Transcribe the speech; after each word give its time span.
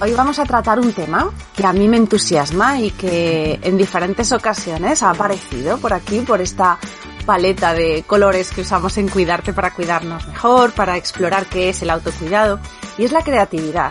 Hoy 0.00 0.12
vamos 0.12 0.38
a 0.38 0.44
tratar 0.44 0.78
un 0.78 0.92
tema 0.92 1.28
que 1.56 1.66
a 1.66 1.72
mí 1.72 1.88
me 1.88 1.96
entusiasma 1.96 2.80
y 2.80 2.92
que 2.92 3.58
en 3.60 3.76
diferentes 3.76 4.30
ocasiones 4.30 5.02
ha 5.02 5.10
aparecido 5.10 5.76
por 5.78 5.92
aquí, 5.92 6.20
por 6.20 6.40
esta 6.40 6.78
paleta 7.26 7.74
de 7.74 8.04
colores 8.06 8.52
que 8.52 8.60
usamos 8.60 8.96
en 8.96 9.08
Cuidarte 9.08 9.52
para 9.52 9.74
cuidarnos 9.74 10.28
mejor, 10.28 10.70
para 10.70 10.96
explorar 10.96 11.46
qué 11.46 11.70
es 11.70 11.82
el 11.82 11.90
autocuidado, 11.90 12.60
y 12.96 13.06
es 13.06 13.12
la 13.12 13.24
creatividad. 13.24 13.90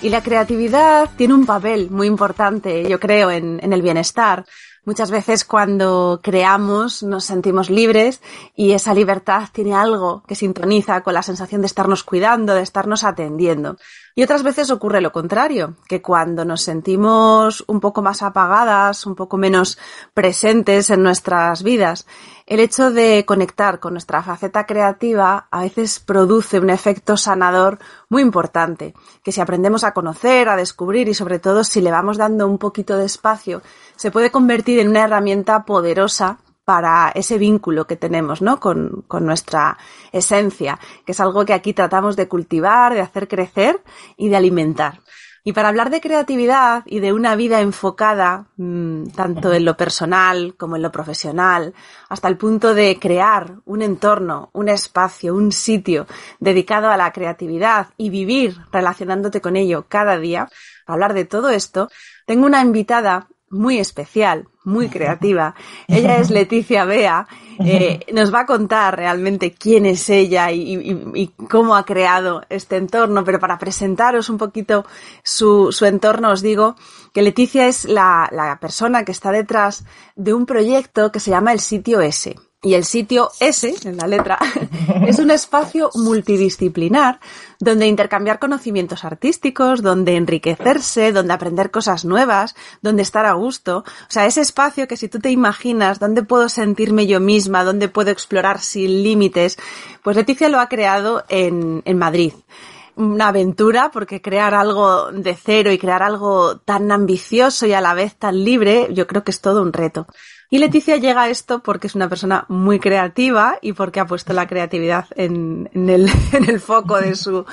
Y 0.00 0.10
la 0.10 0.22
creatividad 0.22 1.10
tiene 1.16 1.34
un 1.34 1.44
papel 1.44 1.90
muy 1.90 2.06
importante, 2.06 2.88
yo 2.88 3.00
creo, 3.00 3.32
en, 3.32 3.58
en 3.60 3.72
el 3.72 3.82
bienestar. 3.82 4.44
Muchas 4.88 5.10
veces 5.10 5.44
cuando 5.44 6.18
creamos 6.22 7.02
nos 7.02 7.26
sentimos 7.26 7.68
libres 7.68 8.22
y 8.56 8.72
esa 8.72 8.94
libertad 8.94 9.50
tiene 9.52 9.74
algo 9.74 10.22
que 10.26 10.34
sintoniza 10.34 11.02
con 11.02 11.12
la 11.12 11.20
sensación 11.20 11.60
de 11.60 11.66
estarnos 11.66 12.04
cuidando, 12.04 12.54
de 12.54 12.62
estarnos 12.62 13.04
atendiendo. 13.04 13.76
Y 14.14 14.22
otras 14.22 14.42
veces 14.42 14.70
ocurre 14.70 15.02
lo 15.02 15.12
contrario, 15.12 15.76
que 15.86 16.00
cuando 16.00 16.46
nos 16.46 16.62
sentimos 16.62 17.62
un 17.66 17.80
poco 17.80 18.00
más 18.00 18.22
apagadas, 18.22 19.04
un 19.04 19.14
poco 19.14 19.36
menos 19.36 19.78
presentes 20.14 20.88
en 20.88 21.02
nuestras 21.02 21.62
vidas, 21.62 22.06
el 22.46 22.60
hecho 22.60 22.90
de 22.90 23.26
conectar 23.26 23.78
con 23.78 23.92
nuestra 23.92 24.22
faceta 24.22 24.64
creativa 24.64 25.48
a 25.50 25.60
veces 25.60 26.00
produce 26.00 26.58
un 26.58 26.70
efecto 26.70 27.18
sanador 27.18 27.78
muy 28.08 28.22
importante, 28.22 28.94
que 29.22 29.32
si 29.32 29.42
aprendemos 29.42 29.84
a 29.84 29.92
conocer, 29.92 30.48
a 30.48 30.56
descubrir 30.56 31.10
y 31.10 31.14
sobre 31.14 31.38
todo 31.38 31.62
si 31.62 31.82
le 31.82 31.90
vamos 31.90 32.16
dando 32.16 32.48
un 32.48 32.56
poquito 32.56 32.96
de 32.96 33.04
espacio, 33.04 33.60
se 33.98 34.10
puede 34.12 34.30
convertir 34.30 34.78
en 34.78 34.88
una 34.88 35.04
herramienta 35.04 35.64
poderosa 35.64 36.38
para 36.64 37.10
ese 37.14 37.36
vínculo 37.36 37.86
que 37.86 37.96
tenemos, 37.96 38.42
¿no? 38.42 38.60
Con, 38.60 39.04
con, 39.08 39.26
nuestra 39.26 39.76
esencia, 40.12 40.78
que 41.04 41.12
es 41.12 41.20
algo 41.20 41.44
que 41.44 41.52
aquí 41.52 41.72
tratamos 41.72 42.14
de 42.14 42.28
cultivar, 42.28 42.94
de 42.94 43.00
hacer 43.00 43.26
crecer 43.26 43.82
y 44.16 44.28
de 44.28 44.36
alimentar. 44.36 45.00
Y 45.42 45.52
para 45.52 45.68
hablar 45.68 45.90
de 45.90 46.00
creatividad 46.00 46.82
y 46.84 47.00
de 47.00 47.12
una 47.12 47.34
vida 47.34 47.60
enfocada, 47.60 48.48
mmm, 48.56 49.06
tanto 49.16 49.52
en 49.52 49.64
lo 49.64 49.76
personal 49.76 50.54
como 50.56 50.76
en 50.76 50.82
lo 50.82 50.92
profesional, 50.92 51.74
hasta 52.08 52.28
el 52.28 52.36
punto 52.36 52.74
de 52.74 52.98
crear 53.00 53.54
un 53.64 53.82
entorno, 53.82 54.50
un 54.52 54.68
espacio, 54.68 55.34
un 55.34 55.50
sitio 55.50 56.06
dedicado 56.38 56.90
a 56.90 56.96
la 56.96 57.12
creatividad 57.12 57.88
y 57.96 58.10
vivir 58.10 58.58
relacionándote 58.70 59.40
con 59.40 59.56
ello 59.56 59.86
cada 59.88 60.18
día, 60.18 60.48
para 60.84 60.94
hablar 60.94 61.14
de 61.14 61.24
todo 61.24 61.48
esto, 61.48 61.88
tengo 62.26 62.44
una 62.44 62.60
invitada 62.60 63.26
muy 63.50 63.78
especial, 63.78 64.48
muy 64.64 64.88
creativa. 64.88 65.54
Ella 65.86 66.18
es 66.18 66.30
Leticia 66.30 66.84
Bea. 66.84 67.26
Eh, 67.58 68.00
nos 68.12 68.32
va 68.32 68.40
a 68.40 68.46
contar 68.46 68.96
realmente 68.96 69.52
quién 69.52 69.86
es 69.86 70.08
ella 70.10 70.50
y, 70.52 70.76
y, 70.76 71.02
y, 71.14 71.28
cómo 71.48 71.74
ha 71.74 71.84
creado 71.84 72.42
este 72.50 72.76
entorno, 72.76 73.24
pero 73.24 73.40
para 73.40 73.58
presentaros 73.58 74.28
un 74.28 74.38
poquito 74.38 74.84
su, 75.24 75.72
su 75.72 75.84
entorno 75.84 76.30
os 76.30 76.42
digo 76.42 76.76
que 77.12 77.22
Leticia 77.22 77.66
es 77.66 77.84
la, 77.84 78.28
la 78.30 78.60
persona 78.60 79.04
que 79.04 79.12
está 79.12 79.32
detrás 79.32 79.84
de 80.14 80.34
un 80.34 80.46
proyecto 80.46 81.10
que 81.10 81.20
se 81.20 81.30
llama 81.30 81.52
el 81.52 81.60
sitio 81.60 82.00
S. 82.00 82.36
Y 82.60 82.74
el 82.74 82.84
sitio 82.84 83.30
S, 83.38 83.72
en 83.84 83.96
la 83.98 84.08
letra, 84.08 84.36
es 85.06 85.20
un 85.20 85.30
espacio 85.30 85.90
multidisciplinar 85.94 87.20
donde 87.60 87.86
intercambiar 87.86 88.40
conocimientos 88.40 89.04
artísticos, 89.04 89.80
donde 89.80 90.16
enriquecerse, 90.16 91.12
donde 91.12 91.34
aprender 91.34 91.70
cosas 91.70 92.04
nuevas, 92.04 92.56
donde 92.82 93.02
estar 93.02 93.26
a 93.26 93.34
gusto. 93.34 93.84
O 93.86 94.10
sea, 94.10 94.26
ese 94.26 94.40
espacio 94.40 94.88
que 94.88 94.96
si 94.96 95.08
tú 95.08 95.20
te 95.20 95.30
imaginas 95.30 96.00
dónde 96.00 96.24
puedo 96.24 96.48
sentirme 96.48 97.06
yo 97.06 97.20
misma, 97.20 97.62
dónde 97.62 97.88
puedo 97.88 98.10
explorar 98.10 98.58
sin 98.58 99.04
límites, 99.04 99.56
pues 100.02 100.16
Leticia 100.16 100.48
lo 100.48 100.58
ha 100.58 100.68
creado 100.68 101.24
en, 101.28 101.82
en 101.84 101.98
Madrid 101.98 102.32
una 102.96 103.28
aventura 103.28 103.92
porque 103.92 104.20
crear 104.20 104.54
algo 104.54 105.12
de 105.12 105.36
cero 105.36 105.70
y 105.70 105.78
crear 105.78 106.02
algo 106.02 106.58
tan 106.58 106.90
ambicioso 106.90 107.64
y 107.64 107.72
a 107.72 107.80
la 107.80 107.94
vez 107.94 108.16
tan 108.16 108.42
libre, 108.42 108.88
yo 108.92 109.06
creo 109.06 109.22
que 109.22 109.30
es 109.30 109.40
todo 109.40 109.62
un 109.62 109.72
reto. 109.72 110.08
Y 110.50 110.58
Leticia 110.58 110.96
llega 110.96 111.22
a 111.22 111.28
esto 111.28 111.60
porque 111.60 111.88
es 111.88 111.94
una 111.94 112.08
persona 112.08 112.46
muy 112.48 112.78
creativa 112.78 113.58
y 113.60 113.74
porque 113.74 114.00
ha 114.00 114.06
puesto 114.06 114.32
la 114.32 114.46
creatividad 114.46 115.06
en, 115.14 115.68
el, 115.74 116.10
el 116.48 116.60
foco 116.60 117.00
de 117.00 117.14
su, 117.14 117.44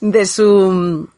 de 0.00 0.26
su 0.26 1.08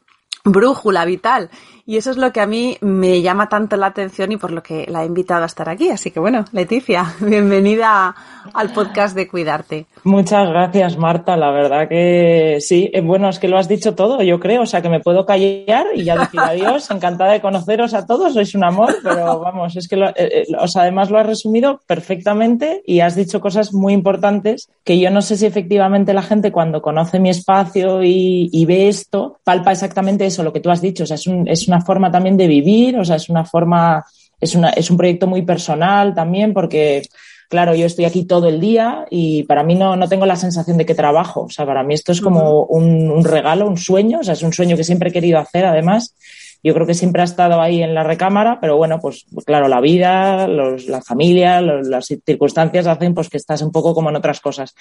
brújula 0.44 1.04
vital. 1.04 1.50
Y 1.88 1.96
eso 1.96 2.10
es 2.10 2.18
lo 2.18 2.34
que 2.34 2.42
a 2.42 2.46
mí 2.46 2.76
me 2.82 3.22
llama 3.22 3.48
tanto 3.48 3.78
la 3.78 3.86
atención 3.86 4.30
y 4.30 4.36
por 4.36 4.50
lo 4.50 4.62
que 4.62 4.84
la 4.90 5.04
he 5.04 5.06
invitado 5.06 5.44
a 5.44 5.46
estar 5.46 5.70
aquí. 5.70 5.88
Así 5.88 6.10
que 6.10 6.20
bueno, 6.20 6.44
Leticia, 6.52 7.14
bienvenida 7.20 8.14
al 8.52 8.74
podcast 8.74 9.16
de 9.16 9.26
Cuidarte. 9.26 9.86
Muchas 10.04 10.50
gracias, 10.50 10.98
Marta. 10.98 11.34
La 11.38 11.50
verdad 11.50 11.88
que 11.88 12.58
sí. 12.60 12.92
Bueno, 13.02 13.30
es 13.30 13.38
que 13.38 13.48
lo 13.48 13.56
has 13.56 13.68
dicho 13.68 13.94
todo, 13.94 14.20
yo 14.22 14.38
creo. 14.38 14.62
O 14.62 14.66
sea, 14.66 14.82
que 14.82 14.90
me 14.90 15.00
puedo 15.00 15.24
callar 15.24 15.86
y 15.94 16.04
ya 16.04 16.18
decir 16.18 16.38
adiós. 16.40 16.90
Encantada 16.90 17.32
de 17.32 17.40
conoceros 17.40 17.94
a 17.94 18.04
todos. 18.04 18.34
Sois 18.34 18.54
un 18.54 18.64
amor, 18.64 18.94
pero 19.02 19.40
vamos, 19.40 19.74
es 19.74 19.88
que 19.88 19.96
lo, 19.96 20.10
eh, 20.10 20.46
o 20.60 20.68
sea, 20.68 20.82
además 20.82 21.10
lo 21.10 21.18
has 21.18 21.26
resumido 21.26 21.80
perfectamente 21.86 22.82
y 22.84 23.00
has 23.00 23.16
dicho 23.16 23.40
cosas 23.40 23.72
muy 23.72 23.94
importantes 23.94 24.68
que 24.84 24.98
yo 24.98 25.10
no 25.10 25.22
sé 25.22 25.38
si 25.38 25.46
efectivamente 25.46 26.12
la 26.12 26.22
gente 26.22 26.52
cuando 26.52 26.82
conoce 26.82 27.18
mi 27.18 27.30
espacio 27.30 28.02
y, 28.02 28.50
y 28.52 28.66
ve 28.66 28.88
esto 28.88 29.38
palpa 29.42 29.72
exactamente 29.72 30.26
eso, 30.26 30.42
lo 30.42 30.52
que 30.52 30.60
tú 30.60 30.70
has 30.70 30.82
dicho. 30.82 31.04
O 31.04 31.06
sea, 31.06 31.14
es, 31.14 31.26
un, 31.26 31.48
es 31.48 31.66
una 31.66 31.77
forma 31.80 32.10
también 32.10 32.36
de 32.36 32.46
vivir, 32.46 32.98
o 32.98 33.04
sea, 33.04 33.16
es 33.16 33.28
una 33.28 33.44
forma, 33.44 34.04
es, 34.40 34.54
una, 34.54 34.70
es 34.70 34.90
un 34.90 34.96
proyecto 34.96 35.26
muy 35.26 35.42
personal 35.42 36.14
también 36.14 36.52
porque, 36.52 37.02
claro, 37.48 37.74
yo 37.74 37.86
estoy 37.86 38.04
aquí 38.04 38.24
todo 38.24 38.48
el 38.48 38.60
día 38.60 39.06
y 39.10 39.42
para 39.44 39.62
mí 39.62 39.74
no, 39.74 39.96
no 39.96 40.08
tengo 40.08 40.26
la 40.26 40.36
sensación 40.36 40.76
de 40.76 40.86
que 40.86 40.94
trabajo, 40.94 41.42
o 41.42 41.50
sea, 41.50 41.66
para 41.66 41.82
mí 41.82 41.94
esto 41.94 42.12
es 42.12 42.20
como 42.20 42.64
un, 42.64 43.10
un 43.10 43.24
regalo, 43.24 43.66
un 43.66 43.76
sueño, 43.76 44.20
o 44.20 44.24
sea, 44.24 44.34
es 44.34 44.42
un 44.42 44.52
sueño 44.52 44.76
que 44.76 44.84
siempre 44.84 45.10
he 45.10 45.12
querido 45.12 45.38
hacer 45.38 45.64
además 45.64 46.14
yo 46.62 46.74
creo 46.74 46.86
que 46.86 46.94
siempre 46.94 47.22
ha 47.22 47.24
estado 47.24 47.60
ahí 47.60 47.82
en 47.82 47.94
la 47.94 48.02
recámara, 48.02 48.58
pero 48.60 48.76
bueno, 48.76 48.98
pues 49.00 49.26
claro, 49.46 49.68
la 49.68 49.80
vida, 49.80 50.48
los, 50.48 50.86
la 50.88 51.00
familia, 51.02 51.60
los, 51.60 51.86
las 51.86 52.06
circunstancias 52.06 52.86
hacen 52.86 53.14
pues 53.14 53.28
que 53.28 53.36
estás 53.36 53.62
un 53.62 53.70
poco 53.70 53.94
como 53.94 54.10
en 54.10 54.16
otras 54.16 54.40
cosas. 54.40 54.74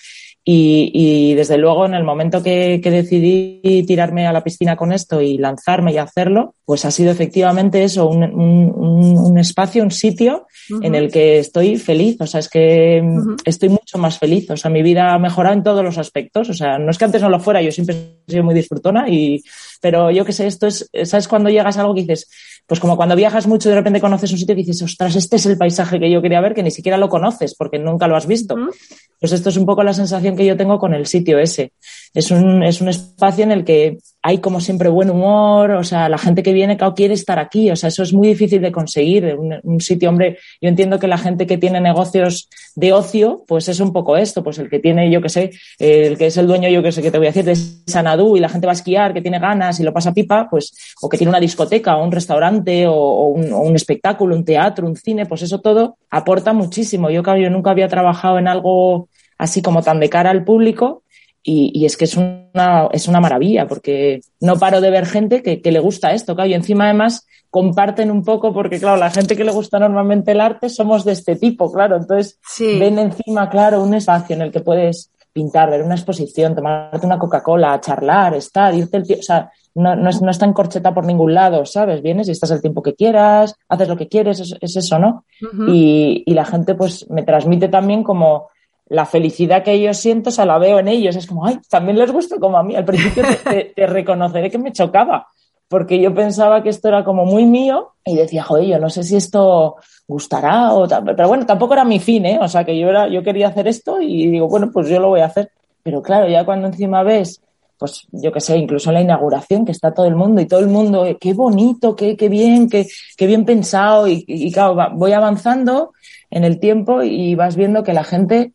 Y, 0.44 0.92
y 0.94 1.36
desde 1.36 1.58
luego, 1.58 1.86
en 1.86 1.94
el 1.94 2.04
momento 2.04 2.42
que, 2.42 2.80
que, 2.82 2.90
decidí 2.90 3.84
tirarme 3.86 4.26
a 4.26 4.34
la 4.34 4.44
piscina 4.44 4.76
con 4.76 4.92
esto 4.92 5.22
y 5.22 5.38
lanzarme 5.38 5.94
y 5.94 5.98
hacerlo, 5.98 6.56
pues 6.66 6.84
ha 6.86 6.92
sido 6.92 7.12
efectivamente 7.12 7.84
eso, 7.84 8.08
un, 8.08 8.24
un, 8.24 9.18
un 9.18 9.38
espacio, 9.38 9.84
un 9.84 9.92
sitio 9.92 10.48
uh 10.70 10.74
-huh. 10.74 10.86
en 10.86 10.96
el 10.96 11.12
que 11.12 11.40
estoy 11.40 11.78
feliz. 11.78 12.18
O 12.20 12.26
sea, 12.26 12.40
es 12.40 12.50
que 12.50 13.02
uh 13.04 13.06
-huh. 13.06 13.38
estoy 13.46 13.70
mucho 13.70 13.98
más 13.98 14.18
feliz. 14.18 14.50
O 14.50 14.58
sea, 14.58 14.72
mi 14.72 14.82
vida 14.82 15.14
ha 15.14 15.20
mejorado 15.20 15.56
en 15.56 15.64
todos 15.64 15.84
los 15.84 15.98
aspectos. 15.98 16.50
O 16.50 16.54
sea, 16.54 16.80
no 16.80 16.90
es 16.90 16.98
que 16.98 17.06
antes 17.06 17.22
no 17.22 17.30
lo 17.30 17.40
fuera, 17.40 17.62
yo 17.62 17.72
siempre 17.72 17.96
he 18.28 18.32
sido 18.32 18.44
muy 18.44 18.56
disfrutona 18.56 19.08
y, 19.10 19.44
pero 19.82 20.12
yo 20.12 20.26
qué 20.26 20.34
sé, 20.34 20.48
esto 20.48 20.68
es, 20.68 20.90
¿sabes 21.04 21.28
cuando 21.28 21.50
llegas 21.50 21.78
a 21.78 21.82
algo 21.82 21.94
que 21.94 22.02
dices, 22.02 22.30
pues 22.66 22.80
como 22.80 22.98
cuando 22.98 23.16
viajas 23.16 23.48
mucho 23.48 23.70
y 23.70 23.72
de 23.72 23.78
repente 23.78 24.02
conoces 24.02 24.32
un 24.32 24.38
sitio 24.38 24.54
y 24.54 24.58
dices, 24.58 24.82
ostras, 24.82 25.16
este 25.16 25.38
es 25.38 25.46
el 25.46 25.58
paisaje 25.58 26.00
que 26.00 26.12
yo 26.12 26.22
quería 26.22 26.42
ver, 26.42 26.54
que 26.54 26.64
ni 26.64 26.72
siquiera 26.72 26.98
lo 26.98 27.08
conoces 27.08 27.56
porque 27.56 27.80
nunca 27.80 28.08
lo 28.08 28.16
has 28.16 28.28
visto. 28.28 28.56
Uh 28.56 28.58
-huh. 28.58 28.72
Pues 29.20 29.32
esto 29.32 29.50
es 29.50 29.58
un 29.58 29.66
poco 29.66 29.84
la 29.84 29.94
sensación 29.94 30.36
que 30.36 30.46
yo 30.46 30.56
tengo 30.56 30.78
con 30.78 30.94
el 30.94 31.06
sitio 31.08 31.40
ese. 31.40 31.72
Es 32.14 32.30
un, 32.30 32.64
es 32.64 32.82
un 32.82 32.90
espacio 32.90 33.44
en 33.44 33.52
el 33.52 33.64
que 33.64 33.98
hay 34.22 34.40
como 34.40 34.60
siempre 34.60 34.90
buen 34.90 35.10
humor, 35.10 35.72
o 35.72 35.84
sea, 35.84 36.10
la 36.10 36.18
gente 36.18 36.44
que 36.44 36.54
viene 36.54 36.78
claro, 36.78 36.94
quiere 36.94 37.14
estar 37.14 37.40
aquí, 37.40 37.72
o 37.72 37.76
sea, 37.76 37.88
eso 37.88 38.04
es 38.04 38.14
muy 38.14 38.28
difícil 38.28 38.62
de 38.62 38.72
conseguir. 38.72 39.36
Un, 39.38 39.56
un 39.64 39.80
sitio, 39.80 40.10
hombre, 40.10 40.38
yo 40.62 40.70
entiendo 40.70 41.00
que 41.00 41.08
la 41.08 41.18
gente 41.18 41.48
que 41.48 41.58
tiene 41.58 41.80
negocios 41.80 42.50
de 42.76 42.94
ocio, 42.94 43.44
pues 43.48 43.70
es 43.70 43.80
un 43.80 43.92
poco 43.94 44.18
esto, 44.18 44.44
pues 44.44 44.60
el 44.60 44.70
que 44.70 44.80
tiene, 44.80 45.10
yo 45.10 45.22
que 45.22 45.30
sé, 45.30 45.52
el 45.80 46.18
que 46.18 46.28
es 46.28 46.38
el 46.38 46.46
dueño, 46.46 46.70
yo 46.70 46.84
que 46.84 46.92
sé, 46.92 47.02
que 47.02 47.12
te 47.12 47.18
voy 47.18 47.28
a 47.28 47.32
decir, 47.32 47.46
de 47.46 47.56
Sanadú 47.56 48.38
y 48.38 48.40
la 48.40 48.50
gente 48.50 48.68
va 48.68 48.74
a 48.74 48.80
esquiar, 48.80 49.14
que 49.14 49.22
tiene 49.22 49.40
ganas 49.40 49.67
y 49.80 49.84
lo 49.84 49.94
pasa 49.94 50.14
pipa, 50.14 50.48
pues, 50.50 50.74
o 51.02 51.10
que 51.10 51.18
tiene 51.18 51.30
una 51.30 51.40
discoteca 51.40 51.98
o 51.98 52.04
un 52.04 52.12
restaurante 52.12 52.88
o, 52.88 52.94
o, 52.94 53.28
un, 53.28 53.52
o 53.52 53.60
un, 53.60 53.76
espectáculo, 53.76 54.36
un 54.36 54.46
teatro, 54.46 54.88
un 54.88 54.96
cine, 54.96 55.26
pues 55.26 55.42
eso 55.42 55.60
todo 55.60 55.98
aporta 56.10 56.54
muchísimo. 56.54 57.10
Yo, 57.10 57.22
yo 57.24 57.50
nunca 57.50 57.72
había 57.72 57.88
trabajado 57.88 58.40
en 58.40 58.48
algo 58.48 59.10
así 59.38 59.62
como 59.62 59.82
tan 59.84 60.00
de 60.00 60.10
cara 60.10 60.32
al 60.32 60.44
público 60.44 61.04
y, 61.44 61.72
y, 61.74 61.86
es 61.86 61.96
que 61.96 62.06
es 62.06 62.18
una, 62.18 62.90
es 62.92 63.08
una 63.08 63.22
maravilla 63.22 63.68
porque 63.68 64.22
no 64.42 64.58
paro 64.58 64.82
de 64.82 64.90
ver 64.90 65.06
gente 65.06 65.42
que, 65.42 65.62
que 65.62 65.72
le 65.72 65.80
gusta 65.80 66.12
esto, 66.12 66.36
claro, 66.36 66.50
y 66.50 66.54
encima 66.54 66.86
además 66.86 67.26
comparten 67.50 68.12
un 68.12 68.24
poco 68.24 68.54
porque, 68.54 68.80
claro, 68.80 68.98
la 68.98 69.10
gente 69.10 69.36
que 69.36 69.46
le 69.46 69.52
gusta 69.52 69.80
normalmente 69.80 70.32
el 70.32 70.42
arte 70.42 70.70
somos 70.70 71.06
de 71.06 71.14
este 71.14 71.36
tipo, 71.36 71.72
claro, 71.72 71.98
entonces 71.98 72.40
sí. 72.46 72.78
ven 72.78 73.00
encima, 73.00 73.50
claro, 73.50 73.82
un 73.82 73.94
espacio 73.94 74.36
en 74.36 74.42
el 74.42 74.52
que 74.52 74.60
puedes 74.60 75.12
pintar, 75.38 75.70
ver 75.70 75.84
una 75.84 75.94
exposición, 75.94 76.56
tomarte 76.56 77.06
una 77.06 77.20
Coca-Cola, 77.20 77.80
charlar, 77.80 78.34
estar, 78.34 78.74
irte 78.74 78.98
el 78.98 79.04
tiempo, 79.04 79.20
o 79.20 79.24
sea, 79.24 79.52
no, 79.76 79.96
no, 79.96 80.10
es, 80.10 80.20
no 80.20 80.32
está 80.32 80.46
en 80.46 80.54
corcheta 80.54 80.96
por 80.96 81.06
ningún 81.06 81.36
lado, 81.36 81.64
¿sabes? 81.64 82.02
Vienes 82.02 82.28
y 82.28 82.32
estás 82.32 82.50
el 82.50 82.60
tiempo 82.60 82.82
que 82.82 82.96
quieras, 82.96 83.54
haces 83.70 83.88
lo 83.88 83.96
que 83.96 84.08
quieres, 84.08 84.58
es, 84.60 84.76
eso, 84.76 84.98
¿no? 84.98 85.26
y, 85.68 86.24
y 86.26 86.34
la 86.34 86.44
gente 86.44 86.74
pues 86.74 87.08
me 87.12 87.22
transmite 87.22 87.68
también 87.68 88.04
como 88.04 88.48
la 88.88 89.06
felicidad 89.06 89.62
que 89.62 89.74
ellos 89.74 89.98
siento, 89.98 90.30
o 90.30 90.34
sea, 90.34 90.48
la 90.48 90.58
veo 90.58 90.80
en 90.80 90.88
ellos, 90.88 91.16
es 91.16 91.28
como, 91.28 91.46
ay, 91.46 91.60
también 91.70 92.00
les 92.00 92.12
gusta 92.12 92.40
como 92.40 92.58
a 92.58 92.64
mí, 92.64 92.76
al 92.76 92.86
principio 92.86 93.24
te, 93.48 93.74
te 93.76 93.86
reconoceré 93.86 94.50
que 94.50 94.58
me 94.58 94.72
chocaba, 94.72 95.28
porque 95.68 96.00
yo 96.00 96.14
pensaba 96.14 96.64
que 96.64 96.70
esto 96.70 96.88
era 96.88 97.04
como 97.04 97.26
muy 97.26 97.46
mío 97.46 97.94
y 98.06 98.16
decía, 98.16 98.44
joder, 98.44 98.66
yo 98.66 98.80
no 98.80 98.90
sé 98.90 99.04
si 99.04 99.16
esto 99.16 99.76
gustará 100.08 100.74
o 100.74 100.88
tal, 100.88 101.04
pero 101.04 101.28
bueno, 101.28 101.46
tampoco 101.46 101.74
era 101.74 101.84
mi 101.84 102.00
fin, 102.00 102.26
¿eh? 102.26 102.40
O 102.42 102.48
sea, 102.48 102.64
que 102.64 102.78
yo 102.78 102.90
era, 102.90 103.08
yo 103.10 103.22
quería 103.24 103.50
hacer 103.50 103.68
esto 103.68 104.02
y 104.02 104.28
digo, 104.28 104.48
bueno, 104.48 104.72
pues 104.72 104.88
yo 104.88 105.00
lo 105.00 105.10
voy 105.10 105.20
a 105.22 105.26
hacer. 105.26 105.52
Pero 105.84 106.02
claro, 106.02 106.28
ya 106.28 106.46
cuando 106.46 106.68
encima 106.68 107.04
ves, 107.04 107.42
pues 107.78 108.08
yo 108.12 108.32
qué 108.32 108.40
sé, 108.40 108.58
incluso 108.58 108.90
en 108.90 108.96
la 108.96 109.02
inauguración 109.02 109.66
que 109.66 109.72
está 109.72 109.94
todo 109.94 110.06
el 110.06 110.16
mundo 110.16 110.42
y 110.42 110.46
todo 110.48 110.62
el 110.62 110.68
mundo, 110.68 111.06
eh, 111.06 111.18
qué 111.20 111.34
bonito, 111.34 111.96
qué, 111.96 112.16
qué 112.16 112.30
bien, 112.30 112.70
qué, 112.70 112.88
qué 113.18 113.28
bien 113.28 113.46
pensado 113.46 114.08
y, 114.08 114.24
y 114.28 114.52
claro, 114.52 114.76
voy 114.94 115.12
avanzando 115.12 115.92
en 116.30 116.44
el 116.44 116.60
tiempo 116.60 117.04
y 117.04 117.36
vas 117.36 117.56
viendo 117.56 117.84
que 117.84 117.94
la 117.94 118.04
gente 118.04 118.54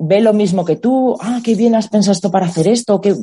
ve 0.00 0.20
lo 0.20 0.32
mismo 0.32 0.64
que 0.64 0.76
tú, 0.76 1.16
ah, 1.20 1.40
qué 1.44 1.54
bien 1.54 1.74
has 1.74 1.88
pensado 1.88 2.12
esto 2.12 2.30
para 2.30 2.46
hacer 2.46 2.68
esto, 2.68 3.00
qué, 3.00 3.14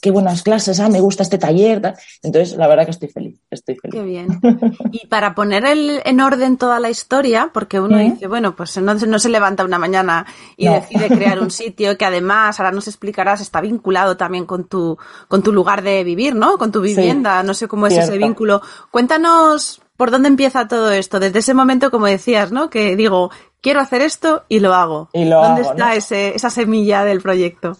qué 0.00 0.10
buenas 0.10 0.42
clases, 0.42 0.80
ah, 0.80 0.88
me 0.88 1.00
gusta 1.00 1.22
este 1.22 1.38
taller. 1.38 1.94
Entonces, 2.22 2.56
la 2.56 2.68
verdad 2.68 2.84
que 2.84 2.90
estoy 2.92 3.08
feliz, 3.08 3.40
estoy 3.50 3.76
feliz. 3.76 4.00
Qué 4.00 4.02
bien. 4.04 4.40
Y 4.92 5.06
para 5.06 5.34
poner 5.34 5.64
el, 5.64 6.00
en 6.04 6.20
orden 6.20 6.56
toda 6.56 6.80
la 6.80 6.90
historia, 6.90 7.50
porque 7.52 7.80
uno 7.80 7.98
dice, 7.98 8.26
bueno, 8.26 8.56
pues 8.56 8.76
no, 8.78 8.94
no, 8.94 9.18
se 9.18 9.28
levanta 9.28 9.64
una 9.64 9.78
mañana 9.78 10.26
y 10.56 10.68
decide 10.68 11.08
crear 11.08 11.40
un 11.40 11.50
sitio 11.50 11.96
que 11.96 12.04
además, 12.04 12.58
ahora 12.58 12.72
nos 12.72 12.88
explicarás, 12.88 13.40
está 13.40 13.60
vinculado 13.60 14.16
también 14.16 14.46
con 14.46 14.64
tu, 14.64 14.98
con 15.28 15.42
tu 15.42 15.52
lugar 15.52 15.82
de 15.82 16.02
vivir, 16.04 16.34
¿no? 16.34 16.58
Con 16.58 16.72
tu 16.72 16.80
vivienda, 16.80 17.42
no 17.42 17.54
sé 17.54 17.68
cómo 17.68 17.86
es 17.86 17.96
ese 17.96 18.18
vínculo. 18.18 18.62
Cuéntanos 18.90 19.80
¿Por 20.00 20.10
dónde 20.10 20.28
empieza 20.28 20.66
todo 20.66 20.92
esto? 20.92 21.20
Desde 21.20 21.40
ese 21.40 21.52
momento, 21.52 21.90
como 21.90 22.06
decías, 22.06 22.52
¿no? 22.52 22.70
Que 22.70 22.96
digo, 22.96 23.30
quiero 23.60 23.80
hacer 23.80 24.00
esto 24.00 24.44
y 24.48 24.60
lo 24.60 24.72
hago. 24.72 25.10
Y 25.12 25.26
lo 25.26 25.42
¿Dónde 25.42 25.60
está 25.60 25.94
ese, 25.94 26.34
esa 26.34 26.48
semilla 26.48 27.04
del 27.04 27.20
proyecto? 27.20 27.76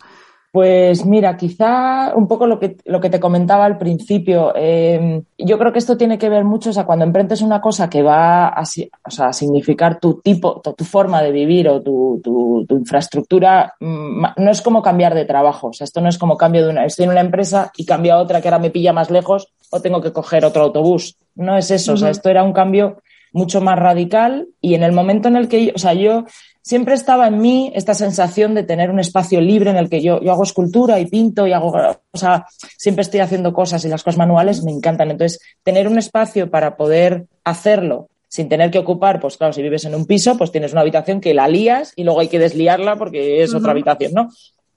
Pues 0.53 1.07
mira, 1.07 1.35
quizá 1.39 2.13
un 2.15 2.29
poco 2.29 2.47
lo 2.47 2.61
que, 2.61 2.77
lo 2.85 3.01
que 3.01 3.09
te 3.09 3.19
comentaba 3.19 3.65
al 3.65 3.79
principio. 3.79 4.53
Eh, 4.55 5.23
yo 5.39 5.59
creo 5.59 5.73
que 5.73 5.79
esto 5.79 5.97
tiene 5.97 6.19
que 6.19 6.29
ver 6.29 6.45
mucho, 6.45 6.69
o 6.69 6.73
sea, 6.75 6.85
cuando 6.85 7.07
emprendes 7.07 7.41
una 7.41 7.63
cosa 7.63 7.89
que 7.89 8.03
va 8.03 8.49
a, 8.49 8.65
o 8.65 9.11
sea, 9.11 9.29
a 9.29 9.33
significar 9.33 9.99
tu 9.99 10.21
tipo, 10.21 10.61
tu, 10.61 10.75
tu, 10.75 10.85
forma 10.85 11.23
de 11.23 11.33
vivir 11.33 11.71
o 11.71 11.81
tu, 11.81 12.21
tu, 12.23 12.67
tu, 12.69 12.77
infraestructura, 12.77 13.73
mm, 13.81 14.25
no 14.37 14.51
es 14.51 14.61
como 14.61 14.83
cambiar 14.83 15.15
de 15.15 15.25
trabajo. 15.25 15.69
O 15.69 15.73
sea, 15.73 15.87
esto 15.87 16.03
no 16.03 16.11
es 16.11 16.19
como 16.19 16.37
cambio 16.37 16.65
de 16.65 16.71
una, 16.71 16.85
estoy 16.85 17.05
en 17.05 17.13
una 17.13 17.23
empresa 17.23 17.73
y 17.79 17.87
cambio 17.87 18.13
a 18.13 18.19
otra 18.19 18.43
que 18.43 18.49
ahora 18.49 18.59
me 18.59 18.71
pilla 18.71 18.93
más 18.93 19.09
lejos 19.09 19.55
o 19.71 19.81
tengo 19.81 20.03
que 20.03 20.13
coger 20.13 20.45
otro 20.45 20.65
autobús. 20.65 21.17
No 21.35 21.57
es 21.57 21.71
eso, 21.71 21.93
uh 21.93 21.95
-huh. 21.95 21.99
o 21.99 22.01
sea, 22.01 22.11
esto 22.11 22.29
era 22.29 22.43
un 22.43 22.53
cambio 22.53 23.03
mucho 23.33 23.61
más 23.61 23.79
radical 23.79 24.49
y 24.61 24.75
en 24.75 24.83
el 24.83 24.93
momento 24.93 25.29
en 25.29 25.37
el 25.37 25.49
que 25.49 25.67
yo, 25.67 25.73
o 25.75 25.79
sea, 25.79 25.95
yo 25.95 26.25
siempre 26.63 26.95
estaba 26.95 27.29
en 27.29 27.41
mí 27.41 27.73
esta 27.75 27.95
sensación 27.95 28.55
de 28.55 28.63
tener 28.65 28.91
un 28.91 29.01
espacio 29.01 29.41
libre 29.41 29.71
en 29.71 29.77
el 29.77 29.89
que 29.89 30.03
yo, 30.03 30.21
yo 30.21 30.33
hago 30.33 30.43
escultura 30.43 30.99
y 31.01 31.07
pinto 31.07 31.47
y 31.47 31.53
hago, 31.53 31.73
o 32.11 32.19
sea, 32.19 32.47
siempre 32.77 33.03
estoy 33.03 33.21
haciendo 33.21 33.53
cosas 33.53 33.85
y 33.85 33.89
las 33.89 34.03
cosas 34.03 34.19
manuales 34.19 34.63
me 34.63 34.73
encantan. 34.73 35.11
Entonces, 35.11 35.41
tener 35.63 35.89
un 35.89 35.99
espacio 35.99 36.51
para 36.51 36.77
poder 36.77 37.27
hacerlo 37.45 38.09
sin 38.29 38.49
tener 38.49 38.71
que 38.71 38.79
ocupar, 38.79 39.19
pues 39.21 39.37
claro, 39.37 39.53
si 39.53 39.63
vives 39.63 39.85
en 39.85 39.95
un 39.95 40.07
piso, 40.07 40.37
pues 40.37 40.53
tienes 40.53 40.71
una 40.73 40.83
habitación 40.83 41.21
que 41.21 41.35
la 41.35 41.49
lías 41.49 41.93
y 41.97 42.05
luego 42.05 42.21
hay 42.21 42.29
que 42.29 42.39
desliarla 42.39 42.97
porque 42.97 43.43
es 43.43 43.51
uh 43.51 43.55
-huh. 43.55 43.59
otra 43.59 43.73
habitación, 43.73 44.13
¿no? 44.15 44.29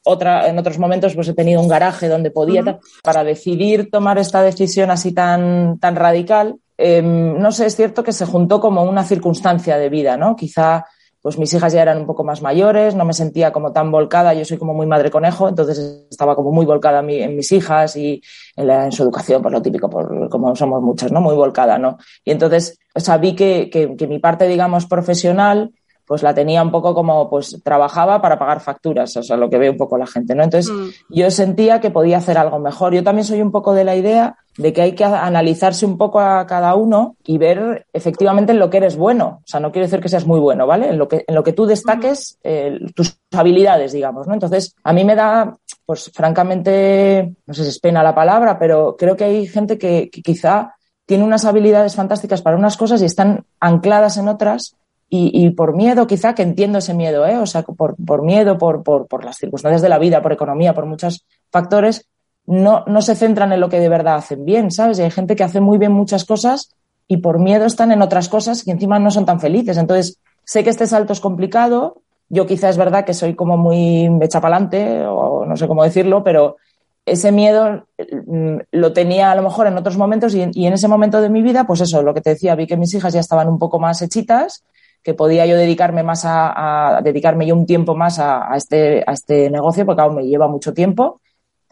Otra, 0.06 0.48
en 0.48 0.60
otros 0.60 0.78
momentos, 0.80 1.16
pues 1.16 1.28
he 1.30 1.34
tenido 1.34 1.62
un 1.62 1.68
garaje 1.68 2.10
donde 2.10 2.30
podía, 2.30 2.62
uh 2.62 2.66
-huh. 2.66 2.80
para 3.04 3.24
decidir 3.24 3.90
tomar 3.90 4.18
esta 4.18 4.42
decisión 4.42 4.92
así 4.92 5.14
tan, 5.14 5.80
tan 5.80 5.96
radical, 5.96 6.58
eh, 6.78 7.02
no 7.02 7.52
sé, 7.52 7.68
es 7.68 7.76
cierto 7.76 8.04
que 8.04 8.12
se 8.12 8.26
juntó 8.26 8.60
como 8.60 8.84
una 8.84 9.04
circunstancia 9.04 9.78
de 9.78 9.90
vida, 9.90 10.18
¿no? 10.18 10.36
Quizá 10.36 10.86
pues 11.24 11.40
mis 11.40 11.54
hijas 11.54 11.72
ya 11.72 11.82
eran 11.82 12.00
un 12.00 12.06
poco 12.06 12.26
más 12.26 12.42
mayores, 12.42 12.96
no 12.96 13.06
me 13.06 13.14
sentía 13.14 13.54
como 13.54 13.72
tan 13.72 13.90
volcada, 13.90 14.34
yo 14.34 14.44
soy 14.44 14.58
como 14.58 14.74
muy 14.74 14.86
madre 14.86 15.10
conejo, 15.10 15.48
entonces 15.48 16.06
estaba 16.12 16.36
como 16.36 16.52
muy 16.52 16.66
volcada 16.66 17.00
en, 17.00 17.06
mi, 17.06 17.22
en 17.22 17.34
mis 17.38 17.50
hijas 17.54 17.96
y 17.96 18.22
en, 18.58 18.68
la, 18.68 18.84
en, 18.84 18.92
su 18.92 19.04
educación, 19.04 19.42
por 19.42 19.54
lo 19.54 19.62
típico, 19.62 19.90
por 19.90 20.28
como 20.28 20.54
somos 20.54 20.82
muchas, 20.82 21.14
¿no? 21.14 21.22
Muy 21.22 21.34
volcada, 21.34 21.78
¿no? 21.78 21.98
Y 22.26 22.32
entonces, 22.32 22.78
o 22.94 23.00
sea, 23.00 23.18
vi 23.20 23.36
que, 23.36 23.70
que, 23.72 23.96
que 23.96 24.06
mi 24.06 24.20
parte, 24.20 24.50
digamos, 24.50 24.86
profesional, 24.86 25.72
pues 26.06 26.24
la 26.24 26.34
tenía 26.34 26.62
un 26.62 26.72
poco 26.72 26.94
como, 26.94 27.30
pues 27.30 27.62
trabajaba 27.64 28.22
para 28.22 28.38
pagar 28.38 28.60
facturas, 28.60 29.16
o 29.18 29.24
sea, 29.24 29.38
lo 29.38 29.50
que 29.50 29.58
ve 29.58 29.70
un 29.70 29.78
poco 29.78 29.98
la 29.98 30.08
gente, 30.08 30.36
¿no? 30.36 30.44
Entonces, 30.44 30.72
mm. 30.72 30.90
yo 31.10 31.32
sentía 31.32 31.80
que 31.80 31.92
podía 31.92 32.18
hacer 32.18 32.38
algo 32.38 32.60
mejor. 32.60 32.94
Yo 32.94 33.04
también 33.04 33.26
soy 33.26 33.42
un 33.42 33.52
poco 33.52 33.74
de 33.74 33.84
la 33.84 33.96
idea 33.96 34.38
de 34.58 34.74
que 34.74 34.82
hay 34.82 34.92
que 34.94 35.04
analizarse 35.04 35.86
un 35.86 35.98
poco 35.98 36.20
a 36.20 36.46
cada 36.46 36.76
uno 36.76 37.16
y 37.24 37.38
ver 37.38 37.88
efectivamente 37.94 38.52
en 38.52 38.60
lo 38.60 38.70
que 38.70 38.78
eres 38.78 38.96
bueno. 38.96 39.40
O 39.40 39.48
sea, 39.48 39.60
no 39.60 39.72
quiero 39.72 39.88
decir 39.88 40.02
que 40.02 40.10
seas 40.10 40.28
muy 40.28 40.40
bueno, 40.40 40.68
¿vale? 40.68 40.90
En 40.90 40.98
lo 40.98 41.08
que, 41.08 41.24
en 41.26 41.34
lo 41.34 41.44
que 41.44 41.54
tú 41.54 41.66
destaques 41.66 42.38
eh, 42.44 42.80
tus 42.94 43.18
habilidades, 43.32 43.94
digamos, 43.94 44.28
¿no? 44.28 44.34
Entonces, 44.34 44.76
a 44.84 44.94
mí 44.94 45.04
me 45.04 45.16
da, 45.16 45.58
pues 45.86 46.12
francamente, 46.14 47.34
no 47.46 47.54
sé 47.54 47.64
si 47.64 47.70
es 47.70 47.80
pena 47.80 48.04
la 48.04 48.14
palabra, 48.14 48.60
pero 48.60 48.96
creo 48.98 49.16
que 49.16 49.24
hay 49.24 49.48
gente 49.48 49.78
que, 49.78 50.10
que 50.12 50.22
quizá 50.22 50.76
tiene 51.06 51.24
unas 51.24 51.46
habilidades 51.46 51.96
fantásticas 51.96 52.42
para 52.42 52.58
unas 52.58 52.78
cosas 52.78 53.02
y 53.02 53.06
están 53.06 53.46
ancladas 53.60 54.18
en 54.18 54.28
otras 54.28 54.76
y, 55.16 55.46
y, 55.46 55.52
por 55.52 55.76
miedo, 55.76 56.08
quizá, 56.08 56.34
que 56.34 56.42
entiendo 56.42 56.80
ese 56.80 56.96
miedo, 56.96 57.24
¿eh? 57.28 57.38
o 57.38 57.46
sea, 57.46 57.62
por, 57.62 57.96
por 58.04 58.24
miedo, 58.24 58.58
por, 58.58 58.82
por, 58.82 59.06
por, 59.06 59.24
las 59.24 59.38
circunstancias 59.38 59.84
de 59.84 59.90
la 59.90 60.00
vida, 60.00 60.24
por 60.24 60.34
economía, 60.34 60.74
por 60.74 60.88
muchos 60.88 61.24
factores, 61.52 62.10
no, 62.48 62.84
no 62.88 63.00
se 63.04 63.14
centran 63.14 63.54
en 63.54 63.60
lo 63.60 63.70
que 63.70 63.80
de 63.80 63.90
verdad 63.90 64.16
hacen 64.16 64.44
bien, 64.44 64.72
¿sabes? 64.72 64.98
Y 64.98 65.04
hay 65.04 65.12
gente 65.12 65.36
que 65.36 65.44
hace 65.44 65.62
muy 65.62 65.78
bien 65.78 65.92
muchas 65.92 66.26
cosas 66.26 66.74
y 67.08 67.18
por 67.18 67.38
miedo 67.38 67.68
están 67.68 67.92
en 67.92 68.02
otras 68.02 68.28
cosas 68.28 68.64
que 68.64 68.72
encima 68.72 68.98
no 68.98 69.12
son 69.12 69.24
tan 69.24 69.40
felices. 69.40 69.78
Entonces, 69.78 70.18
sé 70.46 70.64
que 70.64 70.72
este 70.72 70.88
salto 70.88 71.14
es 71.14 71.20
complicado. 71.20 72.02
Yo 72.30 72.48
quizá 72.48 72.70
es 72.70 72.78
verdad 72.78 73.06
que 73.06 73.14
soy 73.14 73.36
como 73.36 73.56
muy 73.56 74.10
echapalante, 74.20 75.06
o 75.06 75.46
no 75.46 75.56
sé 75.58 75.68
cómo 75.68 75.84
decirlo, 75.84 76.24
pero 76.24 76.58
ese 77.06 77.32
miedo 77.32 77.86
mm, 78.00 78.58
lo 78.72 78.94
tenía 78.94 79.32
a 79.32 79.36
lo 79.36 79.44
mejor 79.44 79.68
en 79.68 79.78
otros 79.78 79.96
momentos 79.96 80.34
y, 80.34 80.44
y 80.54 80.66
en 80.66 80.74
ese 80.74 80.88
momento 80.88 81.22
de 81.22 81.30
mi 81.30 81.44
vida, 81.44 81.68
pues 81.68 81.82
eso, 81.82 82.02
lo 82.02 82.16
que 82.16 82.22
te 82.22 82.32
decía, 82.32 82.56
vi 82.56 82.66
que 82.66 82.78
mis 82.78 82.96
hijas 82.96 83.14
ya 83.14 83.20
estaban 83.20 83.48
un 83.48 83.60
poco 83.60 83.78
más 83.78 84.02
hechitas 84.02 84.64
que 85.04 85.14
podía 85.14 85.46
yo 85.46 85.58
dedicarme 85.58 86.02
más 86.02 86.24
a, 86.26 87.02
dedicarme 87.04 87.46
yo 87.46 87.56
un 87.56 87.66
tiempo 87.66 87.96
más 87.96 88.20
a, 88.20 88.52
a, 88.52 88.58
este, 88.58 89.04
a 89.06 89.12
este 89.12 89.50
negocio, 89.50 89.86
porque 89.86 90.02
aún 90.02 90.16
me 90.16 90.26
lleva 90.26 90.48
mucho 90.48 90.74
tiempo. 90.74 91.20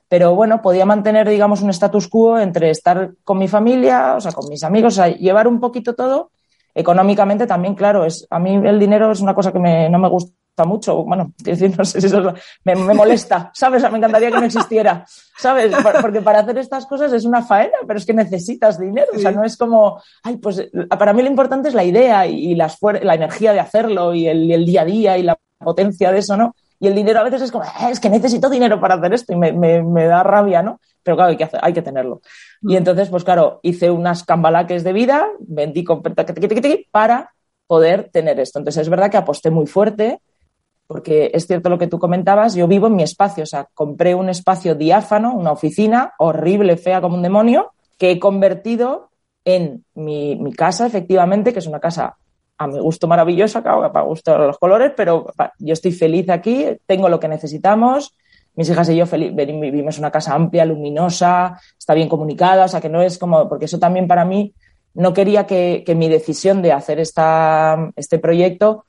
Pero 0.10 0.36
bueno, 0.36 0.62
podía 0.62 0.86
mantener, 0.86 1.30
digamos, 1.30 1.62
un 1.62 1.70
status 1.70 2.10
quo 2.10 2.38
entre 2.38 2.70
estar 2.70 3.12
con 3.24 3.38
mi 3.38 3.48
familia, 3.48 4.16
o 4.18 4.20
sea, 4.20 4.34
con 4.34 4.50
mis 4.50 4.64
amigos, 4.64 4.94
o 4.94 4.96
sea, 4.98 5.08
llevar 5.08 5.48
un 5.48 5.62
poquito 5.62 5.96
todo. 5.96 6.32
Económicamente 6.76 7.48
también, 7.48 7.76
claro, 7.76 8.06
es, 8.06 8.28
a 8.30 8.38
mí 8.38 8.56
el 8.56 8.78
dinero 8.78 9.12
es 9.12 9.22
una 9.22 9.34
cosa 9.34 9.54
que 9.54 9.60
me, 9.60 9.90
no 9.90 10.00
me 10.00 10.10
gusta 10.10 10.34
mucho, 10.66 11.04
bueno, 11.04 11.34
decir, 11.44 11.74
no 11.78 11.86
sé 11.86 12.02
si 12.02 12.08
eso 12.08 12.34
me, 12.64 12.76
me, 12.76 12.94
molesta, 12.94 13.52
¿sabes? 13.54 13.90
Me 13.92 13.98
encantaría 13.98 14.32
que 14.32 14.40
no 14.40 14.46
existiera, 14.46 15.06
¿sabes? 15.38 15.74
Porque 16.02 16.22
para 16.22 16.40
hacer 16.40 16.58
estas 16.58 16.86
cosas 16.86 17.14
es 17.14 17.26
una 17.26 17.42
faena, 17.44 17.78
pero 17.88 17.98
es 17.98 18.06
que 18.06 18.14
necesitas 18.14 18.80
dinero, 18.80 19.08
o 19.16 19.20
sea, 19.20 19.32
no 19.32 19.44
es 19.44 19.58
como, 19.58 20.02
ay, 20.24 20.38
pues 20.38 20.70
para 20.98 21.14
mí 21.14 21.22
lo 21.22 21.30
importante 21.30 21.70
es 21.70 21.74
la 21.74 21.84
idea 21.84 22.26
y 22.28 22.56
las 22.56 22.78
la 23.02 23.16
energía 23.16 23.54
de 23.54 23.60
hacerlo 23.60 24.14
y 24.14 24.28
el, 24.28 24.66
día 24.66 24.82
a 24.82 24.86
día 24.86 25.18
y 25.18 25.24
la 25.24 25.38
potencia 25.58 26.12
de 26.12 26.20
eso, 26.20 26.38
¿no? 26.38 26.56
Y 26.80 26.88
el 26.88 26.96
dinero 26.96 27.20
a 27.20 27.24
veces 27.24 27.44
es 27.44 27.52
como, 27.52 27.64
eh, 27.64 27.92
es 27.92 28.00
que 28.00 28.10
necesito 28.10 28.50
dinero 28.50 28.80
para 28.80 28.96
hacer 28.96 29.14
esto 29.14 29.34
y 29.34 29.36
me, 29.36 29.52
me, 29.52 29.84
me 29.84 30.06
da 30.06 30.24
rabia, 30.24 30.64
¿no? 30.64 30.80
Pero 31.04 31.16
claro, 31.16 31.30
hay 31.30 31.38
que, 31.38 31.44
hacer, 31.44 31.60
hay 31.64 31.74
que 31.74 31.82
tenerlo. 31.82 32.22
Y 32.64 32.76
entonces, 32.76 33.10
pues 33.10 33.24
claro, 33.24 33.60
hice 33.64 33.92
unas 33.92 34.24
cambalaques 34.24 34.84
de 34.84 34.94
vida, 34.94 35.28
vendí 35.40 35.84
con 35.84 36.02
para 36.92 37.34
poder 37.68 38.10
tener 38.12 38.40
esto. 38.40 38.60
Entonces, 38.60 38.82
es 38.82 38.90
verdad 38.90 39.10
que 39.10 39.18
aposté 39.18 39.50
muy 39.50 39.66
fuerte, 39.66 40.20
porque 40.92 41.32
es 41.34 41.48
cierto 41.48 41.70
lo 41.70 41.78
que 41.78 41.88
tú 41.88 42.00
comentabas, 42.00 42.54
yo 42.54 42.68
vivo 42.68 42.88
en 42.88 42.98
mi 42.98 43.04
espacio, 43.04 43.44
o 43.44 43.48
sea, 43.48 43.70
compré 43.74 44.14
un 44.14 44.28
espacio 44.28 44.76
diáfano, 44.76 45.34
una 45.34 45.54
oficina 45.54 46.14
horrible, 46.20 46.76
fea 46.76 47.00
como 47.00 47.16
un 47.16 47.22
demonio, 47.22 47.72
que 47.98 48.12
he 48.12 48.20
convertido 48.20 49.10
en 49.46 49.86
mi, 49.94 50.36
mi 50.36 50.52
casa, 50.52 50.86
efectivamente, 50.86 51.54
que 51.54 51.60
es 51.60 51.68
una 51.68 51.80
casa 51.80 52.18
a 52.58 52.68
mi 52.68 52.78
gusto 52.78 53.08
maravillosa, 53.08 53.64
para 53.64 54.02
gusto 54.02 54.38
los 54.38 54.58
colores, 54.58 54.92
pero 54.98 55.28
yo 55.60 55.72
estoy 55.72 55.94
feliz 55.94 56.30
aquí, 56.30 56.66
tengo 56.86 57.08
lo 57.08 57.22
que 57.22 57.30
necesitamos, 57.30 58.14
mis 58.56 58.70
hijas 58.70 58.90
y 58.90 58.98
yo 58.98 59.06
vivimos 59.06 59.96
en 59.96 60.02
una 60.02 60.12
casa 60.12 60.36
amplia, 60.36 60.66
luminosa, 60.66 61.58
está 61.80 61.94
bien 61.94 62.10
comunicada, 62.10 62.66
o 62.66 62.68
sea, 62.68 62.82
que 62.82 62.90
no 62.90 63.02
es 63.02 63.18
como, 63.18 63.48
porque 63.48 63.64
eso 63.66 63.80
también 63.80 64.10
para 64.10 64.26
mí, 64.26 64.54
no 64.94 65.14
quería 65.14 65.48
que, 65.48 65.84
que 65.86 65.96
mi 65.96 66.10
decisión 66.10 66.62
de 66.62 66.74
hacer 66.74 67.00
esta, 67.00 67.92
este 67.96 68.20
proyecto 68.20 68.84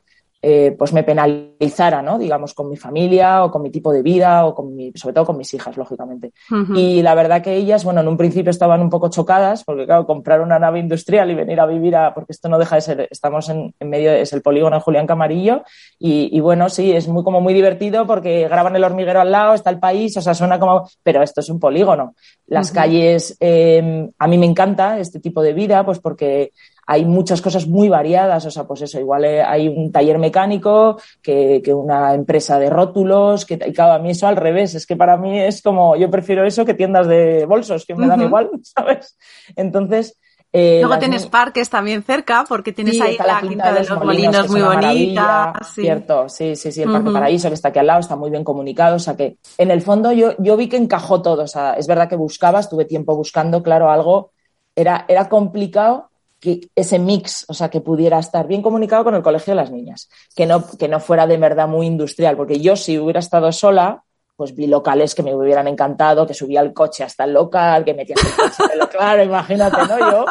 eh, 0.44 0.74
pues 0.76 0.92
me 0.92 1.04
penalizara, 1.04 2.02
¿no? 2.02 2.18
Digamos, 2.18 2.52
con 2.52 2.68
mi 2.68 2.76
familia 2.76 3.44
o 3.44 3.50
con 3.52 3.62
mi 3.62 3.70
tipo 3.70 3.92
de 3.92 4.02
vida 4.02 4.44
o 4.44 4.56
con 4.56 4.74
mi, 4.74 4.90
sobre 4.96 5.14
todo 5.14 5.26
con 5.26 5.36
mis 5.36 5.54
hijas, 5.54 5.76
lógicamente. 5.76 6.32
Y 6.74 7.00
la 7.00 7.14
verdad 7.14 7.40
que 7.40 7.54
ellas, 7.54 7.84
bueno, 7.84 8.00
en 8.00 8.08
un 8.08 8.16
principio 8.16 8.50
estaban 8.50 8.80
un 8.80 8.90
poco 8.90 9.08
chocadas 9.08 9.62
porque, 9.62 9.86
claro, 9.86 10.04
comprar 10.04 10.40
una 10.40 10.58
nave 10.58 10.80
industrial 10.80 11.30
y 11.30 11.36
venir 11.36 11.60
a 11.60 11.66
vivir 11.66 11.94
a, 11.94 12.12
porque 12.12 12.32
esto 12.32 12.48
no 12.48 12.58
deja 12.58 12.74
de 12.74 12.80
ser, 12.80 13.08
estamos 13.08 13.48
en, 13.50 13.72
medio, 13.78 14.10
es 14.10 14.32
el 14.32 14.42
polígono 14.42 14.74
de 14.74 14.82
Julián 14.82 15.06
Camarillo 15.06 15.62
y, 15.96 16.40
bueno, 16.40 16.68
sí, 16.68 16.90
es 16.90 17.06
muy 17.06 17.22
como 17.22 17.40
muy 17.40 17.54
divertido 17.54 18.04
porque 18.04 18.48
graban 18.48 18.74
el 18.74 18.82
hormiguero 18.82 19.20
al 19.20 19.30
lado, 19.30 19.54
está 19.54 19.70
el 19.70 19.78
país, 19.78 20.16
o 20.16 20.20
sea, 20.20 20.34
suena 20.34 20.58
como, 20.58 20.88
pero 21.04 21.22
esto 21.22 21.40
es 21.40 21.48
un 21.50 21.60
polígono. 21.60 22.16
Las 22.48 22.72
calles, 22.72 23.36
eh, 23.38 24.10
a 24.18 24.26
mí 24.26 24.38
me 24.38 24.46
encanta 24.46 24.98
este 24.98 25.20
tipo 25.20 25.40
de 25.40 25.52
vida, 25.52 25.84
pues 25.84 26.00
porque 26.00 26.50
hay 26.86 27.04
muchas 27.04 27.40
cosas 27.40 27.66
muy 27.66 27.88
variadas, 27.88 28.44
o 28.44 28.50
sea, 28.50 28.64
pues 28.64 28.82
eso, 28.82 28.98
igual 28.98 29.24
eh, 29.24 29.42
hay 29.42 29.68
un 29.68 29.92
taller 29.92 30.18
mecánico 30.18 31.00
que, 31.22 31.62
una 31.72 32.14
empresa 32.14 32.58
de 32.58 32.70
rótulos, 32.70 33.46
que 33.46 33.54
y 33.54 33.72
claro, 33.72 33.92
a 33.92 33.98
mí 33.98 34.10
eso 34.10 34.26
al 34.26 34.36
revés, 34.36 34.74
es 34.74 34.86
que 34.86 34.96
para 34.96 35.16
mí 35.16 35.40
es 35.40 35.62
como, 35.62 35.96
yo 35.96 36.10
prefiero 36.10 36.44
eso 36.44 36.64
que 36.64 36.74
tiendas 36.74 37.06
de 37.06 37.46
bolsos, 37.46 37.86
que 37.86 37.94
me 37.94 38.06
dan 38.06 38.22
igual, 38.22 38.50
¿sabes? 38.62 39.16
Entonces... 39.56 40.18
Eh, 40.54 40.80
Luego 40.82 40.98
tienes 40.98 41.26
parques 41.28 41.70
también 41.70 42.02
cerca, 42.02 42.44
porque 42.46 42.74
tienes 42.74 43.00
ahí 43.00 43.16
la, 43.16 43.40
quinta, 43.40 43.72
de 43.72 43.88
los, 43.88 44.04
molinos, 44.04 44.50
muy 44.50 44.60
bonita. 44.60 45.54
Sí. 45.64 45.80
Cierto, 45.80 46.28
sí, 46.28 46.56
sí, 46.56 46.70
sí, 46.70 46.82
el 46.82 46.92
Parque 46.92 47.10
Paraíso 47.10 47.48
que 47.48 47.54
está 47.54 47.68
aquí 47.68 47.78
al 47.78 47.86
lado, 47.86 48.00
está 48.00 48.16
muy 48.16 48.28
bien 48.30 48.44
comunicado, 48.44 48.96
o 48.96 48.98
sea 48.98 49.16
que 49.16 49.38
en 49.56 49.70
el 49.70 49.80
fondo 49.80 50.12
yo, 50.12 50.34
yo 50.36 50.58
vi 50.58 50.68
que 50.68 50.76
encajó 50.76 51.22
todo, 51.22 51.44
o 51.44 51.46
sea, 51.46 51.72
es 51.72 51.86
verdad 51.86 52.06
que 52.06 52.16
buscabas, 52.16 52.68
tuve 52.68 52.84
tiempo 52.84 53.16
buscando, 53.16 53.62
claro, 53.62 53.90
algo, 53.90 54.32
era, 54.76 55.06
era 55.08 55.30
complicado 55.30 56.10
que 56.42 56.68
ese 56.74 56.98
mix, 56.98 57.44
o 57.46 57.54
sea, 57.54 57.70
que 57.70 57.80
pudiera 57.80 58.18
estar 58.18 58.48
bien 58.48 58.62
comunicado 58.62 59.04
con 59.04 59.14
el 59.14 59.22
colegio 59.22 59.52
de 59.52 59.60
las 59.60 59.70
niñas, 59.70 60.08
que 60.34 60.44
no, 60.44 60.68
que 60.76 60.88
no 60.88 60.98
fuera 60.98 61.24
de 61.28 61.36
verdad 61.36 61.68
muy 61.68 61.86
industrial, 61.86 62.36
porque 62.36 62.58
yo 62.58 62.74
si 62.74 62.98
hubiera 62.98 63.20
estado 63.20 63.52
sola, 63.52 64.02
pues 64.34 64.52
vi 64.56 64.66
locales 64.66 65.14
que 65.14 65.22
me 65.22 65.32
hubieran 65.32 65.68
encantado, 65.68 66.26
que 66.26 66.34
subía 66.34 66.60
el 66.60 66.72
coche 66.72 67.04
hasta 67.04 67.22
el 67.22 67.32
local, 67.32 67.84
que 67.84 67.94
metía 67.94 68.16
el 68.16 68.34
coche, 68.34 68.88
claro, 68.90 69.22
imagínate, 69.32 69.76
¿no? 69.86 69.98
Yo 70.10 70.24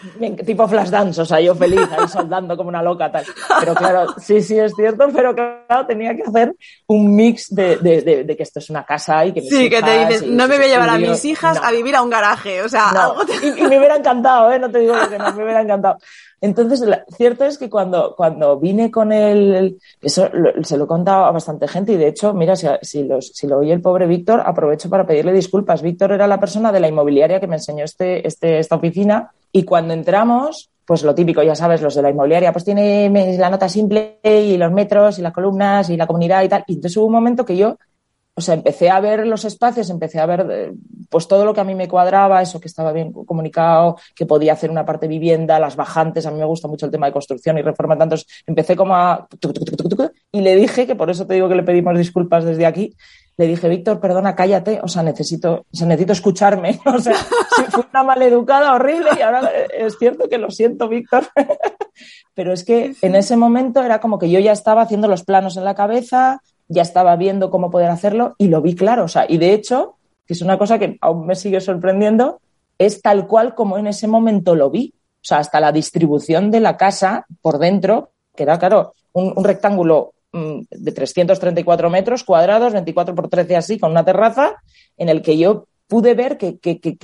tipo 0.46 0.68
flash 0.68 0.88
dance, 0.88 1.20
o 1.20 1.24
sea, 1.24 1.40
yo 1.40 1.54
feliz 1.54 1.80
ahí 1.90 2.08
soldando 2.08 2.56
como 2.56 2.68
una 2.68 2.82
loca 2.82 3.10
tal. 3.10 3.24
Pero 3.60 3.74
claro, 3.74 4.14
sí, 4.18 4.42
sí 4.42 4.58
es 4.58 4.72
cierto, 4.74 5.08
pero 5.14 5.34
claro, 5.34 5.86
tenía 5.86 6.14
que 6.14 6.22
hacer 6.22 6.54
un 6.86 7.14
mix 7.14 7.54
de, 7.54 7.76
de, 7.76 8.36
que 8.36 8.42
esto 8.42 8.58
es 8.58 8.70
una 8.70 8.84
casa 8.84 9.24
y 9.26 9.32
que 9.32 9.42
Sí, 9.42 9.68
que 9.68 9.82
te 9.82 10.06
dices, 10.06 10.26
no 10.26 10.46
me 10.48 10.56
voy 10.56 10.66
a 10.66 10.68
llevar 10.68 10.88
a 10.90 10.98
mis 10.98 11.24
hijas 11.24 11.58
a 11.62 11.70
vivir 11.70 11.94
a 11.96 12.02
un 12.02 12.10
garaje, 12.10 12.62
o 12.62 12.68
sea, 12.68 12.90
algo 12.90 13.22
y, 13.42 13.62
me 13.62 13.78
hubiera 13.78 13.96
encantado, 13.96 14.52
¿eh? 14.52 14.58
No 14.58 14.70
te 14.70 14.80
digo 14.80 14.94
que 15.08 15.18
no, 15.18 15.32
me 15.32 15.44
hubiera 15.44 15.62
encantado. 15.62 15.98
Entonces, 16.42 16.82
cierto 17.14 17.44
es 17.44 17.58
que 17.58 17.68
cuando, 17.68 18.14
cuando 18.16 18.58
vine 18.58 18.90
con 18.90 19.12
el, 19.12 19.78
eso 20.00 20.30
se 20.62 20.78
lo 20.78 20.84
he 20.84 20.86
contado 20.86 21.26
a 21.26 21.32
bastante 21.32 21.68
gente 21.68 21.92
y 21.92 21.96
de 21.96 22.08
hecho, 22.08 22.32
mira, 22.32 22.56
si, 22.56 22.66
si, 22.80 23.04
los, 23.04 23.28
si 23.34 23.46
lo 23.46 23.58
oye 23.58 23.74
el 23.74 23.82
pobre 23.82 24.06
Víctor, 24.06 24.42
aprovecho 24.44 24.88
para 24.88 25.06
pedirle 25.06 25.32
disculpas. 25.32 25.82
Víctor 25.82 26.12
era 26.12 26.26
la 26.26 26.40
persona 26.40 26.72
de 26.72 26.80
la 26.80 26.88
inmobiliaria 26.88 27.40
que 27.40 27.46
me 27.46 27.56
enseñó 27.56 27.84
este, 27.84 28.26
este, 28.26 28.58
esta 28.58 28.76
oficina 28.76 29.30
y 29.52 29.64
cuando 29.64 29.94
entramos, 29.94 30.70
pues 30.84 31.02
lo 31.02 31.14
típico, 31.14 31.42
ya 31.42 31.54
sabes, 31.54 31.82
los 31.82 31.94
de 31.94 32.02
la 32.02 32.10
inmobiliaria, 32.10 32.52
pues 32.52 32.64
tiene 32.64 33.08
la 33.38 33.50
nota 33.50 33.68
simple 33.68 34.18
y 34.24 34.56
los 34.56 34.72
metros 34.72 35.18
y 35.18 35.22
las 35.22 35.32
columnas 35.32 35.88
y 35.90 35.96
la 35.96 36.06
comunidad 36.06 36.42
y 36.42 36.48
tal. 36.48 36.64
Y 36.66 36.74
entonces 36.74 36.96
hubo 36.96 37.06
un 37.06 37.12
momento 37.12 37.44
que 37.44 37.56
yo, 37.56 37.76
o 38.34 38.40
sea, 38.40 38.54
empecé 38.54 38.90
a 38.90 39.00
ver 39.00 39.26
los 39.26 39.44
espacios, 39.44 39.90
empecé 39.90 40.18
a 40.18 40.26
ver 40.26 40.46
eh, 40.50 40.72
pues 41.10 41.28
todo 41.28 41.44
lo 41.44 41.52
que 41.52 41.60
a 41.60 41.64
mí 41.64 41.74
me 41.74 41.88
cuadraba, 41.88 42.40
eso 42.40 42.60
que 42.60 42.68
estaba 42.68 42.92
bien 42.92 43.12
comunicado, 43.12 43.96
que 44.14 44.26
podía 44.26 44.54
hacer 44.54 44.70
una 44.70 44.86
parte 44.86 45.08
vivienda, 45.08 45.58
las 45.58 45.76
bajantes, 45.76 46.26
a 46.26 46.30
mí 46.30 46.38
me 46.38 46.44
gusta 46.44 46.66
mucho 46.66 46.86
el 46.86 46.92
tema 46.92 47.06
de 47.06 47.12
construcción 47.12 47.58
y 47.58 47.62
reforma, 47.62 47.94
entonces 47.94 48.26
empecé 48.46 48.76
como 48.76 48.94
a... 48.94 49.28
Y 50.32 50.40
le 50.40 50.56
dije, 50.56 50.86
que 50.86 50.94
por 50.94 51.10
eso 51.10 51.26
te 51.26 51.34
digo 51.34 51.48
que 51.48 51.56
le 51.56 51.64
pedimos 51.64 51.98
disculpas 51.98 52.44
desde 52.44 52.66
aquí, 52.66 52.94
le 53.40 53.46
dije, 53.46 53.70
Víctor, 53.70 54.00
perdona, 54.00 54.36
cállate, 54.36 54.80
o 54.82 54.88
sea, 54.88 55.02
necesito, 55.02 55.64
o 55.72 55.74
sea, 55.74 55.86
necesito 55.86 56.12
escucharme. 56.12 56.78
O 56.84 56.98
sea, 56.98 57.14
fui 57.70 57.84
una 57.90 58.02
maleducada 58.02 58.74
horrible 58.74 59.08
y 59.18 59.22
ahora 59.22 59.50
es 59.72 59.96
cierto 59.98 60.28
que 60.28 60.36
lo 60.36 60.50
siento, 60.50 60.90
Víctor. 60.90 61.26
Pero 62.34 62.52
es 62.52 62.64
que 62.64 62.94
en 63.00 63.14
ese 63.14 63.38
momento 63.38 63.82
era 63.82 63.98
como 63.98 64.18
que 64.18 64.30
yo 64.30 64.40
ya 64.40 64.52
estaba 64.52 64.82
haciendo 64.82 65.08
los 65.08 65.24
planos 65.24 65.56
en 65.56 65.64
la 65.64 65.74
cabeza, 65.74 66.42
ya 66.68 66.82
estaba 66.82 67.16
viendo 67.16 67.50
cómo 67.50 67.70
poder 67.70 67.88
hacerlo 67.88 68.34
y 68.36 68.48
lo 68.48 68.60
vi 68.60 68.74
claro. 68.74 69.04
O 69.04 69.08
sea, 69.08 69.24
y 69.26 69.38
de 69.38 69.54
hecho, 69.54 69.96
que 70.26 70.34
es 70.34 70.42
una 70.42 70.58
cosa 70.58 70.78
que 70.78 70.98
aún 71.00 71.26
me 71.26 71.34
sigue 71.34 71.62
sorprendiendo, 71.62 72.42
es 72.76 73.00
tal 73.00 73.26
cual 73.26 73.54
como 73.54 73.78
en 73.78 73.86
ese 73.86 74.06
momento 74.06 74.54
lo 74.54 74.68
vi. 74.68 74.92
O 74.94 75.24
sea, 75.24 75.38
hasta 75.38 75.60
la 75.60 75.72
distribución 75.72 76.50
de 76.50 76.60
la 76.60 76.76
casa 76.76 77.24
por 77.40 77.56
dentro, 77.56 78.10
que 78.36 78.42
era, 78.42 78.58
claro, 78.58 78.92
un, 79.14 79.32
un 79.34 79.44
rectángulo 79.44 80.12
de 80.32 80.92
334 80.92 81.90
metros 81.90 82.24
cuadrados, 82.24 82.72
24 82.72 83.14
por 83.14 83.28
13 83.28 83.56
así, 83.56 83.78
con 83.78 83.90
una 83.90 84.04
terraza, 84.04 84.56
en 84.96 85.08
el 85.08 85.22
que 85.22 85.36
yo 85.36 85.66
pude 85.86 86.14
ver 86.14 86.38
que, 86.38 86.58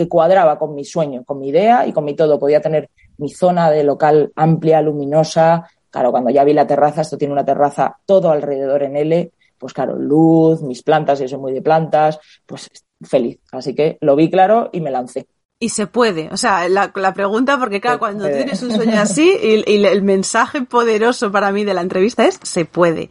cuadraba 0.08 0.58
con 0.58 0.74
mi 0.74 0.84
sueño, 0.84 1.24
con 1.24 1.40
mi 1.40 1.48
idea 1.48 1.86
y 1.86 1.92
con 1.92 2.04
mi 2.04 2.14
todo. 2.14 2.38
Podía 2.38 2.60
tener 2.60 2.88
mi 3.18 3.28
zona 3.30 3.70
de 3.70 3.82
local 3.82 4.32
amplia, 4.36 4.80
luminosa. 4.80 5.68
Claro, 5.90 6.12
cuando 6.12 6.30
ya 6.30 6.44
vi 6.44 6.52
la 6.52 6.66
terraza, 6.66 7.00
esto 7.00 7.18
tiene 7.18 7.32
una 7.32 7.44
terraza 7.44 7.96
todo 8.06 8.30
alrededor 8.30 8.84
en 8.84 8.96
L, 8.96 9.32
pues 9.58 9.72
claro, 9.72 9.96
luz, 9.96 10.62
mis 10.62 10.82
plantas, 10.82 11.20
y 11.20 11.26
soy 11.26 11.38
muy 11.38 11.52
de 11.52 11.62
plantas, 11.62 12.20
pues 12.46 12.68
feliz. 13.02 13.40
Así 13.50 13.74
que 13.74 13.98
lo 14.00 14.14
vi 14.14 14.30
claro 14.30 14.70
y 14.72 14.80
me 14.80 14.90
lancé. 14.90 15.26
Y 15.58 15.70
se 15.70 15.86
puede. 15.86 16.28
O 16.32 16.36
sea, 16.36 16.68
la, 16.68 16.92
la 16.94 17.14
pregunta, 17.14 17.58
porque 17.58 17.80
claro, 17.80 17.98
cuando 17.98 18.28
tienes 18.28 18.62
un 18.62 18.72
sueño 18.72 19.00
así, 19.00 19.36
y, 19.42 19.84
el 19.84 20.02
mensaje 20.02 20.62
poderoso 20.62 21.32
para 21.32 21.50
mí 21.50 21.64
de 21.64 21.74
la 21.74 21.80
entrevista 21.80 22.26
es 22.26 22.38
se 22.42 22.66
puede. 22.66 23.08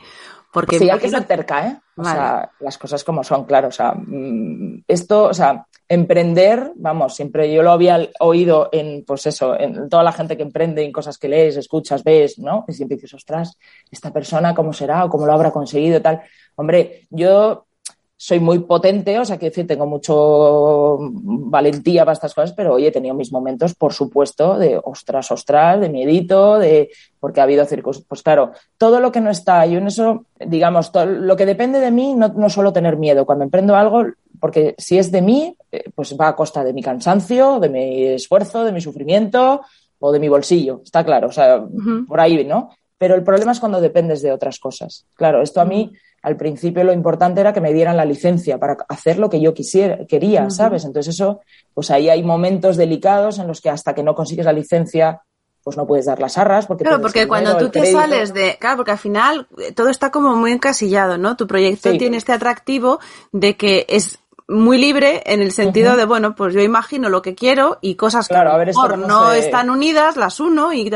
Porque 0.53 0.79
sí, 0.79 0.89
hay 0.89 0.99
que 0.99 1.09
ser 1.09 1.23
cerca, 1.23 1.67
¿eh? 1.67 1.81
O 1.97 2.03
sea, 2.03 2.49
las 2.59 2.77
cosas 2.77 3.03
como 3.03 3.23
son, 3.23 3.45
claro. 3.45 3.69
O 3.69 3.71
sea, 3.71 3.93
mm, 3.93 4.83
esto, 4.87 5.25
o 5.25 5.33
sea, 5.33 5.65
emprender, 5.87 6.71
vamos, 6.75 7.15
siempre 7.15 7.53
yo 7.53 7.61
lo 7.61 7.71
había 7.71 8.09
oído 8.19 8.69
en, 8.71 9.03
pues 9.05 9.25
eso, 9.25 9.59
en 9.59 9.89
toda 9.89 10.03
la 10.03 10.11
gente 10.11 10.37
que 10.37 10.43
emprende, 10.43 10.83
en 10.83 10.91
cosas 10.91 11.17
que 11.17 11.27
lees, 11.27 11.57
escuchas, 11.57 12.03
ves, 12.03 12.39
¿no? 12.39 12.63
Y 12.67 12.73
siempre 12.73 12.95
dices, 12.95 13.13
ostras, 13.15 13.57
esta 13.91 14.13
persona, 14.13 14.55
¿cómo 14.55 14.71
será? 14.71 15.03
o 15.03 15.09
cómo 15.09 15.25
lo 15.25 15.33
habrá 15.33 15.51
conseguido, 15.51 16.01
tal. 16.01 16.21
Hombre, 16.55 17.07
yo 17.09 17.65
soy 18.17 18.39
muy 18.39 18.59
potente, 18.59 19.19
o 19.19 19.25
sea, 19.25 19.37
que 19.37 19.47
decir, 19.47 19.67
tengo 19.67 19.85
mucho 19.85 20.97
valentía 20.99 22.05
para 22.05 22.13
estas 22.13 22.33
cosas, 22.33 22.53
pero 22.53 22.73
oye, 22.75 22.87
he 22.87 22.91
tenido 22.91 23.13
mis 23.13 23.31
momentos, 23.31 23.75
por 23.75 23.91
supuesto, 23.91 24.57
de 24.57 24.79
ostras, 24.81 25.31
ostras, 25.31 25.81
de 25.81 25.89
miedito, 25.89 26.57
de 26.57 26.89
porque 27.19 27.41
ha 27.41 27.43
habido 27.43 27.65
circunstancias. 27.65 28.07
Pues 28.07 28.23
claro, 28.23 28.51
todo 28.77 29.01
lo 29.01 29.11
que 29.11 29.19
no 29.19 29.29
está, 29.29 29.65
yo 29.65 29.79
en 29.79 29.87
eso, 29.87 30.25
digamos, 30.39 30.91
todo, 30.91 31.05
lo 31.05 31.35
que 31.35 31.45
depende 31.45 31.79
de 31.79 31.91
mí, 31.91 32.13
no, 32.13 32.29
no 32.29 32.49
suelo 32.49 32.71
tener 32.71 32.95
miedo. 32.97 33.25
Cuando 33.25 33.43
emprendo 33.43 33.75
algo, 33.75 34.05
porque 34.39 34.75
si 34.77 34.97
es 34.97 35.11
de 35.11 35.21
mí, 35.21 35.57
eh, 35.71 35.83
pues 35.93 36.15
va 36.19 36.29
a 36.29 36.35
costa 36.35 36.63
de 36.63 36.73
mi 36.73 36.81
cansancio, 36.81 37.59
de 37.59 37.69
mi 37.69 38.05
esfuerzo, 38.05 38.63
de 38.63 38.71
mi 38.71 38.79
sufrimiento 38.79 39.61
o 39.99 40.11
de 40.11 40.19
mi 40.19 40.29
bolsillo, 40.29 40.81
está 40.83 41.03
claro, 41.03 41.29
o 41.29 41.31
sea, 41.31 41.65
por 42.07 42.19
ahí, 42.19 42.45
¿no? 42.45 42.69
Pero 42.97 43.15
el 43.15 43.23
problema 43.23 43.51
es 43.51 43.59
cuando 43.59 43.81
dependes 43.81 44.21
de 44.21 44.31
otras 44.31 44.59
cosas. 44.59 45.05
Claro, 45.15 45.41
esto 45.41 45.59
a 45.59 45.65
mí 45.65 45.91
al 46.25 46.37
principio 46.37 46.83
lo 46.83 46.91
importante 46.91 47.39
era 47.39 47.53
que 47.53 47.61
me 47.61 47.71
dieran 47.71 47.95
la 47.95 48.03
licencia 48.03 48.57
para 48.57 48.77
hacer 48.89 49.19
lo 49.19 49.29
que 49.29 49.39
yo 49.39 49.53
quisiera, 49.53 50.07
quería, 50.07 50.49
¿sabes? 50.49 50.83
Entonces 50.83 51.13
eso, 51.13 51.41
pues 51.71 51.91
ahí 51.91 52.09
hay 52.09 52.23
momentos 52.23 52.77
delicados 52.77 53.37
en 53.37 53.45
los 53.45 53.61
que 53.61 53.69
hasta 53.69 53.93
que 53.93 54.01
no 54.01 54.15
consigues 54.15 54.47
la 54.47 54.51
licencia, 54.51 55.21
pues 55.63 55.77
no 55.77 55.85
puedes 55.85 56.07
dar 56.07 56.19
las 56.19 56.39
arras. 56.39 56.65
Porque 56.65 56.83
claro, 56.83 56.99
porque 56.99 57.27
cuando 57.27 57.55
tú 57.57 57.69
te 57.69 57.85
sales 57.91 58.33
de, 58.33 58.57
claro, 58.59 58.77
porque 58.77 58.93
al 58.93 58.97
final 58.97 59.47
eh, 59.59 59.71
todo 59.71 59.89
está 59.89 60.09
como 60.09 60.35
muy 60.35 60.51
encasillado, 60.51 61.19
¿no? 61.19 61.37
Tu 61.37 61.45
proyecto 61.45 61.95
tiene 61.95 62.17
este 62.17 62.33
atractivo 62.33 62.99
de 63.31 63.55
que 63.55 63.85
es 63.87 64.17
muy 64.47 64.77
libre 64.77 65.23
en 65.25 65.41
el 65.41 65.51
sentido 65.51 65.95
de, 65.95 66.05
bueno, 66.05 66.35
pues 66.35 66.53
yo 66.53 66.61
imagino 66.61 67.09
lo 67.09 67.21
que 67.21 67.33
quiero 67.33 67.79
y 67.81 67.95
cosas 67.95 68.27
que 68.27 68.35
claro, 68.35 68.51
a 68.51 68.57
ver, 68.57 68.73
no, 68.97 69.31
están 69.31 69.69
unidas, 69.69 70.17
las 70.17 70.39
uno 70.39 70.71
y 70.71 70.91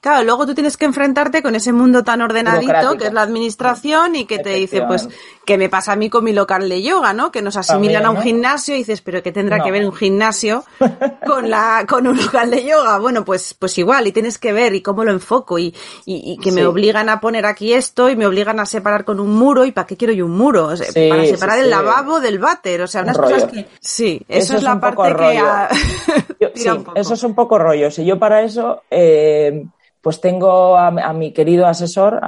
Claro, 0.00 0.24
luego 0.24 0.46
tú 0.46 0.54
tienes 0.54 0.78
que 0.78 0.86
enfrentarte 0.86 1.42
con 1.42 1.54
ese 1.54 1.72
mundo 1.72 2.02
tan 2.02 2.22
ordenadito 2.22 2.96
que 2.96 3.08
es 3.08 3.12
la 3.12 3.22
administración 3.22 4.16
y 4.16 4.24
que 4.24 4.38
te 4.38 4.50
dice, 4.50 4.82
pues, 4.82 5.08
¿qué 5.50 5.58
me 5.58 5.68
pasa 5.68 5.94
a 5.94 5.96
mí 5.96 6.08
con 6.08 6.22
mi 6.22 6.32
local 6.32 6.68
de 6.68 6.80
yoga, 6.80 7.12
no? 7.12 7.32
Que 7.32 7.42
nos 7.42 7.56
asimilan 7.56 8.06
a 8.06 8.10
un 8.10 8.22
gimnasio 8.22 8.76
y 8.76 8.78
dices, 8.78 9.00
pero 9.00 9.20
¿qué 9.20 9.32
tendrá 9.32 9.60
que 9.64 9.72
ver 9.72 9.84
un 9.84 9.92
gimnasio 9.92 10.62
con 11.26 11.50
la, 11.50 11.84
con 11.88 12.06
un 12.06 12.16
local 12.18 12.52
de 12.52 12.64
yoga? 12.64 13.00
Bueno, 13.00 13.24
pues, 13.24 13.54
pues 13.54 13.76
igual, 13.76 14.06
y 14.06 14.12
tienes 14.12 14.38
que 14.38 14.52
ver 14.52 14.76
y 14.76 14.80
cómo 14.80 15.02
lo 15.02 15.10
enfoco 15.10 15.58
y, 15.58 15.74
y, 16.06 16.38
que 16.38 16.52
me 16.52 16.64
obligan 16.64 17.08
a 17.08 17.20
poner 17.20 17.46
aquí 17.46 17.72
esto 17.72 18.08
y 18.08 18.14
me 18.14 18.28
obligan 18.28 18.60
a 18.60 18.64
separar 18.64 19.04
con 19.04 19.18
un 19.18 19.34
muro 19.34 19.64
y 19.64 19.72
¿para 19.72 19.88
qué 19.88 19.96
quiero 19.96 20.12
yo 20.12 20.26
un 20.26 20.36
muro? 20.36 20.68
para 20.68 21.26
separar 21.26 21.58
el 21.58 21.68
lavabo 21.68 22.20
del 22.20 22.38
váter, 22.38 22.82
o 22.82 22.86
sea, 22.86 23.02
unas 23.02 23.18
cosas 23.18 23.46
que, 23.46 23.66
sí, 23.80 24.22
eso, 24.28 24.54
es, 24.56 24.62
la 24.62 24.78
parte 24.78 25.02
que 25.02 26.46
sí, 26.54 26.68
eso 26.94 27.14
es 27.14 27.22
un 27.24 27.34
poco 27.34 27.58
rollo. 27.58 27.90
Si 27.90 28.04
yo 28.04 28.20
para 28.20 28.42
eso, 28.42 28.84
eh, 28.88 29.64
pues 30.00 30.20
tengo 30.20 30.76
a, 30.76 31.12
mi 31.12 31.32
querido 31.32 31.66
asesor, 31.66 32.20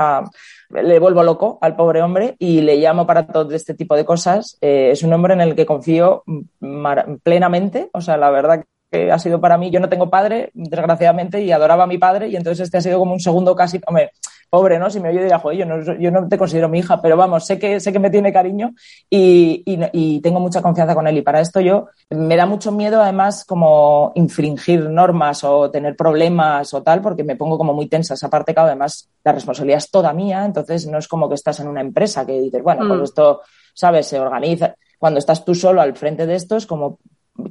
le 0.72 0.98
vuelvo 0.98 1.22
loco 1.22 1.58
al 1.60 1.76
pobre 1.76 2.02
hombre 2.02 2.36
y 2.38 2.60
le 2.60 2.76
llamo 2.76 3.06
para 3.06 3.26
todo 3.26 3.54
este 3.54 3.74
tipo 3.74 3.96
de 3.96 4.04
cosas. 4.04 4.56
Eh, 4.60 4.90
es 4.92 5.02
un 5.02 5.12
hombre 5.12 5.34
en 5.34 5.40
el 5.40 5.54
que 5.54 5.66
confío 5.66 6.24
plenamente, 7.22 7.90
o 7.92 8.00
sea, 8.00 8.16
la 8.16 8.30
verdad 8.30 8.64
que 8.90 9.10
ha 9.10 9.18
sido 9.18 9.40
para 9.40 9.56
mí, 9.56 9.70
yo 9.70 9.80
no 9.80 9.88
tengo 9.88 10.10
padre, 10.10 10.50
desgraciadamente, 10.52 11.40
y 11.42 11.50
adoraba 11.50 11.84
a 11.84 11.86
mi 11.86 11.96
padre, 11.96 12.28
y 12.28 12.36
entonces 12.36 12.64
este 12.64 12.76
ha 12.76 12.82
sido 12.82 12.98
como 12.98 13.14
un 13.14 13.20
segundo 13.20 13.56
casi, 13.56 13.80
pobre, 14.52 14.78
¿no? 14.78 14.90
Si 14.90 15.00
me 15.00 15.08
oye 15.08 15.24
dirá, 15.24 15.38
joder, 15.38 15.60
yo 15.60 15.64
no, 15.64 15.98
yo 15.98 16.10
no 16.10 16.28
te 16.28 16.36
considero 16.36 16.68
mi 16.68 16.80
hija, 16.80 17.00
pero 17.00 17.16
vamos, 17.16 17.46
sé 17.46 17.58
que, 17.58 17.80
sé 17.80 17.90
que 17.90 17.98
me 17.98 18.10
tiene 18.10 18.34
cariño 18.34 18.74
y, 19.08 19.62
y, 19.64 19.80
y, 19.94 20.20
tengo 20.20 20.40
mucha 20.40 20.60
confianza 20.60 20.94
con 20.94 21.06
él. 21.06 21.16
Y 21.16 21.22
para 21.22 21.40
esto 21.40 21.58
yo 21.62 21.86
me 22.10 22.36
da 22.36 22.44
mucho 22.44 22.70
miedo, 22.70 23.00
además, 23.00 23.46
como 23.46 24.12
infringir 24.14 24.90
normas 24.90 25.42
o 25.42 25.70
tener 25.70 25.96
problemas 25.96 26.74
o 26.74 26.82
tal, 26.82 27.00
porque 27.00 27.24
me 27.24 27.34
pongo 27.34 27.56
como 27.56 27.72
muy 27.72 27.86
tensa. 27.86 28.12
Esa 28.12 28.28
parte, 28.28 28.52
que 28.52 28.60
además, 28.60 29.08
la 29.24 29.32
responsabilidad 29.32 29.78
es 29.78 29.90
toda 29.90 30.12
mía, 30.12 30.44
entonces 30.44 30.86
no 30.86 30.98
es 30.98 31.08
como 31.08 31.30
que 31.30 31.36
estás 31.36 31.58
en 31.60 31.68
una 31.68 31.80
empresa 31.80 32.26
que 32.26 32.38
dices, 32.38 32.62
bueno, 32.62 32.86
pues 32.86 33.00
mm. 33.00 33.04
esto, 33.04 33.40
¿sabes? 33.72 34.06
Se 34.06 34.20
organiza. 34.20 34.74
Cuando 34.98 35.18
estás 35.18 35.46
tú 35.46 35.54
solo 35.54 35.80
al 35.80 35.96
frente 35.96 36.26
de 36.26 36.34
esto, 36.34 36.58
es 36.58 36.66
como, 36.66 36.98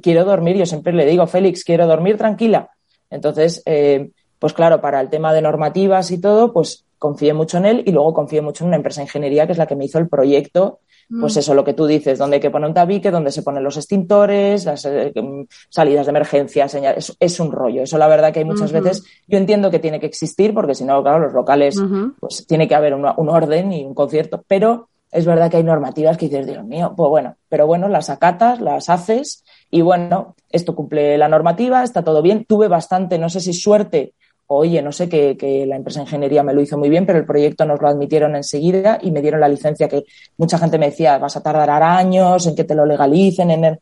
quiero 0.00 0.24
dormir, 0.24 0.56
yo 0.56 0.66
siempre 0.66 0.92
le 0.92 1.04
digo, 1.04 1.26
Félix, 1.26 1.64
quiero 1.64 1.88
dormir 1.88 2.16
tranquila. 2.16 2.70
Entonces, 3.10 3.60
eh, 3.66 4.12
pues 4.38 4.52
claro, 4.52 4.80
para 4.80 5.00
el 5.00 5.10
tema 5.10 5.32
de 5.32 5.42
normativas 5.42 6.12
y 6.12 6.20
todo, 6.20 6.52
pues 6.52 6.84
confié 7.02 7.34
mucho 7.34 7.58
en 7.58 7.66
él 7.66 7.82
y 7.84 7.90
luego 7.90 8.14
confié 8.14 8.40
mucho 8.40 8.62
en 8.62 8.68
una 8.68 8.76
empresa 8.76 9.00
de 9.00 9.06
ingeniería 9.06 9.44
que 9.44 9.52
es 9.52 9.58
la 9.58 9.66
que 9.66 9.74
me 9.74 9.86
hizo 9.86 9.98
el 9.98 10.08
proyecto. 10.08 10.78
Pues 11.10 11.34
mm. 11.34 11.38
eso, 11.40 11.54
lo 11.54 11.64
que 11.64 11.74
tú 11.74 11.84
dices, 11.84 12.16
donde 12.16 12.36
hay 12.36 12.40
que 12.40 12.48
poner 12.48 12.68
un 12.68 12.74
tabique, 12.74 13.10
donde 13.10 13.32
se 13.32 13.42
ponen 13.42 13.64
los 13.64 13.76
extintores, 13.76 14.64
las 14.64 14.84
eh, 14.84 15.12
mm, 15.12 15.42
salidas 15.68 16.06
de 16.06 16.10
emergencia, 16.10 16.68
señales. 16.68 17.16
Es, 17.18 17.40
un 17.40 17.50
rollo. 17.50 17.82
Eso 17.82 17.98
la 17.98 18.06
verdad 18.06 18.32
que 18.32 18.38
hay 18.38 18.44
muchas 18.44 18.70
veces, 18.70 19.02
yo 19.26 19.36
entiendo 19.36 19.68
que 19.68 19.80
tiene 19.80 19.98
que 19.98 20.06
existir, 20.06 20.54
porque 20.54 20.76
si 20.76 20.84
no, 20.84 21.02
claro, 21.02 21.18
los 21.18 21.32
locales, 21.32 21.74
pues 22.20 22.46
tiene 22.46 22.68
que 22.68 22.76
haber 22.76 22.94
un 22.94 23.28
orden 23.28 23.72
y 23.72 23.84
un 23.84 23.94
concierto, 23.94 24.44
pero 24.46 24.88
es 25.10 25.26
verdad 25.26 25.50
que 25.50 25.56
hay 25.56 25.64
normativas 25.64 26.16
que 26.16 26.28
dices, 26.28 26.46
Dios 26.46 26.64
mío, 26.64 26.94
pues 26.96 27.10
bueno, 27.10 27.34
pero 27.48 27.66
bueno, 27.66 27.88
las 27.88 28.10
acatas, 28.10 28.60
las 28.60 28.88
haces 28.88 29.44
y 29.72 29.80
bueno, 29.82 30.36
esto 30.50 30.76
cumple 30.76 31.18
la 31.18 31.28
normativa, 31.28 31.82
está 31.82 32.04
todo 32.04 32.22
bien. 32.22 32.44
Tuve 32.44 32.68
bastante, 32.68 33.18
no 33.18 33.28
sé 33.28 33.40
si 33.40 33.52
suerte 33.52 34.14
oye, 34.46 34.82
no 34.82 34.92
sé, 34.92 35.08
que, 35.08 35.64
la 35.66 35.76
empresa 35.76 36.00
de 36.00 36.04
ingeniería 36.04 36.42
me 36.42 36.52
lo 36.52 36.60
hizo 36.60 36.78
muy 36.78 36.88
bien, 36.88 37.06
pero 37.06 37.18
el 37.18 37.26
proyecto 37.26 37.64
nos 37.64 37.80
lo 37.80 37.88
admitieron 37.88 38.36
enseguida 38.36 38.98
y 39.00 39.10
me 39.10 39.22
dieron 39.22 39.40
la 39.40 39.48
licencia 39.48 39.88
que 39.88 40.04
mucha 40.36 40.58
gente 40.58 40.78
me 40.78 40.86
decía, 40.86 41.18
vas 41.18 41.36
a 41.36 41.42
tardar 41.42 41.82
años 41.82 42.46
en 42.46 42.54
que 42.54 42.64
te 42.64 42.74
lo 42.74 42.86
legalicen. 42.86 43.50
En 43.50 43.78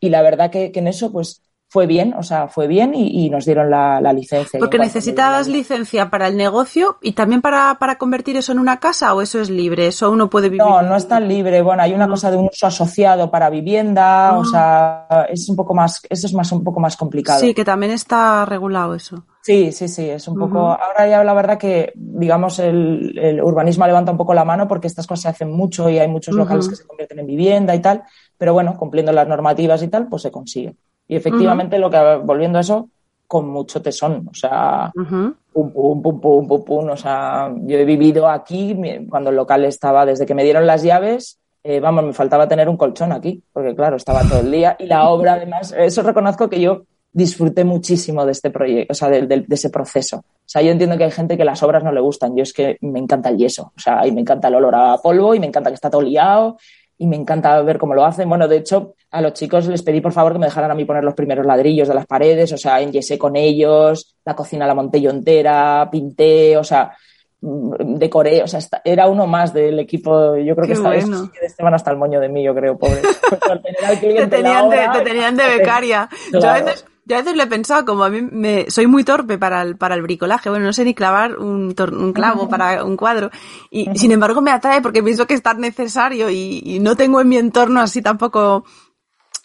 Y 0.00 0.08
la 0.08 0.22
verdad 0.22 0.50
que, 0.50 0.72
que 0.72 0.80
en 0.80 0.88
eso, 0.88 1.12
pues 1.12 1.42
fue 1.70 1.86
bien, 1.86 2.14
o 2.18 2.24
sea, 2.24 2.48
fue 2.48 2.66
bien 2.66 2.96
y, 2.96 3.30
nos 3.30 3.44
dieron 3.44 3.70
la, 3.70 4.12
licencia. 4.12 4.58
Porque 4.58 4.76
necesitabas 4.76 5.46
licencia 5.46 6.10
para 6.10 6.26
el 6.26 6.36
negocio 6.36 6.98
y 7.00 7.12
también 7.12 7.40
para, 7.40 7.76
para, 7.78 7.96
convertir 7.96 8.36
eso 8.36 8.50
en 8.50 8.58
una 8.58 8.80
casa 8.80 9.14
o 9.14 9.22
eso 9.22 9.40
es 9.40 9.50
libre, 9.50 9.86
eso 9.86 10.10
uno 10.10 10.28
puede 10.28 10.48
vivir. 10.48 10.66
No, 10.66 10.82
no 10.82 10.96
es 10.96 11.06
tan 11.06 11.28
libre. 11.28 11.62
Bueno, 11.62 11.84
hay 11.84 11.92
una 11.92 12.08
cosa 12.08 12.28
de 12.32 12.36
un 12.38 12.48
uso 12.52 12.66
asociado 12.66 13.30
para 13.30 13.48
vivienda, 13.50 14.36
o 14.36 14.42
ah. 14.42 15.06
sea, 15.06 15.26
es 15.26 15.48
un 15.48 15.54
poco 15.54 15.72
más, 15.72 16.02
eso 16.10 16.26
es 16.26 16.34
más 16.34 16.50
un 16.50 16.64
poco 16.64 16.80
más 16.80 16.96
complicado. 16.96 17.38
Sí, 17.38 17.54
que 17.54 17.64
también 17.64 17.92
está 17.92 18.44
regulado 18.44 18.96
eso. 18.96 19.24
Sí, 19.40 19.70
sí, 19.70 19.86
sí, 19.86 20.10
es 20.10 20.26
un 20.26 20.38
poco. 20.40 20.58
Ahora 20.58 21.08
ya 21.08 21.22
la 21.22 21.34
verdad 21.34 21.56
que, 21.56 21.92
digamos, 21.94 22.58
el, 22.58 23.40
urbanismo 23.40 23.86
levanta 23.86 24.10
un 24.10 24.18
poco 24.18 24.34
la 24.34 24.44
mano 24.44 24.66
porque 24.66 24.88
estas 24.88 25.06
cosas 25.06 25.22
se 25.22 25.28
hacen 25.28 25.52
mucho 25.52 25.88
y 25.88 26.00
hay 26.00 26.08
muchos 26.08 26.34
locales 26.34 26.68
que 26.68 26.74
se 26.74 26.86
convierten 26.86 27.20
en 27.20 27.26
vivienda 27.26 27.76
y 27.76 27.80
tal, 27.80 28.02
pero 28.36 28.54
bueno, 28.54 28.76
cumpliendo 28.76 29.12
las 29.12 29.28
normativas 29.28 29.84
y 29.84 29.88
tal, 29.88 30.08
pues 30.08 30.22
se 30.22 30.32
consigue. 30.32 30.74
Y 31.10 31.16
efectivamente, 31.16 31.76
lo 31.80 31.90
que, 31.90 32.20
volviendo 32.22 32.58
a 32.58 32.60
eso, 32.60 32.88
con 33.26 33.48
mucho 33.48 33.82
tesón, 33.82 34.28
o 34.30 34.32
sea, 34.32 34.92
pum, 34.94 35.72
pum, 35.72 36.00
pum, 36.00 36.20
pum, 36.20 36.46
pum, 36.46 36.64
pum, 36.64 36.88
o 36.88 36.96
sea, 36.96 37.52
yo 37.62 37.78
he 37.78 37.84
vivido 37.84 38.28
aquí 38.28 38.78
cuando 39.08 39.30
el 39.30 39.36
local 39.36 39.64
estaba, 39.64 40.06
desde 40.06 40.24
que 40.24 40.36
me 40.36 40.44
dieron 40.44 40.68
las 40.68 40.84
llaves, 40.84 41.40
eh, 41.64 41.80
vamos, 41.80 42.04
me 42.04 42.12
faltaba 42.12 42.46
tener 42.46 42.68
un 42.68 42.76
colchón 42.76 43.10
aquí, 43.10 43.42
porque 43.52 43.74
claro, 43.74 43.96
estaba 43.96 44.22
todo 44.22 44.38
el 44.38 44.52
día. 44.52 44.76
Y 44.78 44.86
la 44.86 45.10
obra 45.10 45.32
además, 45.32 45.74
eso 45.76 46.00
reconozco 46.02 46.48
que 46.48 46.60
yo 46.60 46.84
disfruté 47.12 47.64
muchísimo 47.64 48.24
de 48.24 48.30
este 48.30 48.50
proyecto, 48.50 48.92
o 48.92 48.94
sea, 48.94 49.08
de, 49.08 49.26
de, 49.26 49.44
ese 49.50 49.68
proceso. 49.68 50.18
O 50.18 50.46
sea, 50.46 50.62
yo 50.62 50.70
entiendo 50.70 50.96
que 50.96 51.04
hay 51.04 51.10
gente 51.10 51.36
que 51.36 51.44
las 51.44 51.60
obras 51.64 51.82
no 51.82 51.90
le 51.90 52.00
gustan, 52.00 52.36
yo 52.36 52.44
es 52.44 52.52
que 52.52 52.78
me 52.82 53.00
encanta 53.00 53.30
el 53.30 53.36
yeso, 53.36 53.72
o 53.76 53.80
sea, 53.80 54.06
y 54.06 54.12
me 54.12 54.20
encanta 54.20 54.46
el 54.46 54.54
olor 54.54 54.76
a 54.76 54.96
polvo 54.98 55.34
y 55.34 55.40
me 55.40 55.46
encanta 55.46 55.70
que 55.70 55.74
está 55.74 55.90
todo 55.90 56.02
liado 56.02 56.56
y 57.00 57.06
me 57.06 57.16
encanta 57.16 57.62
ver 57.62 57.78
cómo 57.78 57.94
lo 57.94 58.04
hacen. 58.04 58.28
Bueno, 58.28 58.46
de 58.46 58.58
hecho, 58.58 58.94
a 59.10 59.22
los 59.22 59.32
chicos 59.32 59.66
les 59.68 59.82
pedí 59.82 60.02
por 60.02 60.12
favor 60.12 60.34
que 60.34 60.38
me 60.38 60.44
dejaran 60.44 60.70
a 60.70 60.74
mí 60.74 60.84
poner 60.84 61.02
los 61.02 61.14
primeros 61.14 61.46
ladrillos 61.46 61.88
de 61.88 61.94
las 61.94 62.04
paredes, 62.04 62.52
o 62.52 62.58
sea, 62.58 62.78
enyesé 62.82 63.18
con 63.18 63.36
ellos, 63.36 64.14
la 64.22 64.36
cocina 64.36 64.66
la 64.66 64.74
monté 64.74 65.00
yo 65.00 65.08
entera, 65.08 65.88
pinté, 65.90 66.58
o 66.58 66.62
sea, 66.62 66.94
mm, 67.40 67.94
decoré, 67.94 68.42
o 68.42 68.46
sea, 68.46 68.60
era 68.84 69.08
uno 69.08 69.26
más 69.26 69.54
del 69.54 69.78
equipo, 69.78 70.36
yo 70.36 70.54
creo 70.54 70.66
que 70.66 70.74
esta 70.74 70.90
bueno. 70.90 71.22
vez 71.22 71.42
Esteban 71.42 71.72
hasta 71.72 71.90
el 71.90 71.96
moño 71.96 72.20
de 72.20 72.28
mí, 72.28 72.44
yo 72.44 72.54
creo, 72.54 72.76
pobre. 72.76 73.00
te, 73.88 74.26
tenían 74.26 74.68
de, 74.68 74.88
te 74.92 75.00
tenían 75.00 75.36
de 75.36 75.56
becaria. 75.56 76.06
Yo 76.30 76.46
a 76.46 76.60
veces 76.60 76.84
yo 77.10 77.16
a 77.16 77.22
veces 77.22 77.36
le 77.36 77.42
he 77.42 77.46
pensado, 77.48 77.84
como 77.84 78.04
a 78.04 78.08
mí 78.08 78.22
me, 78.22 78.70
soy 78.70 78.86
muy 78.86 79.02
torpe 79.02 79.36
para 79.36 79.62
el, 79.62 79.76
para 79.76 79.96
el 79.96 80.02
bricolaje, 80.02 80.48
bueno, 80.48 80.66
no 80.66 80.72
sé 80.72 80.84
ni 80.84 80.94
clavar 80.94 81.38
un, 81.38 81.74
un 81.76 82.12
clavo 82.12 82.48
para 82.48 82.84
un 82.84 82.96
cuadro, 82.96 83.32
y 83.68 83.86
sin 83.98 84.12
embargo 84.12 84.40
me 84.40 84.52
atrae 84.52 84.80
porque 84.80 85.02
pienso 85.02 85.26
que 85.26 85.34
es 85.34 85.42
tan 85.42 85.58
necesario 85.58 86.30
y, 86.30 86.78
no 86.80 86.94
tengo 86.94 87.20
en 87.20 87.28
mi 87.28 87.36
entorno 87.36 87.80
así 87.80 88.00
tampoco 88.00 88.64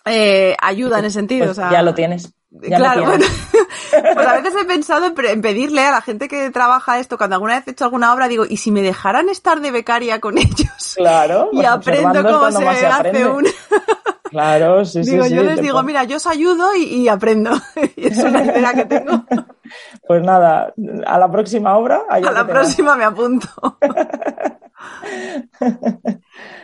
eh, 0.05 0.55
ayuda 0.61 0.99
en 0.99 1.05
ese 1.05 1.15
sentido. 1.15 1.45
Pues 1.47 1.57
ya 1.57 1.81
lo 1.81 1.95
tienes. 1.95 2.31
claro, 2.61 3.05
bueno, 3.05 3.25
pues 4.13 4.27
a 4.27 4.39
veces 4.39 4.61
he 4.61 4.65
pensado 4.65 5.07
en, 5.07 5.41
pedirle 5.41 5.81
a 5.81 5.91
la 5.91 6.01
gente 6.01 6.27
que 6.27 6.51
trabaja 6.51 6.99
esto, 6.99 7.17
cuando 7.17 7.37
alguna 7.37 7.55
vez 7.55 7.67
he 7.67 7.71
hecho 7.71 7.85
alguna 7.85 8.13
obra, 8.13 8.27
digo, 8.27 8.45
¿y 8.47 8.57
si 8.57 8.69
me 8.69 8.83
dejaran 8.83 9.27
estar 9.27 9.59
de 9.59 9.71
becaria 9.71 10.21
con 10.21 10.37
ellos? 10.37 10.93
Claro. 10.97 11.49
y 11.51 11.65
aprendo 11.65 12.21
cómo 12.23 12.51
se, 12.51 12.67
hace 12.67 13.25
un... 13.25 13.47
Claro, 14.29 14.85
sí, 14.85 15.03
sí. 15.03 15.11
Digo, 15.11 15.25
yo 15.27 15.43
les 15.43 15.61
digo, 15.61 15.81
mira, 15.83 16.03
yo 16.03 16.17
os 16.17 16.27
ayudo 16.27 16.75
y, 16.75 17.07
aprendo. 17.07 17.51
y 17.95 18.07
es 18.07 18.17
una 18.19 18.43
idea 18.43 18.73
que 18.73 18.85
tengo. 18.85 19.23
Pues 20.07 20.21
nada, 20.21 20.71
a 21.07 21.17
la 21.17 21.31
próxima 21.31 21.75
obra. 21.75 22.03
A 22.07 22.19
la 22.19 22.45
próxima 22.45 22.95
me 22.95 23.03
apunto. 23.03 23.47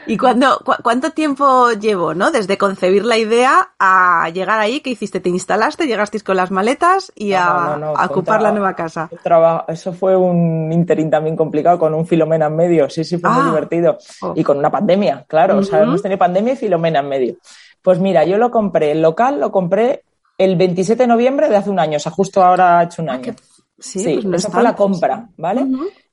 ¿Y 0.08 0.18
cuándo, 0.18 0.60
cuánto 0.84 1.12
tiempo 1.12 1.72
llevó, 1.72 2.14
no? 2.14 2.32
Desde 2.32 2.58
concebir 2.58 3.06
la 3.06 3.18
idea 3.18 3.72
a 3.80 4.30
llegar 4.30 4.60
ahí, 4.60 4.82
¿qué 4.82 4.92
hiciste? 4.92 5.20
¿Te 5.20 5.30
instalaste, 5.30 5.88
llegasteis 5.88 6.24
con 6.24 6.36
las 6.36 6.52
maletas 6.52 7.12
y 7.16 7.34
a, 7.34 7.80
ocupar 8.10 8.42
la 8.42 8.52
nueva 8.52 8.76
casa? 8.76 9.10
Eso 9.68 9.94
fue 9.94 10.16
un 10.16 10.72
interín 10.72 11.10
también 11.10 11.36
complicado 11.36 11.78
con 11.78 11.94
un 11.94 12.06
Filomena 12.06 12.48
en 12.48 12.56
medio. 12.56 12.90
Sí, 12.90 13.04
sí, 13.04 13.18
fue 13.18 13.30
muy 13.30 13.44
ah. 13.44 13.46
divertido. 13.46 13.98
Oh. 14.22 14.34
Y 14.36 14.44
con 14.44 14.58
una 14.58 14.72
pandemia, 14.72 15.26
claro. 15.28 15.58
O 15.58 15.64
sea, 15.64 15.82
hemos 15.84 16.02
tenido 16.02 16.18
pandemia 16.18 16.54
y 16.54 16.58
Filomena 16.58 17.00
en 17.00 17.10
medio. 17.10 17.36
Pues 17.82 18.00
mira, 18.00 18.26
yo 18.26 18.38
lo 18.38 18.52
compré, 18.52 18.92
el 18.92 19.02
local 19.02 19.40
lo 19.40 19.52
compré 19.52 20.04
el 20.38 20.56
27 20.56 21.04
de 21.04 21.08
noviembre 21.08 21.50
de 21.50 21.56
hace 21.56 21.70
un 21.70 21.80
año, 21.80 21.98
o 21.98 22.00
sea, 22.00 22.12
justo 22.12 22.44
ahora 22.44 22.80
ha 22.80 22.84
hecho 22.84 23.02
un 23.02 23.10
ah, 23.10 23.14
año. 23.14 23.34
Sí, 23.82 24.20
pues 24.22 24.44
eso 24.44 24.52
fue 24.52 24.64
la 24.64 24.76
compra, 24.76 25.28
¿vale? 25.38 25.66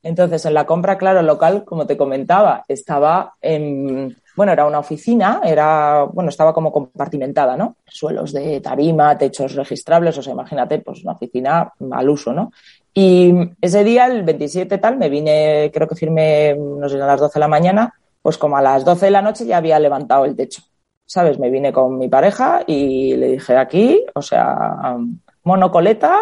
Entonces, 0.02 0.44
en 0.46 0.54
la 0.54 0.64
compra, 0.64 0.96
claro, 0.96 1.20
el 1.20 1.26
local, 1.26 1.64
como 1.64 1.87
te 1.87 1.96
comentaba, 1.96 2.64
estaba 2.66 3.35
en, 3.40 4.16
bueno, 4.35 4.52
era 4.52 4.66
una 4.66 4.78
oficina, 4.78 5.42
era, 5.44 6.04
bueno, 6.04 6.31
estaba 6.31 6.54
como 6.54 6.72
compartimentada, 6.72 7.57
¿no? 7.57 7.76
Suelos 7.87 8.33
de 8.33 8.61
tarima, 8.61 9.18
techos 9.18 9.54
registrables, 9.54 10.16
o 10.16 10.22
sea, 10.22 10.33
imagínate, 10.33 10.78
pues 10.78 11.02
una 11.02 11.12
oficina 11.12 11.72
al 11.90 12.09
uso, 12.09 12.33
¿no? 12.33 12.52
Y 12.94 13.35
ese 13.61 13.85
día, 13.85 14.07
el 14.07 14.22
27 14.22 14.78
tal, 14.78 14.96
me 14.96 15.11
vine, 15.11 15.70
creo 15.72 15.87
que 15.87 15.94
firmé, 15.94 16.57
no 16.57 16.88
sé, 16.88 16.96
a 17.00 17.07
las 17.07 17.20
12 17.20 17.35
de 17.35 17.40
la 17.40 17.48
mañana, 17.48 17.94
pues 18.22 18.38
como 18.38 18.57
a 18.57 18.62
las 18.62 18.85
12 18.85 19.07
de 19.07 19.11
la 19.11 19.22
noche 19.22 19.44
ya 19.46 19.59
había 19.59 19.78
levantado 19.78 20.24
el 20.24 20.35
techo. 20.35 20.62
¿sabes? 21.09 21.38
Me 21.38 21.50
vine 21.50 21.72
con 21.72 21.98
mi 21.98 22.09
pareja 22.09 22.62
y 22.66 23.16
le 23.16 23.28
dije 23.28 23.57
aquí, 23.57 24.04
o 24.14 24.20
sea, 24.20 24.96
monocoleta, 25.42 26.20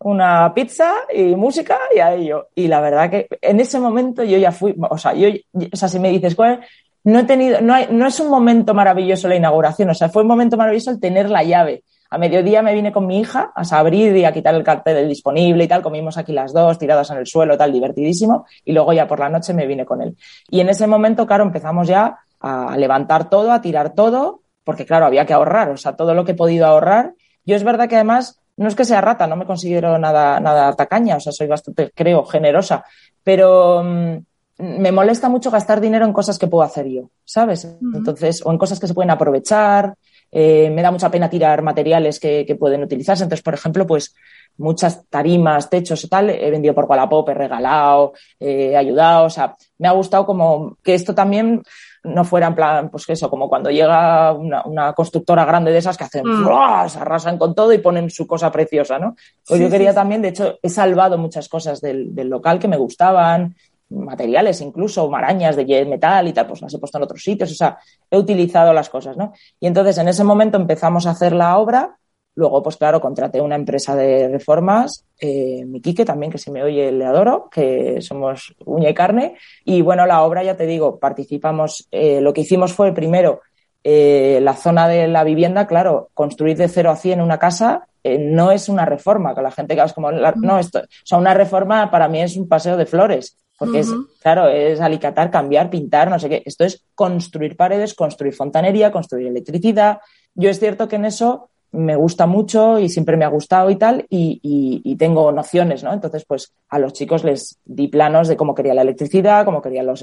una 0.00 0.52
pizza 0.54 0.92
y 1.12 1.34
música 1.34 1.78
y 1.94 1.98
a 2.00 2.14
ello. 2.14 2.48
Y 2.54 2.68
la 2.68 2.80
verdad 2.80 3.10
que 3.10 3.28
en 3.40 3.60
ese 3.60 3.78
momento 3.80 4.22
yo 4.24 4.38
ya 4.38 4.52
fui, 4.52 4.74
o 4.78 4.98
sea, 4.98 5.14
yo, 5.14 5.28
o 5.72 5.76
sea, 5.76 5.88
si 5.88 5.98
me 5.98 6.10
dices, 6.10 6.34
¿cuál? 6.34 6.60
No 7.04 7.20
he 7.20 7.24
tenido, 7.24 7.60
no, 7.60 7.74
hay, 7.74 7.88
no 7.90 8.06
es 8.06 8.18
un 8.20 8.28
momento 8.28 8.74
maravilloso 8.74 9.28
la 9.28 9.36
inauguración, 9.36 9.90
o 9.90 9.94
sea, 9.94 10.08
fue 10.08 10.22
un 10.22 10.28
momento 10.28 10.56
maravilloso 10.56 10.90
el 10.90 11.00
tener 11.00 11.30
la 11.30 11.42
llave. 11.42 11.84
A 12.10 12.18
mediodía 12.18 12.62
me 12.62 12.72
vine 12.72 12.92
con 12.92 13.06
mi 13.06 13.18
hija 13.18 13.52
a 13.54 13.78
abrir 13.78 14.16
y 14.16 14.24
a 14.24 14.32
quitar 14.32 14.54
el 14.54 14.62
cartel 14.62 14.94
del 14.94 15.08
disponible 15.08 15.64
y 15.64 15.68
tal. 15.68 15.82
Comimos 15.82 16.16
aquí 16.16 16.32
las 16.32 16.52
dos, 16.52 16.78
tiradas 16.78 17.10
en 17.10 17.18
el 17.18 17.26
suelo, 17.26 17.58
tal, 17.58 17.72
divertidísimo. 17.72 18.46
Y 18.64 18.72
luego 18.72 18.92
ya 18.92 19.08
por 19.08 19.18
la 19.18 19.28
noche 19.28 19.52
me 19.52 19.66
vine 19.66 19.84
con 19.84 20.02
él. 20.02 20.16
Y 20.48 20.60
en 20.60 20.68
ese 20.68 20.86
momento, 20.86 21.26
claro, 21.26 21.42
empezamos 21.42 21.88
ya 21.88 22.20
a 22.40 22.76
levantar 22.76 23.28
todo, 23.28 23.50
a 23.50 23.60
tirar 23.60 23.94
todo, 23.94 24.42
porque 24.62 24.86
claro, 24.86 25.06
había 25.06 25.26
que 25.26 25.32
ahorrar, 25.32 25.70
o 25.70 25.76
sea, 25.76 25.96
todo 25.96 26.14
lo 26.14 26.24
que 26.24 26.32
he 26.32 26.36
podido 26.36 26.66
ahorrar. 26.66 27.14
Yo 27.44 27.56
es 27.56 27.64
verdad 27.64 27.88
que 27.88 27.96
además 27.96 28.40
no 28.56 28.68
es 28.68 28.74
que 28.74 28.84
sea 28.84 29.00
rata, 29.00 29.26
no 29.26 29.36
me 29.36 29.46
considero 29.46 29.98
nada, 29.98 30.40
nada 30.40 30.72
tacaña, 30.74 31.16
o 31.16 31.20
sea, 31.20 31.32
soy 31.32 31.46
bastante, 31.46 31.90
creo, 31.94 32.24
generosa, 32.24 32.84
pero 33.22 33.82
mm, 33.84 34.16
me 34.58 34.92
molesta 34.92 35.28
mucho 35.28 35.50
gastar 35.50 35.80
dinero 35.80 36.06
en 36.06 36.12
cosas 36.12 36.38
que 36.38 36.46
puedo 36.46 36.64
hacer 36.64 36.86
yo, 36.88 37.10
¿sabes? 37.24 37.76
Entonces, 37.94 38.42
o 38.44 38.50
en 38.50 38.58
cosas 38.58 38.80
que 38.80 38.86
se 38.86 38.94
pueden 38.94 39.10
aprovechar, 39.10 39.94
eh, 40.32 40.70
me 40.70 40.82
da 40.82 40.90
mucha 40.90 41.10
pena 41.10 41.28
tirar 41.28 41.62
materiales 41.62 42.18
que, 42.18 42.44
que, 42.46 42.56
pueden 42.56 42.82
utilizarse. 42.82 43.22
Entonces, 43.22 43.44
por 43.44 43.54
ejemplo, 43.54 43.86
pues 43.86 44.14
muchas 44.58 45.04
tarimas, 45.08 45.68
techos 45.68 46.02
y 46.04 46.08
tal, 46.08 46.30
he 46.30 46.50
vendido 46.50 46.74
por 46.74 46.86
Wallapop, 46.86 47.28
he 47.28 47.34
regalado, 47.34 48.14
he 48.40 48.76
ayudado, 48.76 49.26
o 49.26 49.30
sea, 49.30 49.54
me 49.78 49.88
ha 49.88 49.92
gustado 49.92 50.24
como 50.24 50.76
que 50.82 50.94
esto 50.94 51.14
también 51.14 51.62
no 52.06 52.24
fuera 52.24 52.46
en 52.46 52.54
plan, 52.54 52.88
pues 52.90 53.08
eso, 53.08 53.28
como 53.28 53.48
cuando 53.48 53.70
llega 53.70 54.32
una, 54.32 54.92
constructora 54.94 55.44
grande 55.44 55.72
de 55.72 55.78
esas 55.78 55.96
que 55.96 56.04
hacen, 56.04 56.24
mm. 56.26 56.88
se 56.88 56.98
arrasan 56.98 57.38
con 57.38 57.54
todo 57.54 57.72
y 57.72 57.78
ponen 57.78 58.10
su 58.10 58.26
cosa 58.26 58.50
preciosa, 58.50 58.98
¿no? 58.98 59.16
Pues 59.46 59.60
yo 59.60 59.68
quería 59.68 59.92
también, 59.92 60.22
de 60.22 60.28
hecho, 60.28 60.58
he 60.62 60.68
salvado 60.68 61.18
muchas 61.18 61.48
cosas 61.48 61.80
del, 61.80 62.14
del 62.14 62.28
local 62.28 62.58
que 62.58 62.68
me 62.68 62.76
gustaban, 62.76 63.54
materiales 63.88 64.60
incluso, 64.60 65.08
marañas 65.08 65.56
de 65.56 65.84
metal 65.84 66.26
y 66.28 66.32
tal, 66.32 66.46
pues 66.46 66.60
las 66.62 66.74
he 66.74 66.78
puesto 66.78 66.98
en 66.98 67.04
otros 67.04 67.22
sitios, 67.22 67.50
o 67.52 67.54
sea, 67.54 67.78
he 68.10 68.16
utilizado 68.16 68.72
las 68.72 68.88
cosas, 68.88 69.16
¿no? 69.16 69.32
Y 69.60 69.66
entonces 69.66 69.98
en 69.98 70.08
ese 70.08 70.24
momento 70.24 70.56
empezamos 70.56 71.06
a 71.06 71.10
hacer 71.10 71.32
la 71.32 71.56
obra, 71.58 71.96
luego 72.36 72.62
pues 72.62 72.76
claro, 72.76 73.00
contraté 73.00 73.40
una 73.40 73.56
empresa 73.56 73.96
de 73.96 74.28
reformas, 74.28 75.04
eh, 75.18 75.64
mi 75.66 75.80
Quique 75.80 76.04
también, 76.04 76.30
que 76.30 76.38
si 76.38 76.50
me 76.50 76.62
oye 76.62 76.92
le 76.92 77.04
adoro, 77.04 77.48
que 77.50 78.00
somos 78.00 78.54
uña 78.64 78.90
y 78.90 78.94
carne, 78.94 79.36
y 79.64 79.82
bueno, 79.82 80.06
la 80.06 80.22
obra 80.22 80.44
ya 80.44 80.56
te 80.56 80.66
digo, 80.66 80.98
participamos, 80.98 81.88
eh, 81.90 82.20
lo 82.20 82.32
que 82.32 82.42
hicimos 82.42 82.72
fue 82.72 82.92
primero 82.92 83.40
eh, 83.82 84.38
la 84.42 84.54
zona 84.54 84.86
de 84.86 85.08
la 85.08 85.24
vivienda, 85.24 85.66
claro, 85.66 86.10
construir 86.14 86.56
de 86.56 86.68
0 86.68 86.90
a 86.90 86.96
100 86.96 87.20
una 87.20 87.38
casa 87.38 87.88
eh, 88.04 88.18
no 88.18 88.52
es 88.52 88.68
una 88.68 88.84
reforma, 88.84 89.34
que 89.34 89.42
la 89.42 89.50
gente 89.50 89.74
que 89.74 89.82
es 89.82 89.92
como, 89.92 90.12
no, 90.12 90.58
esto, 90.58 90.80
o 90.80 90.82
sea, 91.04 91.18
una 91.18 91.34
reforma 91.34 91.90
para 91.90 92.08
mí 92.08 92.20
es 92.20 92.36
un 92.36 92.48
paseo 92.48 92.76
de 92.76 92.86
flores 92.86 93.36
porque 93.58 93.80
es, 93.80 93.90
claro, 94.20 94.48
es 94.48 94.80
alicatar, 94.80 95.30
cambiar, 95.30 95.70
pintar, 95.70 96.10
no 96.10 96.18
sé 96.18 96.28
qué. 96.28 96.42
Esto 96.44 96.64
es 96.64 96.84
construir 96.94 97.56
paredes, 97.56 97.94
construir 97.94 98.34
fontanería, 98.34 98.92
construir 98.92 99.28
electricidad. 99.28 100.00
Yo 100.34 100.50
es 100.50 100.58
cierto 100.58 100.88
que 100.88 100.96
en 100.96 101.06
eso 101.06 101.48
me 101.72 101.96
gusta 101.96 102.26
mucho 102.26 102.78
y 102.78 102.88
siempre 102.88 103.16
me 103.16 103.24
ha 103.24 103.28
gustado 103.28 103.70
y 103.70 103.76
tal, 103.76 104.06
y, 104.08 104.96
tengo 104.98 105.30
nociones, 105.30 105.84
¿no? 105.84 105.92
Entonces, 105.92 106.24
pues 106.26 106.52
a 106.70 106.78
los 106.78 106.94
chicos 106.94 107.22
les 107.22 107.58
di 107.64 107.88
planos 107.88 108.28
de 108.28 108.36
cómo 108.36 108.54
quería 108.54 108.72
la 108.72 108.82
electricidad, 108.82 109.44
cómo 109.44 109.60
quería 109.60 109.82
los, 109.82 110.02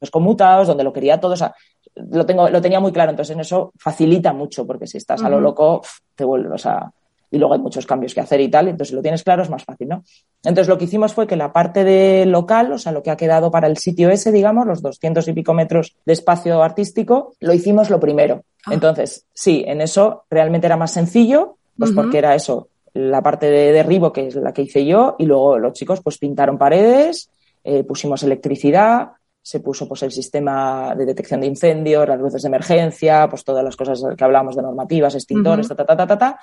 los 0.00 0.10
conmutados, 0.10 0.66
donde 0.66 0.82
lo 0.82 0.92
quería 0.92 1.20
todo, 1.20 1.34
o 1.34 1.36
sea, 1.36 1.54
lo, 1.94 2.26
tengo, 2.26 2.48
lo 2.48 2.60
tenía 2.60 2.80
muy 2.80 2.92
claro, 2.92 3.10
entonces 3.10 3.34
en 3.34 3.40
eso 3.40 3.72
facilita 3.78 4.32
mucho, 4.32 4.66
porque 4.66 4.86
si 4.86 4.98
estás 4.98 5.22
a 5.22 5.28
lo 5.28 5.40
loco, 5.40 5.82
te 6.16 6.24
vuelves, 6.24 6.52
o 6.52 6.58
sea, 6.58 6.92
y 7.32 7.38
luego 7.38 7.54
hay 7.54 7.60
muchos 7.60 7.86
cambios 7.86 8.14
que 8.14 8.20
hacer 8.20 8.40
y 8.42 8.48
tal, 8.48 8.68
entonces 8.68 8.90
si 8.90 8.94
lo 8.94 9.00
tienes 9.00 9.24
claro 9.24 9.42
es 9.42 9.48
más 9.48 9.64
fácil, 9.64 9.88
¿no? 9.88 10.04
Entonces 10.44 10.68
lo 10.68 10.76
que 10.76 10.84
hicimos 10.84 11.14
fue 11.14 11.26
que 11.26 11.34
la 11.34 11.52
parte 11.52 11.82
de 11.82 12.26
local, 12.26 12.70
o 12.72 12.78
sea, 12.78 12.92
lo 12.92 13.02
que 13.02 13.10
ha 13.10 13.16
quedado 13.16 13.50
para 13.50 13.66
el 13.66 13.78
sitio 13.78 14.10
ese, 14.10 14.30
digamos, 14.30 14.66
los 14.66 14.82
doscientos 14.82 15.26
y 15.26 15.32
pico 15.32 15.54
metros 15.54 15.96
de 16.04 16.12
espacio 16.12 16.62
artístico, 16.62 17.34
lo 17.40 17.54
hicimos 17.54 17.88
lo 17.88 17.98
primero. 17.98 18.44
Ah. 18.66 18.74
Entonces, 18.74 19.26
sí, 19.32 19.64
en 19.66 19.80
eso 19.80 20.24
realmente 20.28 20.66
era 20.66 20.76
más 20.76 20.92
sencillo, 20.92 21.56
pues 21.78 21.90
porque 21.92 22.18
era 22.18 22.34
eso, 22.34 22.68
la 22.92 23.22
parte 23.22 23.50
de 23.50 23.72
derribo, 23.72 24.12
que 24.12 24.26
es 24.26 24.34
la 24.36 24.52
que 24.52 24.62
hice 24.62 24.84
yo, 24.84 25.16
y 25.18 25.24
luego 25.24 25.58
los 25.58 25.72
chicos 25.72 26.02
pues 26.02 26.18
pintaron 26.18 26.58
paredes, 26.58 27.30
eh, 27.64 27.82
pusimos 27.82 28.22
electricidad, 28.22 29.12
se 29.40 29.60
puso 29.60 29.88
pues 29.88 30.02
el 30.02 30.12
sistema 30.12 30.94
de 30.94 31.06
detección 31.06 31.40
de 31.40 31.46
incendios, 31.46 32.06
las 32.06 32.20
luces 32.20 32.42
de 32.42 32.48
emergencia, 32.48 33.26
pues 33.28 33.42
todas 33.42 33.64
las 33.64 33.74
cosas 33.74 34.02
que 34.16 34.24
hablábamos 34.24 34.54
de 34.54 34.62
normativas, 34.62 35.14
extintores, 35.14 35.66
ta, 35.66 35.74
ta, 35.74 35.86
ta, 35.86 35.96
ta, 35.96 36.06
ta, 36.06 36.18
ta, 36.18 36.40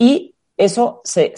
y 0.00 0.34
eso 0.56 1.02
se, 1.04 1.34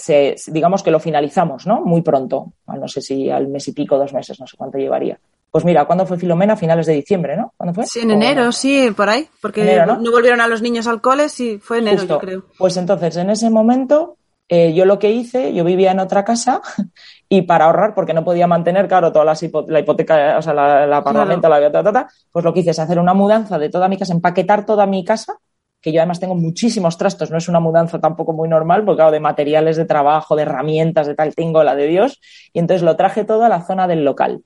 digamos 0.47 0.85
que 0.85 0.93
lo 0.93 1.01
finalizamos, 1.01 1.67
¿no? 1.67 1.81
Muy 1.81 2.01
pronto. 2.03 2.53
No 2.67 2.87
sé 2.87 3.01
si 3.01 3.29
al 3.29 3.49
mes 3.49 3.67
y 3.67 3.73
pico, 3.73 3.99
dos 3.99 4.15
meses, 4.15 4.39
no 4.39 4.47
sé 4.47 4.57
cuánto 4.57 4.79
llevaría. 4.79 5.19
Pues 5.51 5.65
mira, 5.65 5.85
¿cuándo 5.85 6.07
fue 6.07 6.17
Filomena? 6.17 6.57
Finales 6.57 6.87
de 6.87 6.95
diciembre, 6.95 7.37
¿no? 7.37 7.53
¿Cuándo 7.57 7.75
fue? 7.75 7.87
Sí, 7.87 8.01
en 8.01 8.13
enero, 8.13 8.53
sí, 8.53 8.93
por 8.97 9.09
ahí. 9.09 9.29
Porque 9.41 9.83
¿no? 9.85 9.99
volvieron 10.13 10.41
a 10.41 10.47
los 10.47 10.63
niños 10.63 10.87
al 10.87 11.01
cole, 11.01 11.29
sí, 11.29 11.59
fue 11.59 11.79
enero, 11.79 12.05
yo 12.05 12.19
creo. 12.21 12.45
Pues 12.57 12.77
entonces, 12.77 13.17
en 13.17 13.31
ese 13.31 13.51
momento, 13.51 14.17
eh, 14.49 14.73
yo 14.75 14.85
lo 14.85 15.01
que 15.01 15.11
hice, 15.11 15.53
yo 15.53 15.65
vivía 15.65 15.91
en 15.91 15.99
otra 15.99 16.25
casa 16.25 16.63
y 17.29 17.43
para 17.43 17.65
ahorrar, 17.65 17.95
porque 17.95 18.15
no 18.15 18.25
podía 18.25 18.47
mantener, 18.47 18.87
claro, 18.87 19.11
toda 19.11 19.35
la 19.67 19.81
hipoteca, 19.81 20.39
o 20.39 20.43
sea, 20.43 20.85
el 20.85 20.93
apartamento, 20.93 21.49
la 21.49 21.59
vida, 21.59 22.09
pues 22.31 22.45
lo 22.45 22.55
que 22.55 22.61
hice 22.61 22.71
es 22.71 22.79
hacer 22.79 23.01
una 23.01 23.13
mudanza 23.13 23.59
de 23.59 23.71
toda 23.71 23.89
mi 23.89 23.99
casa, 23.99 24.15
empaquetar 24.15 24.65
toda 24.65 24.87
mi 24.87 25.05
casa 25.05 25.37
que 25.83 25.93
yo 25.93 26.01
además 26.01 26.21
tengo 26.21 26.37
muchísimos 26.37 26.97
trastos, 26.97 27.31
no 27.31 27.39
es 27.39 27.49
una 27.49 27.61
mudanza 27.61 28.01
tampoco 28.01 28.33
muy 28.33 28.49
normal, 28.49 28.85
porque 28.85 28.99
claro, 28.99 29.11
de 29.11 29.21
materiales 29.21 29.77
de 29.77 29.85
trabajo, 29.85 30.37
de 30.37 30.43
herramientas, 30.43 31.09
de 31.09 31.15
tal, 31.15 31.35
tengo 31.35 31.63
la 31.65 31.75
de 31.75 31.89
Dios, 31.89 32.21
y 32.53 32.61
entonces 32.61 32.83
lo 32.83 32.97
traje 32.97 33.25
todo 33.25 33.45
a 33.45 33.49
la 33.49 33.63
zona 33.63 33.89
del 33.89 34.05
local 34.05 34.43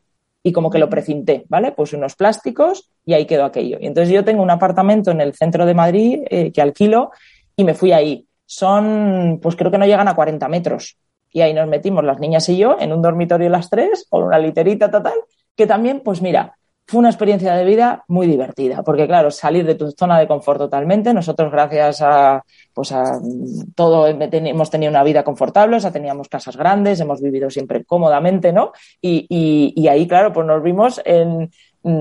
y 0.46 0.52
como 0.52 0.70
que 0.70 0.78
lo 0.78 0.88
precinté, 0.88 1.44
¿vale? 1.48 1.72
Pues 1.72 1.92
unos 1.92 2.14
plásticos 2.14 2.88
y 3.04 3.14
ahí 3.14 3.26
quedó 3.26 3.44
aquello. 3.44 3.78
Y 3.80 3.86
entonces 3.86 4.14
yo 4.14 4.24
tengo 4.24 4.44
un 4.44 4.50
apartamento 4.50 5.10
en 5.10 5.20
el 5.20 5.34
centro 5.34 5.66
de 5.66 5.74
Madrid 5.74 6.20
eh, 6.30 6.52
que 6.52 6.62
alquilo 6.62 7.10
y 7.56 7.64
me 7.64 7.74
fui 7.74 7.90
ahí. 7.90 8.28
Son, 8.46 9.40
pues 9.42 9.56
creo 9.56 9.72
que 9.72 9.78
no 9.78 9.86
llegan 9.86 10.06
a 10.06 10.14
40 10.14 10.46
metros. 10.48 10.98
Y 11.32 11.40
ahí 11.40 11.52
nos 11.52 11.66
metimos 11.66 12.04
las 12.04 12.20
niñas 12.20 12.48
y 12.48 12.56
yo 12.56 12.76
en 12.78 12.92
un 12.92 13.02
dormitorio 13.02 13.48
las 13.50 13.68
tres, 13.68 14.06
con 14.08 14.22
una 14.22 14.38
literita 14.38 14.88
total, 14.88 15.14
que 15.56 15.66
también, 15.66 16.00
pues 16.04 16.22
mira, 16.22 16.56
fue 16.86 17.00
una 17.00 17.08
experiencia 17.08 17.54
de 17.54 17.64
vida 17.64 18.04
muy 18.06 18.28
divertida, 18.28 18.82
porque 18.84 19.08
claro, 19.08 19.30
salir 19.32 19.66
de 19.66 19.74
tu 19.74 19.90
zona 19.90 20.20
de 20.20 20.28
confort 20.28 20.60
totalmente. 20.60 21.12
Nosotros, 21.12 21.50
gracias 21.50 22.00
a, 22.00 22.44
pues 22.72 22.92
a 22.92 23.18
todo, 23.74 24.06
hemos 24.06 24.70
tenido 24.70 24.90
una 24.90 25.02
vida 25.02 25.24
confortable, 25.24 25.76
o 25.76 25.80
sea, 25.80 25.90
teníamos 25.90 26.28
casas 26.28 26.56
grandes, 26.56 27.00
hemos 27.00 27.20
vivido 27.20 27.50
siempre 27.50 27.84
cómodamente, 27.84 28.52
¿no? 28.52 28.72
Y, 29.00 29.26
y, 29.74 29.88
ahí, 29.88 30.06
claro, 30.06 30.32
pues 30.32 30.46
nos 30.46 30.62
vimos 30.62 31.00
en, 31.04 31.50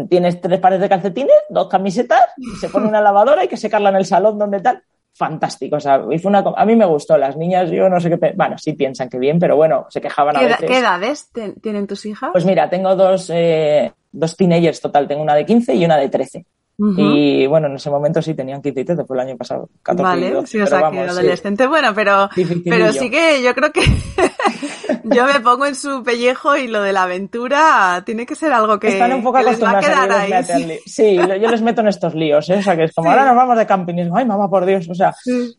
tienes 0.07 0.39
tres 0.39 0.59
pares 0.59 0.79
de 0.79 0.89
calcetines, 0.89 1.35
dos 1.49 1.67
camisetas, 1.67 2.23
se 2.59 2.69
pone 2.69 2.87
una 2.87 3.01
lavadora, 3.01 3.41
hay 3.41 3.47
que 3.47 3.57
secarla 3.57 3.89
en 3.89 3.95
el 3.95 4.05
salón 4.05 4.37
donde 4.37 4.59
tal. 4.59 4.83
Fantástico, 5.17 5.77
o 5.77 5.79
sea, 5.79 6.03
una, 6.25 6.39
a 6.39 6.65
mí 6.65 6.75
me 6.75 6.85
gustó. 6.85 7.17
Las 7.17 7.37
niñas, 7.37 7.71
yo 7.71 7.87
no 7.87 8.01
sé 8.01 8.09
qué, 8.09 8.33
bueno, 8.35 8.57
sí 8.57 8.73
piensan 8.73 9.07
que 9.07 9.17
bien, 9.17 9.39
pero 9.39 9.55
bueno, 9.55 9.85
se 9.89 10.01
quejaban 10.01 10.35
a 10.35 10.41
veces. 10.41 10.65
¿Qué 10.67 10.79
edades 10.79 11.31
tienen 11.61 11.87
tus 11.87 12.05
hijas? 12.05 12.31
Pues 12.33 12.43
mira, 12.43 12.69
tengo 12.69 12.97
dos, 12.97 13.31
eh, 13.33 13.93
dos 14.11 14.35
teenagers 14.35 14.81
total, 14.81 15.07
tengo 15.07 15.21
una 15.21 15.35
de 15.35 15.45
15 15.45 15.73
y 15.73 15.85
una 15.85 15.95
de 15.95 16.09
13. 16.09 16.45
Y 16.77 17.47
bueno, 17.47 17.67
en 17.67 17.75
ese 17.75 17.89
momento 17.89 18.21
sí 18.21 18.33
tenían 18.33 18.61
15 18.61 18.81
y 18.81 18.83
13, 18.83 19.05
fue 19.05 19.15
el 19.15 19.27
año 19.27 19.37
pasado. 19.37 19.69
14 19.81 20.03
vale, 20.03 20.47
sí, 20.47 20.59
o 20.59 20.67
sea, 20.67 20.91
que 20.91 20.99
adolescente, 20.99 21.67
bueno, 21.67 21.93
pero, 21.95 22.29
pero 22.65 22.91
sí 22.91 23.09
que 23.09 23.41
yo 23.41 23.55
creo 23.55 23.71
que 23.71 23.81
yo 25.13 25.25
me 25.25 25.39
pongo 25.39 25.65
en 25.65 25.75
su 25.75 26.03
pellejo 26.03 26.55
y 26.55 26.67
lo 26.67 26.81
de 26.81 26.93
la 26.93 27.03
aventura 27.03 28.03
tiene 28.05 28.25
que 28.25 28.35
ser 28.35 28.53
algo 28.53 28.79
que, 28.79 28.89
Están 28.89 29.13
un 29.13 29.23
poco 29.23 29.37
acostumbrados 29.37 29.89
a, 29.89 30.21
ahí. 30.21 30.79
Sí, 30.85 31.15
yo 31.15 31.49
les 31.49 31.61
meto 31.61 31.81
en 31.81 31.87
estos 31.87 32.15
líos, 32.15 32.49
¿eh? 32.49 32.57
o 32.57 32.61
sea, 32.61 32.75
que 32.75 32.85
es 32.85 32.93
como, 32.93 33.09
ahora 33.09 33.25
nos 33.25 33.35
vamos 33.35 33.57
de 33.57 33.65
camping 33.65 33.95
y 33.95 34.01
es, 34.01 34.09
ay, 34.13 34.25
mamá, 34.25 34.49
por 34.49 34.65
Dios, 34.65 34.87
o 34.89 34.95
sea, 34.95 35.13
Sí, 35.21 35.57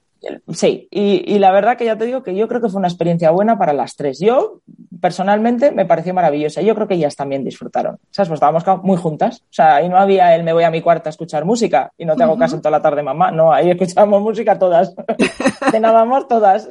y, 0.91 1.39
la 1.39 1.51
verdad 1.53 1.77
que 1.77 1.85
ya 1.85 1.97
te 1.97 2.07
digo 2.07 2.23
que 2.23 2.35
yo 2.35 2.49
creo 2.49 2.61
que 2.61 2.69
fue 2.69 2.79
una 2.79 2.89
experiencia 2.89 3.31
buena 3.31 3.59
para 3.59 3.73
las 3.73 3.97
tres. 3.97 4.19
Yo, 4.19 4.61
personalmente, 5.01 5.71
me 5.73 5.85
pareció 5.85 6.15
maravillosa. 6.15 6.63
Yo 6.63 6.75
creo 6.75 6.89
que 6.89 6.95
ellas 6.95 7.17
también 7.17 7.45
disfrutaron. 7.45 7.99
¿Sabes? 8.11 8.29
Pues 8.29 8.37
estábamos 8.37 8.65
muy 8.85 8.97
juntas. 8.97 9.43
O 9.43 9.53
sea, 9.53 9.77
ahí 9.77 9.89
no 9.89 9.97
había 9.97 10.35
el 10.35 10.45
me 10.45 10.53
voy 10.53 10.65
a 10.65 10.71
mi 10.71 10.83
cuarto 10.83 11.09
a 11.09 11.11
escuchar 11.11 11.45
música 11.45 11.93
y 11.97 12.05
no 12.05 12.17
te 12.17 12.23
hago 12.23 12.37
caso 12.39 12.59
toda 12.59 12.71
la 12.71 12.83
tarde, 12.83 13.03
mamá. 13.03 13.31
No, 13.31 13.53
ahí 13.53 13.71
escuchábamos 13.71 14.23
música 14.23 14.59
todas. 14.59 14.95
Cenábamos 15.71 16.29
todas. 16.29 16.69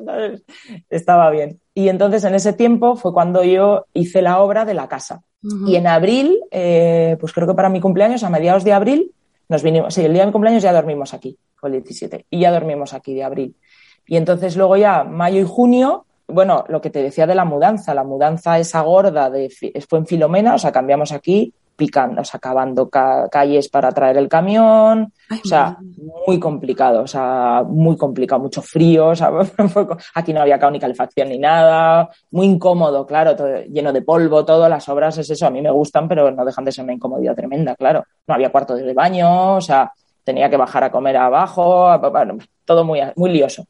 Estaba 0.89 1.29
bien. 1.29 1.59
Y 1.73 1.89
entonces, 1.89 2.23
en 2.23 2.35
ese 2.35 2.53
tiempo, 2.53 2.95
fue 2.95 3.13
cuando 3.13 3.43
yo 3.43 3.85
hice 3.93 4.21
la 4.21 4.39
obra 4.39 4.65
de 4.65 4.73
la 4.73 4.87
casa. 4.87 5.21
Y 5.67 5.75
en 5.75 5.85
abril, 5.85 6.39
eh, 6.49 7.17
pues 7.19 7.31
creo 7.31 7.47
que 7.47 7.53
para 7.53 7.69
mi 7.69 7.79
cumpleaños, 7.79 8.23
a 8.23 8.31
mediados 8.31 8.63
de 8.63 8.73
abril, 8.73 9.11
nos 9.49 9.63
vinimos. 9.63 9.93
Sí, 9.93 10.03
el 10.03 10.13
día 10.13 10.23
de 10.23 10.27
mi 10.27 10.31
cumpleaños 10.31 10.63
ya 10.63 10.73
dormimos 10.73 11.13
aquí 11.13 11.37
el 11.67 11.73
17, 11.73 12.25
y 12.29 12.39
ya 12.39 12.51
dormimos 12.51 12.93
aquí 12.93 13.13
de 13.13 13.23
abril. 13.23 13.55
Y 14.07 14.17
entonces 14.17 14.55
luego 14.55 14.77
ya 14.77 15.03
mayo 15.03 15.41
y 15.41 15.45
junio, 15.45 16.05
bueno, 16.27 16.65
lo 16.67 16.81
que 16.81 16.89
te 16.89 17.01
decía 17.01 17.27
de 17.27 17.35
la 17.35 17.45
mudanza, 17.45 17.93
la 17.93 18.03
mudanza 18.03 18.59
esa 18.59 18.81
gorda 18.81 19.29
de, 19.29 19.49
fue 19.87 19.99
en 19.99 20.05
Filomena, 20.05 20.55
o 20.55 20.59
sea, 20.59 20.71
cambiamos 20.71 21.11
aquí 21.11 21.53
picando, 21.75 22.21
o 22.21 22.23
sea, 22.23 22.39
cavando 22.39 22.89
calles 22.89 23.69
para 23.69 23.91
traer 23.91 24.17
el 24.17 24.29
camión, 24.29 25.11
o 25.29 25.47
sea, 25.47 25.77
muy 26.27 26.39
complicado, 26.39 27.01
o 27.03 27.07
sea, 27.07 27.63
muy 27.67 27.97
complicado, 27.97 28.41
mucho 28.41 28.61
frío, 28.61 29.07
o 29.07 29.15
sea, 29.15 29.31
aquí 30.15 30.33
no 30.33 30.41
había 30.41 30.57
ni 30.69 30.79
calefacción 30.79 31.29
ni 31.29 31.37
nada, 31.37 32.09
muy 32.31 32.47
incómodo, 32.47 33.05
claro, 33.05 33.35
lleno 33.67 33.91
de 33.91 34.01
polvo, 34.01 34.45
todo, 34.45 34.69
las 34.69 34.87
obras 34.89 35.17
es 35.17 35.29
eso, 35.29 35.47
a 35.47 35.49
mí 35.49 35.61
me 35.61 35.71
gustan, 35.71 36.07
pero 36.07 36.31
no 36.31 36.45
dejan 36.45 36.65
de 36.65 36.71
ser 36.71 36.83
una 36.83 36.93
incomodidad 36.93 37.35
tremenda, 37.35 37.75
claro, 37.75 38.03
no 38.27 38.33
había 38.33 38.51
cuarto 38.51 38.75
de 38.75 38.93
baño, 38.93 39.55
o 39.55 39.61
sea, 39.61 39.91
tenía 40.23 40.49
que 40.49 40.57
bajar 40.57 40.85
a 40.85 40.91
comer 40.91 41.17
abajo, 41.17 41.87
todo 42.65 42.83
muy, 42.83 42.99
muy 43.15 43.31
lioso. 43.31 43.65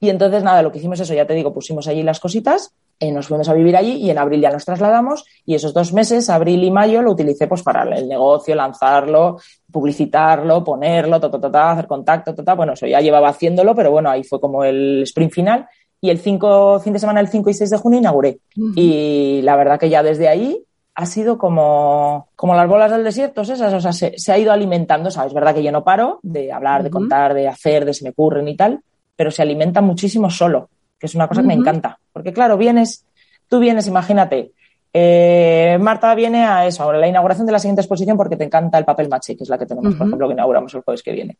Y 0.00 0.10
entonces, 0.10 0.42
nada, 0.42 0.60
lo 0.60 0.70
que 0.70 0.78
hicimos 0.78 1.00
eso, 1.00 1.14
ya 1.14 1.26
te 1.26 1.34
digo, 1.34 1.54
pusimos 1.54 1.88
allí 1.88 2.02
las 2.02 2.20
cositas, 2.20 2.74
eh, 3.00 3.10
nos 3.10 3.28
fuimos 3.28 3.48
a 3.48 3.54
vivir 3.54 3.76
allí 3.76 3.96
y 3.96 4.10
en 4.10 4.18
abril 4.18 4.40
ya 4.40 4.50
nos 4.50 4.64
trasladamos 4.64 5.24
y 5.44 5.54
esos 5.54 5.74
dos 5.74 5.92
meses, 5.92 6.30
abril 6.30 6.62
y 6.64 6.70
mayo, 6.70 7.02
lo 7.02 7.12
utilicé 7.12 7.46
pues 7.46 7.62
para 7.62 7.82
el 7.82 8.08
negocio, 8.08 8.54
lanzarlo, 8.54 9.38
publicitarlo, 9.70 10.62
ponerlo, 10.62 11.16
hacer 11.16 11.86
contacto, 11.86 12.34
bueno, 12.56 12.74
eso 12.74 12.86
ya 12.86 13.00
llevaba 13.00 13.28
haciéndolo, 13.28 13.74
pero 13.74 13.90
bueno, 13.90 14.10
ahí 14.10 14.24
fue 14.24 14.40
como 14.40 14.64
el 14.64 15.02
sprint 15.02 15.32
final. 15.32 15.68
Y 16.00 16.10
el 16.10 16.18
5, 16.18 16.80
fin 16.80 16.92
de 16.92 16.98
semana, 16.98 17.20
el 17.20 17.28
5 17.28 17.48
y 17.48 17.54
6 17.54 17.70
de 17.70 17.78
junio 17.78 17.98
inauguré. 17.98 18.38
Y 18.76 19.40
la 19.42 19.56
verdad 19.56 19.80
que 19.80 19.88
ya 19.88 20.02
desde 20.02 20.28
ahí 20.28 20.62
ha 20.94 21.06
sido 21.06 21.38
como, 21.38 22.28
como 22.36 22.54
las 22.54 22.68
bolas 22.68 22.90
del 22.90 23.04
desierto, 23.04 23.42
esas, 23.42 23.72
o 23.72 23.80
sea, 23.80 23.92
se, 23.92 24.32
ha 24.32 24.38
ido 24.38 24.52
alimentando, 24.52 25.10
¿sabes? 25.10 25.30
Es 25.30 25.34
verdad 25.34 25.54
que 25.54 25.62
yo 25.62 25.72
no 25.72 25.82
paro 25.82 26.20
de 26.22 26.52
hablar, 26.52 26.82
de 26.82 26.90
contar, 26.90 27.34
de 27.34 27.48
hacer, 27.48 27.84
de 27.84 27.94
se 27.94 28.04
me 28.04 28.10
ocurren 28.10 28.46
y 28.48 28.56
tal, 28.56 28.80
pero 29.16 29.30
se 29.30 29.42
alimenta 29.42 29.80
muchísimo 29.80 30.30
solo, 30.30 30.68
que 31.04 31.08
es 31.08 31.14
una 31.14 31.28
cosa 31.28 31.42
que 31.42 31.48
me 31.48 31.52
encanta. 31.52 31.98
Porque 32.14 32.32
claro, 32.32 32.56
vienes, 32.56 33.04
tú 33.46 33.58
vienes, 33.58 33.86
imagínate, 33.86 34.52
eh, 34.90 35.76
Marta 35.78 36.14
viene 36.14 36.46
a 36.46 36.66
eso, 36.66 36.88
a 36.88 36.96
la 36.96 37.06
inauguración 37.06 37.44
de 37.44 37.52
la 37.52 37.58
siguiente 37.58 37.82
exposición 37.82 38.16
porque 38.16 38.38
te 38.38 38.44
encanta 38.44 38.78
el 38.78 38.86
papel 38.86 39.10
maché, 39.10 39.36
que 39.36 39.42
es 39.42 39.50
la 39.50 39.58
que 39.58 39.66
tenemos, 39.66 39.96
por 39.96 40.06
ejemplo, 40.06 40.28
que 40.28 40.32
inauguramos 40.32 40.72
el 40.72 40.80
jueves 40.80 41.02
que 41.02 41.12
viene. 41.12 41.36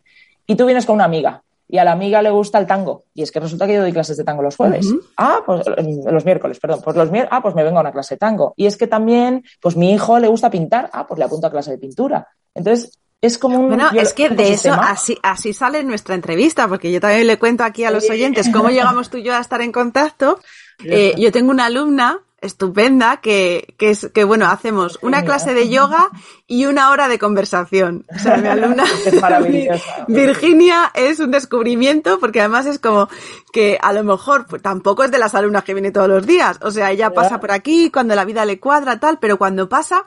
Y 0.46 0.54
tú 0.54 0.66
vienes 0.66 0.84
con 0.84 0.96
una 0.96 1.06
amiga 1.06 1.42
y 1.66 1.78
a 1.78 1.84
la 1.84 1.92
amiga 1.92 2.20
le 2.20 2.28
gusta 2.28 2.58
el 2.58 2.66
tango. 2.66 3.04
Y 3.14 3.22
es 3.22 3.32
que 3.32 3.40
resulta 3.40 3.66
que 3.66 3.72
yo 3.72 3.80
doy 3.80 3.92
clases 3.94 4.18
de 4.18 4.24
tango 4.24 4.42
los 4.42 4.54
jueves. 4.54 4.86
Ah, 5.16 5.40
pues 5.46 5.64
los 5.66 6.24
miércoles, 6.26 6.60
perdón. 6.60 6.80
Pues 6.84 6.94
los 6.94 7.10
miércoles, 7.10 7.34
ah, 7.34 7.40
pues 7.40 7.54
me 7.54 7.64
vengo 7.64 7.78
a 7.78 7.80
una 7.80 7.92
clase 7.92 8.16
de 8.16 8.18
tango. 8.18 8.52
Y 8.58 8.66
es 8.66 8.76
que 8.76 8.86
también, 8.86 9.42
pues 9.62 9.78
mi 9.78 9.94
hijo 9.94 10.18
le 10.18 10.28
gusta 10.28 10.50
pintar. 10.50 10.90
Ah, 10.92 11.06
pues 11.06 11.16
le 11.16 11.24
apunto 11.24 11.46
a 11.46 11.50
clase 11.50 11.70
de 11.70 11.78
pintura. 11.78 12.28
Entonces, 12.54 13.00
es 13.26 13.38
como 13.38 13.60
un. 13.60 13.68
Bueno, 13.68 13.90
es 13.92 14.12
que 14.12 14.28
de 14.28 14.52
eso 14.52 14.72
así, 14.72 15.18
así 15.22 15.52
sale 15.52 15.82
nuestra 15.84 16.14
entrevista, 16.14 16.68
porque 16.68 16.92
yo 16.92 17.00
también 17.00 17.26
le 17.26 17.38
cuento 17.38 17.64
aquí 17.64 17.84
a 17.84 17.90
los 17.90 18.08
oyentes 18.10 18.50
cómo 18.52 18.70
llegamos 18.70 19.10
tú 19.10 19.18
y 19.18 19.22
yo 19.22 19.34
a 19.34 19.40
estar 19.40 19.60
en 19.62 19.72
contacto. 19.72 20.40
Eh, 20.82 21.14
yo 21.16 21.30
tengo 21.30 21.52
una 21.52 21.66
alumna 21.66 22.20
estupenda 22.44 23.18
que, 23.18 23.74
que, 23.78 23.90
es, 23.90 24.10
que 24.12 24.24
bueno, 24.24 24.46
hacemos 24.46 24.98
una 25.02 25.24
clase 25.24 25.54
de 25.54 25.68
yoga 25.68 26.10
y 26.46 26.66
una 26.66 26.90
hora 26.90 27.08
de 27.08 27.18
conversación. 27.18 28.04
O 28.14 28.18
sea, 28.18 28.36
mi 28.36 28.48
alumna 28.48 28.84
Virginia 30.08 30.90
es 30.94 31.20
un 31.20 31.30
descubrimiento 31.30 32.18
porque 32.18 32.40
además 32.40 32.66
es 32.66 32.78
como 32.78 33.08
que 33.52 33.78
a 33.80 33.92
lo 33.92 34.04
mejor 34.04 34.46
pues, 34.46 34.62
tampoco 34.62 35.04
es 35.04 35.10
de 35.10 35.18
las 35.18 35.34
alumnas 35.34 35.64
que 35.64 35.74
viene 35.74 35.90
todos 35.90 36.08
los 36.08 36.26
días. 36.26 36.58
O 36.62 36.70
sea, 36.70 36.90
ella 36.90 37.10
pasa 37.10 37.40
por 37.40 37.50
aquí 37.50 37.90
cuando 37.90 38.14
la 38.14 38.24
vida 38.24 38.44
le 38.44 38.60
cuadra, 38.60 39.00
tal, 39.00 39.18
pero 39.18 39.38
cuando 39.38 39.68
pasa, 39.68 40.06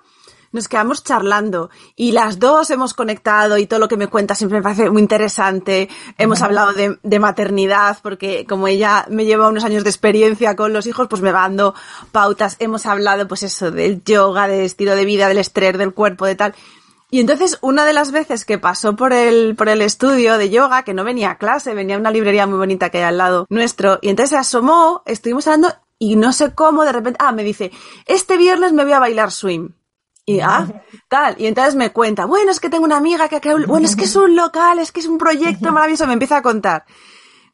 nos 0.52 0.68
quedamos 0.68 1.04
charlando 1.04 1.70
y 1.96 2.12
las 2.12 2.40
dos 2.40 2.70
hemos 2.70 2.94
conectado 2.94 3.58
y 3.58 3.68
todo 3.68 3.80
lo 3.80 3.88
que 3.88 3.98
me 3.98 4.08
cuenta 4.08 4.36
siempre 4.36 4.60
me 4.60 4.64
parece 4.64 4.90
muy 4.90 5.02
interesante. 5.02 5.90
Hemos 6.18 6.42
hablado 6.42 6.74
de, 6.74 7.20
maternidad 7.20 7.98
porque 8.04 8.46
como 8.48 8.68
ella 8.68 9.06
me 9.10 9.26
lleva 9.26 9.50
unos 9.50 9.64
años 9.64 9.84
de 9.84 9.90
experiencia 9.90 10.56
con 10.56 10.74
los 10.74 10.86
hijos, 10.86 11.08
pues 11.08 11.22
me 11.22 11.32
va 11.32 11.42
dando 11.42 11.74
pautas. 12.12 12.56
Hemos 12.60 12.86
hablado 12.86 13.28
pues 13.28 13.44
eso 13.44 13.72
del 13.72 14.04
yoga, 14.04 14.48
del 14.48 14.62
estilo 14.62 14.96
de 14.96 15.06
vida, 15.06 15.28
del 15.28 15.40
estrés, 15.40 15.78
del 15.78 15.94
cuerpo, 15.94 16.26
de 16.26 16.36
tal. 16.36 16.56
Y 17.10 17.22
entonces, 17.22 17.58
una 17.62 17.86
de 17.86 17.94
las 17.94 18.12
veces 18.12 18.44
que 18.44 18.58
pasó 18.58 18.96
por 18.98 19.14
el, 19.14 19.56
por 19.56 19.70
el 19.70 19.82
estudio 19.82 20.38
de 20.38 20.50
yoga, 20.50 20.84
que 20.84 20.94
no 20.94 21.06
venía 21.06 21.32
a 21.32 21.38
clase, 21.38 21.74
venía 21.74 21.96
a 21.96 22.00
una 22.00 22.12
librería 22.12 22.48
muy 22.48 22.58
bonita 22.58 22.90
que 22.90 22.98
hay 22.98 23.06
al 23.06 23.18
lado 23.18 23.46
nuestro, 23.50 24.00
y 24.02 24.10
entonces 24.10 24.32
se 24.32 24.38
asomó, 24.38 25.04
estuvimos 25.06 25.48
hablando, 25.48 25.74
y 26.00 26.18
no 26.18 26.34
sé 26.34 26.54
cómo, 26.54 26.84
de 26.84 26.92
repente, 26.92 27.18
ah, 27.22 27.32
me 27.32 27.44
dice, 27.44 27.72
este 28.08 28.36
viernes 28.36 28.74
me 28.74 28.84
voy 28.84 28.92
a 28.92 29.00
bailar 29.00 29.32
swing. 29.32 29.70
Y, 30.30 30.42
ah, 30.42 30.68
tal. 31.08 31.36
Y 31.40 31.46
entonces 31.46 31.76
me 31.76 31.92
cuenta, 31.92 32.26
bueno, 32.26 32.52
es 32.52 32.60
que 32.60 32.70
tengo 32.70 32.84
una 32.84 32.98
amiga 32.98 33.30
que, 33.30 33.40
bueno, 33.66 33.86
es 33.86 33.96
que 33.96 34.04
es 34.04 34.16
un 34.18 34.36
local, 34.36 34.78
es 34.78 34.92
que 34.92 35.00
es 35.00 35.06
un 35.06 35.18
proyecto 35.18 35.72
maravilloso, 35.72 36.06
me 36.06 36.14
empieza 36.14 36.36
a 36.36 36.42
contar. 36.42 36.84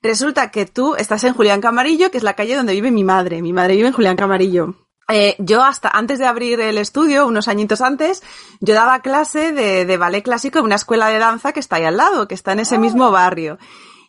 Resulta 0.01 0.49
que 0.49 0.65
tú 0.65 0.95
estás 0.95 1.23
en 1.23 1.36
Julián 1.36 1.62
Camarillo, 1.62 2.09
que 2.09 2.17
es 2.17 2.23
la 2.23 2.33
calle 2.33 2.55
donde 2.55 2.73
vive 2.73 2.89
mi 2.89 3.03
madre. 3.03 3.43
Mi 3.43 3.53
madre 3.53 3.75
vive 3.75 3.89
en 3.89 3.93
Julián 3.93 4.17
Camarillo. 4.17 4.73
Eh, 5.07 5.36
yo 5.38 5.63
hasta 5.63 5.89
antes 5.89 6.17
de 6.17 6.25
abrir 6.25 6.59
el 6.62 6.79
estudio, 6.79 7.27
unos 7.27 7.47
añitos 7.47 7.79
antes, 7.79 8.23
yo 8.59 8.73
daba 8.73 9.01
clase 9.01 9.51
de, 9.51 9.86
de 9.86 9.97
ballet 9.97 10.23
clásico 10.23 10.57
en 10.57 10.65
una 10.65 10.75
escuela 10.75 11.09
de 11.09 11.19
danza 11.19 11.53
que 11.53 11.59
está 11.59 11.75
ahí 11.75 11.83
al 11.83 11.97
lado, 11.97 12.27
que 12.27 12.33
está 12.33 12.53
en 12.53 12.62
ese 12.62 12.79
mismo 12.79 13.12
barrio. 13.12 13.59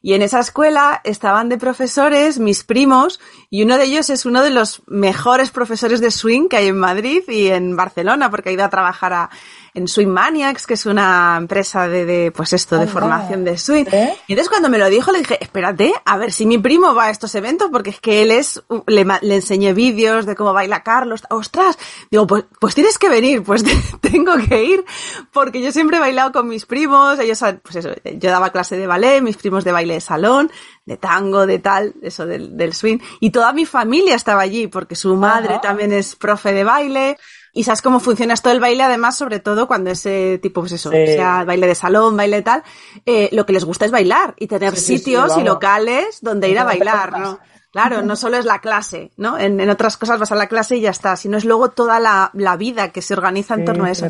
Y 0.05 0.13
en 0.13 0.21
esa 0.21 0.39
escuela 0.39 1.01
estaban 1.03 1.49
de 1.49 1.57
profesores 1.57 2.39
mis 2.39 2.63
primos 2.63 3.21
y 3.49 3.63
uno 3.63 3.79
de 3.79 3.85
ellos 3.85 4.11
es 4.11 4.27
uno 4.27 4.43
de 4.43 4.51
los 4.51 4.83
mejores 4.87 5.51
profesores 5.51 6.03
de 6.03 6.11
swing 6.11 6.49
que 6.49 6.59
hay 6.59 6.67
en 6.67 6.77
Madrid 6.77 7.23
y 7.27 7.47
en 7.47 7.75
Barcelona 7.75 8.31
porque 8.31 8.51
ha 8.51 8.53
ido 8.53 8.65
a 8.65 8.69
trabajar 8.69 9.15
a, 9.15 9.31
en 9.75 9.89
Swing 9.89 10.09
Maniacs, 10.09 10.69
que 10.69 10.75
es 10.75 10.87
una 10.87 11.35
empresa 11.37 11.89
de, 11.89 12.07
de 12.07 12.31
pues 12.31 12.53
esto, 12.53 12.79
de 12.79 12.87
formación 12.87 13.45
de 13.45 13.59
swing. 13.59 13.87
¿Eh? 13.91 14.17
Y 14.29 14.33
entonces 14.33 14.49
cuando 14.49 14.69
me 14.69 14.79
lo 14.79 14.89
dijo 14.89 15.11
le 15.11 15.19
dije, 15.19 15.37
espérate, 15.41 15.93
a 16.05 16.17
ver 16.17 16.33
si 16.33 16.47
mi 16.47 16.59
primo 16.59 16.95
va 16.95 17.07
a 17.07 17.11
estos 17.11 17.35
eventos, 17.35 17.71
porque 17.73 17.91
es 17.91 18.01
que 18.01 18.23
él 18.23 18.31
es, 18.31 18.63
le, 18.87 19.05
le 19.23 19.35
enseñé 19.35 19.73
vídeos 19.73 20.27
de 20.27 20.37
cómo 20.37 20.53
baila 20.53 20.85
Carlos, 20.85 21.25
ostras, 21.29 21.77
digo, 22.09 22.25
pues, 22.25 22.45
pues 22.61 22.77
tienes 22.77 22.99
que 22.99 23.09
venir, 23.09 23.43
pues 23.43 23.65
tengo 24.01 24.35
que 24.49 24.63
ir, 24.63 24.85
porque 25.33 25.61
yo 25.61 25.73
siempre 25.73 25.97
he 25.97 26.01
bailado 26.01 26.31
con 26.31 26.47
mis 26.47 26.67
primos, 26.67 27.19
ellos, 27.19 27.41
pues 27.63 27.77
eso, 27.77 27.91
yo 28.05 28.31
daba 28.31 28.51
clase 28.51 28.77
de 28.77 28.87
ballet, 28.87 29.23
mis 29.23 29.37
primos 29.37 29.65
de 29.65 29.73
baile 29.73 29.95
de 29.95 30.01
salón, 30.01 30.53
de 30.87 30.97
tango, 30.99 31.47
de 31.47 31.59
tal, 31.59 31.95
eso 32.01 32.27
del, 32.27 32.57
del 32.57 32.75
swing, 32.75 32.99
y 33.19 33.31
toda 33.31 33.53
mi 33.53 33.67
familia 33.67 34.15
estaba 34.15 34.43
allí, 34.43 34.69
porque 34.69 34.95
su 34.95 35.17
madre 35.17 35.59
también 35.61 35.93
es 35.93 36.15
profe 36.15 36.53
de 36.53 36.63
baile, 36.63 37.19
y 37.55 37.63
sabes 37.63 37.81
cómo 37.83 38.01
funciona 38.01 38.35
esto 38.35 38.49
del 38.49 38.59
baile, 38.59 38.83
además, 38.83 39.17
sobre 39.17 39.39
todo 39.39 39.69
cuando 39.69 39.91
ese 39.91 40.39
tipo, 40.43 40.61
pues 40.61 40.73
eso, 40.73 40.91
sea 40.91 41.45
baile 41.45 41.69
de 41.69 41.77
salón, 41.77 42.17
baile 42.17 42.43
tal, 42.43 42.65
eh, 43.07 43.29
lo 43.33 43.47
que 43.47 43.53
les 43.53 43.65
gusta 43.65 43.85
es 43.85 43.93
bailar 43.93 44.35
y 44.39 44.49
tener 44.49 44.77
sitios 44.77 45.39
y 45.39 45.45
locales 45.45 46.19
donde 46.21 46.49
ir 46.49 46.59
a 46.59 46.65
bailar, 46.65 47.19
¿no? 47.19 47.39
Claro, 47.71 48.03
no 48.03 48.15
solo 48.17 48.37
es 48.37 48.45
la 48.45 48.61
clase, 48.61 49.13
¿no? 49.17 49.39
En, 49.39 49.69
otras 49.71 49.97
cosas 49.97 50.19
vas 50.19 50.31
a 50.31 50.37
la 50.37 50.49
clase 50.49 50.77
y 50.77 50.81
ya 50.81 50.91
está, 50.91 51.17
sino 51.17 51.37
es 51.37 51.45
luego 51.45 51.71
toda 51.71 52.01
la, 52.01 52.57
vida 52.57 52.91
que 52.91 53.03
se 53.03 53.15
organiza 53.15 53.55
en 53.55 53.65
torno 53.65 53.85
a 53.85 53.91
eso. 53.91 54.09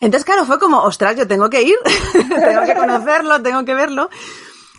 Entonces, 0.00 0.24
claro, 0.24 0.44
fue 0.44 0.58
como, 0.58 0.82
ostras, 0.82 1.16
yo 1.16 1.26
tengo 1.26 1.48
que 1.48 1.62
ir, 1.62 1.76
tengo 2.12 2.64
que 2.64 2.74
conocerlo, 2.78 3.42
tengo 3.42 3.64
que 3.64 3.74
verlo. 3.74 4.10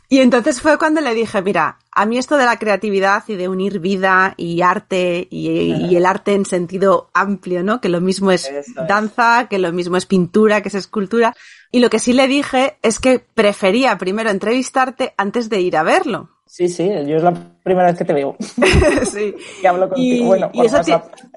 Y 0.09 0.19
entonces 0.19 0.61
fue 0.61 0.77
cuando 0.77 1.01
le 1.01 1.13
dije, 1.13 1.41
mira, 1.41 1.79
a 1.91 2.05
mí 2.05 2.17
esto 2.17 2.37
de 2.37 2.45
la 2.45 2.57
creatividad 2.57 3.23
y 3.27 3.35
de 3.35 3.49
unir 3.49 3.79
vida 3.79 4.35
y 4.37 4.61
arte 4.61 5.27
y, 5.29 5.95
el 5.95 6.05
arte 6.05 6.33
en 6.33 6.45
sentido 6.45 7.09
amplio, 7.13 7.61
¿no? 7.63 7.81
Que 7.81 7.89
lo 7.89 7.99
mismo 7.99 8.31
es 8.31 8.49
danza, 8.87 9.47
que 9.49 9.59
lo 9.59 9.73
mismo 9.73 9.97
es 9.97 10.05
pintura, 10.05 10.61
que 10.61 10.69
es 10.69 10.75
escultura. 10.75 11.35
Y 11.71 11.79
lo 11.79 11.89
que 11.89 11.99
sí 11.99 12.13
le 12.13 12.27
dije 12.27 12.77
es 12.83 12.99
que 12.99 13.19
prefería 13.19 13.97
primero 13.97 14.29
entrevistarte 14.29 15.13
antes 15.17 15.49
de 15.49 15.59
ir 15.59 15.75
a 15.75 15.83
verlo. 15.83 16.36
Sí, 16.47 16.69
sí, 16.69 16.89
yo 17.05 17.17
es 17.17 17.23
la 17.23 17.33
primera 17.61 17.87
vez 17.87 17.97
que 17.97 18.05
te 18.05 18.13
veo. 18.13 18.35
sí. 19.11 19.35
y 19.61 19.65
hablo 19.65 19.89
contigo. 19.89 20.27
bueno, 20.27 20.49
y, 20.53 20.65
eso 20.65 20.79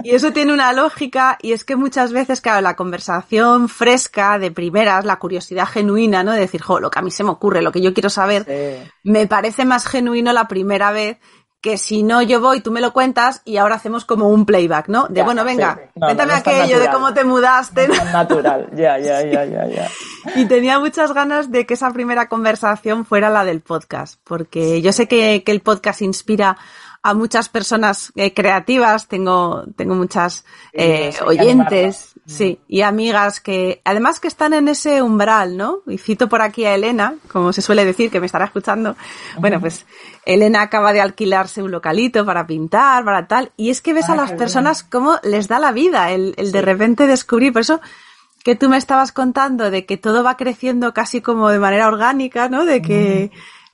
y, 0.02 0.10
eso 0.10 0.32
tiene 0.32 0.52
una 0.52 0.72
lógica, 0.72 1.36
y 1.42 1.52
es 1.52 1.64
que 1.64 1.76
muchas 1.76 2.12
veces, 2.12 2.40
claro, 2.40 2.60
la 2.60 2.76
conversación 2.76 3.68
fresca, 3.68 4.38
de 4.38 4.50
primeras, 4.50 5.04
la 5.04 5.18
curiosidad 5.18 5.66
genuina, 5.66 6.22
¿no? 6.22 6.32
De 6.32 6.40
decir, 6.40 6.62
jo, 6.62 6.80
lo 6.80 6.90
que 6.90 6.98
a 7.00 7.02
mí 7.02 7.10
se 7.10 7.24
me 7.24 7.30
ocurre, 7.30 7.62
lo 7.62 7.72
que 7.72 7.80
yo 7.82 7.92
quiero 7.92 8.08
saber, 8.08 8.46
me 9.02 9.26
parece 9.26 9.64
más 9.64 9.86
genuino 9.86 10.32
la 10.32 10.48
primera 10.48 10.92
vez 10.92 11.18
que 11.60 11.76
si 11.76 12.02
no 12.02 12.22
yo 12.22 12.40
voy, 12.40 12.60
tú 12.60 12.70
me 12.70 12.80
lo 12.80 12.92
cuentas 12.92 13.42
y 13.44 13.58
ahora 13.58 13.74
hacemos 13.74 14.04
como 14.04 14.28
un 14.28 14.46
playback, 14.46 14.88
¿no? 14.88 15.08
De 15.08 15.22
bueno, 15.22 15.44
venga, 15.44 15.78
cuéntame 15.94 16.32
aquello 16.32 16.80
de 16.80 16.88
cómo 16.90 17.12
te 17.12 17.24
mudaste. 17.24 17.88
natural, 18.12 18.70
ya, 18.74 18.98
ya, 18.98 19.22
ya, 19.22 19.44
ya, 19.44 19.66
ya. 19.66 19.88
Y 20.36 20.46
tenía 20.46 20.78
muchas 20.78 21.12
ganas 21.12 21.50
de 21.50 21.66
que 21.66 21.74
esa 21.74 21.92
primera 21.92 22.28
conversación 22.28 23.04
fuera 23.04 23.28
la 23.28 23.44
del 23.44 23.60
podcast, 23.60 24.18
porque 24.24 24.80
yo 24.80 24.92
sé 24.92 25.06
que, 25.06 25.42
que 25.44 25.52
el 25.52 25.60
podcast 25.60 26.00
inspira 26.00 26.56
a 27.02 27.14
muchas 27.14 27.48
personas 27.48 28.12
eh, 28.14 28.34
creativas, 28.34 29.08
tengo, 29.08 29.64
tengo 29.76 29.94
muchas 29.94 30.44
eh, 30.72 31.14
oyentes, 31.24 32.14
sí, 32.30 32.60
y 32.68 32.82
amigas 32.82 33.40
que, 33.40 33.80
además 33.84 34.20
que 34.20 34.28
están 34.28 34.52
en 34.52 34.68
ese 34.68 35.02
umbral, 35.02 35.56
¿no? 35.56 35.80
Y 35.86 35.98
cito 35.98 36.28
por 36.28 36.42
aquí 36.42 36.64
a 36.64 36.74
Elena, 36.74 37.14
como 37.30 37.52
se 37.52 37.62
suele 37.62 37.84
decir, 37.84 38.10
que 38.10 38.20
me 38.20 38.26
estará 38.26 38.44
escuchando. 38.44 38.96
Bueno, 39.38 39.60
pues 39.60 39.86
Elena 40.24 40.62
acaba 40.62 40.92
de 40.92 41.00
alquilarse 41.00 41.62
un 41.62 41.70
localito 41.70 42.24
para 42.24 42.46
pintar, 42.46 43.04
para 43.04 43.26
tal, 43.26 43.52
y 43.56 43.70
es 43.70 43.82
que 43.82 43.92
ves 43.92 44.08
a 44.08 44.16
las 44.16 44.32
personas 44.32 44.82
cómo 44.82 45.18
les 45.22 45.48
da 45.48 45.58
la 45.58 45.72
vida 45.72 46.10
el, 46.12 46.34
el 46.36 46.52
de 46.52 46.62
repente 46.62 47.06
descubrir, 47.06 47.52
por 47.52 47.62
eso 47.62 47.80
que 48.44 48.54
tú 48.54 48.68
me 48.68 48.76
estabas 48.76 49.12
contando 49.12 49.70
de 49.70 49.84
que 49.84 49.96
todo 49.96 50.24
va 50.24 50.36
creciendo 50.36 50.94
casi 50.94 51.20
como 51.20 51.50
de 51.50 51.58
manera 51.58 51.86
orgánica, 51.86 52.48
¿no? 52.48 52.64
De 52.64 52.80
que 52.80 53.30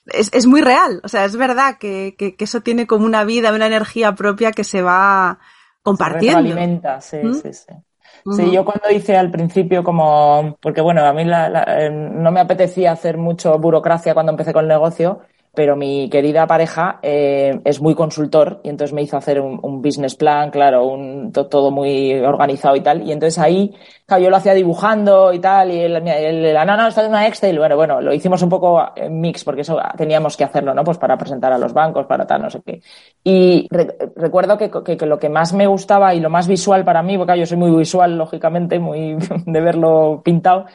es, 0.06 0.30
es 0.32 0.46
muy 0.46 0.60
real. 0.60 1.00
O 1.04 1.08
sea, 1.08 1.24
es 1.24 1.36
verdad 1.36 1.78
que, 1.78 2.14
que, 2.18 2.34
que, 2.34 2.44
eso 2.44 2.60
tiene 2.60 2.86
como 2.86 3.04
una 3.04 3.24
vida, 3.24 3.52
una 3.52 3.66
energía 3.66 4.14
propia 4.14 4.52
que 4.52 4.64
se 4.64 4.82
va 4.82 5.38
compartiendo. 5.82 6.42
Se 6.42 6.52
alimenta, 6.52 7.00
sí, 7.00 7.18
¿Mm? 7.22 7.34
sí, 7.34 7.52
sí. 7.52 7.72
Sí, 8.28 8.50
yo 8.50 8.64
cuando 8.64 8.90
hice 8.90 9.16
al 9.16 9.30
principio 9.30 9.82
como, 9.84 10.58
porque 10.60 10.80
bueno, 10.80 11.04
a 11.04 11.12
mí 11.12 11.24
la, 11.24 11.48
la, 11.48 11.64
eh, 11.86 11.90
no 11.90 12.30
me 12.32 12.40
apetecía 12.40 12.92
hacer 12.92 13.16
mucho 13.18 13.58
burocracia 13.58 14.14
cuando 14.14 14.32
empecé 14.32 14.52
con 14.52 14.64
el 14.64 14.68
negocio 14.68 15.20
pero 15.56 15.74
mi 15.74 16.10
querida 16.10 16.46
pareja 16.46 17.00
eh, 17.02 17.58
es 17.64 17.80
muy 17.80 17.94
consultor 17.94 18.60
y 18.62 18.68
entonces 18.68 18.92
me 18.92 19.02
hizo 19.02 19.16
hacer 19.16 19.40
un, 19.40 19.58
un 19.62 19.80
business 19.80 20.14
plan, 20.14 20.50
claro, 20.50 20.84
un, 20.86 21.32
todo 21.32 21.70
muy 21.70 22.12
organizado 22.20 22.76
y 22.76 22.82
tal. 22.82 23.02
Y 23.08 23.10
entonces 23.10 23.38
ahí, 23.38 23.74
claro, 24.04 24.22
yo 24.22 24.30
lo 24.30 24.36
hacía 24.36 24.52
dibujando 24.52 25.32
y 25.32 25.38
tal, 25.38 25.70
y 25.70 25.80
el, 25.80 25.96
el, 25.96 26.44
el 26.44 26.66
no, 26.66 26.86
está 26.86 27.02
en 27.02 27.08
una 27.08 27.26
Excel. 27.26 27.58
Bueno, 27.58 27.74
bueno, 27.74 28.02
lo 28.02 28.12
hicimos 28.12 28.42
un 28.42 28.50
poco 28.50 28.84
en 28.94 29.18
mix 29.18 29.44
porque 29.44 29.62
eso 29.62 29.78
teníamos 29.96 30.36
que 30.36 30.44
hacerlo, 30.44 30.74
¿no? 30.74 30.84
Pues 30.84 30.98
para 30.98 31.16
presentar 31.16 31.54
a 31.54 31.58
los 31.58 31.72
bancos, 31.72 32.04
para 32.04 32.26
tal, 32.26 32.42
no 32.42 32.50
sé 32.50 32.60
qué. 32.60 32.82
Y 33.24 33.66
re, 33.70 33.96
recuerdo 34.14 34.58
que, 34.58 34.70
que, 34.70 34.98
que, 34.98 35.06
lo 35.06 35.18
que 35.18 35.30
más 35.30 35.54
me 35.54 35.66
gustaba 35.66 36.14
y 36.14 36.20
lo 36.20 36.28
más 36.28 36.46
visual 36.46 36.84
para 36.84 37.02
mí, 37.02 37.16
porque 37.16 37.38
yo 37.38 37.46
soy 37.46 37.56
muy 37.56 37.70
visual, 37.70 38.18
lógicamente, 38.18 38.78
muy 38.78 39.16
de 39.46 39.60
verlo 39.62 40.20
pintado, 40.22 40.66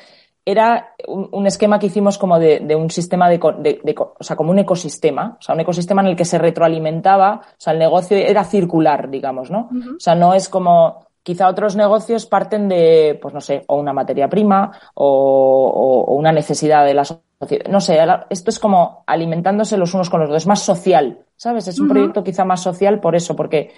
era 0.45 0.95
un, 1.07 1.29
un, 1.31 1.45
esquema 1.45 1.77
que 1.77 1.87
hicimos 1.87 2.17
como 2.17 2.39
de, 2.39 2.59
de 2.59 2.75
un 2.75 2.89
sistema 2.89 3.29
de, 3.29 3.39
de, 3.59 3.79
de, 3.83 3.95
o 3.97 4.23
sea, 4.23 4.35
como 4.35 4.51
un 4.51 4.59
ecosistema, 4.59 5.37
o 5.39 5.41
sea, 5.41 5.53
un 5.53 5.61
ecosistema 5.61 6.01
en 6.01 6.07
el 6.07 6.15
que 6.15 6.25
se 6.25 6.39
retroalimentaba, 6.39 7.41
o 7.43 7.55
sea, 7.57 7.73
el 7.73 7.79
negocio 7.79 8.17
era 8.17 8.43
circular, 8.43 9.09
digamos, 9.09 9.51
¿no? 9.51 9.69
Uh 9.71 9.75
-huh. 9.75 9.95
O 9.97 9.99
sea, 9.99 10.15
no 10.15 10.33
es 10.33 10.49
como, 10.49 11.05
quizá 11.23 11.47
otros 11.47 11.75
negocios 11.75 12.25
parten 12.25 12.67
de, 12.67 13.19
pues 13.21 13.33
no 13.33 13.41
sé, 13.41 13.63
o 13.67 13.75
una 13.77 13.93
materia 13.93 14.27
prima 14.27 14.71
o, 14.95 15.05
o, 15.07 16.11
o 16.11 16.15
una 16.15 16.31
necesidad 16.31 16.85
de 16.85 16.93
la 16.93 17.05
sociedad. 17.05 17.65
No 17.69 17.81
sé, 17.81 17.97
esto 18.29 18.49
es 18.49 18.59
como 18.59 19.03
alimentándose 19.07 19.77
los 19.77 19.93
unos 19.93 20.09
con 20.09 20.19
los 20.19 20.27
otros, 20.29 20.43
es 20.43 20.47
más 20.47 20.61
social, 20.61 21.19
¿sabes? 21.35 21.67
Es 21.67 21.79
un 21.79 21.85
uh 21.85 21.89
-huh. 21.89 21.93
proyecto 21.93 22.23
quizá 22.23 22.45
más 22.45 22.61
social 22.61 22.99
por 22.99 23.15
eso, 23.15 23.35
porque 23.35 23.71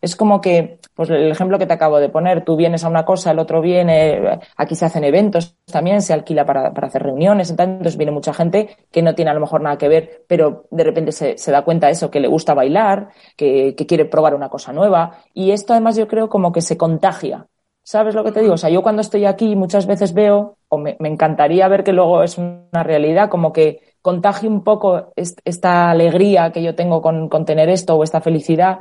es 0.00 0.16
como 0.16 0.40
que, 0.40 0.78
pues 0.94 1.10
el 1.10 1.30
ejemplo 1.30 1.58
que 1.58 1.66
te 1.66 1.72
acabo 1.72 1.98
de 1.98 2.08
poner, 2.08 2.44
tú 2.44 2.56
vienes 2.56 2.84
a 2.84 2.88
una 2.88 3.04
cosa, 3.04 3.30
el 3.30 3.38
otro 3.38 3.60
viene, 3.60 4.40
aquí 4.56 4.74
se 4.74 4.84
hacen 4.84 5.04
eventos 5.04 5.56
también, 5.70 6.02
se 6.02 6.12
alquila 6.12 6.44
para, 6.44 6.72
para 6.72 6.86
hacer 6.86 7.02
reuniones, 7.02 7.50
entonces 7.50 7.96
viene 7.96 8.12
mucha 8.12 8.32
gente 8.32 8.76
que 8.90 9.02
no 9.02 9.14
tiene 9.14 9.30
a 9.30 9.34
lo 9.34 9.40
mejor 9.40 9.60
nada 9.60 9.78
que 9.78 9.88
ver, 9.88 10.24
pero 10.26 10.64
de 10.70 10.84
repente 10.84 11.12
se, 11.12 11.36
se 11.38 11.50
da 11.52 11.62
cuenta 11.62 11.86
de 11.86 11.94
eso, 11.94 12.10
que 12.10 12.20
le 12.20 12.28
gusta 12.28 12.54
bailar, 12.54 13.08
que, 13.36 13.74
que 13.74 13.86
quiere 13.86 14.04
probar 14.04 14.34
una 14.34 14.48
cosa 14.48 14.72
nueva, 14.72 15.18
y 15.34 15.50
esto 15.50 15.72
además 15.72 15.96
yo 15.96 16.08
creo 16.08 16.28
como 16.28 16.52
que 16.52 16.60
se 16.60 16.76
contagia. 16.76 17.46
¿Sabes 17.82 18.14
lo 18.14 18.22
que 18.22 18.32
te 18.32 18.40
digo? 18.42 18.52
O 18.52 18.58
sea, 18.58 18.68
yo 18.68 18.82
cuando 18.82 19.00
estoy 19.00 19.24
aquí 19.24 19.56
muchas 19.56 19.86
veces 19.86 20.12
veo, 20.12 20.58
o 20.68 20.76
me, 20.76 20.96
me 21.00 21.08
encantaría 21.08 21.66
ver 21.68 21.84
que 21.84 21.94
luego 21.94 22.22
es 22.22 22.36
una 22.36 22.82
realidad, 22.82 23.30
como 23.30 23.50
que 23.50 23.80
contagie 24.02 24.48
un 24.48 24.62
poco 24.62 25.12
esta 25.16 25.90
alegría 25.90 26.52
que 26.52 26.62
yo 26.62 26.74
tengo 26.74 27.00
con, 27.00 27.28
con 27.28 27.44
tener 27.44 27.68
esto 27.70 27.96
o 27.96 28.04
esta 28.04 28.20
felicidad 28.20 28.78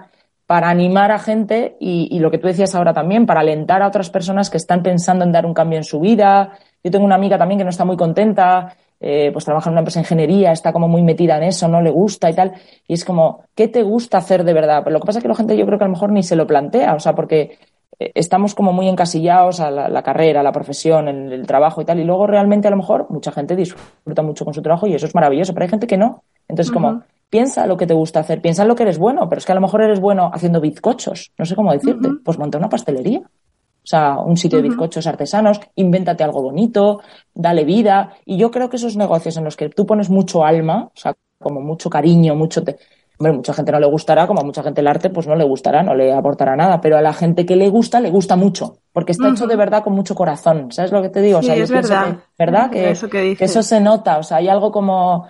para 0.48 0.70
animar 0.70 1.12
a 1.12 1.20
gente 1.20 1.76
y, 1.80 2.08
y, 2.10 2.20
lo 2.20 2.32
que 2.32 2.38
tú 2.38 2.48
decías 2.48 2.74
ahora 2.74 2.94
también, 2.94 3.26
para 3.26 3.42
alentar 3.42 3.82
a 3.82 3.88
otras 3.88 4.10
personas 4.10 4.50
que 4.50 4.58
están 4.58 4.82
pensando 4.82 5.26
en 5.26 5.32
dar 5.34 5.46
un 5.46 5.54
cambio 5.54 5.78
en 5.78 5.84
su 5.84 6.00
vida. 6.00 6.54
Yo 6.82 6.90
tengo 6.90 7.06
una 7.06 7.16
amiga 7.16 7.38
también 7.38 7.60
que 7.60 7.66
no 7.66 7.70
está 7.70 7.84
muy 7.84 7.98
contenta, 7.98 8.74
eh, 9.00 9.30
pues 9.32 9.46
trabaja 9.46 9.70
en 9.70 9.74
una 9.74 9.82
empresa 9.82 10.00
de 10.00 10.06
ingeniería, 10.06 10.52
está 10.52 10.74
como 10.74 10.88
muy 10.88 11.04
metida 11.04 11.38
en 11.38 11.44
eso, 11.44 11.68
no 11.68 11.82
le 11.82 11.92
gusta 11.92 12.30
y 12.30 12.34
tal. 12.34 12.54
Y 12.88 12.94
es 12.94 13.06
como, 13.06 13.44
¿qué 13.54 13.68
te 13.68 13.84
gusta 13.84 14.18
hacer 14.18 14.44
de 14.44 14.54
verdad? 14.54 14.82
Pero 14.84 14.94
lo 14.94 15.00
que 15.02 15.06
pasa 15.06 15.20
es 15.20 15.24
que 15.24 15.30
la 15.30 15.36
gente 15.36 15.58
yo 15.58 15.66
creo 15.66 15.78
que 15.78 15.84
a 15.84 15.88
lo 15.88 15.94
mejor 15.94 16.12
ni 16.12 16.24
se 16.24 16.36
lo 16.36 16.48
plantea, 16.48 16.96
o 16.96 17.00
sea, 17.00 17.14
porque 17.14 17.60
eh, 18.00 18.12
estamos 18.16 18.56
como 18.56 18.74
muy 18.74 18.88
encasillados 18.88 19.60
a 19.60 19.70
la, 19.70 20.02
carrera, 20.02 20.40
a 20.40 20.44
la 20.44 20.52
profesión, 20.52 21.08
en 21.10 21.32
el 21.32 21.46
trabajo 21.46 21.82
y 21.82 21.86
tal, 21.86 22.00
y 22.00 22.06
luego 22.06 22.26
realmente 22.26 22.68
a 22.68 22.72
lo 22.72 22.78
mejor 22.78 23.08
mucha 23.10 23.32
gente 23.32 23.56
disfruta 23.56 24.22
mucho 24.24 24.46
con 24.46 24.54
su 24.54 24.62
trabajo 24.62 24.88
y 24.88 24.96
eso 24.96 25.06
es 25.06 25.14
maravilloso, 25.14 25.54
pero 25.54 25.66
hay 25.66 25.70
gente 25.70 25.88
que 25.88 25.98
no. 25.98 26.24
Entonces, 26.48 26.72
como, 26.72 27.04
piensa 27.30 27.68
lo 27.68 27.78
que 27.78 27.88
te 27.88 27.94
gusta 27.94 28.20
hacer, 28.22 28.42
piensa 28.42 28.62
en 28.62 28.68
lo 28.68 28.76
que 28.76 28.84
eres 28.84 28.98
bueno, 28.98 29.28
pero 29.28 29.40
es 29.40 29.46
que 29.46 29.52
a 29.52 29.56
lo 29.56 29.62
mejor 29.62 29.82
eres 29.82 30.00
bueno 30.00 30.32
haciendo 30.34 30.62
bizcochos, 30.62 31.32
no 31.38 31.46
sé 31.46 31.56
cómo 31.56 31.72
decirte, 31.74 32.08
uh 32.08 32.12
-huh. 32.12 32.24
pues 32.24 32.38
monta 32.38 32.58
una 32.58 32.70
pastelería. 32.70 33.20
O 33.20 33.90
sea, 33.90 34.20
un 34.20 34.36
sitio 34.36 34.62
de 34.62 34.68
bizcochos 34.68 35.08
artesanos, 35.08 35.62
invéntate 35.76 36.22
algo 36.22 36.42
bonito, 36.42 37.00
dale 37.34 37.64
vida. 37.64 38.16
Y 38.26 38.36
yo 38.38 38.52
creo 38.52 38.70
que 38.70 38.76
esos 38.76 38.98
negocios 38.98 39.38
en 39.38 39.46
los 39.46 39.56
que 39.56 39.70
tú 39.70 39.86
pones 39.86 40.10
mucho 40.10 40.44
alma, 40.44 40.90
o 40.94 41.00
sea, 41.00 41.16
como 41.40 41.62
mucho 41.62 41.90
cariño, 41.90 42.36
mucho... 42.36 42.64
Te... 42.66 42.78
Hombre, 43.18 43.32
mucha 43.32 43.54
gente 43.54 43.72
no 43.72 43.80
le 43.80 43.88
gustará, 43.88 44.28
como 44.28 44.42
a 44.42 44.44
mucha 44.44 44.62
gente 44.62 44.82
el 44.82 44.88
arte, 44.88 45.10
pues 45.10 45.26
no 45.26 45.36
le 45.36 45.46
gustará, 45.46 45.84
no 45.84 45.96
le 45.96 46.12
aportará 46.14 46.56
nada, 46.58 46.82
pero 46.82 46.98
a 46.98 47.02
la 47.02 47.14
gente 47.14 47.46
que 47.46 47.56
le 47.56 47.70
gusta, 47.70 48.02
le 48.02 48.12
gusta 48.12 48.36
mucho, 48.36 48.80
porque 48.92 49.14
está 49.14 49.24
uh 49.26 49.30
-huh. 49.30 49.36
hecho 49.36 49.48
de 49.48 49.56
verdad 49.56 49.84
con 49.84 49.94
mucho 49.94 50.14
corazón, 50.16 50.72
¿sabes 50.72 50.92
lo 50.92 51.02
que 51.02 51.10
te 51.10 51.22
digo? 51.22 51.42
Sí, 51.42 51.50
o 51.50 51.54
sea, 51.54 51.64
es 51.64 51.72
verdad. 51.72 52.06
Que, 52.08 52.22
¿Verdad? 52.38 52.70
Que 52.70 52.92
eso, 52.92 53.10
que, 53.10 53.36
que 53.38 53.46
eso 53.46 53.64
se 53.64 53.80
nota, 53.80 54.18
o 54.20 54.24
sea, 54.24 54.38
hay 54.38 54.50
algo 54.50 54.72
como 54.72 55.28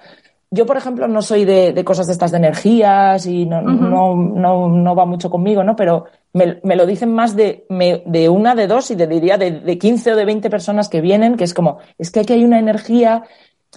yo, 0.49 0.65
por 0.65 0.77
ejemplo, 0.77 1.07
no 1.07 1.21
soy 1.21 1.43
de, 1.43 1.73
de, 1.73 1.83
cosas 1.83 2.07
de 2.07 2.13
estas 2.13 2.31
de 2.31 2.37
energías 2.37 3.25
y 3.25 3.45
no, 3.45 3.59
uh 3.59 3.65
-huh. 3.65 3.89
no, 3.89 4.15
no, 4.15 4.69
no, 4.69 4.95
va 4.95 5.05
mucho 5.05 5.29
conmigo, 5.29 5.63
¿no? 5.63 5.75
Pero 5.75 6.05
me, 6.33 6.59
me 6.63 6.75
lo 6.75 6.85
dicen 6.85 7.13
más 7.13 7.35
de, 7.35 7.65
me, 7.69 8.03
de, 8.05 8.29
una, 8.29 8.55
de 8.55 8.67
dos 8.67 8.89
y 8.91 8.95
de, 8.95 9.07
diría 9.07 9.37
de, 9.37 9.51
de 9.51 9.77
15 9.77 10.13
o 10.13 10.15
de 10.15 10.25
20 10.25 10.49
personas 10.49 10.87
que 10.87 11.01
vienen, 11.01 11.35
que 11.35 11.43
es 11.43 11.53
como, 11.53 11.79
es 11.97 12.11
que 12.11 12.21
aquí 12.21 12.33
hay 12.33 12.45
una 12.45 12.59
energía, 12.59 13.23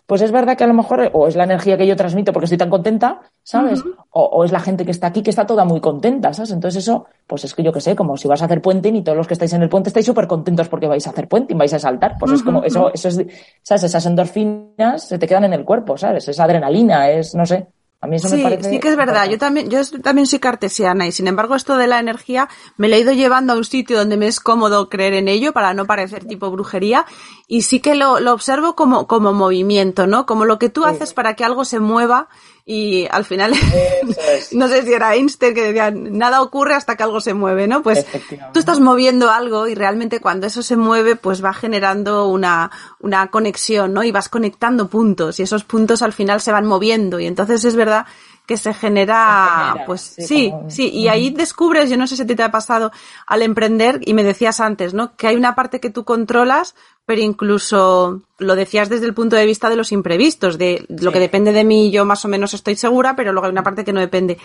pues 0.06 0.22
es 0.22 0.30
verdad 0.32 0.56
que 0.56 0.64
a 0.64 0.66
lo 0.66 0.74
mejor, 0.74 1.10
o 1.12 1.26
es 1.28 1.36
la 1.36 1.44
energía 1.44 1.76
que 1.76 1.86
yo 1.86 1.96
transmito 1.96 2.32
porque 2.32 2.44
estoy 2.44 2.58
tan 2.58 2.70
contenta, 2.70 3.20
¿sabes? 3.42 3.80
Uh 3.84 3.88
-huh. 3.88 4.04
o, 4.10 4.22
o, 4.24 4.44
es 4.44 4.52
la 4.52 4.60
gente 4.60 4.84
que 4.84 4.90
está 4.90 5.08
aquí 5.08 5.22
que 5.22 5.30
está 5.30 5.46
toda 5.46 5.64
muy 5.64 5.80
contenta, 5.80 6.32
¿sabes? 6.32 6.52
Entonces 6.52 6.84
eso, 6.84 7.06
pues 7.26 7.44
es 7.44 7.54
que 7.54 7.62
yo 7.62 7.72
qué 7.72 7.80
sé, 7.80 7.96
como 7.96 8.16
si 8.16 8.28
vas 8.28 8.42
a 8.42 8.44
hacer 8.46 8.60
puente 8.62 8.88
y 8.88 9.02
todos 9.02 9.18
los 9.18 9.26
que 9.26 9.34
estáis 9.34 9.52
en 9.52 9.62
el 9.62 9.68
puente 9.68 9.88
estáis 9.90 10.06
súper 10.06 10.26
contentos 10.26 10.68
porque 10.68 10.86
vais 10.86 11.06
a 11.06 11.10
hacer 11.10 11.28
puente 11.28 11.54
y 11.54 11.56
vais 11.56 11.72
a 11.74 11.78
saltar, 11.78 12.16
pues 12.18 12.30
uh 12.30 12.34
-huh. 12.34 12.36
es 12.38 12.42
como, 12.42 12.62
eso, 12.62 12.90
eso 12.92 13.08
es, 13.08 13.26
¿sabes? 13.62 13.84
Esas 13.84 14.06
endorfinas 14.06 15.06
se 15.08 15.18
te 15.18 15.26
quedan 15.26 15.44
en 15.44 15.52
el 15.52 15.64
cuerpo, 15.64 15.96
¿sabes? 15.96 16.28
Esa 16.28 16.44
adrenalina, 16.44 17.10
es, 17.10 17.34
no 17.34 17.44
sé. 17.46 17.66
A 18.02 18.06
mí 18.06 18.16
eso 18.16 18.28
sí, 18.28 18.36
me 18.36 18.44
parece. 18.44 18.70
Sí, 18.70 18.80
que 18.80 18.88
es 18.88 18.96
verdad. 18.96 19.28
Yo 19.28 19.36
también, 19.36 19.68
yo 19.68 19.80
también 20.02 20.26
soy 20.26 20.38
cartesiana 20.38 21.06
y 21.06 21.12
sin 21.12 21.26
embargo 21.26 21.54
esto 21.54 21.76
de 21.76 21.86
la 21.86 21.98
energía 21.98 22.48
me 22.78 22.88
lo 22.88 22.96
he 22.96 23.00
ido 23.00 23.12
llevando 23.12 23.52
a 23.52 23.56
un 23.56 23.64
sitio 23.64 23.98
donde 23.98 24.16
me 24.16 24.26
es 24.26 24.40
cómodo 24.40 24.88
creer 24.88 25.12
en 25.12 25.28
ello 25.28 25.52
para 25.52 25.74
no 25.74 25.84
parecer 25.84 26.24
tipo 26.24 26.50
brujería 26.50 27.04
y 27.46 27.62
sí 27.62 27.80
que 27.80 27.94
lo, 27.94 28.18
lo 28.18 28.32
observo 28.32 28.74
como, 28.74 29.06
como 29.06 29.34
movimiento, 29.34 30.06
¿no? 30.06 30.24
Como 30.24 30.46
lo 30.46 30.58
que 30.58 30.70
tú 30.70 30.84
sí. 30.84 30.88
haces 30.88 31.12
para 31.12 31.34
que 31.34 31.44
algo 31.44 31.66
se 31.66 31.78
mueva 31.78 32.28
y 32.64 33.06
al 33.10 33.24
final, 33.24 33.52
es. 33.52 34.52
no 34.52 34.68
sé 34.68 34.82
si 34.82 34.92
era 34.92 35.14
Einstein 35.14 35.54
que 35.54 35.64
decía, 35.64 35.90
nada 35.90 36.42
ocurre 36.42 36.74
hasta 36.74 36.96
que 36.96 37.02
algo 37.02 37.20
se 37.20 37.34
mueve, 37.34 37.66
¿no? 37.66 37.82
Pues 37.82 38.06
tú 38.52 38.60
estás 38.60 38.80
moviendo 38.80 39.30
algo 39.30 39.66
y 39.66 39.74
realmente 39.74 40.20
cuando 40.20 40.46
eso 40.46 40.62
se 40.62 40.76
mueve, 40.76 41.16
pues 41.16 41.44
va 41.44 41.52
generando 41.52 42.28
una, 42.28 42.70
una 43.00 43.28
conexión, 43.30 43.92
¿no? 43.92 44.04
Y 44.04 44.12
vas 44.12 44.28
conectando 44.28 44.88
puntos 44.88 45.40
y 45.40 45.42
esos 45.42 45.64
puntos 45.64 46.02
al 46.02 46.12
final 46.12 46.40
se 46.40 46.52
van 46.52 46.66
moviendo 46.66 47.18
y 47.18 47.26
entonces 47.26 47.64
es 47.64 47.76
verdad 47.76 48.06
que 48.50 48.56
se 48.56 48.74
genera, 48.74 49.14
se 49.14 49.68
genera 49.68 49.86
pues 49.86 50.00
sí, 50.00 50.22
sí, 50.26 50.50
como... 50.50 50.70
sí, 50.70 50.88
y 50.88 51.06
ahí 51.06 51.30
descubres, 51.30 51.88
yo 51.88 51.96
no 51.96 52.08
sé 52.08 52.16
si 52.16 52.24
te 52.24 52.42
ha 52.42 52.50
pasado 52.50 52.90
al 53.28 53.42
emprender, 53.42 54.00
y 54.04 54.12
me 54.12 54.24
decías 54.24 54.58
antes, 54.58 54.92
¿no? 54.92 55.14
Que 55.14 55.28
hay 55.28 55.36
una 55.36 55.54
parte 55.54 55.78
que 55.78 55.88
tú 55.88 56.04
controlas, 56.04 56.74
pero 57.06 57.20
incluso 57.20 58.22
lo 58.38 58.56
decías 58.56 58.88
desde 58.88 59.06
el 59.06 59.14
punto 59.14 59.36
de 59.36 59.46
vista 59.46 59.70
de 59.70 59.76
los 59.76 59.92
imprevistos, 59.92 60.58
de 60.58 60.84
sí. 60.88 60.96
lo 61.00 61.12
que 61.12 61.20
depende 61.20 61.52
de 61.52 61.62
mí, 61.62 61.92
yo 61.92 62.04
más 62.04 62.24
o 62.24 62.28
menos 62.28 62.52
estoy 62.52 62.74
segura, 62.74 63.14
pero 63.14 63.32
luego 63.32 63.46
hay 63.46 63.52
una 63.52 63.62
parte 63.62 63.84
que 63.84 63.92
no 63.92 64.00
depende. 64.00 64.36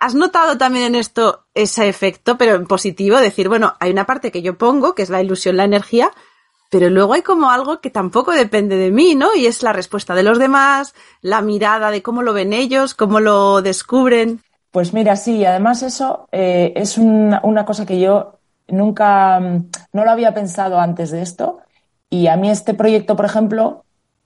¿Has 0.00 0.14
notado 0.14 0.56
también 0.56 0.86
en 0.86 0.94
esto 0.94 1.44
ese 1.52 1.90
efecto, 1.90 2.38
pero 2.38 2.54
en 2.54 2.66
positivo? 2.66 3.18
Decir, 3.18 3.50
bueno, 3.50 3.74
hay 3.80 3.90
una 3.90 4.06
parte 4.06 4.32
que 4.32 4.40
yo 4.40 4.56
pongo, 4.56 4.94
que 4.94 5.02
es 5.02 5.10
la 5.10 5.20
ilusión, 5.20 5.58
la 5.58 5.64
energía, 5.64 6.10
pero 6.70 6.90
luego 6.90 7.14
hay 7.14 7.22
como 7.22 7.50
algo 7.50 7.80
que 7.80 7.90
tampoco 7.90 8.32
depende 8.32 8.76
de 8.76 8.90
mí, 8.90 9.14
¿no? 9.14 9.34
Y 9.34 9.46
es 9.46 9.62
la 9.62 9.72
respuesta 9.72 10.14
de 10.14 10.22
los 10.22 10.38
demás, 10.38 10.94
la 11.20 11.40
mirada 11.40 11.90
de 11.90 12.02
cómo 12.02 12.22
lo 12.22 12.32
ven 12.32 12.52
ellos, 12.52 12.94
cómo 12.94 13.20
lo 13.20 13.62
descubren. 13.62 14.42
Pues 14.70 14.92
mira, 14.92 15.16
sí, 15.16 15.44
además 15.44 15.82
eso 15.82 16.28
eh, 16.32 16.72
es 16.76 16.98
una, 16.98 17.40
una, 17.44 17.64
cosa 17.64 17.86
que 17.86 17.98
yo 17.98 18.38
nunca, 18.68 19.40
mm, 19.40 19.70
no 19.92 20.04
lo 20.04 20.10
había 20.10 20.34
pensado 20.34 20.78
antes 20.78 21.10
de 21.10 21.22
esto. 21.22 21.60
Y 22.10 22.26
a 22.26 22.36
mí 22.36 22.50
este 22.50 22.74
proyecto, 22.74 23.16
por 23.16 23.24
ejemplo, 23.24 23.84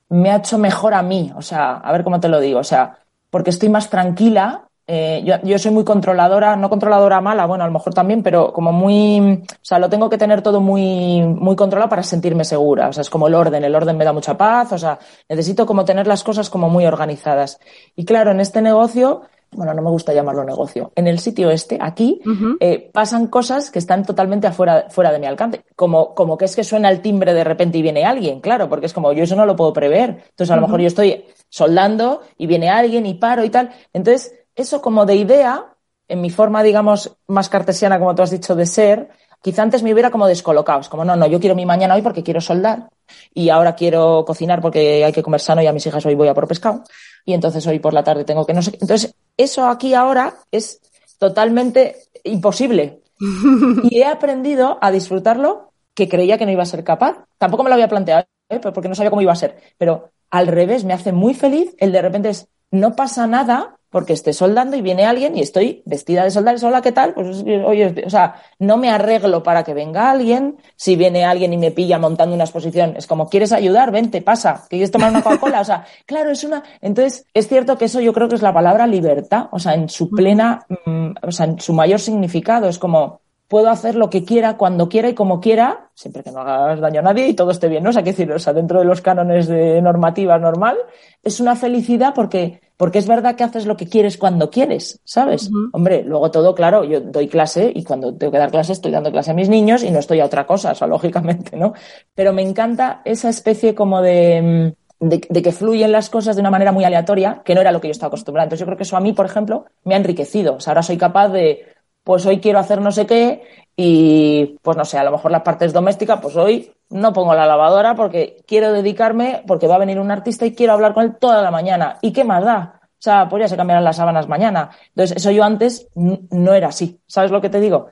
me 0.09 0.29
ha 0.29 0.37
hecho 0.37 0.57
mejor 0.57 0.93
a 0.93 1.03
mí. 1.03 1.31
O 1.35 1.41
sea, 1.41 1.77
a 1.77 1.91
ver 1.91 2.03
cómo 2.03 2.19
te 2.19 2.27
lo 2.27 2.39
digo. 2.39 2.59
O 2.59 2.63
sea, 2.63 2.97
porque 3.29 3.49
estoy 3.49 3.69
más 3.69 3.89
tranquila, 3.89 4.67
eh, 4.93 5.23
yo, 5.23 5.35
yo, 5.43 5.57
soy 5.57 5.71
muy 5.71 5.85
controladora, 5.85 6.57
no 6.57 6.69
controladora 6.69 7.21
mala, 7.21 7.45
bueno, 7.45 7.63
a 7.63 7.67
lo 7.67 7.71
mejor 7.71 7.93
también, 7.93 8.21
pero 8.21 8.51
como 8.51 8.73
muy, 8.73 9.41
o 9.41 9.59
sea, 9.61 9.79
lo 9.79 9.89
tengo 9.89 10.09
que 10.09 10.17
tener 10.17 10.41
todo 10.41 10.59
muy, 10.59 11.21
muy 11.23 11.55
controlado 11.55 11.89
para 11.89 12.03
sentirme 12.03 12.43
segura. 12.43 12.89
O 12.89 12.93
sea, 12.93 12.99
es 12.99 13.09
como 13.09 13.29
el 13.29 13.35
orden, 13.35 13.63
el 13.63 13.73
orden 13.73 13.95
me 13.95 14.03
da 14.03 14.11
mucha 14.11 14.37
paz, 14.37 14.73
o 14.73 14.77
sea, 14.77 14.99
necesito 15.29 15.65
como 15.65 15.85
tener 15.85 16.07
las 16.07 16.25
cosas 16.25 16.49
como 16.49 16.67
muy 16.67 16.85
organizadas. 16.85 17.57
Y 17.95 18.03
claro, 18.03 18.31
en 18.31 18.41
este 18.41 18.61
negocio, 18.61 19.21
bueno, 19.53 19.73
no 19.73 19.81
me 19.81 19.89
gusta 19.91 20.13
llamarlo 20.13 20.43
negocio, 20.43 20.91
en 20.93 21.07
el 21.07 21.19
sitio 21.19 21.51
este, 21.51 21.77
aquí, 21.79 22.19
uh 22.25 22.29
-huh. 22.29 22.57
eh, 22.59 22.89
pasan 22.91 23.27
cosas 23.27 23.71
que 23.71 23.79
están 23.79 24.03
totalmente 24.03 24.47
afuera, 24.47 24.87
fuera 24.89 25.13
de 25.13 25.19
mi 25.19 25.25
alcance. 25.25 25.63
Como, 25.77 26.13
como 26.13 26.37
que 26.37 26.43
es 26.43 26.55
que 26.57 26.65
suena 26.65 26.89
el 26.89 26.99
timbre 27.01 27.33
de 27.33 27.45
repente 27.45 27.77
y 27.77 27.81
viene 27.81 28.03
alguien, 28.03 28.41
claro, 28.41 28.67
porque 28.67 28.87
es 28.87 28.93
como 28.93 29.13
yo 29.13 29.23
eso 29.23 29.37
no 29.37 29.45
lo 29.45 29.55
puedo 29.55 29.71
prever. 29.71 30.09
Entonces, 30.31 30.51
a 30.51 30.57
lo 30.57 30.63
uh 30.63 30.65
-huh. 30.65 30.67
mejor 30.67 30.81
yo 30.81 30.87
estoy 30.87 31.25
soldando 31.47 32.23
y 32.37 32.47
viene 32.47 32.69
alguien 32.69 33.05
y 33.05 33.13
paro 33.13 33.45
y 33.45 33.49
tal. 33.49 33.69
Entonces, 33.93 34.33
eso 34.55 34.81
como 34.81 35.05
de 35.05 35.15
idea, 35.15 35.65
en 36.07 36.21
mi 36.21 36.29
forma, 36.29 36.63
digamos, 36.63 37.17
más 37.27 37.49
cartesiana, 37.49 37.99
como 37.99 38.15
tú 38.15 38.21
has 38.21 38.31
dicho, 38.31 38.55
de 38.55 38.65
ser, 38.65 39.09
quizá 39.41 39.63
antes 39.63 39.83
me 39.83 39.93
hubiera 39.93 40.11
como 40.11 40.27
descolocado. 40.27 40.81
Es 40.81 40.89
como, 40.89 41.05
no, 41.05 41.15
no, 41.15 41.27
yo 41.27 41.39
quiero 41.39 41.55
mi 41.55 41.65
mañana 41.65 41.95
hoy 41.95 42.01
porque 42.01 42.23
quiero 42.23 42.41
soldar 42.41 42.89
y 43.33 43.49
ahora 43.49 43.75
quiero 43.75 44.23
cocinar 44.25 44.61
porque 44.61 45.03
hay 45.03 45.11
que 45.11 45.23
comer 45.23 45.41
sano 45.41 45.61
y 45.61 45.67
a 45.67 45.73
mis 45.73 45.85
hijas 45.85 46.05
hoy 46.05 46.15
voy 46.15 46.27
a 46.27 46.33
por 46.33 46.47
pescado 46.47 46.83
y 47.25 47.33
entonces 47.33 47.65
hoy 47.67 47.79
por 47.79 47.93
la 47.93 48.03
tarde 48.03 48.23
tengo 48.23 48.45
que 48.45 48.53
no 48.53 48.61
sé. 48.61 48.77
Entonces, 48.79 49.15
eso 49.37 49.67
aquí 49.67 49.93
ahora 49.93 50.35
es 50.51 50.81
totalmente 51.17 51.97
imposible. 52.23 53.01
y 53.83 53.99
he 53.99 54.05
aprendido 54.05 54.77
a 54.81 54.91
disfrutarlo 54.91 55.71
que 55.93 56.09
creía 56.09 56.37
que 56.37 56.45
no 56.45 56.51
iba 56.51 56.63
a 56.63 56.67
ser 56.67 56.83
capaz. 56.83 57.25
Tampoco 57.37 57.63
me 57.63 57.69
lo 57.69 57.75
había 57.75 57.87
planteado, 57.87 58.25
¿eh? 58.49 58.59
porque 58.59 58.89
no 58.89 58.95
sabía 58.95 59.09
cómo 59.09 59.21
iba 59.21 59.31
a 59.31 59.35
ser. 59.35 59.57
Pero 59.77 60.09
al 60.29 60.47
revés, 60.47 60.83
me 60.83 60.93
hace 60.93 61.11
muy 61.11 61.33
feliz 61.33 61.75
el 61.77 61.91
de 61.91 62.01
repente 62.01 62.29
es, 62.29 62.47
no 62.71 62.95
pasa 62.95 63.27
nada 63.27 63.77
porque 63.91 64.13
esté 64.13 64.33
soldando 64.33 64.77
y 64.77 64.81
viene 64.81 65.05
alguien 65.05 65.37
y 65.37 65.41
estoy 65.41 65.83
vestida 65.85 66.23
de 66.23 66.31
soldar, 66.31 66.55
hola, 66.63 66.81
¿qué 66.81 66.93
tal? 66.93 67.13
Pues 67.13 67.43
oye, 67.65 68.03
o 68.05 68.09
sea, 68.09 68.35
no 68.57 68.77
me 68.77 68.89
arreglo 68.89 69.43
para 69.43 69.63
que 69.63 69.73
venga 69.73 70.09
alguien, 70.09 70.57
si 70.75 70.95
viene 70.95 71.25
alguien 71.25 71.53
y 71.53 71.57
me 71.57 71.71
pilla 71.71 71.99
montando 71.99 72.33
una 72.33 72.45
exposición, 72.45 72.95
es 72.97 73.05
como, 73.05 73.29
¿quieres 73.29 73.51
ayudar? 73.51 73.91
Vente, 73.91 74.21
pasa, 74.21 74.65
¿quieres 74.69 74.91
tomar 74.91 75.11
una 75.11 75.21
Coca-Cola? 75.21 75.61
O 75.61 75.65
sea, 75.65 75.85
claro, 76.05 76.31
es 76.31 76.43
una, 76.43 76.63
entonces, 76.81 77.25
es 77.33 77.47
cierto 77.47 77.77
que 77.77 77.85
eso 77.85 77.99
yo 77.99 78.13
creo 78.13 78.29
que 78.29 78.35
es 78.35 78.41
la 78.41 78.53
palabra 78.53 78.87
libertad, 78.87 79.47
o 79.51 79.59
sea, 79.59 79.73
en 79.73 79.89
su 79.89 80.09
plena, 80.09 80.65
mm, 80.85 81.11
o 81.21 81.31
sea, 81.31 81.45
en 81.47 81.59
su 81.59 81.73
mayor 81.73 81.99
significado, 81.99 82.69
es 82.69 82.79
como, 82.79 83.20
puedo 83.51 83.69
hacer 83.69 83.95
lo 83.95 84.09
que 84.09 84.23
quiera, 84.23 84.55
cuando 84.55 84.87
quiera 84.87 85.09
y 85.09 85.13
como 85.13 85.41
quiera, 85.41 85.89
siempre 85.93 86.23
que 86.23 86.31
no 86.31 86.39
hagas 86.39 86.79
daño 86.79 87.01
a 87.01 87.03
nadie 87.03 87.27
y 87.27 87.33
todo 87.33 87.51
esté 87.51 87.67
bien, 87.67 87.83
¿no? 87.83 87.89
O 87.89 87.93
sea, 87.93 88.01
que 88.01 88.11
decir, 88.11 88.31
o 88.31 88.39
sea, 88.39 88.53
dentro 88.53 88.79
de 88.79 88.85
los 88.85 89.01
cánones 89.01 89.49
de 89.49 89.81
normativa 89.81 90.39
normal, 90.39 90.77
es 91.21 91.41
una 91.41 91.57
felicidad 91.57 92.13
porque, 92.15 92.61
porque 92.77 92.99
es 92.99 93.09
verdad 93.09 93.35
que 93.35 93.43
haces 93.43 93.65
lo 93.65 93.75
que 93.75 93.89
quieres 93.89 94.17
cuando 94.17 94.49
quieres, 94.49 95.01
¿sabes? 95.03 95.49
Uh 95.49 95.51
-huh. 95.51 95.69
Hombre, 95.73 96.01
luego 96.05 96.31
todo, 96.31 96.55
claro, 96.55 96.85
yo 96.85 97.01
doy 97.01 97.27
clase 97.27 97.69
y 97.75 97.83
cuando 97.83 98.15
tengo 98.15 98.31
que 98.31 98.37
dar 98.37 98.51
clase 98.51 98.71
estoy 98.71 98.93
dando 98.93 99.11
clase 99.11 99.31
a 99.31 99.33
mis 99.33 99.49
niños 99.49 99.83
y 99.83 99.91
no 99.91 99.99
estoy 99.99 100.21
a 100.21 100.25
otra 100.27 100.47
cosa, 100.47 100.71
o 100.71 100.75
sea, 100.75 100.87
lógicamente, 100.87 101.57
¿no? 101.57 101.73
Pero 102.15 102.31
me 102.31 102.43
encanta 102.43 103.01
esa 103.03 103.27
especie 103.27 103.75
como 103.75 104.01
de, 104.01 104.73
de, 105.01 105.27
de, 105.29 105.41
que 105.41 105.51
fluyen 105.51 105.91
las 105.91 106.09
cosas 106.09 106.37
de 106.37 106.41
una 106.41 106.51
manera 106.51 106.71
muy 106.71 106.85
aleatoria, 106.85 107.41
que 107.43 107.53
no 107.53 107.59
era 107.59 107.73
lo 107.73 107.81
que 107.81 107.89
yo 107.89 107.91
estaba 107.91 108.07
acostumbrada. 108.07 108.45
Entonces 108.45 108.61
yo 108.61 108.65
creo 108.67 108.77
que 108.77 108.83
eso 108.83 108.95
a 108.95 109.01
mí, 109.01 109.11
por 109.11 109.25
ejemplo, 109.25 109.65
me 109.83 109.95
ha 109.95 109.97
enriquecido. 109.97 110.55
O 110.55 110.61
sea, 110.61 110.71
ahora 110.71 110.83
soy 110.83 110.95
capaz 110.95 111.27
de, 111.27 111.65
pues 112.03 112.25
hoy 112.25 112.39
quiero 112.39 112.59
hacer 112.59 112.81
no 112.81 112.91
sé 112.91 113.05
qué 113.05 113.43
y 113.75 114.57
pues 114.61 114.77
no 114.77 114.85
sé, 114.85 114.97
a 114.97 115.03
lo 115.03 115.11
mejor 115.11 115.31
las 115.31 115.41
partes 115.41 115.73
domésticas, 115.73 116.19
pues 116.21 116.35
hoy 116.35 116.73
no 116.89 117.13
pongo 117.13 117.33
la 117.33 117.45
lavadora 117.45 117.95
porque 117.95 118.43
quiero 118.45 118.73
dedicarme, 118.73 119.43
porque 119.47 119.67
va 119.67 119.75
a 119.75 119.79
venir 119.79 119.99
un 119.99 120.11
artista 120.11 120.45
y 120.45 120.53
quiero 120.53 120.73
hablar 120.73 120.93
con 120.93 121.05
él 121.05 121.15
toda 121.17 121.41
la 121.41 121.51
mañana. 121.51 121.97
¿Y 122.01 122.11
qué 122.11 122.23
más 122.23 122.43
da? 122.43 122.81
O 122.83 123.03
sea, 123.03 123.27
pues 123.27 123.41
ya 123.41 123.47
se 123.47 123.57
cambiarán 123.57 123.83
las 123.83 123.95
sábanas 123.95 124.27
mañana. 124.27 124.69
Entonces, 124.89 125.17
eso 125.17 125.31
yo 125.31 125.43
antes 125.43 125.87
no 125.95 126.53
era 126.53 126.67
así. 126.67 127.01
¿Sabes 127.07 127.31
lo 127.31 127.41
que 127.41 127.49
te 127.49 127.59
digo? 127.59 127.89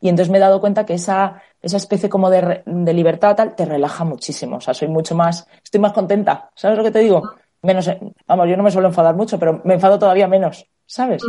Y 0.00 0.08
entonces 0.08 0.30
me 0.30 0.38
he 0.38 0.40
dado 0.40 0.60
cuenta 0.60 0.84
que 0.84 0.94
esa, 0.94 1.40
esa 1.62 1.76
especie 1.76 2.08
como 2.10 2.28
de, 2.28 2.62
de 2.66 2.92
libertad 2.92 3.36
tal 3.36 3.54
te 3.54 3.64
relaja 3.64 4.04
muchísimo. 4.04 4.56
O 4.56 4.60
sea, 4.60 4.74
soy 4.74 4.88
mucho 4.88 5.14
más, 5.14 5.46
estoy 5.62 5.80
más 5.80 5.92
contenta. 5.92 6.50
¿Sabes 6.54 6.76
lo 6.76 6.84
que 6.84 6.90
te 6.90 6.98
digo? 6.98 7.22
Menos, 7.62 7.90
vamos, 8.26 8.48
yo 8.48 8.56
no 8.56 8.62
me 8.62 8.70
suelo 8.70 8.88
enfadar 8.88 9.14
mucho, 9.14 9.38
pero 9.38 9.60
me 9.64 9.74
enfado 9.74 9.98
todavía 9.98 10.26
menos, 10.26 10.66
¿sabes? 10.90 11.22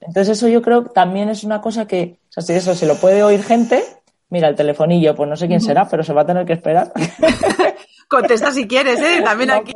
Entonces 0.00 0.38
eso 0.38 0.46
yo 0.46 0.62
creo 0.62 0.84
también 0.84 1.28
es 1.30 1.42
una 1.42 1.60
cosa 1.60 1.86
que, 1.86 2.20
o 2.28 2.32
sea, 2.32 2.44
si 2.44 2.52
eso 2.52 2.76
se 2.76 2.86
lo 2.86 2.94
puede 2.94 3.24
oír 3.24 3.42
gente, 3.42 3.82
mira, 4.28 4.46
el 4.46 4.54
telefonillo, 4.54 5.16
pues 5.16 5.28
no 5.28 5.36
sé 5.36 5.48
quién 5.48 5.60
será, 5.60 5.88
pero 5.88 6.04
se 6.04 6.12
va 6.12 6.22
a 6.22 6.26
tener 6.26 6.46
que 6.46 6.52
esperar. 6.52 6.92
Contesta 8.08 8.52
si 8.52 8.68
quieres, 8.68 9.00
¿eh? 9.00 9.20
También 9.24 9.50
aquí 9.50 9.72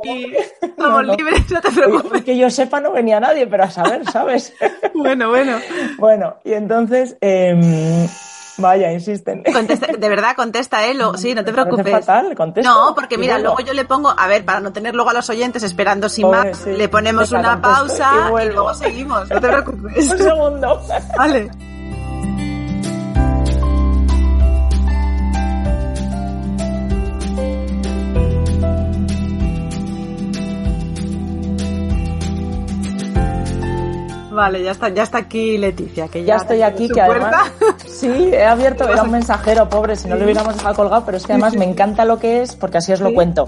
somos 0.77 1.17
libres, 1.17 1.51
no 1.51 1.61
te 1.61 1.71
preocupes. 1.71 2.23
Que 2.23 2.37
yo 2.37 2.49
sepa 2.49 2.79
no 2.79 2.93
venía 2.93 3.19
nadie, 3.19 3.45
pero 3.45 3.65
a 3.65 3.69
saber, 3.69 4.09
¿sabes? 4.09 4.53
bueno, 4.93 5.29
bueno. 5.29 5.59
Bueno, 5.97 6.37
y 6.45 6.53
entonces, 6.53 7.17
eh, 7.19 8.07
vaya, 8.57 8.91
insisten. 8.91 9.43
Contesta, 9.51 9.87
de 9.87 10.09
verdad, 10.09 10.35
contesta, 10.35 10.85
¿eh? 10.85 10.93
Lo, 10.93 11.17
sí, 11.17 11.33
no 11.33 11.43
te 11.43 11.51
preocupes. 11.51 11.91
fatal, 11.91 12.35
contesta. 12.35 12.69
No, 12.69 12.93
porque 12.95 13.17
mira, 13.17 13.39
luego 13.39 13.59
yo 13.59 13.73
le 13.73 13.85
pongo, 13.85 14.13
a 14.15 14.27
ver, 14.27 14.45
para 14.45 14.59
no 14.59 14.71
tener 14.71 14.95
luego 14.95 15.09
a 15.09 15.13
los 15.13 15.29
oyentes 15.29 15.63
esperando 15.63 16.09
sin 16.09 16.23
Pobre, 16.23 16.51
más, 16.51 16.57
sí. 16.57 16.71
le 16.71 16.89
ponemos 16.89 17.31
una 17.31 17.61
pausa 17.61 18.31
y 18.41 18.45
y, 18.45 18.49
luego 18.51 18.73
seguimos, 18.73 19.29
no 19.29 19.41
te 19.41 19.47
preocupes. 19.47 20.11
Un 20.11 20.17
segundo. 20.17 20.81
Vale. 21.17 21.74
Vale, 34.35 34.61
ya 34.63 34.71
está, 34.71 34.89
ya 34.89 35.03
está 35.03 35.19
aquí 35.19 35.57
Leticia, 35.57 36.07
que 36.09 36.23
ya, 36.23 36.35
Ya 36.35 36.41
estoy 36.41 36.61
aquí, 36.61 36.89
que 36.89 37.01
además. 37.01 37.33
puerta. 37.57 37.77
Sí, 37.87 38.29
he 38.33 38.43
abierto, 38.45 38.87
era 38.89 39.03
un 39.03 39.11
mensajero, 39.11 39.69
pobre, 39.69 39.95
si 39.95 40.07
no 40.09 40.15
lo 40.15 40.25
hubiéramos 40.25 40.55
dejado 40.55 40.75
colgado, 40.75 41.03
pero 41.05 41.17
es 41.17 41.25
que 41.25 41.33
además 41.33 41.55
me 41.55 41.65
encanta 41.65 42.03
lo 42.05 42.19
que 42.19 42.41
es, 42.41 42.55
porque 42.55 42.77
así 42.79 42.91
os 42.91 42.99
lo 42.99 43.09
Sí. 43.09 43.15
cuento. 43.15 43.47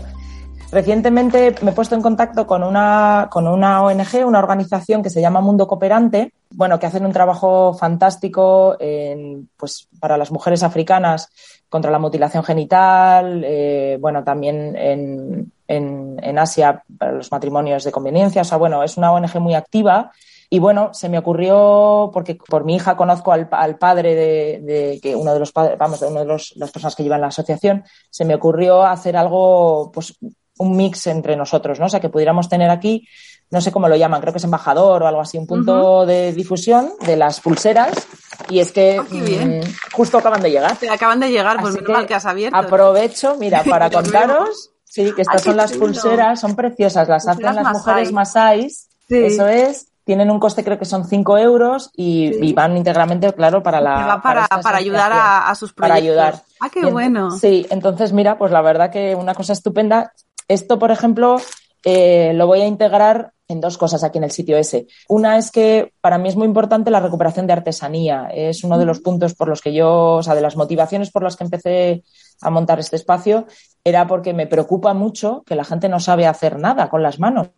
Recientemente 0.72 1.56
me 1.62 1.72
he 1.72 1.74
puesto 1.74 1.96
en 1.96 2.02
contacto 2.02 2.46
con 2.46 2.62
una, 2.62 3.28
con 3.32 3.48
una 3.48 3.82
ONG, 3.84 4.26
una 4.26 4.40
organización 4.40 5.02
que 5.02 5.10
se 5.10 5.22
llama 5.22 5.40
Mundo 5.40 5.66
Cooperante, 5.66 6.34
bueno, 6.50 6.78
que 6.78 6.86
hacen 6.86 7.06
un 7.06 7.14
trabajo 7.14 7.74
fantástico 7.74 8.76
en, 8.80 9.50
pues, 9.56 9.88
para 10.00 10.18
las 10.18 10.30
mujeres 10.32 10.64
africanas 10.64 11.30
contra 11.70 11.90
la 11.92 12.00
mutilación 12.00 12.44
genital, 12.44 13.44
eh, 13.46 13.98
bueno, 14.00 14.24
también 14.26 14.76
en, 14.76 15.52
en, 15.70 16.18
en 16.22 16.40
Asia 16.40 16.84
para 16.98 17.14
los 17.14 17.32
matrimonios 17.32 17.84
de 17.86 17.92
conveniencia. 17.92 18.42
O 18.42 18.46
sea, 18.46 18.58
bueno, 18.58 18.84
es 18.84 18.98
una 18.98 19.12
ONG 19.14 19.40
muy 19.40 19.54
activa 19.56 20.12
y 20.50 20.60
bueno, 20.60 20.94
se 20.94 21.10
me 21.10 21.18
ocurrió, 21.18 22.10
porque 22.14 22.36
por 22.36 22.64
mi 22.64 22.76
hija 22.76 22.96
conozco 22.96 23.32
al, 23.34 23.50
al 23.52 23.78
padre 23.78 24.16
de, 24.16 24.60
de, 24.64 25.00
que 25.02 25.16
uno 25.16 25.34
de 25.34 25.40
los 25.40 25.52
padres, 25.52 25.78
vamos, 25.78 26.00
de 26.00 26.08
uno 26.08 26.22
de 26.22 26.26
los, 26.26 26.54
las 26.56 26.72
personas 26.72 26.96
que 26.96 27.04
llevan 27.04 27.22
la 27.22 27.28
asociación, 27.28 27.84
se 28.10 28.24
me 28.26 28.36
ocurrió 28.36 28.84
hacer 28.86 29.18
algo, 29.18 29.92
pues 29.94 30.18
un 30.60 30.76
mix 30.78 31.06
entre 31.08 31.36
nosotros, 31.36 31.80
¿no? 31.80 31.86
O 31.88 31.90
sea, 31.90 32.00
que 32.00 32.10
pudiéramos 32.10 32.50
tener 32.50 32.70
aquí, 32.70 33.08
no 33.52 33.62
sé 33.62 33.72
cómo 33.72 33.88
lo 33.90 33.96
llaman, 33.96 34.22
creo 34.22 34.34
que 34.34 34.38
es 34.40 34.44
embajador 34.44 35.04
o 35.04 35.08
algo 35.08 35.22
así, 35.22 35.38
un 35.38 35.46
punto 35.48 36.06
de 36.06 36.32
difusión 36.34 36.92
de 37.06 37.16
las 37.18 37.40
pulseras. 37.42 38.08
Y 38.50 38.60
es 38.60 38.72
que 38.72 39.00
qué 39.12 39.22
bien. 39.22 39.60
mm, 39.60 39.64
justo 39.94 40.18
acaban 40.18 40.42
de 40.42 40.50
llegar. 40.52 40.76
Te 40.78 40.90
acaban 40.90 41.20
de 41.20 41.30
llegar, 41.30 41.60
pues 41.62 41.76
menos 41.76 41.90
mal 41.90 42.08
que 42.08 42.16
has 42.16 42.26
abierto. 42.26 42.58
Aprovecho, 42.58 43.36
mira, 43.38 43.64
para 43.70 43.90
contaros, 43.92 44.72
sí, 44.84 45.12
que 45.14 45.22
estas 45.24 45.42
Ay, 45.42 45.44
son 45.52 45.58
las 45.58 45.72
chulo. 45.74 45.86
pulseras, 45.86 46.40
son 46.40 46.56
preciosas, 46.56 47.08
las 47.08 47.28
hacen 47.28 47.44
las 47.56 47.72
mujeres 47.74 48.12
masáis, 48.12 48.90
Sí. 49.10 49.24
eso 49.26 49.48
es, 49.48 49.88
tienen 50.08 50.32
un 50.32 50.40
coste 50.40 50.64
creo 50.64 50.80
que 50.80 50.86
son 50.86 51.06
5 51.06 51.38
euros 51.38 51.92
y, 51.96 52.32
Sí. 52.34 52.40
y 52.42 52.54
van 52.54 52.76
íntegramente, 52.76 53.32
claro, 53.34 53.62
para 53.62 53.80
la... 53.82 54.08
Va 54.08 54.22
para, 54.24 54.48
para 54.48 54.78
ayudar 54.78 55.12
a, 55.12 55.50
a 55.50 55.54
sus 55.54 55.74
Para 55.74 55.94
proyectos. 55.96 56.18
ayudar. 56.24 56.42
Ah, 56.60 56.70
qué 56.74 56.80
Y 56.80 56.86
bueno. 56.92 57.30
Sí, 57.32 57.68
entonces 57.70 58.14
mira, 58.14 58.40
pues 58.40 58.52
la 58.52 58.62
verdad 58.64 58.90
que 58.90 59.14
una 59.14 59.36
cosa 59.36 59.54
estupenda. 59.54 60.14
Esto, 60.48 60.80
por 60.80 60.90
ejemplo, 60.92 61.36
eh, 61.84 62.32
lo 62.34 62.48
voy 62.48 62.62
a 62.62 62.66
integrar 62.68 63.34
en 63.50 63.62
dos 63.62 63.78
cosas 63.78 64.04
aquí 64.04 64.18
en 64.18 64.24
el 64.26 64.32
sitio 64.32 64.58
ese. 64.58 64.88
Una 65.08 65.38
es 65.38 65.52
que 65.52 65.94
para 66.02 66.18
mí 66.18 66.28
es 66.30 66.36
muy 66.36 66.48
importante 66.48 66.90
la 66.92 67.00
recuperación 67.00 67.46
de 67.48 67.54
artesanía. 67.54 68.28
Es 68.34 68.64
uno 68.64 68.78
de 68.78 68.86
los 68.86 69.00
puntos 69.00 69.36
por 69.36 69.48
los 69.48 69.62
que 69.62 69.74
yo, 69.74 70.16
o 70.16 70.24
sea, 70.24 70.36
de 70.36 70.42
las 70.42 70.56
motivaciones 70.58 71.12
por 71.12 71.24
las 71.24 71.36
que 71.38 71.44
empecé 71.46 72.04
a 72.42 72.50
montar 72.50 72.80
este 72.80 72.96
espacio, 72.96 73.46
era 73.84 74.06
porque 74.06 74.34
me 74.34 74.48
preocupa 74.48 74.94
mucho 74.94 75.44
que 75.46 75.56
la 75.56 75.64
gente 75.64 75.88
no 75.90 76.00
sabe 76.00 76.28
hacer 76.28 76.60
nada 76.60 76.90
con 76.90 77.02
las 77.02 77.20
manos. 77.20 77.50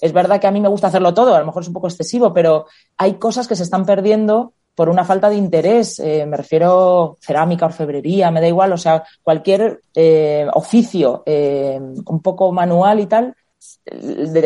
Es 0.00 0.12
verdad 0.12 0.40
que 0.40 0.46
a 0.46 0.50
mí 0.50 0.60
me 0.60 0.68
gusta 0.68 0.88
hacerlo 0.88 1.14
todo, 1.14 1.34
a 1.34 1.40
lo 1.40 1.46
mejor 1.46 1.62
es 1.62 1.68
un 1.68 1.74
poco 1.74 1.88
excesivo, 1.88 2.32
pero 2.32 2.66
hay 2.98 3.14
cosas 3.14 3.48
que 3.48 3.56
se 3.56 3.62
están 3.62 3.86
perdiendo 3.86 4.52
por 4.74 4.88
una 4.88 5.04
falta 5.04 5.30
de 5.30 5.36
interés. 5.36 5.98
Eh, 6.00 6.26
me 6.26 6.36
refiero 6.36 7.16
cerámica, 7.20 7.66
orfebrería, 7.66 8.30
me 8.30 8.40
da 8.40 8.48
igual, 8.48 8.72
o 8.72 8.78
sea, 8.78 9.04
cualquier 9.22 9.80
eh, 9.94 10.46
oficio 10.52 11.22
eh, 11.24 11.80
un 11.80 12.20
poco 12.20 12.52
manual 12.52 13.00
y 13.00 13.06
tal, 13.06 13.34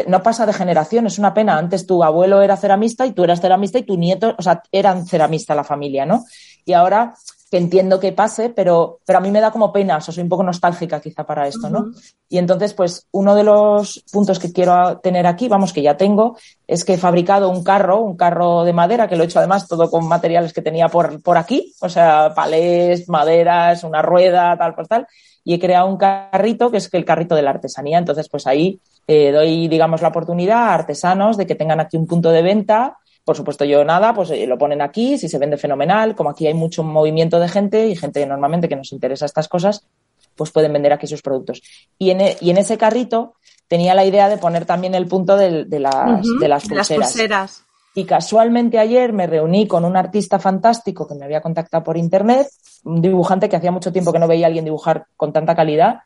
no 0.06 0.22
pasa 0.22 0.46
de 0.46 0.52
generación, 0.52 1.06
es 1.06 1.18
una 1.18 1.34
pena. 1.34 1.58
Antes 1.58 1.86
tu 1.86 2.02
abuelo 2.02 2.42
era 2.42 2.56
ceramista 2.56 3.06
y 3.06 3.12
tú 3.12 3.24
eras 3.24 3.40
ceramista 3.40 3.78
y 3.78 3.82
tu 3.82 3.96
nieto, 3.96 4.34
o 4.38 4.42
sea, 4.42 4.62
eran 4.70 5.06
ceramista 5.06 5.54
la 5.54 5.64
familia, 5.64 6.06
¿no? 6.06 6.24
Y 6.64 6.72
ahora 6.72 7.14
que 7.50 7.56
entiendo 7.56 7.98
que 7.98 8.12
pase, 8.12 8.50
pero, 8.50 9.00
pero 9.06 9.18
a 9.18 9.22
mí 9.22 9.30
me 9.30 9.40
da 9.40 9.50
como 9.50 9.72
pena, 9.72 9.96
o 9.96 10.00
sea, 10.00 10.12
soy 10.12 10.22
un 10.22 10.28
poco 10.28 10.42
nostálgica 10.42 11.00
quizá 11.00 11.24
para 11.24 11.46
esto, 11.46 11.70
¿no? 11.70 11.92
Y 12.28 12.38
entonces, 12.38 12.74
pues, 12.74 13.06
uno 13.10 13.34
de 13.34 13.44
los 13.44 14.04
puntos 14.12 14.38
que 14.38 14.52
quiero 14.52 14.98
tener 14.98 15.26
aquí, 15.26 15.48
vamos, 15.48 15.72
que 15.72 15.82
ya 15.82 15.96
tengo, 15.96 16.36
es 16.66 16.84
que 16.84 16.94
he 16.94 16.98
fabricado 16.98 17.48
un 17.48 17.64
carro, 17.64 18.00
un 18.00 18.16
carro 18.16 18.64
de 18.64 18.72
madera, 18.74 19.08
que 19.08 19.16
lo 19.16 19.22
he 19.22 19.26
hecho 19.26 19.38
además 19.38 19.66
todo 19.66 19.90
con 19.90 20.06
materiales 20.06 20.52
que 20.52 20.62
tenía 20.62 20.88
por, 20.88 21.22
por 21.22 21.38
aquí, 21.38 21.74
o 21.80 21.88
sea, 21.88 22.32
palés, 22.34 23.08
maderas, 23.08 23.82
una 23.84 24.02
rueda, 24.02 24.56
tal, 24.58 24.74
pues 24.74 24.88
tal, 24.88 25.06
y 25.42 25.54
he 25.54 25.58
creado 25.58 25.88
un 25.88 25.96
carrito 25.96 26.70
que 26.70 26.76
es 26.76 26.92
el 26.92 27.06
carrito 27.06 27.34
de 27.34 27.40
la 27.40 27.50
artesanía. 27.50 27.96
Entonces, 27.96 28.28
pues 28.28 28.46
ahí 28.46 28.78
eh, 29.06 29.32
doy, 29.32 29.68
digamos, 29.68 30.02
la 30.02 30.08
oportunidad 30.08 30.58
a 30.58 30.74
artesanos 30.74 31.38
de 31.38 31.46
que 31.46 31.54
tengan 31.54 31.80
aquí 31.80 31.96
un 31.96 32.06
punto 32.06 32.30
de 32.30 32.42
venta. 32.42 32.98
Por 33.28 33.36
supuesto, 33.36 33.66
yo 33.66 33.84
nada, 33.84 34.14
pues 34.14 34.30
eh, 34.30 34.46
lo 34.46 34.56
ponen 34.56 34.80
aquí, 34.80 35.18
si 35.18 35.28
se 35.28 35.36
vende 35.36 35.58
fenomenal, 35.58 36.14
como 36.14 36.30
aquí 36.30 36.46
hay 36.46 36.54
mucho 36.54 36.82
movimiento 36.82 37.38
de 37.38 37.46
gente 37.46 37.86
y 37.86 37.94
gente 37.94 38.24
normalmente 38.24 38.70
que 38.70 38.74
nos 38.76 38.90
interesa 38.90 39.26
estas 39.26 39.48
cosas, 39.48 39.86
pues 40.34 40.50
pueden 40.50 40.72
vender 40.72 40.94
aquí 40.94 41.06
sus 41.06 41.20
productos. 41.20 41.60
Y 41.98 42.08
en, 42.08 42.22
e- 42.22 42.38
y 42.40 42.48
en 42.48 42.56
ese 42.56 42.78
carrito 42.78 43.34
tenía 43.68 43.94
la 43.94 44.06
idea 44.06 44.30
de 44.30 44.38
poner 44.38 44.64
también 44.64 44.94
el 44.94 45.06
punto 45.06 45.36
de, 45.36 45.66
las, 45.78 46.24
Ujú, 46.24 46.38
de 46.38 46.48
las 46.48 46.66
de 46.66 46.74
las 46.74 46.88
pulseras. 46.88 47.64
Y 47.94 48.06
casualmente 48.06 48.78
ayer 48.78 49.12
me 49.12 49.26
reuní 49.26 49.68
con 49.68 49.84
un 49.84 49.98
artista 49.98 50.38
fantástico 50.38 51.06
que 51.06 51.14
me 51.14 51.26
había 51.26 51.42
contactado 51.42 51.84
por 51.84 51.98
internet, 51.98 52.48
un 52.84 53.02
dibujante 53.02 53.50
que 53.50 53.56
hacía 53.56 53.72
mucho 53.72 53.92
tiempo 53.92 54.10
que 54.10 54.20
no 54.20 54.26
veía 54.26 54.46
a 54.46 54.48
alguien 54.48 54.64
dibujar 54.64 55.04
con 55.18 55.34
tanta 55.34 55.54
calidad, 55.54 55.98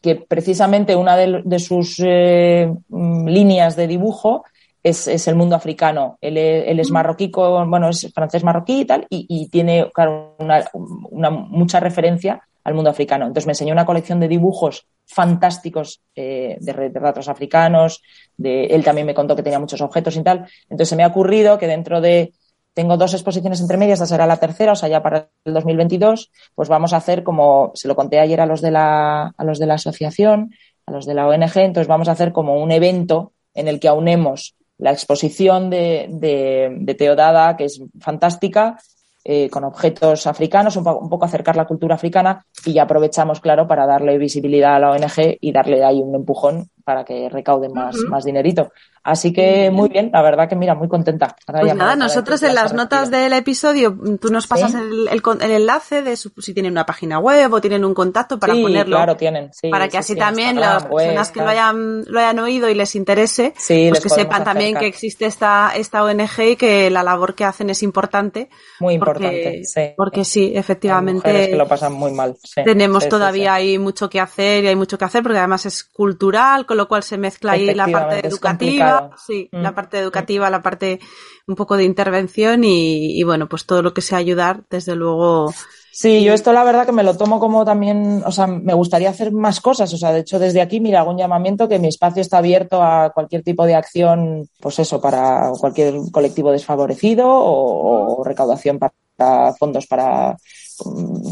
que 0.00 0.14
precisamente 0.14 0.94
una 0.94 1.16
de, 1.16 1.42
de 1.44 1.58
sus 1.58 2.00
eh, 2.06 2.72
mm, 2.88 3.26
líneas 3.26 3.74
de 3.74 3.88
dibujo 3.88 4.44
es, 4.82 5.06
es 5.08 5.26
el 5.28 5.34
mundo 5.36 5.56
africano. 5.56 6.18
Él, 6.20 6.36
es- 6.36 6.64
él 6.68 6.80
es 6.80 6.90
marroquí, 6.90 7.30
con, 7.30 7.70
bueno, 7.70 7.88
es 7.88 8.10
francés 8.14 8.44
marroquí 8.44 8.80
y 8.80 8.84
tal, 8.84 9.06
y, 9.10 9.26
y 9.28 9.48
tiene, 9.48 9.90
claro, 9.92 10.36
una, 10.38 10.64
una- 11.10 11.30
mucha 11.30 11.80
referencia 11.80 12.42
al 12.64 12.74
mundo 12.74 12.90
africano. 12.90 13.24
Entonces 13.26 13.46
me 13.46 13.52
enseñó 13.52 13.72
una 13.72 13.86
colección 13.86 14.20
de 14.20 14.28
dibujos 14.28 14.86
fantásticos 15.06 16.00
eh, 16.14 16.58
de 16.60 16.72
retratos 16.72 17.28
africanos, 17.28 18.02
de, 18.36 18.66
él 18.66 18.84
también 18.84 19.06
me 19.06 19.14
contó 19.14 19.34
que 19.34 19.42
tenía 19.42 19.58
muchos 19.58 19.80
objetos 19.80 20.16
y 20.16 20.22
tal. 20.22 20.46
Entonces 20.64 20.88
se 20.90 20.96
me 20.96 21.02
ha 21.04 21.08
ocurrido 21.08 21.58
que 21.58 21.66
dentro 21.66 22.00
de, 22.00 22.32
tengo 22.74 22.96
dos 22.96 23.14
exposiciones 23.14 23.60
entre 23.60 23.78
medias, 23.78 23.96
esta 24.00 24.06
será 24.06 24.26
la 24.26 24.36
tercera, 24.36 24.72
o 24.72 24.76
sea, 24.76 24.88
ya 24.88 25.02
para 25.02 25.30
el 25.44 25.54
2022, 25.54 26.30
pues 26.54 26.68
vamos 26.68 26.92
a 26.92 26.98
hacer 26.98 27.22
como, 27.22 27.72
se 27.74 27.88
lo 27.88 27.96
conté 27.96 28.20
ayer 28.20 28.40
a 28.40 28.46
los 28.46 28.60
de 28.60 28.70
la, 28.70 29.32
a 29.36 29.44
los 29.44 29.58
de 29.58 29.66
la 29.66 29.74
asociación, 29.74 30.52
a 30.86 30.92
los 30.92 31.06
de 31.06 31.14
la 31.14 31.26
ONG, 31.26 31.56
entonces 31.56 31.88
vamos 31.88 32.08
a 32.08 32.12
hacer 32.12 32.32
como 32.32 32.62
un 32.62 32.70
evento 32.70 33.32
en 33.54 33.66
el 33.68 33.80
que 33.80 33.88
aunemos 33.88 34.54
la 34.78 34.92
exposición 34.92 35.70
de, 35.70 36.06
de, 36.08 36.94
Teodada, 36.94 37.56
que 37.56 37.64
es 37.64 37.82
fantástica, 38.00 38.78
eh, 39.24 39.50
con 39.50 39.64
objetos 39.64 40.26
africanos, 40.26 40.76
un, 40.76 40.86
un 40.86 41.08
poco 41.10 41.24
acercar 41.24 41.56
la 41.56 41.66
cultura 41.66 41.96
africana 41.96 42.46
y 42.64 42.72
ya 42.72 42.84
aprovechamos, 42.84 43.40
claro, 43.40 43.66
para 43.66 43.86
darle 43.86 44.16
visibilidad 44.16 44.76
a 44.76 44.78
la 44.78 44.90
ONG 44.92 45.36
y 45.40 45.52
darle 45.52 45.84
ahí 45.84 46.00
un 46.00 46.14
empujón 46.14 46.70
para 46.88 47.04
que 47.04 47.28
recauden 47.28 47.74
más, 47.74 47.96
más 48.08 48.24
dinerito. 48.24 48.72
Así 49.08 49.32
que 49.32 49.70
muy 49.70 49.88
bien, 49.88 50.10
la 50.12 50.22
verdad 50.22 50.48
que 50.48 50.56
mira, 50.56 50.74
muy 50.74 50.88
contenta. 50.88 51.36
pues 51.46 51.74
nada, 51.74 51.96
nosotros 51.96 52.42
en 52.42 52.54
las 52.54 52.72
notas 52.72 53.10
del 53.10 53.32
episodio, 53.32 53.96
tú 54.20 54.28
nos 54.28 54.46
pasas 54.46 54.74
el, 54.74 55.08
el, 55.08 55.50
enlace 55.50 56.02
de 56.02 56.16
si 56.16 56.54
tienen 56.54 56.72
una 56.72 56.84
página 56.84 57.18
web 57.18 57.52
o 57.52 57.60
tienen 57.60 57.84
un 57.84 57.94
contacto 57.94 58.38
para 58.38 58.54
ponerlo. 58.54 58.96
Claro, 58.96 59.16
tienen. 59.16 59.50
para 59.70 59.88
que 59.88 59.98
así 59.98 60.16
también 60.16 60.60
las 60.60 60.86
personas 60.86 61.30
que 61.30 61.40
lo 61.40 61.48
hayan, 61.48 62.04
lo 62.06 62.20
hayan 62.20 62.38
oído 62.38 62.70
y 62.70 62.74
les 62.74 62.94
interese, 62.96 63.52
pues 63.54 64.00
que 64.00 64.08
sepan 64.08 64.44
también 64.44 64.76
que 64.76 64.86
existe 64.86 65.26
esta, 65.26 65.72
esta 65.76 66.04
ONG 66.04 66.40
y 66.52 66.56
que 66.56 66.90
la 66.90 67.02
labor 67.02 67.34
que 67.34 67.44
hacen 67.44 67.68
es 67.68 67.82
importante. 67.82 68.48
Muy 68.80 68.94
importante, 68.94 69.62
sí. 69.64 69.92
Porque 69.94 70.24
sí, 70.24 70.52
efectivamente. 70.54 71.50
que 71.50 71.56
lo 71.56 71.68
pasan 71.68 71.92
muy 71.92 72.12
mal. 72.12 72.36
tenemos 72.64 73.08
todavía 73.08 73.54
hay 73.54 73.78
mucho 73.78 74.08
que 74.08 74.20
hacer 74.20 74.64
y 74.64 74.68
hay 74.68 74.76
mucho 74.76 74.96
que 74.96 75.04
hacer 75.04 75.22
porque 75.22 75.38
además 75.38 75.66
es 75.66 75.84
cultural, 75.84 76.66
con 76.66 76.77
lo 76.78 76.88
cual 76.88 77.02
se 77.02 77.18
mezcla 77.18 77.52
ahí 77.52 77.74
la 77.74 77.88
parte 77.88 78.26
educativa 78.26 79.10
sí, 79.26 79.48
la 79.52 79.72
mm. 79.72 79.74
parte 79.74 79.98
educativa, 79.98 80.48
la 80.48 80.62
parte 80.62 81.00
un 81.46 81.54
poco 81.54 81.76
de 81.76 81.84
intervención 81.84 82.62
y, 82.64 83.22
bueno, 83.24 83.48
pues 83.48 83.66
todo 83.66 83.82
lo 83.82 83.92
que 83.92 84.02
sea 84.02 84.18
ayudar, 84.18 84.64
desde 84.70 84.94
luego. 84.94 85.52
Sí, 85.92 86.22
yo 86.22 86.32
esto 86.32 86.52
la 86.52 86.62
verdad 86.62 86.86
que 86.86 86.92
me 86.92 87.02
lo 87.02 87.16
tomo 87.16 87.40
como 87.40 87.64
también, 87.64 88.22
o 88.24 88.30
sea, 88.30 88.46
me 88.46 88.74
gustaría 88.74 89.10
hacer 89.10 89.32
más 89.32 89.60
cosas, 89.60 89.92
o 89.92 89.96
sea, 89.96 90.12
de 90.12 90.20
hecho 90.20 90.38
desde 90.38 90.60
aquí, 90.60 90.78
mira, 90.78 91.00
hago 91.00 91.10
un 91.10 91.18
llamamiento 91.18 91.68
que 91.68 91.78
mi 91.78 91.88
espacio 91.88 92.22
está 92.22 92.38
abierto 92.38 92.82
a 92.82 93.10
cualquier 93.12 93.42
tipo 93.42 93.66
de 93.66 93.74
acción, 93.74 94.48
pues 94.60 94.78
eso, 94.78 95.00
para 95.00 95.50
cualquier 95.58 95.94
colectivo 96.12 96.52
desfavorecido 96.52 97.26
o 97.28 98.22
recaudación 98.24 98.78
para 98.78 99.54
fondos 99.54 99.86
para 99.86 100.36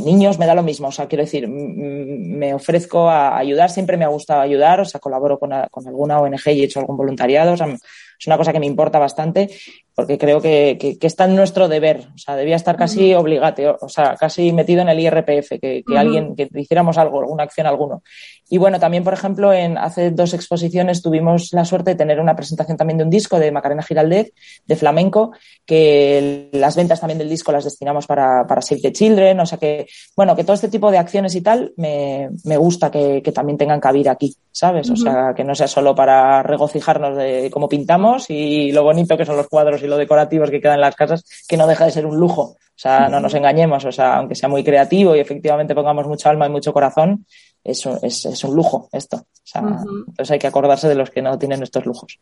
niños 0.05 0.39
me 0.39 0.47
da 0.47 0.55
lo 0.55 0.63
mismo, 0.63 0.89
o 0.89 0.93
sea, 0.93 1.07
quiero 1.07 1.25
decir, 1.25 1.49
me 1.49 2.55
ofrezco 2.55 3.09
a 3.09 3.37
ayudar, 3.37 3.71
siempre 3.71 3.97
me 3.97 4.05
ha 4.05 4.09
gustado 4.09 4.41
ayudar, 4.41 4.81
o 4.81 4.85
sea, 4.85 5.01
colaboro 5.01 5.39
con, 5.39 5.53
alguna 5.53 6.21
ONG 6.21 6.49
y 6.49 6.63
he 6.63 6.65
hecho 6.65 6.81
algún 6.81 6.97
voluntariado, 6.97 7.53
o 7.53 7.57
sea, 7.57 7.67
es 7.67 8.27
una 8.27 8.37
cosa 8.37 8.53
que 8.53 8.61
me 8.61 8.67
importa 8.67 8.99
bastante 8.99 9.51
porque 9.97 10.19
creo 10.19 10.43
que, 10.43 10.77
que, 10.79 11.07
está 11.07 11.25
en 11.25 11.35
nuestro 11.35 11.69
deber, 11.69 12.09
o 12.15 12.19
sea, 12.19 12.37
debía 12.37 12.57
estar 12.57 12.77
casi 12.77 13.15
obligado, 13.15 13.79
o 13.81 13.89
sea, 13.89 14.15
casi 14.17 14.53
metido 14.53 14.83
en 14.83 14.91
el 14.91 15.01
IRPF, 15.01 15.59
que, 15.59 15.85
alguien, 15.97 16.37
que 16.37 16.51
hiciéramos 16.55 16.99
algo, 16.99 17.21
alguna 17.21 17.45
acción 17.45 17.67
alguno. 17.67 18.03
Y 18.49 18.59
bueno, 18.59 18.79
también, 18.79 19.03
por 19.03 19.13
ejemplo, 19.13 19.53
en 19.53 19.77
hace 19.77 20.13
dos 20.13 20.33
exposiciones 20.33 21.03
tuvimos 21.03 21.53
la 21.53 21.65
suerte 21.65 21.91
de 21.91 21.97
tener 21.97 22.21
una 22.21 22.37
presentación 22.37 22.77
también 22.77 22.99
de 22.99 23.05
un 23.05 23.11
disco 23.11 23.41
de 23.41 23.51
Macarena 23.51 23.83
Giraldez, 23.83 24.33
de 24.67 24.77
flamenco, 24.77 25.33
que 25.65 26.49
las 26.53 26.77
ventas 26.77 27.01
también 27.01 27.19
del 27.19 27.29
disco 27.29 27.51
las 27.51 27.65
destinamos 27.65 28.07
para, 28.07 28.47
para 28.47 28.63
Save 28.63 28.83
the 28.83 28.93
Children, 28.93 29.41
o 29.41 29.47
sea 29.47 29.59
que, 29.59 29.87
bueno, 30.15 30.37
que 30.37 30.45
todo 30.45 30.55
este 30.55 30.69
tipo 30.69 30.91
de 30.91 30.99
acciones 30.99 31.35
y 31.35 31.41
tal 31.41 31.73
me, 31.77 32.31
me 32.45 32.57
gusta 32.57 32.91
que, 32.91 33.21
que, 33.23 33.33
también 33.33 33.59
tengan 33.59 33.81
cabida 33.81 34.13
aquí, 34.13 34.37
¿sabes? 34.53 34.89
O 34.91 34.97
sea, 34.97 35.33
que 35.35 35.45
no 35.45 35.55
sea 35.55 35.67
solo 35.67 35.95
para 35.95 36.43
regocijarnos 36.43 37.17
de 37.17 37.51
cómo 37.53 37.69
pintamos 37.69 38.31
y 38.31 38.71
lo 38.71 38.85
bonito 38.85 39.17
que 39.17 39.27
son 39.27 39.37
los 39.37 39.49
cuadros 39.49 39.83
y 39.83 39.89
lo 39.89 39.97
decorativos 39.97 40.51
que 40.51 40.61
quedan 40.61 40.77
en 40.77 40.83
las 40.83 40.95
casas, 40.95 41.25
que 41.49 41.57
no 41.57 41.67
deja 41.67 41.85
de 41.85 41.91
ser 41.91 42.07
un 42.07 42.17
lujo. 42.17 42.57
O 42.77 42.79
sea, 42.79 43.09
no 43.09 43.21
nos 43.21 43.33
engañemos, 43.33 43.87
o 43.87 43.93
sea, 43.93 44.17
aunque 44.17 44.35
sea 44.35 44.51
muy 44.51 44.63
creativo 44.63 45.17
y 45.17 45.21
efectivamente 45.21 45.75
pongamos 45.75 46.07
mucha 46.07 46.29
alma 46.29 46.47
y 46.47 46.51
mucho 46.51 46.75
corazón, 46.75 47.25
eso 47.65 47.99
es, 48.03 48.27
es 48.27 48.45
un 48.45 48.55
lujo 48.55 48.91
esto. 48.93 49.17
O 49.17 49.47
sea, 49.49 49.63
Entonces 49.63 50.31
hay 50.31 50.39
que 50.39 50.47
acordarse 50.47 50.87
de 50.87 50.95
los 50.95 51.09
que 51.11 51.23
no 51.23 51.39
tienen 51.39 51.63
estos 51.63 51.87
lujos. 51.87 52.19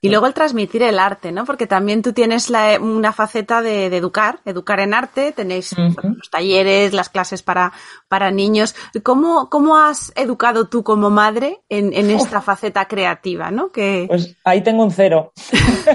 Y 0.00 0.10
luego 0.10 0.26
el 0.26 0.34
transmitir 0.34 0.82
el 0.82 0.98
arte, 0.98 1.32
¿no? 1.32 1.44
Porque 1.44 1.66
también 1.66 2.02
tú 2.02 2.12
tienes 2.12 2.50
la, 2.50 2.78
una 2.80 3.12
faceta 3.12 3.62
de, 3.62 3.86
educar, 3.86 4.40
educar 4.44 4.80
en 4.80 4.94
arte, 4.94 5.32
tenéis 5.32 5.76
los 5.76 6.30
talleres, 6.30 6.92
las 6.92 7.08
clases 7.08 7.42
para, 7.42 7.72
para 8.08 8.30
niños. 8.30 8.74
¿Cómo, 9.02 9.48
¿Cómo 9.50 9.76
has 9.76 10.12
educado 10.14 10.68
tú 10.68 10.82
como 10.82 11.10
madre 11.10 11.60
en, 11.68 11.92
en 11.92 12.10
esta 12.10 12.40
faceta 12.40 12.86
creativa, 12.86 13.50
¿no? 13.50 13.70
Que... 13.70 14.06
Pues 14.08 14.36
ahí 14.44 14.62
tengo 14.62 14.84
un 14.84 14.92
cero. 14.92 15.32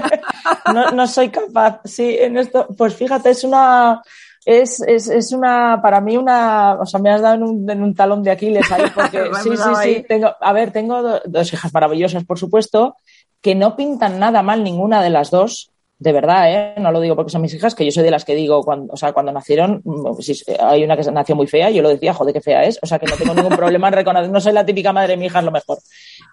no, 0.74 0.90
no 0.90 1.06
soy 1.06 1.30
capaz. 1.30 1.80
Sí, 1.84 2.16
en 2.18 2.36
esto, 2.36 2.68
pues 2.76 2.94
fíjate, 2.94 3.30
es 3.30 3.44
una, 3.44 4.02
es, 4.44 4.80
es, 4.82 5.08
es, 5.08 5.32
una, 5.32 5.80
para 5.82 6.00
mí 6.00 6.16
una, 6.16 6.74
o 6.74 6.84
sea, 6.84 7.00
me 7.00 7.10
has 7.10 7.22
dado 7.22 7.36
en 7.36 7.42
un, 7.42 7.70
en 7.70 7.82
un 7.82 7.94
talón 7.94 8.22
de 8.22 8.30
Aquiles 8.30 8.70
ahí, 8.70 8.84
porque 8.94 9.30
sí, 9.42 9.50
sí, 9.56 9.72
sí, 9.82 10.04
tengo, 10.06 10.34
a 10.38 10.52
ver, 10.52 10.70
tengo 10.70 11.20
dos 11.24 11.52
hijas 11.52 11.72
maravillosas, 11.72 12.24
por 12.24 12.38
supuesto, 12.38 12.96
que 13.44 13.54
no 13.54 13.76
pintan 13.76 14.18
nada 14.18 14.42
mal 14.42 14.64
ninguna 14.64 15.02
de 15.02 15.10
las 15.10 15.30
dos, 15.30 15.70
de 15.98 16.12
verdad, 16.12 16.50
¿eh? 16.50 16.74
no 16.78 16.90
lo 16.90 17.00
digo 17.02 17.14
porque 17.14 17.30
son 17.30 17.42
mis 17.42 17.52
hijas, 17.52 17.74
que 17.74 17.84
yo 17.84 17.92
soy 17.92 18.02
de 18.02 18.10
las 18.10 18.24
que 18.24 18.34
digo, 18.34 18.62
cuando, 18.62 18.94
o 18.94 18.96
sea, 18.96 19.12
cuando 19.12 19.32
nacieron, 19.32 19.82
mm, 19.84 20.14
si 20.20 20.34
hay 20.58 20.82
una 20.82 20.96
que 20.96 21.12
nació 21.12 21.36
muy 21.36 21.46
fea, 21.46 21.68
yo 21.68 21.82
lo 21.82 21.90
decía, 21.90 22.14
joder, 22.14 22.32
qué 22.32 22.40
fea 22.40 22.64
es, 22.64 22.78
o 22.82 22.86
sea, 22.86 22.98
que 22.98 23.04
no 23.04 23.16
tengo 23.16 23.34
ningún 23.34 23.54
problema 23.54 23.88
en 23.88 23.94
reconocer, 23.94 24.30
no 24.30 24.40
soy 24.40 24.54
la 24.54 24.64
típica 24.64 24.94
madre, 24.94 25.18
mi 25.18 25.26
hija 25.26 25.40
es 25.40 25.44
lo 25.44 25.50
mejor. 25.50 25.76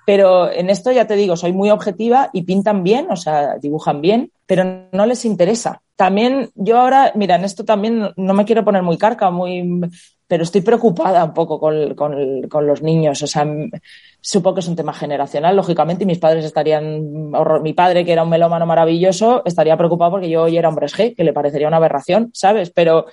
Pero 0.05 0.49
en 0.49 0.69
esto 0.69 0.89
ya 0.93 1.05
te 1.05 1.17
digo, 1.17 1.35
soy 1.35 1.51
muy 1.51 1.69
objetiva 1.69 2.29
y 2.31 2.43
pintan 2.43 2.81
bien, 2.81 3.07
o 3.11 3.17
sea, 3.17 3.57
dibujan 3.57 3.99
bien, 3.99 4.31
pero 4.45 4.63
no 4.93 5.05
les 5.05 5.25
interesa. 5.25 5.81
También 5.97 6.49
yo 6.55 6.79
ahora, 6.79 7.11
mira, 7.15 7.35
en 7.35 7.43
esto 7.43 7.65
también 7.65 8.13
no 8.15 8.33
me 8.33 8.45
quiero 8.45 8.63
poner 8.63 8.83
muy 8.83 8.97
carca, 8.97 9.31
muy, 9.31 9.91
pero 10.31 10.43
estoy 10.43 10.61
preocupada 10.61 11.25
un 11.25 11.33
poco 11.33 11.59
con, 11.59 11.93
con, 11.95 12.65
los 12.65 12.81
niños. 12.81 13.21
O 13.21 13.27
sea, 13.27 13.45
supongo 14.21 14.55
que 14.55 14.59
es 14.61 14.67
un 14.69 14.77
tema 14.77 14.93
generacional, 14.93 15.57
lógicamente, 15.57 16.05
y 16.05 16.07
mis 16.07 16.19
padres 16.19 16.45
estarían, 16.45 17.31
mi 17.61 17.73
padre, 17.73 18.05
que 18.05 18.13
era 18.13 18.23
un 18.23 18.29
melómano 18.29 18.65
maravilloso, 18.65 19.41
estaría 19.43 19.75
preocupado 19.75 20.11
porque 20.11 20.29
yo 20.29 20.43
hoy 20.43 20.55
era 20.55 20.69
hombre 20.69 20.87
G, 20.87 21.17
que 21.17 21.25
le 21.25 21.33
parecería 21.33 21.67
una 21.67 21.75
aberración, 21.75 22.31
¿sabes? 22.33 22.69
Pero 22.69 23.07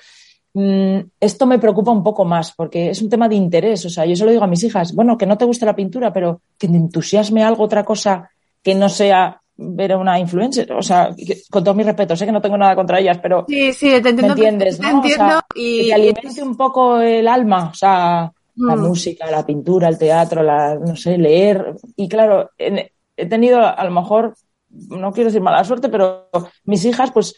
mm, 0.55 0.99
esto 1.19 1.45
me 1.47 1.59
preocupa 1.59 1.91
un 1.91 2.05
poco 2.05 2.25
más 2.25 2.53
porque 2.53 2.91
es 2.91 3.03
un 3.03 3.11
tema 3.11 3.29
de 3.29 3.35
interés. 3.35 3.85
O 3.85 3.91
sea, 3.91 4.07
yo 4.07 4.15
se 4.15 4.25
lo 4.25 4.31
digo 4.31 4.45
a 4.45 4.47
mis 4.47 4.63
hijas, 4.63 4.95
bueno, 4.95 5.19
que 5.19 5.27
no 5.27 5.37
te 5.37 5.45
guste 5.45 5.67
la 5.67 5.75
pintura, 5.75 6.13
pero 6.13 6.43
que 6.57 6.69
te 6.69 6.77
entusiasme 6.77 7.43
algo, 7.43 7.65
otra 7.65 7.83
cosa 7.85 8.31
que 8.63 8.77
no 8.77 8.89
sea 8.89 9.43
ver 9.61 9.93
a 9.93 9.99
una 9.99 10.19
influencer, 10.21 10.73
o 10.73 10.83
sea, 10.83 11.15
con 11.51 11.65
todo 11.65 11.75
mi 11.75 11.83
respeto, 11.83 12.15
sé 12.15 12.25
que 12.25 12.33
no 12.33 12.41
tengo 12.41 12.57
nada 12.57 12.77
contra 12.77 13.01
ellas, 13.01 13.19
pero 13.21 13.45
sí, 13.49 13.73
sí, 13.73 13.91
te 14.01 14.11
entiendo, 14.11 14.37
¿me 14.37 14.49
entiendes? 14.49 14.81
¿no? 14.81 14.89
entiendo 14.89 15.41
y... 15.55 15.87
que 15.87 15.95
alimente 15.95 16.43
un 16.43 16.57
poco 16.57 17.01
el 17.01 17.27
alma, 17.27 17.71
o 17.73 17.75
sea, 17.75 18.33
la 18.55 18.77
mm. 18.77 18.81
música, 18.81 19.31
la 19.31 19.45
pintura, 19.45 19.89
el 19.89 19.99
teatro, 19.99 20.43
la, 20.43 20.77
no 20.77 20.95
sé, 20.97 21.19
leer. 21.19 21.75
Y 21.97 22.09
claro, 22.09 22.51
he 22.57 23.27
tenido 23.27 23.61
a 23.67 23.85
lo 23.85 23.91
mejor, 23.91 24.35
no 24.71 25.13
quiero 25.13 25.29
decir 25.29 25.43
mala 25.43 25.65
suerte, 25.65 25.89
pero 25.89 26.29
mis 26.65 26.85
hijas, 26.85 27.11
pues, 27.11 27.35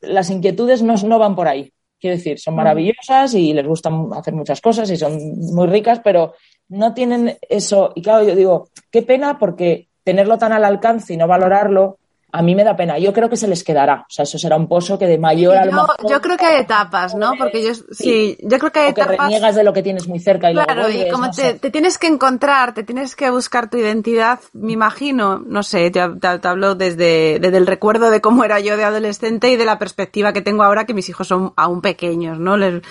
las 0.00 0.30
inquietudes 0.30 0.82
no, 0.82 0.94
no 0.94 1.18
van 1.18 1.34
por 1.34 1.48
ahí. 1.48 1.72
Quiero 2.00 2.16
decir, 2.16 2.38
son 2.38 2.54
mm. 2.54 2.56
maravillosas 2.56 3.34
y 3.34 3.52
les 3.52 3.66
gustan 3.66 4.08
hacer 4.14 4.34
muchas 4.34 4.60
cosas 4.60 4.90
y 4.90 4.96
son 4.96 5.18
muy 5.52 5.66
ricas, 5.66 6.00
pero 6.02 6.34
no 6.68 6.94
tienen 6.94 7.36
eso. 7.48 7.92
Y 7.94 8.02
claro, 8.02 8.26
yo 8.26 8.34
digo, 8.34 8.68
qué 8.90 9.02
pena 9.02 9.38
porque 9.38 9.88
tenerlo 10.04 10.38
tan 10.38 10.52
al 10.52 10.64
alcance 10.64 11.14
y 11.14 11.16
no 11.16 11.26
valorarlo, 11.26 11.98
a 12.34 12.40
mí 12.40 12.54
me 12.54 12.64
da 12.64 12.74
pena. 12.74 12.98
Yo 12.98 13.12
creo 13.12 13.28
que 13.28 13.36
se 13.36 13.46
les 13.46 13.62
quedará. 13.62 14.06
O 14.08 14.10
sea, 14.10 14.22
eso 14.22 14.38
será 14.38 14.56
un 14.56 14.66
pozo 14.66 14.98
que 14.98 15.06
de 15.06 15.18
mayor 15.18 15.54
a 15.54 15.66
lo 15.66 15.72
mejor... 15.72 15.96
Yo 16.08 16.20
creo 16.22 16.38
que 16.38 16.46
hay 16.46 16.62
etapas, 16.62 17.14
¿no? 17.14 17.34
Porque 17.38 17.62
yo, 17.62 17.74
sí, 17.90 18.38
yo 18.42 18.58
creo 18.58 18.72
que 18.72 18.80
hay 18.80 18.88
etapas... 18.88 19.16
que 19.16 19.22
reniegas 19.22 19.54
de 19.54 19.62
lo 19.62 19.74
que 19.74 19.82
tienes 19.82 20.08
muy 20.08 20.18
cerca 20.18 20.50
y 20.50 20.54
Claro, 20.54 20.88
y 20.88 21.10
como 21.10 21.30
te, 21.30 21.54
tienes 21.70 21.98
que 21.98 22.06
encontrar, 22.06 22.72
te 22.72 22.84
tienes 22.84 23.14
que 23.16 23.28
buscar 23.28 23.68
tu 23.68 23.76
identidad, 23.76 24.40
me 24.54 24.72
imagino, 24.72 25.40
no 25.40 25.62
sé, 25.62 25.90
te, 25.90 26.00
hablo 26.00 26.74
desde, 26.74 27.38
desde 27.38 27.58
el 27.58 27.66
recuerdo 27.66 28.10
de 28.10 28.22
cómo 28.22 28.44
era 28.44 28.60
yo 28.60 28.78
de 28.78 28.84
adolescente 28.84 29.50
y 29.50 29.56
de 29.56 29.66
la 29.66 29.78
perspectiva 29.78 30.32
que 30.32 30.40
tengo 30.40 30.62
ahora 30.62 30.86
que 30.86 30.94
mis 30.94 31.10
hijos 31.10 31.28
son 31.28 31.52
aún 31.56 31.82
pequeños, 31.82 32.38
¿no? 32.38 32.56
Les, 32.56 32.82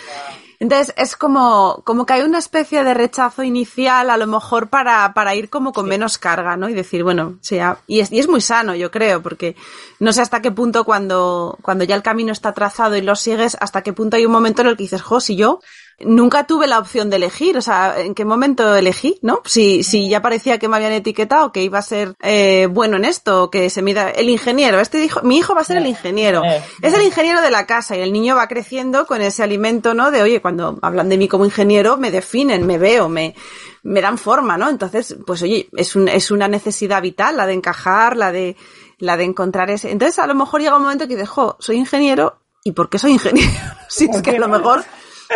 entonces 0.61 0.93
es 0.95 1.15
como, 1.15 1.81
como 1.85 2.05
que 2.05 2.13
hay 2.13 2.21
una 2.21 2.37
especie 2.37 2.83
de 2.83 2.93
rechazo 2.93 3.41
inicial 3.41 4.11
a 4.11 4.17
lo 4.17 4.27
mejor 4.27 4.69
para, 4.69 5.11
para 5.15 5.33
ir 5.33 5.49
como 5.49 5.73
con 5.73 5.87
menos 5.87 6.19
carga, 6.19 6.55
¿no? 6.55 6.69
Y 6.69 6.75
decir, 6.75 7.01
bueno, 7.01 7.39
sea, 7.41 7.79
y 7.87 8.01
es, 8.01 8.11
y 8.11 8.19
es 8.19 8.27
muy 8.27 8.41
sano, 8.41 8.75
yo 8.75 8.91
creo, 8.91 9.23
porque 9.23 9.55
no 9.97 10.13
sé 10.13 10.21
hasta 10.21 10.39
qué 10.43 10.51
punto 10.51 10.83
cuando, 10.83 11.57
cuando 11.63 11.83
ya 11.83 11.95
el 11.95 12.03
camino 12.03 12.31
está 12.31 12.53
trazado 12.53 12.95
y 12.95 13.01
lo 13.01 13.15
sigues, 13.15 13.57
hasta 13.59 13.81
qué 13.81 13.91
punto 13.91 14.17
hay 14.17 14.25
un 14.27 14.31
momento 14.31 14.61
en 14.61 14.67
el 14.67 14.77
que 14.77 14.83
dices, 14.83 15.01
jo, 15.01 15.19
si 15.19 15.35
yo 15.35 15.61
nunca 16.05 16.45
tuve 16.45 16.67
la 16.67 16.79
opción 16.79 17.09
de 17.09 17.17
elegir, 17.17 17.57
o 17.57 17.61
sea, 17.61 17.99
¿en 17.99 18.13
qué 18.13 18.25
momento 18.25 18.75
elegí, 18.75 19.19
no? 19.21 19.41
Si, 19.45 19.83
si 19.83 20.09
ya 20.09 20.21
parecía 20.21 20.57
que 20.57 20.67
me 20.67 20.77
habían 20.77 20.91
etiquetado 20.93 21.51
que 21.51 21.63
iba 21.63 21.79
a 21.79 21.83
ser 21.83 22.15
eh, 22.21 22.67
bueno 22.69 22.97
en 22.97 23.05
esto, 23.05 23.49
que 23.49 23.69
se 23.69 23.81
mida 23.81 24.09
el 24.09 24.29
ingeniero, 24.29 24.79
este 24.79 25.03
hijo, 25.03 25.21
mi 25.23 25.37
hijo 25.37 25.55
va 25.55 25.61
a 25.61 25.65
ser 25.65 25.77
el 25.77 25.87
ingeniero, 25.87 26.43
eh, 26.43 26.63
es 26.81 26.93
el 26.93 27.03
ingeniero 27.03 27.41
de 27.41 27.51
la 27.51 27.65
casa 27.65 27.95
y 27.95 28.01
el 28.01 28.13
niño 28.13 28.35
va 28.35 28.47
creciendo 28.47 29.05
con 29.05 29.21
ese 29.21 29.43
alimento, 29.43 29.93
¿no? 29.93 30.11
De, 30.11 30.21
oye, 30.21 30.41
cuando 30.41 30.79
hablan 30.81 31.09
de 31.09 31.17
mí 31.17 31.27
como 31.27 31.45
ingeniero, 31.45 31.97
me 31.97 32.11
definen, 32.11 32.65
me 32.65 32.77
veo, 32.77 33.09
me, 33.09 33.35
me 33.83 34.01
dan 34.01 34.17
forma, 34.17 34.57
¿no? 34.57 34.69
Entonces, 34.69 35.17
pues 35.25 35.41
oye, 35.41 35.69
es, 35.75 35.95
un, 35.95 36.07
es 36.07 36.31
una 36.31 36.47
necesidad 36.47 37.01
vital, 37.01 37.37
la 37.37 37.47
de 37.47 37.53
encajar, 37.53 38.17
la 38.17 38.31
de, 38.31 38.55
la 38.99 39.17
de 39.17 39.23
encontrar 39.23 39.69
ese. 39.69 39.91
Entonces, 39.91 40.19
a 40.19 40.27
lo 40.27 40.35
mejor 40.35 40.61
llega 40.61 40.75
un 40.75 40.83
momento 40.83 41.07
que 41.07 41.15
dices, 41.15 41.29
soy 41.59 41.77
ingeniero, 41.77 42.39
¿y 42.63 42.71
por 42.71 42.89
qué 42.89 42.99
soy 42.99 43.11
ingeniero? 43.11 43.51
si 43.89 44.05
es 44.05 44.21
que 44.21 44.31
a 44.31 44.39
lo 44.39 44.47
mejor 44.47 44.83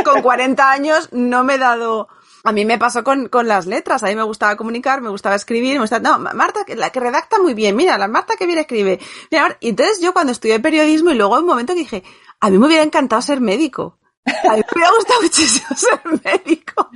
con 0.03 0.21
40 0.21 0.71
años 0.71 1.09
no 1.11 1.43
me 1.43 1.55
he 1.55 1.57
dado... 1.57 2.07
A 2.43 2.51
mí 2.51 2.63
me 2.63 2.77
pasó 2.77 3.03
con, 3.03 3.27
con 3.27 3.47
las 3.47 3.65
letras, 3.65 4.03
a 4.03 4.07
mí 4.07 4.15
me 4.15 4.21
gustaba 4.21 4.55
comunicar, 4.55 5.01
me 5.01 5.09
gustaba 5.09 5.35
escribir, 5.35 5.73
me 5.73 5.79
gustaba, 5.79 6.17
no, 6.19 6.33
Marta, 6.35 6.63
la 6.75 6.91
que 6.91 6.99
redacta 6.99 7.39
muy 7.39 7.55
bien, 7.55 7.75
mira, 7.75 7.97
la 7.97 8.07
Marta 8.07 8.35
que 8.37 8.45
bien 8.45 8.59
escribe. 8.59 8.99
Mira, 9.31 9.57
entonces 9.61 9.99
yo 9.99 10.13
cuando 10.13 10.31
estudié 10.31 10.59
periodismo 10.59 11.09
y 11.09 11.15
luego 11.15 11.37
en 11.37 11.41
un 11.41 11.49
momento 11.49 11.73
que 11.73 11.79
dije, 11.79 12.03
a 12.39 12.51
mí 12.51 12.59
me 12.59 12.67
hubiera 12.67 12.83
encantado 12.83 13.19
ser 13.23 13.41
médico. 13.41 13.97
A 14.25 14.53
mí 14.55 14.61
me 14.61 14.65
hubiera 14.75 14.91
gustado 14.95 15.21
muchísimo 15.23 15.67
ser 15.75 15.99
médico. 16.23 16.89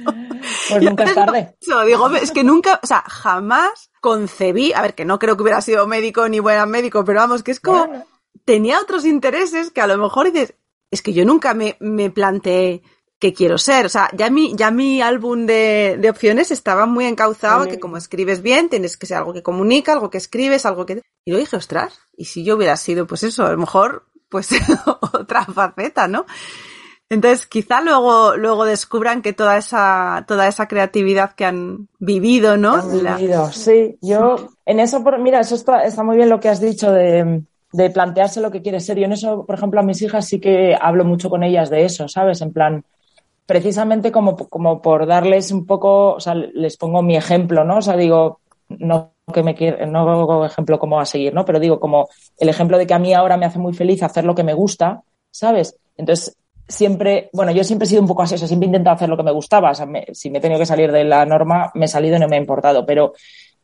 Pues 0.70 0.84
nunca 0.84 1.04
es 1.06 1.16
tarde. 1.16 1.58
Eso, 1.60 1.82
digo, 1.84 2.10
es 2.10 2.32
que 2.32 2.44
nunca, 2.44 2.80
o 2.84 2.86
sea, 2.88 3.04
jamás 3.08 3.90
concebí, 4.02 4.74
a 4.74 4.84
ver, 4.84 4.94
que 4.94 5.06
no 5.06 5.18
creo 5.18 5.36
que 5.36 5.44
hubiera 5.44 5.62
sido 5.62 5.88
médico 5.88 6.30
ni 6.30 6.40
buena 6.40 6.68
médico, 6.68 7.04
pero 7.04 7.22
vamos, 7.22 7.42
que 7.42 7.52
es 7.52 7.60
como, 7.60 7.88
Bueno. 7.88 8.06
tenía 8.46 8.80
otros 8.80 9.04
intereses 9.06 9.72
que 9.72 9.82
a 9.82 9.88
lo 9.88 9.98
mejor 9.98 10.32
dices, 10.32 10.54
es 10.92 11.02
que 11.02 11.14
yo 11.14 11.26
nunca 11.26 11.54
me, 11.54 11.78
me 11.80 12.10
planteé 12.10 12.82
qué 13.20 13.34
quiero 13.34 13.58
ser. 13.58 13.86
O 13.86 13.90
sea, 13.90 14.10
ya 14.16 14.30
mi, 14.30 14.56
ya 14.56 14.72
mi 14.72 15.02
álbum 15.02 15.46
de, 15.46 15.98
de 16.00 16.10
opciones 16.10 16.52
estaba 16.52 16.86
muy 16.86 17.06
encauzado, 17.06 17.68
que 17.68 17.80
como 17.80 17.98
escribes 17.98 18.42
bien, 18.42 18.70
tienes 18.70 18.96
que 18.98 19.06
ser 19.08 19.18
algo 19.18 19.34
que 19.34 19.44
comunica, 19.44 19.94
algo 19.94 20.10
que 20.10 20.18
escribes, 20.18 20.66
algo 20.66 20.86
que... 20.86 21.02
Y 21.26 21.32
lo 21.32 21.38
dije, 21.38 21.56
ostras, 21.58 22.00
y 22.16 22.26
si 22.26 22.44
yo 22.44 22.56
hubiera 22.56 22.78
sido, 22.78 23.06
pues 23.06 23.24
eso, 23.24 23.46
a 23.46 23.52
lo 23.52 23.58
mejor, 23.58 24.06
pues 24.30 24.50
otra 25.14 25.46
faceta, 25.46 26.08
¿no? 26.08 26.26
Entonces, 27.12 27.48
quizá 27.48 27.82
luego, 27.82 28.38
luego 28.38 28.66
descubran 28.66 29.22
que 29.24 29.34
toda 29.34 29.58
esa, 29.58 30.26
toda 30.28 30.48
esa 30.48 30.68
creatividad 30.68 31.34
que 31.34 31.44
han 31.46 31.90
vivido, 31.98 32.56
¿no? 32.56 32.76
Han 32.76 33.04
La- 33.04 33.16
vivido, 33.18 33.52
sí. 33.52 33.98
Yo, 34.02 34.50
en 34.66 34.80
eso, 34.80 35.04
por- 35.04 35.18
mira, 35.20 35.40
eso 35.40 35.56
está, 35.56 35.84
está 35.84 36.04
muy 36.04 36.18
bien 36.18 36.30
lo 36.30 36.40
que 36.40 36.50
has 36.50 36.62
dicho 36.62 36.92
de, 36.92 37.42
de 37.72 37.90
plantearse 37.90 38.42
lo 38.42 38.52
que 38.52 38.62
quieres 38.62 38.86
ser. 38.86 38.98
Yo 38.98 39.06
en 39.06 39.14
eso, 39.14 39.46
por 39.46 39.56
ejemplo, 39.56 39.80
a 39.80 39.84
mis 39.84 40.02
hijas 40.02 40.26
sí 40.28 40.40
que 40.40 40.76
hablo 40.80 41.06
mucho 41.06 41.30
con 41.30 41.44
ellas 41.44 41.70
de 41.70 41.86
eso, 41.86 42.08
¿sabes? 42.08 42.42
En 42.42 42.54
plan, 42.54 42.84
precisamente 43.46 44.12
como, 44.12 44.36
como 44.38 44.82
por 44.82 45.06
darles 45.08 45.52
un 45.52 45.66
poco, 45.66 46.14
o 46.16 46.20
sea, 46.20 46.36
les 46.36 46.78
pongo 46.78 47.02
mi 47.02 47.16
ejemplo, 47.16 47.64
¿no? 47.64 47.78
O 47.78 47.82
sea, 47.82 47.98
digo, 47.98 48.40
no 48.70 49.14
que 49.34 49.44
me 49.44 49.56
quiere, 49.56 49.86
no 49.88 50.46
ejemplo 50.46 50.80
como 50.80 51.00
a 51.00 51.06
seguir, 51.06 51.34
¿no? 51.34 51.46
Pero 51.46 51.60
digo, 51.60 51.80
como 51.80 52.10
el 52.38 52.50
ejemplo 52.50 52.78
de 52.78 52.88
que 52.88 52.94
a 52.94 53.00
mí 53.00 53.14
ahora 53.14 53.38
me 53.38 53.46
hace 53.46 53.60
muy 53.60 53.74
feliz 53.74 54.04
hacer 54.04 54.26
lo 54.26 54.36
que 54.36 54.44
me 54.44 54.54
gusta, 54.54 55.02
¿sabes? 55.32 55.78
Entonces, 55.98 56.36
siempre, 56.68 57.30
bueno, 57.34 57.52
yo 57.52 57.64
siempre 57.64 57.86
he 57.86 57.90
sido 57.90 58.02
un 58.02 58.08
poco 58.08 58.24
así, 58.24 58.36
o 58.36 58.38
sea, 58.38 58.48
siempre 58.48 58.66
he 58.66 58.70
intentado 58.70 58.96
hacer 58.96 59.10
lo 59.10 59.18
que 59.18 59.24
me 59.24 59.32
gustaba, 59.32 59.72
o 59.72 59.76
sea, 59.76 59.86
me- 59.86 60.06
si 60.14 60.30
me 60.30 60.38
he 60.38 60.42
tenido 60.42 60.60
que 60.60 60.66
salir 60.66 60.92
de 60.92 61.04
la 61.04 61.26
norma, 61.26 61.72
me 61.76 61.86
he 61.86 61.88
salido 61.88 62.18
y 62.18 62.20
no 62.20 62.28
me 62.28 62.36
ha 62.38 62.40
importado, 62.40 62.86
pero 62.86 63.14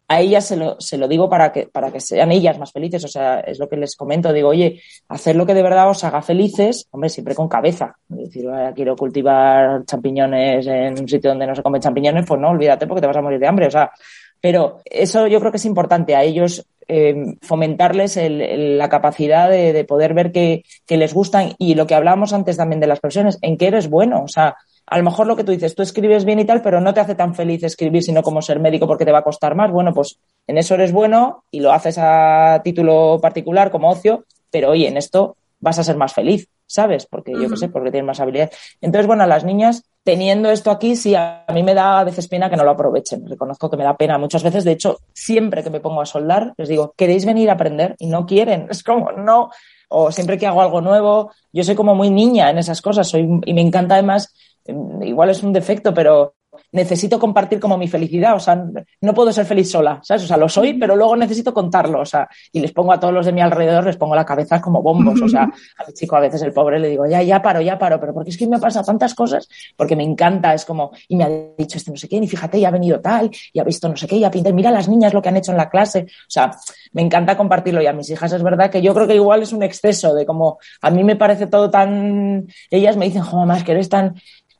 a 0.07 0.21
ellas 0.21 0.45
se 0.45 0.55
lo, 0.55 0.79
se 0.79 0.97
lo 0.97 1.07
digo 1.07 1.29
para 1.29 1.51
que, 1.51 1.67
para 1.67 1.91
que 1.91 1.99
sean 1.99 2.31
ellas 2.31 2.59
más 2.59 2.71
felices, 2.71 3.03
o 3.03 3.07
sea, 3.07 3.39
es 3.39 3.57
lo 3.59 3.67
que 3.67 3.75
les 3.77 3.95
comento, 3.95 4.31
digo, 4.33 4.49
oye, 4.49 4.81
hacer 5.09 5.35
lo 5.35 5.45
que 5.45 5.53
de 5.55 5.63
verdad 5.63 5.89
os 5.89 6.03
haga 6.03 6.21
felices, 6.21 6.87
hombre, 6.91 7.09
siempre 7.09 7.33
con 7.33 7.47
cabeza, 7.47 7.95
decir, 8.07 8.47
"Ah, 8.49 8.71
quiero 8.75 8.95
cultivar 8.95 9.83
champiñones 9.85 10.67
en 10.67 10.99
un 10.99 11.07
sitio 11.07 11.31
donde 11.31 11.47
no 11.47 11.55
se 11.55 11.63
comen 11.63 11.81
champiñones, 11.81 12.25
pues 12.27 12.39
no, 12.39 12.49
olvídate 12.49 12.85
porque 12.85 13.01
te 13.01 13.07
vas 13.07 13.17
a 13.17 13.21
morir 13.23 13.39
de 13.39 13.47
hambre, 13.47 13.65
o 13.67 13.71
sea, 13.71 13.91
pero 14.39 14.79
eso 14.85 15.25
yo 15.27 15.39
creo 15.39 15.51
que 15.51 15.57
es 15.57 15.65
importante 15.65 16.15
a 16.15 16.21
ellos 16.23 16.65
eh, 16.87 17.15
fomentarles 17.41 18.15
el- 18.17 18.41
el- 18.41 18.77
la 18.77 18.89
capacidad 18.89 19.49
de, 19.49 19.73
de 19.73 19.85
poder 19.85 20.13
ver 20.13 20.31
que, 20.31 20.63
que 20.85 20.97
les 20.97 21.15
gustan. 21.15 21.53
Y 21.57 21.73
lo 21.73 21.87
que 21.87 21.95
hablábamos 21.95 22.31
antes 22.31 22.57
también 22.57 22.79
de 22.79 22.85
las 22.85 22.99
profesiones, 22.99 23.39
en 23.41 23.57
qué 23.57 23.67
eres 23.69 23.89
bueno. 23.89 24.21
O 24.23 24.27
sea, 24.27 24.55
a 24.87 24.97
lo 24.97 25.03
mejor 25.03 25.27
lo 25.27 25.35
que 25.35 25.43
tú 25.43 25.51
dices, 25.51 25.75
tú 25.75 25.83
escribes 25.83 26.25
bien 26.25 26.39
y 26.39 26.45
tal, 26.45 26.61
pero 26.61 26.79
no 26.79 26.93
te 26.93 26.99
hace 26.99 27.15
tan 27.15 27.33
feliz 27.33 27.63
escribir 27.63 28.03
sino 28.03 28.21
como 28.21 28.41
ser 28.41 28.59
médico 28.59 28.87
porque 28.87 29.05
te 29.05 29.11
va 29.11 29.19
a 29.19 29.23
costar 29.23 29.55
más. 29.55 29.71
Bueno, 29.71 29.93
pues 29.93 30.19
en 30.47 30.57
eso 30.57 30.75
eres 30.75 30.91
bueno 30.91 31.43
y 31.51 31.59
lo 31.59 31.71
haces 31.71 31.97
a 31.97 32.61
título 32.63 33.19
particular 33.21 33.71
como 33.71 33.89
ocio, 33.89 34.25
pero 34.51 34.71
oye, 34.71 34.87
en 34.87 34.97
esto 34.97 35.37
vas 35.59 35.79
a 35.79 35.83
ser 35.83 35.97
más 35.97 36.13
feliz, 36.13 36.47
¿sabes? 36.67 37.07
Porque 37.07 37.33
yo 37.33 37.49
qué 37.49 37.57
sé, 37.57 37.69
porque 37.69 37.91
tienes 37.91 38.05
más 38.05 38.19
habilidad. 38.19 38.51
Entonces, 38.81 39.07
bueno, 39.07 39.23
a 39.23 39.27
las 39.27 39.43
niñas, 39.43 39.83
teniendo 40.03 40.51
esto 40.51 40.69
aquí, 40.69 40.95
sí, 40.95 41.15
a 41.15 41.45
mí 41.51 41.63
me 41.63 41.73
da 41.73 41.99
a 41.99 42.03
veces 42.03 42.27
pena 42.27 42.49
que 42.49 42.55
no 42.55 42.63
lo 42.63 42.71
aprovechen. 42.71 43.27
Reconozco 43.27 43.69
que 43.69 43.77
me 43.77 43.83
da 43.83 43.97
pena 43.97 44.19
muchas 44.19 44.43
veces. 44.43 44.63
De 44.63 44.71
hecho, 44.71 44.99
siempre 45.13 45.63
que 45.63 45.71
me 45.71 45.79
pongo 45.79 46.01
a 46.01 46.05
soldar, 46.05 46.53
les 46.57 46.69
digo, 46.69 46.93
¿queréis 46.95 47.25
venir 47.25 47.49
a 47.49 47.53
aprender? 47.53 47.95
Y 47.97 48.07
no 48.07 48.25
quieren. 48.25 48.67
Es 48.75 48.83
como, 48.83 49.11
no. 49.11 49.49
O 49.89 50.11
siempre 50.11 50.37
que 50.37 50.45
hago 50.45 50.61
algo 50.61 50.81
nuevo, 50.81 51.31
yo 51.51 51.63
soy 51.63 51.75
como 51.75 51.95
muy 51.95 52.11
niña 52.11 52.49
en 52.49 52.59
esas 52.59 52.81
cosas. 52.81 53.07
Soy, 53.07 53.27
y 53.45 53.53
me 53.53 53.61
encanta 53.61 53.95
además, 53.95 54.33
igual 54.65 55.29
es 55.29 55.43
un 55.43 55.53
defecto, 55.53 55.93
pero 55.93 56.35
necesito 56.71 57.19
compartir 57.19 57.59
como 57.59 57.77
mi 57.77 57.87
felicidad, 57.87 58.35
o 58.35 58.39
sea, 58.39 58.63
no 59.01 59.13
puedo 59.13 59.31
ser 59.31 59.45
feliz 59.45 59.69
sola, 59.71 59.99
¿sabes? 60.03 60.23
O 60.23 60.27
sea, 60.27 60.37
lo 60.37 60.49
soy, 60.49 60.73
pero 60.73 60.95
luego 60.95 61.15
necesito 61.15 61.53
contarlo, 61.53 62.01
o 62.01 62.05
sea, 62.05 62.27
y 62.51 62.59
les 62.59 62.71
pongo 62.71 62.93
a 62.93 62.99
todos 62.99 63.13
los 63.13 63.25
de 63.25 63.31
mi 63.31 63.41
alrededor, 63.41 63.85
les 63.85 63.97
pongo 63.97 64.15
la 64.15 64.25
cabeza 64.25 64.61
como 64.61 64.81
bombos, 64.81 65.21
o 65.21 65.27
sea, 65.27 65.43
a 65.77 65.85
mi 65.87 65.93
chico 65.93 66.15
a 66.15 66.19
veces 66.19 66.41
el 66.41 66.53
pobre 66.53 66.79
le 66.79 66.89
digo, 66.89 67.05
ya, 67.05 67.21
ya 67.21 67.41
paro, 67.41 67.61
ya 67.61 67.77
paro, 67.77 67.99
pero 67.99 68.13
porque 68.13 68.29
es 68.29 68.37
que 68.37 68.47
me 68.47 68.59
pasa 68.59 68.83
tantas 68.83 69.13
cosas, 69.13 69.47
porque 69.75 69.95
me 69.95 70.03
encanta, 70.03 70.53
es 70.53 70.65
como, 70.65 70.91
y 71.07 71.15
me 71.15 71.23
ha 71.23 71.29
dicho 71.57 71.77
este 71.77 71.91
no 71.91 71.97
sé 71.97 72.07
qué, 72.07 72.17
y 72.17 72.27
fíjate, 72.27 72.57
y 72.57 72.65
ha 72.65 72.71
venido 72.71 72.99
tal, 72.99 73.29
y 73.53 73.59
ha 73.59 73.63
visto 73.63 73.87
no 73.89 73.95
sé 73.95 74.07
qué, 74.07 74.17
y 74.17 74.23
ha 74.23 74.31
pintado, 74.31 74.55
mira 74.55 74.71
las 74.71 74.87
niñas 74.87 75.13
lo 75.13 75.21
que 75.21 75.29
han 75.29 75.37
hecho 75.37 75.51
en 75.51 75.57
la 75.57 75.69
clase, 75.69 76.05
o 76.09 76.29
sea, 76.29 76.51
me 76.93 77.01
encanta 77.01 77.37
compartirlo, 77.37 77.81
y 77.81 77.87
a 77.87 77.93
mis 77.93 78.09
hijas 78.09 78.31
es 78.33 78.43
verdad 78.43 78.69
que 78.69 78.81
yo 78.81 78.93
creo 78.93 79.07
que 79.07 79.15
igual 79.15 79.41
es 79.43 79.53
un 79.53 79.63
exceso 79.63 80.13
de 80.13 80.25
como, 80.25 80.57
a 80.81 80.89
mí 80.89 81.03
me 81.03 81.15
parece 81.15 81.47
todo 81.47 81.69
tan, 81.69 82.47
ellas 82.69 82.97
me 82.97 83.05
dicen, 83.05 83.21
jo, 83.21 83.37
mamá, 83.37 83.57
es 83.57 83.63
que 83.63 83.71
eres 83.71 83.89
tan, 83.89 84.15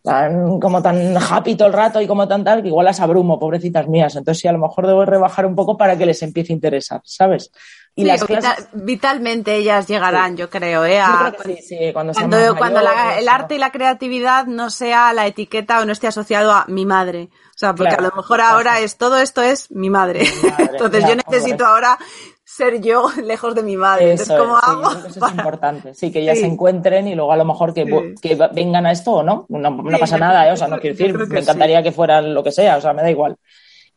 tan, 0.06 0.60
como 0.62 0.82
tan 0.82 1.18
happy 1.18 1.56
todo 1.56 1.68
el 1.68 1.74
rato 1.74 2.00
y 2.00 2.08
como 2.08 2.26
tan 2.28 2.44
tal, 2.46 2.62
que 2.62 2.70
igual 2.70 2.86
las 2.86 3.02
abrumo, 3.02 3.38
pobrecitas 3.40 3.88
mías. 3.90 4.16
Entonces 4.16 4.40
sí, 4.42 4.48
a 4.48 4.54
lo 4.54 4.60
mejor 4.60 4.88
debo 4.88 5.04
rebajar 5.04 5.46
un 5.46 5.56
poco 5.56 5.76
para 5.76 5.98
que 5.98 6.06
les 6.06 6.22
empiece 6.24 6.54
a 6.54 6.56
interesar, 6.56 7.02
¿sabes? 7.04 7.52
Y 7.98 8.02
Sí, 8.04 8.08
las 8.08 8.24
clases... 8.26 8.68
vitalmente 8.74 9.56
ellas 9.56 9.88
llegarán, 9.88 10.36
yo 10.38 10.50
creo, 10.50 10.86
¿eh? 10.86 11.00
a- 11.00 11.32
Yo 11.32 11.32
creo 11.32 11.56
que 11.56 11.62
sí, 11.62 11.76
sí, 11.78 11.94
cuando 11.94 12.14
cuando, 12.14 12.38
más 12.38 12.58
cuando 12.58 12.82
la- 12.82 12.94
mayores, 12.94 13.18
el 13.22 13.30
arte 13.30 13.56
y 13.56 13.58
la 13.58 13.72
creatividad 13.72 14.46
no 14.48 14.70
sea 14.70 15.12
la 15.14 15.28
etiqueta 15.28 15.80
o 15.82 15.86
no 15.86 15.92
esté 15.94 16.08
asociado 16.08 16.52
a 16.52 16.66
mi 16.68 16.86
madre. 16.86 17.30
O 17.56 17.58
sea, 17.58 17.74
porque 17.74 17.96
Claro, 17.96 18.08
a 18.08 18.10
lo 18.10 18.16
mejor 18.18 18.42
ahora 18.42 18.80
es 18.82 18.98
todo 18.98 19.18
esto 19.18 19.42
es 19.42 19.72
mi 19.72 19.90
madre. 19.90 20.24
Mi 20.44 20.50
madre, 20.50 20.70
Entonces 20.74 21.06
yo 21.08 21.16
necesito 21.16 21.64
hombre. 21.64 21.66
ahora 21.68 21.98
ser 22.56 22.82
yo 22.82 23.08
lejos 23.24 23.54
de 23.56 23.64
mi 23.64 23.76
madre. 23.78 24.14
Eso 24.14 24.34
Entonces, 24.34 24.38
¿cómo 24.38 24.58
es, 24.58 24.88
hago? 24.96 25.08
eso 25.08 25.26
es 25.26 25.32
importante. 25.34 25.94
Sí, 25.94 26.12
que 26.12 26.34
Sí. 26.36 26.42
se 26.42 26.46
encuentren 26.48 27.08
y 27.08 27.16
luego 27.16 27.32
a 27.32 27.38
lo 27.38 27.46
mejor 27.46 27.74
que, 27.74 27.86
Sí. 27.86 28.16
que 28.22 28.36
vengan 28.54 28.86
a 28.86 28.92
esto 28.92 29.12
o 29.14 29.24
no. 29.24 29.46
No, 29.50 29.78
pasa 30.00 30.18
nada, 30.18 30.48
¿eh? 30.48 30.52
O 30.52 30.58
sea, 30.58 30.68
no 30.68 30.80
quiero 30.80 30.96
decir, 30.96 31.18
que 31.18 31.26
me 31.26 31.40
encantaría 31.40 31.84
que 31.84 31.92
fueran 31.92 32.34
lo 32.34 32.44
que 32.44 32.52
sea, 32.52 32.78
o 32.78 32.82
sea, 32.82 32.94
me 32.94 33.02
da 33.02 33.12
igual. 33.12 33.36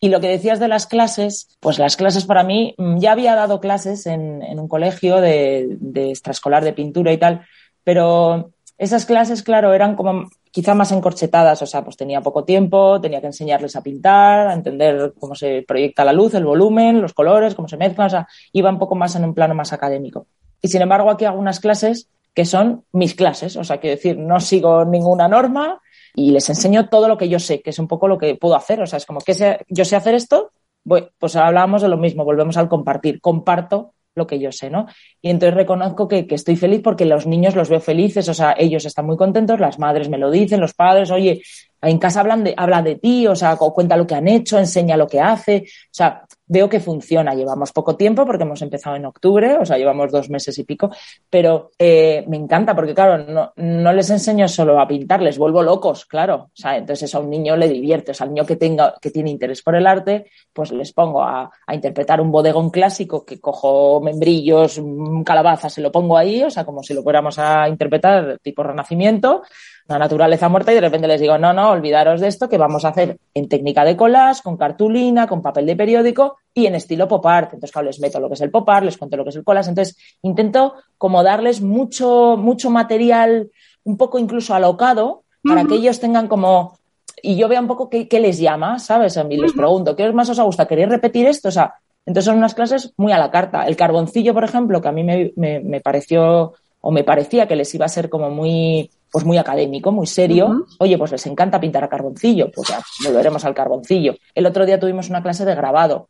Y 0.01 0.11
lo 0.11 0.21
que 0.21 0.29
decías 0.29 0.61
de 0.61 0.69
las 0.69 0.87
clases, 0.87 1.57
pues 1.61 1.79
las 1.79 1.97
clases 1.97 2.25
para 2.25 2.45
mí, 2.45 2.75
mm, 2.79 2.99
ya 2.99 3.13
había 3.13 3.35
dado 3.35 3.61
clases 3.61 4.07
en, 4.07 4.43
en 4.43 4.61
un 4.61 4.69
colegio 4.69 5.21
de, 5.21 5.67
de 5.81 6.11
extraescolar 6.11 6.63
de 6.65 6.73
pintura 6.73 7.13
y 7.13 7.19
tal, 7.19 7.47
pero 7.85 8.51
esas 8.77 9.07
clases, 9.07 9.43
claro, 9.43 9.75
eran 9.75 9.97
como 9.97 10.31
quizá 10.59 10.75
más 10.75 10.91
encorchetadas, 10.91 11.63
o 11.63 11.67
sea, 11.67 11.85
pues 11.85 11.97
tenía 11.97 12.21
poco 12.21 12.43
tiempo, 12.43 13.01
tenía 13.01 13.21
que 13.21 13.29
enseñarles 13.29 13.77
a 13.77 13.81
pintar, 13.81 14.49
a 14.49 14.55
entender 14.55 15.15
cómo 15.17 15.37
se 15.37 15.63
proyecta 15.63 16.05
la 16.05 16.13
luz, 16.13 16.35
el 16.35 16.45
volumen, 16.45 17.01
los 17.01 17.15
colores, 17.15 17.55
cómo 17.55 17.69
se 17.69 17.77
mezclan, 17.77 18.09
o 18.09 18.11
sea, 18.11 18.29
iba 18.53 18.69
un 18.69 18.81
poco 18.81 18.97
más 18.97 19.15
en 19.15 19.25
un 19.25 19.35
plano 19.35 19.55
más 19.55 19.73
académico. 19.73 20.27
Y 20.61 20.67
sin 20.67 20.83
embargo, 20.83 21.13
aquí 21.13 21.27
hago 21.27 21.39
unas 21.39 21.61
clases 21.61 22.09
que 22.35 22.45
son 22.45 22.83
mis 22.91 23.15
clases, 23.15 23.55
o 23.55 23.63
sea, 23.63 23.79
quiero 23.79 23.95
decir, 23.95 24.19
no 24.19 24.41
sigo 24.41 24.85
ninguna 24.85 25.29
norma 25.29 25.81
y 26.17 26.33
les 26.33 26.49
enseño 26.49 26.89
todo 26.89 27.07
lo 27.07 27.17
que 27.17 27.29
yo 27.29 27.39
sé, 27.39 27.63
que 27.63 27.71
es 27.71 27.79
un 27.79 27.87
poco 27.87 28.09
lo 28.09 28.19
que 28.19 28.35
puedo 28.35 28.57
hacer, 28.57 28.83
o 28.83 28.87
sea, 28.89 28.97
es 28.97 29.07
como 29.07 29.21
que 29.21 29.35
yo 29.69 29.85
sé 29.85 29.95
hacer 29.95 30.17
esto, 30.17 30.51
pues 30.83 31.37
hablábamos 31.37 31.83
de 31.83 31.89
lo 31.89 31.99
mismo, 31.99 32.25
volvemos 32.25 32.57
al 32.57 32.69
compartir, 32.69 33.21
comparto 33.21 33.93
lo 34.15 34.27
que 34.27 34.39
yo 34.39 34.53
sé, 34.53 34.71
¿no? 34.71 34.87
Y 35.23 35.31
entonces 35.31 35.55
reconozco 35.55 36.09
que, 36.09 36.27
estoy 36.29 36.57
feliz 36.57 36.81
porque 36.83 37.05
los 37.05 37.27
niños 37.27 37.55
los 37.55 37.69
veo 37.69 37.81
felices, 37.81 38.29
o 38.29 38.35
sea, 38.35 38.55
ellos 38.59 38.85
están 38.85 39.07
muy 39.07 39.17
contentos, 39.17 39.61
las 39.61 39.79
madres 39.79 40.09
me 40.09 40.19
lo 40.19 40.31
dicen, 40.31 40.61
los 40.61 40.75
padres, 40.75 41.11
oye, 41.11 41.43
en 41.83 41.99
casa 41.99 42.20
hablan 42.20 42.45
de, 42.45 42.55
habla 42.57 42.83
de 42.83 42.97
ti, 42.97 43.26
o 43.26 43.35
sea, 43.37 43.57
cu- 43.57 43.72
cuenta 43.72 43.97
lo 43.97 44.07
que 44.07 44.14
han 44.14 44.29
hecho, 44.29 44.59
enseña 44.59 44.97
lo 44.97 45.07
que 45.07 45.20
hace, 45.20 45.64
o 45.66 45.89
sea, 45.93 46.24
veo 46.51 46.68
que 46.68 46.81
funciona. 46.81 47.35
Llevamos 47.35 47.72
poco 47.72 47.95
tiempo 47.97 48.24
porque 48.24 48.43
hemos 48.45 48.62
empezado 48.62 48.97
en 48.97 49.05
octubre, 49.05 49.59
o 49.59 49.64
sea, 49.66 49.76
llevamos 49.76 50.11
dos 50.11 50.31
meses 50.31 50.59
y 50.59 50.64
pico, 50.64 50.91
pero 51.29 51.70
eh, 51.79 52.24
me 52.26 52.37
encanta 52.37 52.74
porque, 52.74 52.95
claro, 52.95 53.18
no, 53.18 53.53
no 53.57 53.93
les 53.93 54.09
enseño 54.11 54.49
solo 54.49 54.81
a 54.81 54.89
pintar, 54.89 55.20
les 55.22 55.37
vuelvo 55.39 55.62
locos, 55.62 56.07
claro. 56.07 56.49
O 56.53 56.57
sea, 56.57 56.76
entonces 56.76 57.14
a 57.14 57.20
un 57.20 57.29
niño 57.31 57.57
le 57.57 57.68
divierte, 57.68 58.12
o 58.12 58.14
sea, 58.14 58.24
al 58.26 58.33
niño 58.33 58.47
que 58.47 58.57
tenga, 58.57 58.95
que 59.01 59.11
tiene 59.11 59.31
interés 59.31 59.62
por 59.62 59.76
el 59.76 59.87
arte, 59.87 60.31
pues 60.53 60.72
les 60.72 60.93
pongo 60.93 61.22
a, 61.22 61.51
a 61.66 61.74
interpretar 61.74 62.20
un 62.20 62.31
bodegón 62.33 62.70
clásico 62.70 63.24
que 63.24 63.39
cojo 63.41 64.01
membrillos, 64.01 64.81
mm, 64.83 65.22
calabazas, 65.22 65.72
se 65.74 65.81
lo 65.83 65.93
pongo 65.93 66.16
ahí, 66.16 66.43
o 66.43 66.51
sea, 66.51 66.64
como 66.64 66.83
si 66.83 66.95
lo 66.95 67.03
fuéramos 67.03 67.39
a 67.39 67.68
interpretar 67.68 68.39
tipo 68.43 68.62
renacimiento, 68.62 69.43
la 69.89 69.99
naturaleza 69.99 70.49
muerta 70.51 70.70
y 70.70 70.74
de 70.74 70.82
repente 70.82 71.09
les 71.09 71.20
digo, 71.20 71.39
no, 71.39 71.55
no, 71.55 71.70
olvidaros 71.70 72.20
de 72.20 72.28
esto 72.28 72.49
que 72.49 72.59
vamos 72.59 72.84
a 72.84 72.89
hacer 72.89 73.18
en 73.32 73.49
técnica 73.49 73.84
de 73.84 73.97
collage, 73.97 74.43
con 74.43 74.59
cartulina, 74.59 75.26
con 75.26 75.41
papel 75.41 75.64
de 75.64 75.76
periódico 75.76 76.36
y 76.53 76.66
en 76.66 76.74
estilo 76.74 77.09
pop 77.09 77.24
art. 77.26 77.55
Entonces, 77.55 77.72
claro, 77.72 77.86
les 77.86 77.99
meto 77.99 78.20
lo 78.20 78.28
que 78.28 78.34
es 78.34 78.41
el 78.43 78.51
pop 78.51 78.68
art, 78.68 78.84
les 78.84 78.99
cuento 78.99 79.16
lo 79.16 79.24
que 79.24 79.30
es 79.30 79.36
el 79.36 79.45
collage. 79.45 79.70
Entonces, 79.70 79.97
intento 80.20 80.74
como 80.99 81.22
darles 81.22 81.62
mucho, 81.62 82.36
mucho 82.36 82.68
material, 82.68 83.51
un 83.84 83.97
poco 83.97 84.18
incluso 84.18 84.55
alocado, 84.55 85.24
para 85.43 85.64
que 85.64 85.76
ellos 85.76 85.99
tengan 86.01 86.28
como 86.28 86.78
y 87.22 87.36
yo 87.36 87.49
vea 87.49 87.61
un 87.61 87.66
poco 87.66 87.89
qué, 87.89 88.09
qué 88.09 88.20
les 88.20 88.39
llama, 88.39 88.78
¿sabes? 88.78 89.16
A 89.16 89.24
mí 89.24 89.36
les 89.36 89.53
pregunto, 89.53 89.97
¿qué 89.97 90.12
más 90.12 90.28
os 90.28 90.41
gusta? 90.41 90.66
¿Queréis 90.66 90.89
repetir 90.89 91.26
esto? 91.26 91.49
O 91.49 91.53
sea, 91.53 91.74
entonces 92.05 92.26
son 92.26 92.36
unas 92.36 92.55
clases 92.55 92.93
muy 92.97 93.12
a 93.12 93.18
la 93.18 93.30
carta. 93.30 93.66
El 93.66 93.76
carboncillo, 93.76 94.34
por 94.34 94.45
ejemplo, 94.45 94.80
que 94.80 94.89
a 94.89 94.93
mí 94.93 95.03
me, 95.03 95.32
me, 95.36 95.61
me 95.61 95.80
pareció 95.80 96.55
o 96.81 96.91
me 96.91 97.05
parecía 97.05 97.47
que 97.49 97.57
les 97.57 97.74
iba 97.74 97.87
a 97.87 97.89
ser 97.89 98.09
como 98.09 98.31
muy, 98.31 98.91
pues 99.11 99.24
muy 99.24 99.39
académico, 99.39 99.93
muy 99.93 100.07
serio. 100.07 100.66
Oye, 100.79 100.97
pues 100.97 101.12
les 101.12 101.26
encanta 101.26 101.61
pintar 101.61 101.85
a 101.85 101.89
carboncillo, 101.89 102.51
pues 102.51 102.68
ya 102.68 102.81
volveremos 103.05 103.45
al 103.45 103.55
carboncillo. 103.55 104.14
El 104.35 104.47
otro 104.47 104.64
día 104.64 104.79
tuvimos 104.79 105.11
una 105.11 105.22
clase 105.22 105.45
de 105.45 105.55
grabado. 105.55 106.09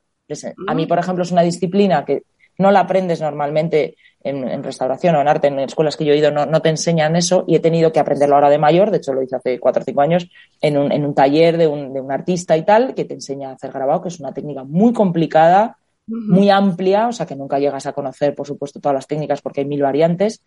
A 0.67 0.75
mí, 0.75 0.87
por 0.87 0.99
ejemplo, 0.99 1.23
es 1.23 1.33
una 1.33 1.43
disciplina 1.43 2.05
que, 2.05 2.23
no 2.59 2.73
la 2.73 2.81
aprendes 2.81 3.21
normalmente 3.21 3.97
en, 4.21 4.63
restauración 4.63 5.15
o 5.15 5.21
en 5.21 5.29
arte, 5.29 5.47
en 5.47 5.61
escuelas 5.61 5.97
que 5.97 6.05
yo 6.05 6.13
he 6.13 6.17
ido, 6.17 6.31
no, 6.31 6.45
no, 6.45 6.61
te 6.61 6.69
enseñan 6.69 7.15
eso 7.15 7.45
y 7.47 7.55
he 7.55 7.61
tenido 7.61 7.93
que 7.93 8.01
aprenderlo 8.01 8.35
ahora 8.35 8.51
de 8.51 8.59
mayor, 8.59 8.91
de 8.91 8.99
hecho 8.99 9.13
lo 9.13 9.23
hice 9.23 9.37
hace 9.37 9.61
cuatro 9.61 9.83
o 9.83 9.85
cinco 9.85 10.01
años, 10.01 10.29
en 10.61 10.77
un, 10.77 10.93
en 10.93 11.07
un 11.07 11.15
taller 11.15 11.57
de 11.57 11.69
un, 11.69 11.95
de 11.95 12.01
un 12.01 12.11
artista 12.11 12.57
y 12.57 12.65
tal, 12.65 12.95
que 12.95 13.05
te 13.05 13.15
enseña 13.15 13.51
a 13.51 13.53
hacer 13.53 13.71
grabado, 13.71 14.03
que 14.03 14.09
es 14.09 14.19
una 14.19 14.35
técnica 14.35 14.65
muy 14.65 14.93
complicada, 14.93 15.79
muy 16.09 16.51
amplia, 16.51 17.09
o 17.09 17.13
sea 17.13 17.27
que 17.27 17.37
nunca 17.37 17.59
llegas 17.59 17.87
a 17.87 17.93
conocer, 17.93 18.35
por 18.35 18.47
supuesto, 18.47 18.81
todas 18.81 18.95
las 18.95 19.07
técnicas 19.07 19.43
porque 19.43 19.61
hay 19.61 19.67
mil 19.67 19.83
variantes 19.83 20.43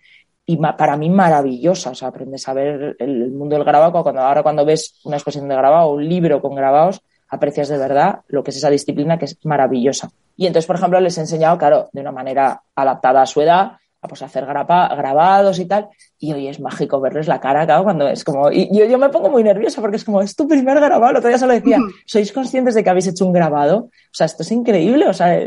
y 0.46 0.58
para 0.58 0.98
mí 0.98 1.10
maravillosa, 1.10 1.92
o 1.92 1.96
sea, 1.96 2.10
aprendes 2.10 2.48
a 2.48 2.54
ver 2.54 2.96
el, 3.00 3.32
mundo 3.32 3.56
del 3.56 3.64
grabado, 3.64 4.04
cuando 4.04 4.22
ahora 4.22 4.44
cuando 4.44 4.66
ves 4.66 5.00
una 5.04 5.18
exposición 5.18 5.48
de 5.48 5.56
grabado 5.56 5.88
o 5.88 5.94
un 5.94 6.08
libro 6.08 6.42
con 6.42 6.56
grabados, 6.56 7.02
aprecias 7.30 7.70
de 7.70 7.78
verdad 7.78 8.22
lo 8.28 8.44
que 8.44 8.52
es 8.52 8.58
esa 8.58 8.70
disciplina 8.70 9.18
que 9.18 9.26
es 9.26 9.38
maravillosa. 9.46 10.10
Y 10.36 10.48
entonces, 10.48 10.66
por 10.66 10.76
ejemplo, 10.78 11.00
les 11.00 11.18
he 11.18 11.22
enseñado, 11.22 11.58
claro, 11.58 11.90
de 11.94 12.02
una 12.02 12.12
manera 12.12 12.64
adaptada 12.76 13.22
a 13.22 13.26
su 13.26 13.42
edad, 13.42 13.74
a 14.02 14.08
pues, 14.08 14.22
hacer 14.24 14.46
grabados 14.46 15.60
y 15.60 15.66
tal. 15.66 15.90
Y 16.18 16.34
hoy 16.34 16.48
es 16.48 16.60
mágico 16.60 17.00
verles 17.00 17.28
la 17.28 17.40
cara, 17.40 17.66
claro, 17.66 17.84
cuando 17.84 18.08
es 18.08 18.24
como. 18.24 18.52
Y 18.52 18.68
yo, 18.76 18.86
yo 18.86 18.98
me 18.98 19.10
pongo 19.10 19.30
muy 19.30 19.44
nerviosa 19.44 19.80
porque 19.80 19.98
es 19.98 20.04
como, 20.04 20.22
es 20.22 20.36
tu 20.36 20.48
primer 20.48 20.80
grabado. 20.80 21.16
Todavía 21.16 21.38
se 21.38 21.46
lo 21.46 21.54
decía, 21.54 21.78
¿sois 22.06 22.32
conscientes 22.32 22.74
de 22.74 22.84
que 22.84 22.90
habéis 22.90 23.08
hecho 23.08 23.26
un 23.26 23.34
grabado? 23.34 23.78
O 23.78 24.14
sea, 24.14 24.26
esto 24.26 24.42
es 24.42 24.52
increíble. 24.52 25.08
O 25.08 25.14
sea, 25.14 25.40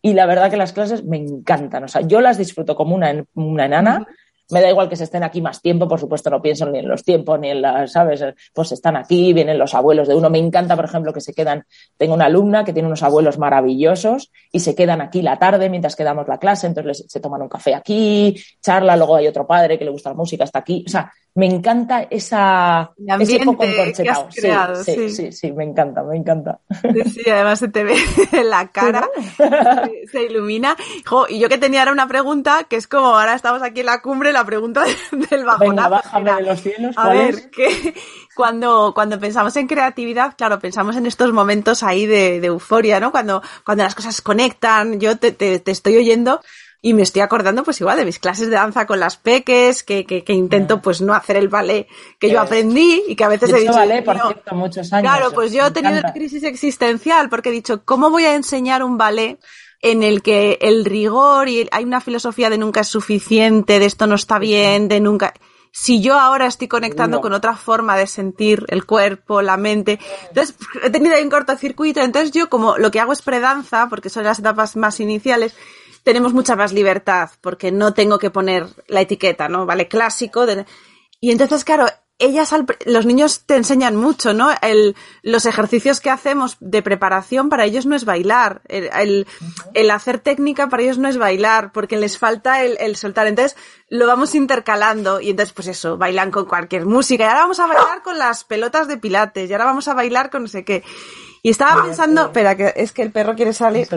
y 0.00 0.12
la 0.14 0.26
verdad 0.26 0.50
que 0.50 0.56
las 0.56 0.72
clases 0.72 1.04
me 1.04 1.18
encantan. 1.18 1.84
O 1.84 1.88
sea, 1.88 2.00
yo 2.00 2.20
las 2.20 2.38
disfruto 2.38 2.74
como 2.74 2.94
una, 2.94 3.24
una 3.34 3.66
enana. 3.66 4.06
Me 4.50 4.60
da 4.60 4.70
igual 4.70 4.88
que 4.88 4.96
se 4.96 5.04
estén 5.04 5.22
aquí 5.22 5.40
más 5.40 5.60
tiempo, 5.60 5.86
por 5.86 6.00
supuesto 6.00 6.30
no 6.30 6.40
pienso 6.40 6.66
ni 6.70 6.78
en 6.78 6.88
los 6.88 7.04
tiempos 7.04 7.38
ni 7.38 7.50
en 7.50 7.62
las, 7.62 7.92
¿sabes? 7.92 8.24
Pues 8.52 8.72
están 8.72 8.96
aquí, 8.96 9.32
vienen 9.32 9.58
los 9.58 9.74
abuelos 9.74 10.08
de 10.08 10.14
uno. 10.14 10.30
Me 10.30 10.38
encanta, 10.38 10.74
por 10.74 10.84
ejemplo, 10.84 11.12
que 11.12 11.20
se 11.20 11.34
quedan, 11.34 11.64
tengo 11.96 12.14
una 12.14 12.26
alumna 12.26 12.64
que 12.64 12.72
tiene 12.72 12.86
unos 12.86 13.02
abuelos 13.02 13.38
maravillosos 13.38 14.30
y 14.50 14.60
se 14.60 14.74
quedan 14.74 15.00
aquí 15.00 15.22
la 15.22 15.38
tarde 15.38 15.68
mientras 15.68 15.96
que 15.96 16.04
damos 16.04 16.28
la 16.28 16.38
clase, 16.38 16.66
entonces 16.66 17.04
se 17.08 17.20
toman 17.20 17.42
un 17.42 17.48
café 17.48 17.74
aquí, 17.74 18.36
charla, 18.62 18.96
luego 18.96 19.16
hay 19.16 19.26
otro 19.26 19.46
padre 19.46 19.78
que 19.78 19.84
le 19.84 19.90
gusta 19.90 20.10
la 20.10 20.16
música, 20.16 20.44
está 20.44 20.60
aquí. 20.60 20.84
O 20.86 20.90
sea, 20.90 21.12
me 21.38 21.46
encanta 21.46 22.02
esa, 22.10 22.90
ese 23.20 23.38
poco 23.44 23.62
encorchetado. 23.62 24.28
Sí, 24.32 24.92
sí, 24.96 25.08
sí, 25.08 25.30
sí, 25.30 25.52
me 25.52 25.62
encanta, 25.62 26.02
me 26.02 26.16
encanta. 26.16 26.58
Sí, 27.14 27.30
además 27.30 27.60
se 27.60 27.68
te 27.68 27.84
ve 27.84 27.94
la 28.44 28.66
cara, 28.72 29.08
se, 30.10 30.24
ilumina. 30.24 30.74
y 31.28 31.38
yo 31.38 31.48
que 31.48 31.58
tenía 31.58 31.82
ahora 31.82 31.92
una 31.92 32.08
pregunta, 32.08 32.64
que 32.64 32.74
es 32.74 32.88
como 32.88 33.16
ahora 33.16 33.34
estamos 33.34 33.62
aquí 33.62 33.80
en 33.80 33.86
la 33.86 34.02
cumbre, 34.02 34.32
la 34.32 34.44
pregunta 34.44 34.82
del 35.30 35.44
bajonazo. 35.44 35.60
Venga, 35.68 35.88
bájame 35.88 36.32
de 36.32 36.42
los 36.42 36.60
cielos, 36.60 36.94
A 36.98 37.10
ver, 37.10 37.50
que 37.50 37.94
cuando, 38.34 38.90
cuando 38.92 39.20
pensamos 39.20 39.54
en 39.54 39.68
creatividad, 39.68 40.34
claro, 40.36 40.58
pensamos 40.58 40.96
en 40.96 41.06
estos 41.06 41.32
momentos 41.32 41.84
ahí 41.84 42.06
de, 42.06 42.44
euforia, 42.44 42.98
¿no? 42.98 43.12
Cuando, 43.12 43.42
cuando 43.64 43.84
las 43.84 43.94
cosas 43.94 44.20
conectan, 44.22 44.98
yo 44.98 45.18
te, 45.18 45.30
te, 45.30 45.60
te 45.60 45.70
estoy 45.70 45.98
oyendo 45.98 46.40
y 46.80 46.94
me 46.94 47.02
estoy 47.02 47.22
acordando, 47.22 47.64
pues 47.64 47.80
igual, 47.80 47.98
de 47.98 48.04
mis 48.04 48.18
clases 48.18 48.48
de 48.48 48.54
danza 48.54 48.86
con 48.86 49.00
las 49.00 49.16
peques, 49.16 49.82
que, 49.82 50.04
que, 50.06 50.22
que 50.22 50.32
intento, 50.32 50.80
pues, 50.80 51.00
no 51.00 51.12
hacer 51.12 51.36
el 51.36 51.48
ballet 51.48 51.88
que 52.20 52.30
yo 52.30 52.40
aprendí 52.40 53.02
y 53.08 53.16
que 53.16 53.24
a 53.24 53.28
veces 53.28 53.52
he 53.52 53.60
dicho. 53.60 53.72
ballet, 53.72 54.04
por 54.04 54.16
cierto, 54.16 54.54
muchos 54.54 54.92
años. 54.92 55.10
Claro, 55.10 55.32
pues 55.32 55.52
yo 55.52 55.66
he 55.66 55.70
tenido 55.72 55.98
una 55.98 56.12
crisis 56.12 56.44
existencial 56.44 57.28
porque 57.28 57.48
he 57.48 57.52
dicho, 57.52 57.82
¿cómo 57.84 58.10
voy 58.10 58.24
a 58.24 58.34
enseñar 58.34 58.84
un 58.84 58.96
ballet 58.96 59.38
en 59.80 60.02
el 60.02 60.22
que 60.22 60.58
el 60.60 60.84
rigor 60.84 61.48
y 61.48 61.68
hay 61.70 61.84
una 61.84 62.00
filosofía 62.00 62.50
de 62.50 62.58
nunca 62.58 62.80
es 62.80 62.88
suficiente, 62.88 63.78
de 63.78 63.86
esto 63.86 64.06
no 64.06 64.14
está 64.14 64.38
bien, 64.38 64.88
de 64.88 65.00
nunca 65.00 65.34
si 65.72 66.00
yo 66.00 66.18
ahora 66.18 66.46
estoy 66.46 66.68
conectando 66.68 67.20
con 67.20 67.32
otra 67.32 67.54
forma 67.56 67.96
de 67.96 68.06
sentir 68.06 68.64
el 68.68 68.84
cuerpo, 68.84 69.42
la 69.42 69.56
mente. 69.56 69.98
Entonces, 70.28 70.56
he 70.82 70.90
tenido 70.90 71.14
ahí 71.14 71.22
un 71.22 71.30
cortocircuito. 71.30 72.00
Entonces, 72.00 72.32
yo 72.32 72.48
como 72.48 72.78
lo 72.78 72.90
que 72.90 73.00
hago 73.00 73.12
es 73.12 73.22
predanza, 73.22 73.88
porque 73.88 74.10
son 74.10 74.24
las 74.24 74.38
etapas 74.38 74.76
más 74.76 75.00
iniciales, 75.00 75.54
tenemos 76.02 76.32
mucha 76.32 76.56
más 76.56 76.72
libertad 76.72 77.30
porque 77.40 77.70
no 77.70 77.92
tengo 77.92 78.18
que 78.18 78.30
poner 78.30 78.66
la 78.86 79.02
etiqueta, 79.02 79.48
¿no? 79.48 79.66
Vale, 79.66 79.88
clásico. 79.88 80.46
Y 81.20 81.30
entonces, 81.30 81.64
claro, 81.64 81.86
ellas, 82.18 82.52
los 82.84 83.06
niños 83.06 83.42
te 83.46 83.54
enseñan 83.54 83.94
mucho, 83.94 84.34
¿no? 84.34 84.50
El, 84.60 84.96
los 85.22 85.46
ejercicios 85.46 86.00
que 86.00 86.10
hacemos 86.10 86.56
de 86.60 86.82
preparación 86.82 87.48
para 87.48 87.64
ellos 87.64 87.86
no 87.86 87.94
es 87.94 88.04
bailar. 88.04 88.60
El, 88.66 89.26
el, 89.74 89.90
hacer 89.90 90.18
técnica 90.18 90.68
para 90.68 90.82
ellos 90.82 90.98
no 90.98 91.08
es 91.08 91.16
bailar 91.16 91.70
porque 91.72 91.96
les 91.96 92.18
falta 92.18 92.64
el, 92.64 92.76
el, 92.80 92.96
soltar. 92.96 93.28
Entonces, 93.28 93.56
lo 93.88 94.06
vamos 94.06 94.34
intercalando 94.34 95.20
y 95.20 95.30
entonces, 95.30 95.52
pues 95.52 95.68
eso, 95.68 95.96
bailan 95.96 96.32
con 96.32 96.46
cualquier 96.46 96.86
música. 96.86 97.24
Y 97.24 97.26
ahora 97.28 97.40
vamos 97.40 97.60
a 97.60 97.66
bailar 97.66 98.02
con 98.02 98.18
las 98.18 98.42
pelotas 98.42 98.88
de 98.88 98.98
pilates 98.98 99.48
y 99.48 99.52
ahora 99.52 99.66
vamos 99.66 99.86
a 99.86 99.94
bailar 99.94 100.30
con 100.30 100.42
no 100.42 100.48
sé 100.48 100.64
qué. 100.64 100.82
Y 101.42 101.50
estaba 101.50 101.84
pensando, 101.84 102.26
espera, 102.26 102.56
que 102.56 102.72
es 102.76 102.90
que 102.90 103.02
el 103.02 103.12
perro 103.12 103.36
quiere 103.36 103.52
salir. 103.52 103.88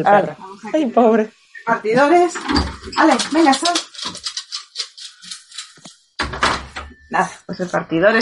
Ay, 0.74 0.86
pobre. 0.88 1.32
Partidores. 1.66 2.34
Vale, 2.96 3.18
venga, 3.32 3.54
sal. 3.54 3.74
Nada, 7.12 7.30
pues 7.46 7.60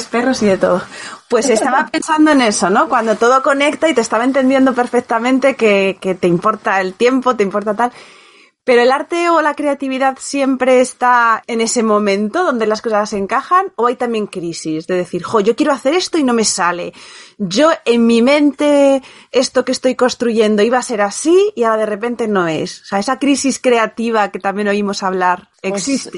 perros 0.06 0.42
y 0.42 0.48
de 0.48 0.58
todo. 0.58 0.82
Pues 1.30 1.48
estaba 1.48 1.86
pensando 1.86 2.32
en 2.32 2.42
eso, 2.42 2.72
¿no? 2.72 2.90
Cuando 2.90 3.16
todo 3.18 3.44
conecta 3.44 3.88
y 3.88 3.94
te 3.94 4.02
estaba 4.02 4.24
entendiendo 4.24 4.74
perfectamente 4.74 5.56
que, 5.56 6.00
que 6.02 6.16
te 6.16 6.28
importa 6.28 6.82
el 6.82 6.96
tiempo, 6.96 7.36
te 7.36 7.44
importa 7.44 7.76
tal. 7.76 7.92
Pero 8.64 8.82
el 8.82 8.92
arte 8.92 9.30
o 9.30 9.42
la 9.42 9.54
creatividad 9.54 10.18
siempre 10.20 10.82
está 10.82 11.44
en 11.46 11.62
ese 11.62 11.84
momento 11.84 12.44
donde 12.44 12.66
las 12.66 12.82
cosas 12.82 13.12
se 13.12 13.18
encajan 13.18 13.72
o 13.76 13.86
hay 13.86 13.96
también 13.96 14.26
crisis 14.26 14.88
de 14.88 14.96
decir, 14.96 15.22
jo, 15.22 15.40
yo 15.40 15.56
quiero 15.56 15.72
hacer 15.72 15.94
esto 15.94 16.18
y 16.18 16.24
no 16.24 16.34
me 16.34 16.44
sale. 16.44 16.92
Yo 17.38 17.70
en 17.86 18.08
mi 18.08 18.24
mente 18.24 19.04
esto 19.32 19.64
que 19.66 19.72
estoy 19.72 19.94
construyendo 19.94 20.64
iba 20.64 20.80
a 20.80 20.84
ser 20.84 21.02
así 21.02 21.52
y 21.56 21.64
ahora 21.64 21.82
de 21.82 21.86
repente 21.86 22.28
no 22.28 22.48
es. 22.48 22.82
O 22.82 22.86
sea, 22.86 23.00
esa 23.00 23.20
crisis 23.20 23.60
creativa 23.60 24.30
que 24.30 24.40
también 24.40 24.68
oímos 24.68 25.04
hablar 25.04 25.50
pues, 25.62 26.10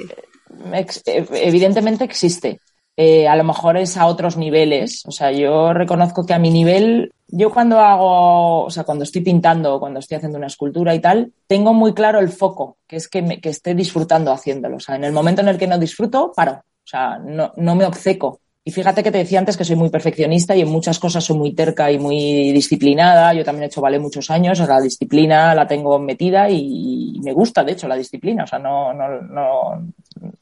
existe. 0.73 1.19
Eh, 1.19 1.27
evidentemente 1.31 2.03
existe. 2.03 2.59
Eh, 2.97 3.27
a 3.27 3.35
lo 3.35 3.43
mejor 3.43 3.77
es 3.77 3.97
a 3.97 4.05
otros 4.05 4.37
niveles. 4.37 5.03
O 5.05 5.11
sea, 5.11 5.31
yo 5.31 5.73
reconozco 5.73 6.25
que 6.25 6.33
a 6.33 6.39
mi 6.39 6.51
nivel 6.51 7.11
yo 7.31 7.49
cuando 7.49 7.79
hago, 7.79 8.65
o 8.65 8.69
sea, 8.69 8.83
cuando 8.83 9.05
estoy 9.05 9.21
pintando 9.21 9.75
o 9.75 9.79
cuando 9.79 9.99
estoy 9.99 10.17
haciendo 10.17 10.37
una 10.37 10.47
escultura 10.47 10.93
y 10.93 10.99
tal, 10.99 11.31
tengo 11.47 11.73
muy 11.73 11.93
claro 11.93 12.19
el 12.19 12.29
foco, 12.29 12.77
que 12.85 12.97
es 12.97 13.07
que, 13.07 13.21
me, 13.21 13.39
que 13.39 13.49
esté 13.49 13.73
disfrutando 13.73 14.31
haciéndolo. 14.31 14.77
O 14.77 14.79
sea, 14.79 14.95
en 14.95 15.05
el 15.05 15.13
momento 15.13 15.41
en 15.41 15.47
el 15.47 15.57
que 15.57 15.67
no 15.67 15.79
disfruto, 15.79 16.33
paro. 16.35 16.53
O 16.53 16.87
sea, 16.87 17.17
no, 17.19 17.53
no 17.55 17.75
me 17.75 17.85
obceco. 17.85 18.41
Y 18.63 18.71
fíjate 18.71 19.01
que 19.01 19.11
te 19.11 19.17
decía 19.17 19.39
antes 19.39 19.57
que 19.57 19.65
soy 19.65 19.75
muy 19.75 19.89
perfeccionista 19.89 20.55
y 20.55 20.61
en 20.61 20.69
muchas 20.69 20.99
cosas 20.99 21.23
soy 21.23 21.35
muy 21.35 21.53
terca 21.53 21.91
y 21.91 21.97
muy 21.97 22.51
disciplinada. 22.51 23.33
Yo 23.33 23.43
también 23.43 23.63
he 23.63 23.65
hecho 23.67 23.81
ballet 23.81 23.99
muchos 23.99 24.29
años, 24.29 24.59
la 24.59 24.79
disciplina 24.79 25.55
la 25.55 25.65
tengo 25.65 25.97
metida 25.97 26.47
y, 26.47 27.19
me 27.23 27.33
gusta, 27.33 27.63
de 27.63 27.71
hecho, 27.71 27.87
la 27.87 27.95
disciplina. 27.95 28.43
O 28.43 28.47
sea, 28.47 28.59
no, 28.59 28.93
no, 28.93 29.21
no, 29.21 29.91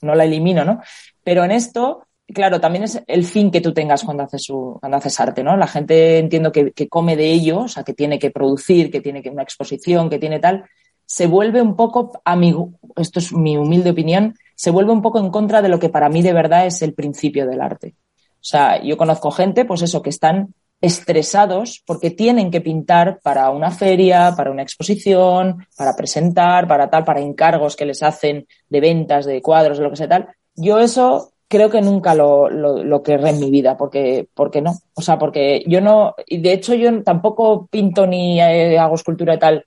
no 0.01 0.15
la 0.15 0.25
elimino, 0.25 0.65
¿no? 0.65 0.81
Pero 1.23 1.45
en 1.45 1.51
esto, 1.51 2.07
claro, 2.27 2.59
también 2.59 2.83
es 2.83 3.01
el 3.07 3.23
fin 3.23 3.51
que 3.51 3.61
tú 3.61 3.73
tengas 3.73 4.03
cuando 4.03 4.23
haces, 4.23 4.43
su, 4.43 4.77
cuando 4.81 4.97
haces 4.97 5.17
arte, 5.21 5.41
¿no? 5.41 5.55
La 5.55 5.67
gente 5.67 6.17
entiendo 6.19 6.51
que, 6.51 6.73
que, 6.73 6.89
come 6.89 7.15
de 7.15 7.31
ello, 7.31 7.61
o 7.61 7.67
sea, 7.69 7.83
que 7.83 7.93
tiene 7.93 8.19
que 8.19 8.31
producir, 8.31 8.91
que 8.91 8.99
tiene 8.99 9.21
que 9.21 9.29
una 9.29 9.43
exposición, 9.43 10.09
que 10.09 10.19
tiene 10.19 10.39
tal, 10.39 10.65
se 11.05 11.25
vuelve 11.25 11.61
un 11.61 11.77
poco, 11.77 12.21
a 12.25 12.35
mi, 12.35 12.53
esto 12.97 13.19
es 13.19 13.31
mi 13.31 13.55
humilde 13.55 13.91
opinión, 13.91 14.35
se 14.55 14.71
vuelve 14.71 14.91
un 14.91 15.01
poco 15.01 15.19
en 15.19 15.31
contra 15.31 15.61
de 15.61 15.69
lo 15.69 15.79
que 15.79 15.87
para 15.87 16.09
mí 16.09 16.21
de 16.21 16.33
verdad 16.33 16.65
es 16.65 16.81
el 16.81 16.93
principio 16.93 17.47
del 17.47 17.61
arte. 17.61 17.95
O 18.41 18.43
sea, 18.43 18.81
yo 18.81 18.97
conozco 18.97 19.31
gente, 19.31 19.65
pues 19.65 19.81
eso, 19.81 20.01
que 20.01 20.09
están 20.09 20.53
estresados 20.81 21.83
porque 21.85 22.09
tienen 22.09 22.51
que 22.51 22.61
pintar 22.61 23.19
para 23.21 23.49
una 23.49 23.69
feria, 23.69 24.33
para 24.35 24.51
una 24.51 24.63
exposición, 24.63 25.67
para 25.75 25.95
presentar, 25.95 26.67
para 26.67 26.89
tal, 26.89 27.03
para 27.03 27.19
encargos 27.19 27.75
que 27.75 27.85
les 27.85 28.01
hacen 28.01 28.47
de 28.69 28.79
ventas, 28.79 29.25
de 29.25 29.41
cuadros, 29.41 29.77
de 29.77 29.83
lo 29.83 29.89
que 29.89 29.97
sea 29.97 30.07
tal. 30.07 30.29
Yo 30.55 30.79
eso 30.79 31.33
creo 31.49 31.69
que 31.69 31.81
nunca 31.81 32.15
lo, 32.15 32.49
lo, 32.49 32.83
lo 32.83 33.03
querré 33.03 33.31
en 33.31 33.39
mi 33.39 33.49
vida, 33.49 33.75
porque, 33.75 34.27
porque 34.33 34.61
no. 34.61 34.75
O 34.93 35.01
sea, 35.01 35.17
porque 35.17 35.63
yo 35.67 35.81
no, 35.81 36.15
y 36.25 36.37
de 36.37 36.53
hecho 36.53 36.75
yo 36.75 37.03
tampoco 37.03 37.67
pinto 37.67 38.07
ni 38.07 38.39
eh, 38.39 38.77
hago 38.77 38.95
escultura 38.95 39.33
y 39.33 39.39
tal 39.39 39.65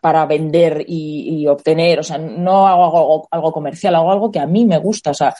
para 0.00 0.26
vender 0.26 0.84
y, 0.86 1.46
obtener, 1.46 2.00
o 2.00 2.02
sea, 2.02 2.18
no 2.18 2.68
hago 2.68 3.26
algo, 3.30 3.52
comercial, 3.52 3.94
hago 3.94 4.12
algo 4.12 4.30
que 4.30 4.38
a 4.38 4.46
mí 4.46 4.64
me 4.64 4.78
gusta, 4.78 5.10
o 5.10 5.14
sea, 5.14 5.34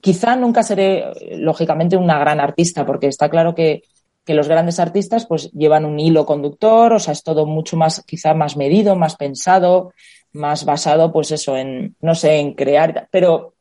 quizá 0.00 0.36
nunca 0.36 0.62
seré, 0.62 1.04
lógicamente, 1.36 1.96
una 1.96 2.18
gran 2.18 2.40
artista, 2.40 2.84
porque 2.86 3.08
está 3.08 3.28
claro 3.28 3.54
que, 3.54 3.82
que 4.24 4.34
los 4.34 4.48
grandes 4.48 4.80
artistas 4.80 5.26
pues 5.26 5.50
llevan 5.52 5.84
un 5.84 6.00
hilo 6.00 6.24
conductor, 6.26 6.92
o 6.94 6.98
sea, 6.98 7.12
es 7.12 7.22
todo 7.22 7.46
mucho 7.46 7.76
más, 7.76 8.02
quizá 8.06 8.34
más 8.34 8.56
medido, 8.56 8.96
más 8.96 9.16
pensado, 9.16 9.92
más 10.32 10.64
basado, 10.64 11.12
pues 11.12 11.30
eso, 11.30 11.56
en, 11.56 11.96
no 12.00 12.14
sé, 12.14 12.36
en 12.36 12.54
crear, 12.54 13.08
pero 13.10 13.54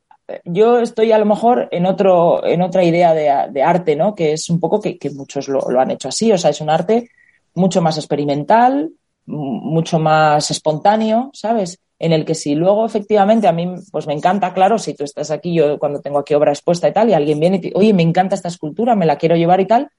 yo 0.46 0.80
estoy 0.80 1.12
a 1.12 1.18
lo 1.18 1.26
mejor 1.26 1.68
en 1.72 1.86
otro, 1.86 2.46
en 2.46 2.62
otra 2.62 2.84
idea 2.84 3.14
de, 3.14 3.62
arte, 3.62 3.96
¿no? 3.96 4.16
Que 4.16 4.34
es 4.34 4.50
un 4.50 4.60
poco 4.60 4.80
que, 4.80 4.98
muchos 5.14 5.48
lo, 5.48 5.62
han 5.80 5.92
hecho 5.92 6.10
así. 6.10 6.32
O 6.32 6.38
sea, 6.38 6.50
es 6.50 6.62
un 6.62 6.70
arte 6.70 7.10
mucho 7.56 7.82
más 7.82 7.98
experimental, 7.98 8.92
mucho 9.26 10.00
más 10.00 10.50
espontáneo, 10.50 11.30
¿sabes? 11.34 11.80
En 12.04 12.12
el 12.12 12.26
que 12.26 12.36
si 12.36 12.54
luego 12.54 12.86
efectivamente 12.86 13.48
a 13.48 13.54
mí 13.54 13.76
pues 13.90 14.08
me 14.08 14.14
encanta, 14.14 14.54
claro, 14.54 14.78
si 14.78 14.94
tú 14.94 15.06
estás 15.06 15.32
aquí, 15.32 15.54
yo 15.54 15.80
cuando 15.80 16.02
tengo 16.02 16.20
aquí 16.20 16.34
obra 16.34 16.52
expuesta 16.52 16.90
y 16.90 16.92
tal, 16.92 17.10
y 17.10 17.14
alguien 17.14 17.40
viene 17.40 17.58
y 17.58 17.62
te, 17.62 17.72
oye, 17.76 17.94
me 17.94 18.04
encanta 18.04 18.36
esta 18.36 18.50
escultura, 18.50 18.94
me 18.94 19.06
la 19.06 19.18
quiero 19.18 19.38
llevar 19.38 19.62
y 19.62 19.68
tal, 19.68 19.90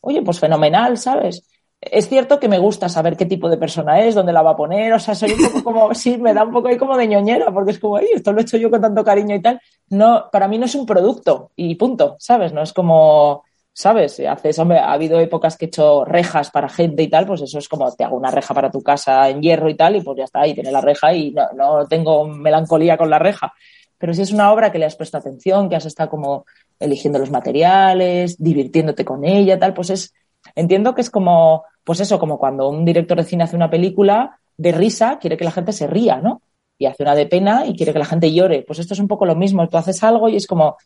oye, 0.00 0.22
pues 0.22 0.40
fenomenal, 0.40 0.96
¿sabes? 0.96 1.44
es 1.80 2.08
cierto 2.08 2.38
que 2.38 2.48
me 2.48 2.58
gusta 2.58 2.88
saber 2.88 3.16
qué 3.16 3.24
tipo 3.24 3.48
de 3.48 3.56
persona 3.56 4.00
es, 4.00 4.14
dónde 4.14 4.32
la 4.32 4.42
va 4.42 4.50
a 4.50 4.56
poner, 4.56 4.92
o 4.92 4.98
sea, 4.98 5.14
soy 5.14 5.32
un 5.32 5.44
poco 5.44 5.64
como, 5.64 5.94
sí, 5.94 6.18
me 6.18 6.34
da 6.34 6.44
un 6.44 6.52
poco 6.52 6.68
ahí 6.68 6.76
como 6.76 6.96
de 6.96 7.06
ñoñera, 7.06 7.52
porque 7.52 7.72
es 7.72 7.78
como, 7.78 7.96
ay, 7.96 8.08
esto 8.14 8.32
lo 8.32 8.40
he 8.40 8.42
hecho 8.42 8.58
yo 8.58 8.70
con 8.70 8.80
tanto 8.80 9.02
cariño 9.02 9.34
y 9.34 9.42
tal. 9.42 9.60
No, 9.88 10.26
para 10.30 10.46
mí 10.46 10.58
no 10.58 10.66
es 10.66 10.74
un 10.74 10.84
producto 10.84 11.50
y 11.56 11.74
punto, 11.76 12.16
¿sabes? 12.18 12.52
No 12.52 12.62
es 12.62 12.72
como, 12.72 13.44
¿sabes? 13.80 14.20
Haces, 14.20 14.58
hombre, 14.58 14.78
ha 14.78 14.92
habido 14.92 15.18
épocas 15.18 15.56
que 15.56 15.64
he 15.64 15.68
hecho 15.68 16.04
rejas 16.04 16.50
para 16.50 16.68
gente 16.68 17.02
y 17.02 17.08
tal, 17.08 17.26
pues 17.26 17.40
eso 17.40 17.58
es 17.58 17.66
como, 17.66 17.90
te 17.92 18.04
hago 18.04 18.16
una 18.16 18.30
reja 18.30 18.52
para 18.52 18.70
tu 18.70 18.82
casa 18.82 19.28
en 19.30 19.40
hierro 19.40 19.70
y 19.70 19.74
tal, 19.74 19.96
y 19.96 20.02
pues 20.02 20.18
ya 20.18 20.24
está, 20.24 20.40
ahí 20.42 20.52
tiene 20.52 20.70
la 20.70 20.82
reja 20.82 21.14
y 21.14 21.30
no, 21.30 21.48
no 21.56 21.86
tengo 21.88 22.26
melancolía 22.26 22.98
con 22.98 23.08
la 23.08 23.18
reja. 23.18 23.54
Pero 23.96 24.12
si 24.12 24.20
es 24.20 24.32
una 24.32 24.52
obra 24.52 24.70
que 24.70 24.78
le 24.78 24.84
has 24.84 24.96
prestado 24.96 25.20
atención, 25.20 25.70
que 25.70 25.76
has 25.76 25.86
estado 25.86 26.10
como 26.10 26.44
eligiendo 26.78 27.18
los 27.18 27.30
materiales, 27.30 28.36
divirtiéndote 28.38 29.04
con 29.04 29.24
ella, 29.24 29.58
tal, 29.58 29.72
pues 29.72 29.88
es, 29.90 30.12
entiendo 30.54 30.94
que 30.94 31.00
es 31.00 31.08
como, 31.08 31.64
pues 31.82 32.00
eso, 32.00 32.18
como 32.18 32.38
cuando 32.38 32.68
un 32.68 32.84
director 32.84 33.16
de 33.16 33.24
cine 33.24 33.44
hace 33.44 33.56
una 33.56 33.70
película 33.70 34.38
de 34.58 34.72
risa, 34.72 35.18
quiere 35.18 35.38
que 35.38 35.44
la 35.44 35.52
gente 35.52 35.72
se 35.72 35.86
ría, 35.86 36.16
¿no? 36.16 36.42
Y 36.76 36.84
hace 36.84 37.02
una 37.02 37.14
de 37.14 37.26
pena 37.26 37.64
y 37.66 37.74
quiere 37.74 37.94
que 37.94 37.98
la 37.98 38.04
gente 38.04 38.32
llore. 38.32 38.62
Pues 38.62 38.78
esto 38.78 38.92
es 38.92 39.00
un 39.00 39.08
poco 39.08 39.24
lo 39.26 39.36
mismo. 39.36 39.66
Tú 39.68 39.76
haces 39.76 40.02
algo 40.02 40.28
y 40.28 40.36
es 40.36 40.46
como, 40.46 40.76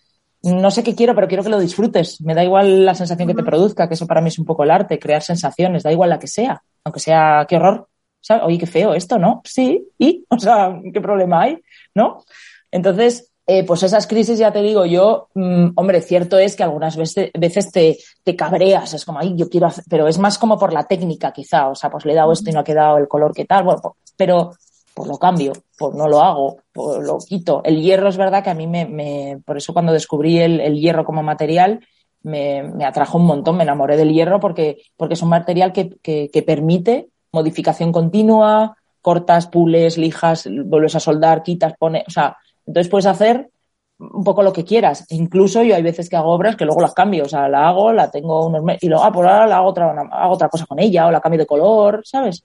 no 0.44 0.70
sé 0.70 0.82
qué 0.82 0.94
quiero, 0.94 1.14
pero 1.14 1.26
quiero 1.26 1.42
que 1.42 1.48
lo 1.48 1.58
disfrutes. 1.58 2.20
Me 2.20 2.34
da 2.34 2.44
igual 2.44 2.84
la 2.84 2.94
sensación 2.94 3.28
que 3.28 3.34
te 3.34 3.42
produzca, 3.42 3.88
que 3.88 3.94
eso 3.94 4.06
para 4.06 4.20
mí 4.20 4.28
es 4.28 4.38
un 4.38 4.44
poco 4.44 4.64
el 4.64 4.70
arte, 4.70 4.98
crear 4.98 5.22
sensaciones, 5.22 5.82
da 5.82 5.92
igual 5.92 6.10
la 6.10 6.18
que 6.18 6.26
sea, 6.26 6.62
aunque 6.84 7.00
sea, 7.00 7.46
qué 7.48 7.56
horror, 7.56 7.88
¿sabes? 8.20 8.44
Oye, 8.44 8.58
qué 8.58 8.66
feo 8.66 8.94
esto, 8.94 9.18
¿no? 9.18 9.40
Sí, 9.44 9.88
y, 9.98 10.24
o 10.28 10.38
sea, 10.38 10.78
¿qué 10.92 11.00
problema 11.00 11.42
hay? 11.42 11.58
¿No? 11.94 12.24
Entonces, 12.70 13.32
eh, 13.46 13.64
pues 13.64 13.82
esas 13.82 14.06
crisis, 14.06 14.38
ya 14.38 14.52
te 14.52 14.62
digo 14.62 14.86
yo, 14.86 15.28
mm, 15.34 15.70
hombre, 15.76 16.00
cierto 16.00 16.38
es 16.38 16.56
que 16.56 16.62
algunas 16.62 16.96
veces, 16.96 17.30
veces 17.38 17.70
te, 17.70 17.98
te, 18.22 18.36
cabreas, 18.36 18.94
es 18.94 19.04
como, 19.04 19.18
ay, 19.18 19.34
yo 19.36 19.48
quiero 19.48 19.66
hacer, 19.66 19.84
pero 19.88 20.08
es 20.08 20.18
más 20.18 20.38
como 20.38 20.58
por 20.58 20.72
la 20.72 20.84
técnica 20.84 21.32
quizá, 21.32 21.68
o 21.68 21.74
sea, 21.74 21.90
pues 21.90 22.04
le 22.04 22.12
he 22.12 22.16
dado 22.16 22.32
esto 22.32 22.50
y 22.50 22.52
no 22.52 22.60
ha 22.60 22.64
quedado 22.64 22.96
el 22.96 23.08
color 23.08 23.34
que 23.34 23.44
tal, 23.44 23.64
bueno, 23.64 23.96
pero 24.16 24.52
pues 24.94 25.08
lo 25.08 25.18
cambio, 25.18 25.52
pues 25.76 25.94
no 25.94 26.08
lo 26.08 26.20
hago, 26.20 26.58
pues 26.72 27.04
lo 27.04 27.18
quito. 27.18 27.62
El 27.64 27.82
hierro 27.82 28.08
es 28.08 28.16
verdad 28.16 28.44
que 28.44 28.50
a 28.50 28.54
mí 28.54 28.66
me, 28.66 29.40
por 29.44 29.56
eso 29.56 29.72
cuando 29.72 29.92
descubrí 29.92 30.38
el, 30.38 30.78
hierro 30.78 31.04
como 31.04 31.22
material, 31.22 31.80
me, 32.22 32.62
me, 32.62 32.84
atrajo 32.84 33.18
un 33.18 33.26
montón, 33.26 33.56
me 33.56 33.64
enamoré 33.64 33.96
del 33.96 34.12
hierro 34.12 34.40
porque, 34.40 34.82
porque 34.96 35.14
es 35.14 35.22
un 35.22 35.28
material 35.28 35.72
que, 35.72 35.90
que, 36.00 36.30
que 36.32 36.42
permite 36.42 37.08
modificación 37.32 37.92
continua, 37.92 38.76
cortas, 39.02 39.48
pules, 39.48 39.98
lijas, 39.98 40.48
vuelves 40.64 40.94
a 40.94 41.00
soldar, 41.00 41.42
quitas, 41.42 41.74
pones, 41.76 42.04
o 42.06 42.10
sea, 42.10 42.36
entonces 42.64 42.88
puedes 42.88 43.06
hacer 43.06 43.50
un 43.98 44.24
poco 44.24 44.42
lo 44.42 44.52
que 44.52 44.64
quieras. 44.64 45.06
Incluso 45.10 45.62
yo 45.62 45.74
hay 45.74 45.82
veces 45.82 46.08
que 46.08 46.16
hago 46.16 46.30
obras 46.30 46.56
que 46.56 46.64
luego 46.64 46.80
las 46.80 46.94
cambio, 46.94 47.24
o 47.24 47.28
sea, 47.28 47.48
la 47.48 47.68
hago, 47.68 47.92
la 47.92 48.10
tengo 48.10 48.46
unos 48.46 48.62
meses 48.62 48.84
y 48.84 48.88
luego, 48.88 49.04
ah, 49.04 49.12
por 49.12 49.26
ahora 49.26 49.46
la 49.46 49.56
hago 49.56 49.68
otra, 49.68 49.90
hago 49.90 50.34
otra 50.34 50.48
cosa 50.48 50.66
con 50.66 50.78
ella 50.78 51.06
o 51.06 51.10
la 51.10 51.20
cambio 51.20 51.40
de 51.40 51.46
color, 51.46 52.02
¿sabes? 52.04 52.44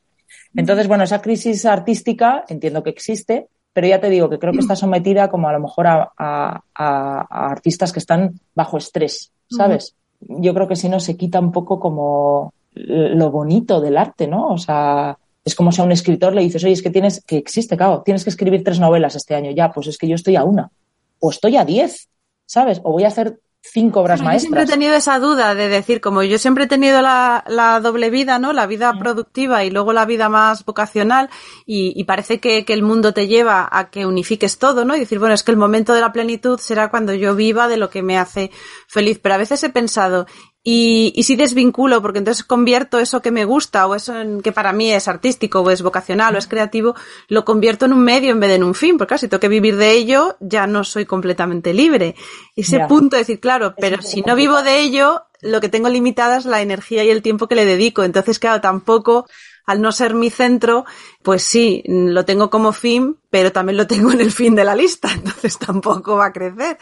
Entonces, 0.56 0.88
bueno, 0.88 1.04
esa 1.04 1.22
crisis 1.22 1.66
artística 1.66 2.45
entiendo 2.47 2.84
que 2.84 2.89
existe, 2.89 3.47
pero 3.74 3.88
ya 3.88 4.00
te 4.02 4.10
digo 4.10 4.30
que 4.30 4.39
creo 4.39 4.52
que 4.52 4.60
está 4.60 4.76
sometida 4.76 5.30
como 5.30 5.47
a 5.47 5.54
lo 5.54 5.60
mejor 5.60 5.88
a, 5.88 6.12
a, 6.18 6.62
a 6.74 7.52
artistas 7.52 7.93
que 7.93 8.00
están 8.00 8.39
bajo 8.56 8.78
estrés, 8.78 9.32
¿sabes? 9.50 9.95
Yo 10.20 10.54
creo 10.54 10.68
que 10.68 10.76
si 10.76 10.89
no 10.89 11.00
se 11.00 11.16
quita 11.16 11.39
un 11.39 11.52
poco 11.52 11.80
como 11.80 12.54
lo 12.74 13.32
bonito 13.32 13.80
del 13.80 13.97
arte, 13.97 14.28
¿no? 14.28 14.47
O 14.50 14.58
sea, 14.58 15.18
es 15.43 15.56
como 15.56 15.72
si 15.72 15.82
a 15.82 15.84
un 15.84 15.91
escritor 15.91 16.34
le 16.34 16.41
dices, 16.41 16.64
oye, 16.64 16.74
es 16.74 16.82
que 16.82 16.89
tienes, 16.89 17.24
que 17.24 17.38
existe, 17.38 17.78
claro, 17.78 18.02
tienes 18.04 18.24
que 18.24 18.30
escribir 18.30 18.64
tres 18.64 18.80
novelas 18.80 19.16
este 19.16 19.36
año. 19.36 19.52
Ya, 19.52 19.72
pues 19.72 19.88
es 19.88 19.97
que 19.97 20.08
yo 20.08 20.16
estoy 20.16 20.36
a 20.36 20.43
una. 20.43 20.72
O 21.20 21.30
estoy 21.30 21.58
a 21.58 21.66
diez, 21.66 22.10
¿sabes? 22.45 22.82
O 22.84 22.91
voy 22.91 23.04
a 23.04 23.08
hacer 23.08 23.39
cinco 23.62 24.01
obras 24.01 24.22
maestras. 24.22 24.36
Yo 24.36 24.47
siempre 24.47 24.64
he 24.64 24.68
tenido 24.68 24.95
esa 24.95 25.20
duda 25.20 25.55
de 25.55 25.68
decir, 25.68 26.01
como 26.01 26.24
yo 26.24 26.38
siempre 26.38 26.64
he 26.64 26.68
tenido 26.68 27.01
la, 27.01 27.43
la 27.47 27.80
doble 27.80 28.10
vida, 28.10 28.39
¿no? 28.39 28.53
La 28.53 28.68
vida 28.68 28.93
productiva 28.97 29.64
y 29.64 29.70
luego 29.70 29.93
la 29.93 30.05
vida 30.05 30.30
más 30.30 30.66
vocacional 30.66 31.30
y, 31.66 31.93
y 31.95 32.03
parece 32.05 32.39
que, 32.39 32.66
que, 32.66 32.74
el 32.74 32.84
mundo 32.84 33.14
te 33.14 33.28
lleva 33.28 33.68
a 33.72 33.89
que 33.89 34.05
unifiques 34.05 34.57
todo, 34.57 34.86
¿no? 34.86 34.95
Y 34.95 34.99
decir, 34.99 35.20
bueno, 35.20 35.36
es 35.36 35.43
que 35.43 35.51
el 35.51 35.57
momento 35.57 35.93
de 35.93 36.01
la 36.01 36.14
plenitud 36.14 36.60
será 36.60 36.89
cuando 36.89 37.14
yo 37.14 37.36
viva 37.36 37.68
de 37.68 37.78
lo 37.78 37.89
que 37.89 38.01
me 38.01 38.18
hace 38.18 38.51
feliz. 38.88 39.20
Pero 39.20 39.36
a 39.36 39.39
veces 39.39 39.64
he 39.64 39.70
pensado, 39.70 40.26
y, 40.72 41.14
y 41.16 41.24
si 41.24 41.36
desvinculo, 41.36 42.00
porque 42.00 42.20
entonces 42.20 42.44
convierto 42.44 43.00
eso 43.00 43.24
que 43.24 43.32
me 43.32 43.44
gusta 43.44 43.88
o 43.88 43.96
eso 43.96 44.16
en, 44.16 44.44
que 44.44 44.52
para 44.52 44.72
mí 44.72 44.92
es 44.92 45.08
artístico 45.08 45.62
o 45.62 45.72
es 45.72 45.82
vocacional 45.82 46.36
o 46.36 46.38
es 46.38 46.46
creativo, 46.46 46.94
lo 47.28 47.44
convierto 47.44 47.88
en 47.88 47.94
un 47.94 48.04
medio 48.04 48.34
en 48.34 48.40
vez 48.40 48.50
de 48.50 48.58
en 48.58 48.64
un 48.64 48.76
fin, 48.76 48.96
porque 48.96 49.10
claro, 49.10 49.20
si 49.22 49.28
tengo 49.28 49.40
que 49.40 49.48
vivir 49.48 49.78
de 49.78 49.94
ello, 49.94 50.38
ya 50.40 50.68
no 50.68 50.84
soy 50.84 51.08
completamente 51.08 51.74
libre. 51.74 52.14
Ese 52.56 52.76
yeah. 52.76 52.88
punto 52.88 53.16
de 53.16 53.22
decir, 53.24 53.40
claro, 53.40 53.74
pero 53.80 54.04
si 54.04 54.22
no 54.22 54.36
vivo 54.36 54.62
de 54.62 54.80
ello, 54.80 55.24
lo 55.42 55.60
que 55.60 55.70
tengo 55.70 55.90
limitada 55.90 56.38
es 56.38 56.46
la 56.46 56.62
energía 56.62 57.04
y 57.04 57.10
el 57.10 57.24
tiempo 57.24 57.48
que 57.48 57.56
le 57.56 57.66
dedico. 57.66 58.04
Entonces, 58.04 58.38
claro, 58.38 58.62
tampoco 58.62 59.26
al 59.70 59.82
no 59.82 59.92
ser 59.92 60.16
mi 60.16 60.32
centro, 60.32 60.86
pues 61.22 61.44
sí, 61.44 61.84
lo 61.86 62.26
tengo 62.26 62.50
como 62.50 62.72
fin, 62.72 63.18
pero 63.30 63.52
también 63.52 63.78
lo 63.78 63.86
tengo 63.86 64.12
en 64.12 64.20
el 64.20 64.32
fin 64.32 64.56
de 64.56 64.64
la 64.64 64.74
lista, 64.74 65.10
entonces 65.14 65.60
tampoco 65.60 66.16
va 66.16 66.26
a 66.26 66.34
crecer. 66.34 66.80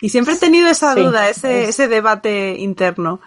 Y 0.00 0.10
siempre 0.10 0.34
he 0.34 0.38
tenido 0.38 0.68
esa 0.68 0.94
sí, 0.94 1.00
duda, 1.00 1.28
ese, 1.28 1.64
es... 1.64 1.70
ese 1.70 1.88
debate 1.88 2.54
interno. 2.56 3.20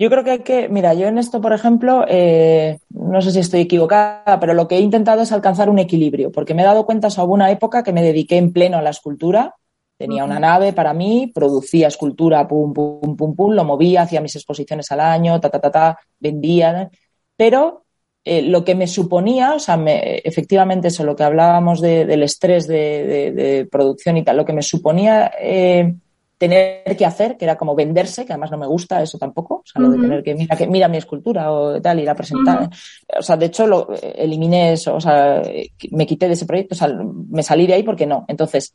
Yo 0.00 0.10
creo 0.10 0.24
que 0.24 0.30
hay 0.32 0.38
que, 0.40 0.68
mira, 0.68 0.94
yo 0.94 1.06
en 1.06 1.16
esto, 1.16 1.40
por 1.40 1.52
ejemplo, 1.52 2.04
eh, 2.08 2.80
no 2.90 3.22
sé 3.22 3.30
si 3.30 3.38
estoy 3.38 3.60
equivocada, 3.60 4.40
pero 4.40 4.52
lo 4.52 4.66
que 4.66 4.78
he 4.78 4.80
intentado 4.80 5.22
es 5.22 5.30
alcanzar 5.30 5.70
un 5.70 5.78
equilibrio, 5.78 6.32
porque 6.32 6.52
me 6.52 6.62
he 6.62 6.66
dado 6.66 6.86
cuenta, 6.86 7.06
o 7.06 7.24
una 7.26 7.52
época 7.52 7.84
que 7.84 7.92
me 7.92 8.02
dediqué 8.02 8.36
en 8.36 8.52
pleno 8.52 8.78
a 8.78 8.82
la 8.82 8.90
escultura, 8.90 9.54
tenía 9.96 10.24
una 10.24 10.40
nave 10.40 10.72
para 10.72 10.92
mí, 10.92 11.30
producía 11.32 11.86
escultura, 11.86 12.48
pum, 12.48 12.74
pum, 12.74 13.16
pum, 13.16 13.36
pum, 13.36 13.52
lo 13.52 13.64
movía, 13.64 14.02
hacía 14.02 14.20
mis 14.20 14.34
exposiciones 14.34 14.90
al 14.90 15.00
año, 15.00 15.40
ta, 15.40 15.50
ta, 15.50 15.60
ta, 15.60 15.70
ta, 15.70 15.98
vendía, 16.18 16.90
pero 17.36 17.85
eh, 18.28 18.42
lo 18.42 18.64
que 18.64 18.74
me 18.74 18.88
suponía, 18.88 19.54
o 19.54 19.60
sea, 19.60 19.76
me, 19.76 20.16
efectivamente 20.16 20.88
eso, 20.88 21.04
lo 21.04 21.14
que 21.14 21.22
hablábamos 21.22 21.80
de, 21.80 22.04
del 22.04 22.24
estrés 22.24 22.66
de, 22.66 23.06
de, 23.06 23.30
de, 23.30 23.66
producción 23.66 24.16
y 24.16 24.24
tal, 24.24 24.36
lo 24.36 24.44
que 24.44 24.52
me 24.52 24.62
suponía 24.62 25.30
eh, 25.40 25.94
tener 26.36 26.96
que 26.96 27.06
hacer, 27.06 27.36
que 27.36 27.44
era 27.44 27.56
como 27.56 27.76
venderse, 27.76 28.26
que 28.26 28.32
además 28.32 28.50
no 28.50 28.58
me 28.58 28.66
gusta 28.66 29.00
eso 29.00 29.16
tampoco, 29.16 29.58
o 29.58 29.62
sea, 29.64 29.80
lo 29.80 29.86
uh 29.86 29.92
-huh. 29.92 29.94
de 29.94 30.02
tener 30.02 30.22
que 30.24 30.34
mira, 30.34 30.56
que 30.56 30.66
mira 30.66 30.88
mi 30.88 30.96
escultura 30.96 31.52
o 31.52 31.80
tal, 31.80 32.00
ir 32.00 32.10
a 32.10 32.16
presentar. 32.16 32.62
Uh 32.62 32.64
-huh. 32.64 33.18
O 33.20 33.22
sea, 33.22 33.36
de 33.36 33.46
hecho, 33.46 33.64
lo, 33.64 33.90
eliminé 33.94 34.72
eso, 34.72 34.96
o 34.96 35.00
sea, 35.00 35.40
me 35.92 36.04
quité 36.04 36.26
de 36.26 36.32
ese 36.32 36.46
proyecto, 36.46 36.74
o 36.74 36.78
sea, 36.78 36.88
me 36.88 37.44
salí 37.44 37.68
de 37.68 37.74
ahí 37.74 37.84
porque 37.84 38.06
no. 38.06 38.24
Entonces, 38.26 38.74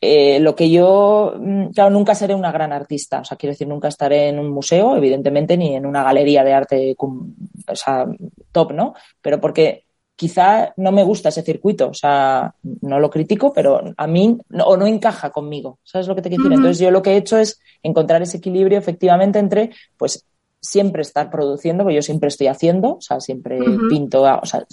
eh, 0.00 0.38
lo 0.40 0.54
que 0.54 0.70
yo, 0.70 1.34
mm, 1.38 1.68
claro, 1.68 1.90
nunca 1.90 2.14
seré 2.14 2.34
una 2.34 2.52
gran 2.52 2.72
artista, 2.72 3.20
o 3.20 3.24
sea, 3.24 3.36
quiero 3.36 3.52
decir, 3.52 3.66
nunca 3.66 3.88
estaré 3.88 4.28
en 4.28 4.38
un 4.38 4.50
museo, 4.50 4.96
evidentemente, 4.96 5.56
ni 5.56 5.74
en 5.74 5.86
una 5.86 6.02
galería 6.02 6.44
de 6.44 6.52
arte, 6.52 6.96
o 6.98 7.76
sea, 7.76 8.06
top, 8.52 8.72
¿no? 8.72 8.94
Pero 9.22 9.40
porque 9.40 9.84
quizá 10.16 10.72
no 10.76 10.92
me 10.92 11.02
gusta 11.02 11.30
ese 11.30 11.42
circuito, 11.42 11.88
o 11.88 11.94
sea, 11.94 12.54
no 12.82 13.00
lo 13.00 13.10
critico, 13.10 13.52
pero 13.52 13.82
a 13.96 14.06
mí 14.06 14.38
no, 14.48 14.64
o 14.64 14.76
no 14.76 14.86
encaja 14.86 15.30
conmigo, 15.30 15.78
¿sabes 15.82 16.06
lo 16.06 16.14
que 16.14 16.22
te 16.22 16.28
quiero 16.28 16.44
decir? 16.44 16.52
Uh 16.52 16.54
-huh. 16.54 16.60
Entonces 16.60 16.78
yo 16.84 16.90
lo 16.90 17.02
que 17.02 17.12
he 17.12 17.16
hecho 17.16 17.38
es 17.38 17.60
encontrar 17.82 18.22
ese 18.22 18.36
equilibrio 18.36 18.78
efectivamente 18.78 19.38
entre, 19.38 19.70
pues, 19.96 20.24
siempre 20.64 21.02
estar 21.02 21.30
produciendo, 21.30 21.84
porque 21.84 21.96
yo 21.96 22.02
siempre 22.02 22.28
estoy 22.28 22.46
haciendo, 22.46 22.94
o 22.94 23.00
sea, 23.00 23.20
siempre 23.20 23.60
uh 23.60 23.64
-huh. 23.64 23.88
pinto, 23.88 24.22
o 24.22 24.46
sea, 24.46 24.64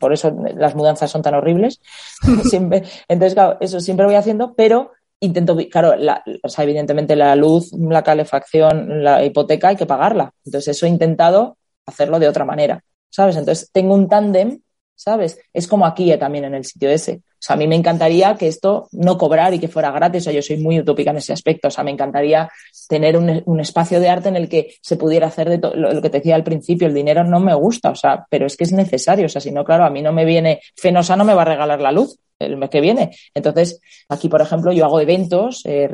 por 0.00 0.12
eso 0.12 0.34
las 0.56 0.74
mudanzas 0.74 1.10
son 1.10 1.22
tan 1.22 1.34
horribles. 1.34 1.80
siempre, 2.44 2.82
entonces, 3.08 3.34
claro, 3.34 3.56
eso 3.60 3.80
siempre 3.80 4.06
voy 4.06 4.16
haciendo, 4.16 4.54
pero 4.54 4.90
intento, 5.20 5.56
claro, 5.70 5.96
la, 5.96 6.24
o 6.42 6.48
sea, 6.48 6.64
evidentemente 6.64 7.14
la 7.14 7.36
luz, 7.36 7.72
la 7.72 8.02
calefacción, 8.02 9.04
la 9.04 9.24
hipoteca 9.24 9.68
hay 9.68 9.76
que 9.76 9.86
pagarla. 9.86 10.32
Entonces, 10.44 10.76
eso 10.76 10.86
he 10.86 10.88
intentado 10.88 11.56
hacerlo 11.86 12.18
de 12.18 12.28
otra 12.28 12.44
manera, 12.44 12.82
¿sabes? 13.08 13.36
Entonces, 13.36 13.70
tengo 13.72 13.94
un 13.94 14.08
tándem, 14.08 14.60
¿sabes? 15.00 15.40
Es 15.54 15.66
como 15.66 15.86
aquí 15.86 16.12
eh, 16.12 16.18
también 16.18 16.44
en 16.44 16.54
el 16.54 16.64
sitio 16.64 16.90
ese. 16.90 17.22
O 17.22 17.42
sea, 17.42 17.54
a 17.54 17.56
mí 17.56 17.66
me 17.66 17.74
encantaría 17.74 18.36
que 18.36 18.48
esto 18.48 18.88
no 18.92 19.16
cobrar 19.16 19.54
y 19.54 19.58
que 19.58 19.66
fuera 19.66 19.90
gratis. 19.90 20.22
O 20.22 20.24
sea, 20.24 20.32
yo 20.34 20.42
soy 20.42 20.58
muy 20.58 20.78
utópica 20.78 21.10
en 21.10 21.16
ese 21.16 21.32
aspecto. 21.32 21.68
O 21.68 21.70
sea, 21.70 21.82
me 21.84 21.90
encantaría 21.90 22.50
tener 22.86 23.16
un, 23.16 23.60
espacio 23.60 23.98
de 23.98 24.10
arte 24.10 24.28
en 24.28 24.36
el 24.36 24.46
que 24.46 24.74
se 24.82 24.98
pudiera 24.98 25.28
hacer 25.28 25.48
de 25.48 25.56
lo, 25.56 25.92
lo, 25.92 26.02
que 26.02 26.10
te 26.10 26.18
decía 26.18 26.34
al 26.34 26.44
principio. 26.44 26.86
El 26.86 26.92
dinero 26.92 27.24
no 27.24 27.40
me 27.40 27.54
gusta, 27.54 27.90
o 27.90 27.94
sea, 27.94 28.26
pero 28.28 28.46
es 28.46 28.58
que 28.58 28.64
es 28.64 28.72
necesario. 28.72 29.24
O 29.24 29.28
sea, 29.30 29.40
si 29.40 29.50
no, 29.50 29.64
claro, 29.64 29.84
a 29.84 29.90
mí 29.90 30.02
no 30.02 30.12
me 30.12 30.26
viene, 30.26 30.60
Fenosa 30.76 31.16
no 31.16 31.24
me 31.24 31.32
va 31.32 31.42
a 31.42 31.46
regalar 31.46 31.80
la 31.80 31.92
luz 31.92 32.18
el 32.40 32.56
mes 32.56 32.70
que 32.70 32.80
viene. 32.80 33.16
Entonces, 33.34 33.80
aquí, 34.08 34.28
por 34.28 34.40
ejemplo, 34.40 34.72
yo 34.72 34.84
hago 34.84 35.00
eventos, 35.00 35.62
eh, 35.64 35.88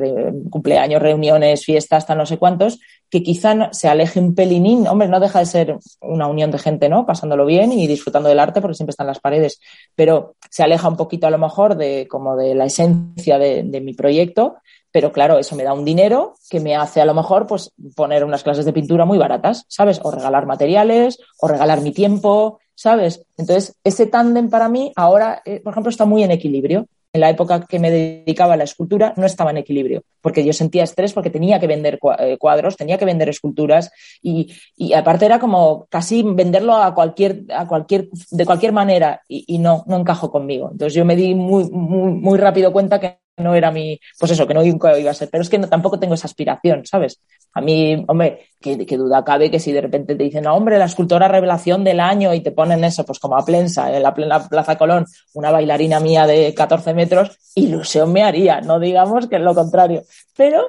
cumpleaños, 0.49 1.01
reuniones, 1.01 1.63
fiestas, 1.63 1.99
hasta 1.99 2.15
no 2.15 2.25
sé 2.25 2.37
cuántos, 2.37 2.79
que 3.09 3.21
quizá 3.21 3.71
se 3.71 3.87
aleje 3.87 4.19
un 4.19 4.33
pelinín. 4.33 4.87
Hombre, 4.87 5.07
no 5.07 5.19
deja 5.19 5.39
de 5.39 5.45
ser 5.45 5.77
una 6.01 6.27
unión 6.27 6.51
de 6.51 6.57
gente, 6.57 6.89
¿no? 6.89 7.05
Pasándolo 7.05 7.45
bien 7.45 7.71
y 7.71 7.85
disfrutando 7.87 8.29
del 8.29 8.39
arte 8.39 8.61
porque 8.61 8.75
siempre 8.75 8.91
están 8.91 9.07
las 9.07 9.19
paredes. 9.19 9.59
Pero 9.95 10.35
se 10.49 10.63
aleja 10.63 10.87
un 10.87 10.97
poquito 10.97 11.27
a 11.27 11.31
lo 11.31 11.37
mejor 11.37 11.75
de 11.75 12.07
como 12.09 12.35
de 12.35 12.55
la 12.55 12.65
esencia 12.65 13.37
de, 13.37 13.63
de 13.63 13.81
mi 13.81 13.93
proyecto. 13.93 14.55
Pero 14.91 15.11
claro, 15.11 15.37
eso 15.37 15.55
me 15.55 15.63
da 15.63 15.73
un 15.73 15.85
dinero 15.85 16.35
que 16.49 16.59
me 16.59 16.75
hace 16.75 17.01
a 17.01 17.05
lo 17.05 17.13
mejor 17.13 17.45
pues 17.45 17.71
poner 17.95 18.23
unas 18.23 18.43
clases 18.43 18.65
de 18.65 18.73
pintura 18.73 19.05
muy 19.05 19.17
baratas, 19.17 19.65
¿sabes? 19.67 19.99
O 20.01 20.11
regalar 20.11 20.45
materiales, 20.45 21.19
o 21.39 21.47
regalar 21.47 21.81
mi 21.81 21.91
tiempo, 21.91 22.59
¿sabes? 22.77 23.25
Entonces, 23.37 23.75
ese 23.83 24.05
tándem 24.05 24.49
para 24.49 24.69
mí 24.69 24.93
ahora, 24.95 25.41
eh, 25.45 25.59
por 25.61 25.73
ejemplo, 25.73 25.89
está 25.89 26.05
muy 26.05 26.23
en 26.23 26.31
equilibrio. 26.31 26.85
en 27.13 27.21
la 27.21 27.29
época 27.29 27.65
que 27.65 27.79
me 27.79 27.89
dedicaba 27.89 28.53
a 28.53 28.57
la 28.57 28.63
escultura, 28.63 29.13
no 29.17 29.25
estaba 29.25 29.51
en 29.51 29.57
equilibrio, 29.57 30.03
porque 30.21 30.45
yo 30.45 30.53
sentía 30.53 30.83
estrés 30.83 31.13
porque 31.13 31.29
tenía 31.29 31.59
que 31.59 31.65
vender 31.65 31.97
eh, 32.19 32.37
cuadros, 32.37 32.77
tenía 32.77 32.97
que 32.97 33.05
vender 33.05 33.29
esculturas 33.29 33.91
y, 34.21 34.53
y 34.75 34.93
aparte 34.93 35.25
era 35.25 35.39
como 35.39 35.87
casi 35.89 36.21
venderlo 36.21 36.75
a 36.75 36.93
cualquier, 36.93 37.45
a 37.49 37.65
cualquier, 37.67 38.09
de 38.29 38.45
cualquier 38.45 38.73
manera 38.73 39.21
y, 39.27 39.45
y 39.47 39.57
no, 39.57 39.83
no 39.87 39.97
encajó 39.97 40.29
conmigo. 40.29 40.69
Entonces 40.71 40.93
yo 40.93 41.05
me 41.05 41.15
di 41.15 41.33
muy, 41.33 41.69
muy, 41.71 42.11
muy 42.11 42.37
rápido 42.37 42.71
cuenta 42.71 42.99
que 42.99 43.17
no 43.37 43.55
era 43.55 43.71
mi, 43.71 43.99
pues 44.19 44.31
eso, 44.31 44.47
que 44.47 44.53
no 44.53 44.63
nunca 44.63 44.97
iba 44.97 45.11
a 45.11 45.13
ser, 45.13 45.29
pero 45.31 45.43
es 45.43 45.49
que 45.49 45.57
no, 45.57 45.67
tampoco 45.67 45.99
tengo 45.99 46.15
esa 46.15 46.27
aspiración, 46.27 46.85
¿sabes? 46.85 47.21
A 47.53 47.61
mí, 47.61 48.03
hombre, 48.07 48.49
qué, 48.59 48.75
duda 48.97 49.23
cabe 49.23 49.49
que 49.49 49.59
si 49.59 49.71
de 49.71 49.81
repente 49.81 50.15
te 50.15 50.23
dicen, 50.23 50.43
no, 50.43 50.55
hombre, 50.55 50.77
la 50.77 50.85
escultora 50.85 51.27
revelación 51.27 51.83
del 51.83 51.99
año 51.99 52.33
y 52.33 52.41
te 52.41 52.51
ponen 52.51 52.83
eso, 52.83 53.05
pues 53.05 53.19
como 53.19 53.37
a 53.37 53.45
plensa, 53.45 53.95
en 53.95 54.03
la 54.03 54.13
plena 54.13 54.47
Plaza 54.47 54.77
Colón, 54.77 55.05
una 55.33 55.51
bailarina 55.51 55.99
mía 55.99 56.27
de 56.27 56.53
14 56.53 56.93
metros, 56.93 57.37
ilusión 57.55 58.11
me 58.11 58.23
haría, 58.23 58.61
no 58.61 58.79
digamos 58.79 59.27
que 59.27 59.37
es 59.37 59.41
lo 59.41 59.55
contrario. 59.55 60.03
Pero, 60.35 60.67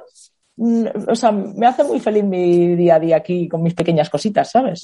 mm, 0.57 0.87
o 1.09 1.15
sea, 1.15 1.33
me 1.33 1.67
hace 1.67 1.85
muy 1.85 2.01
feliz 2.01 2.25
mi 2.25 2.77
día 2.77 2.97
a 2.97 3.01
día 3.01 3.17
aquí 3.17 3.49
con 3.49 3.63
mis 3.63 3.75
pequeñas 3.75 4.09
cositas, 4.09 4.51
¿sabes? 4.51 4.83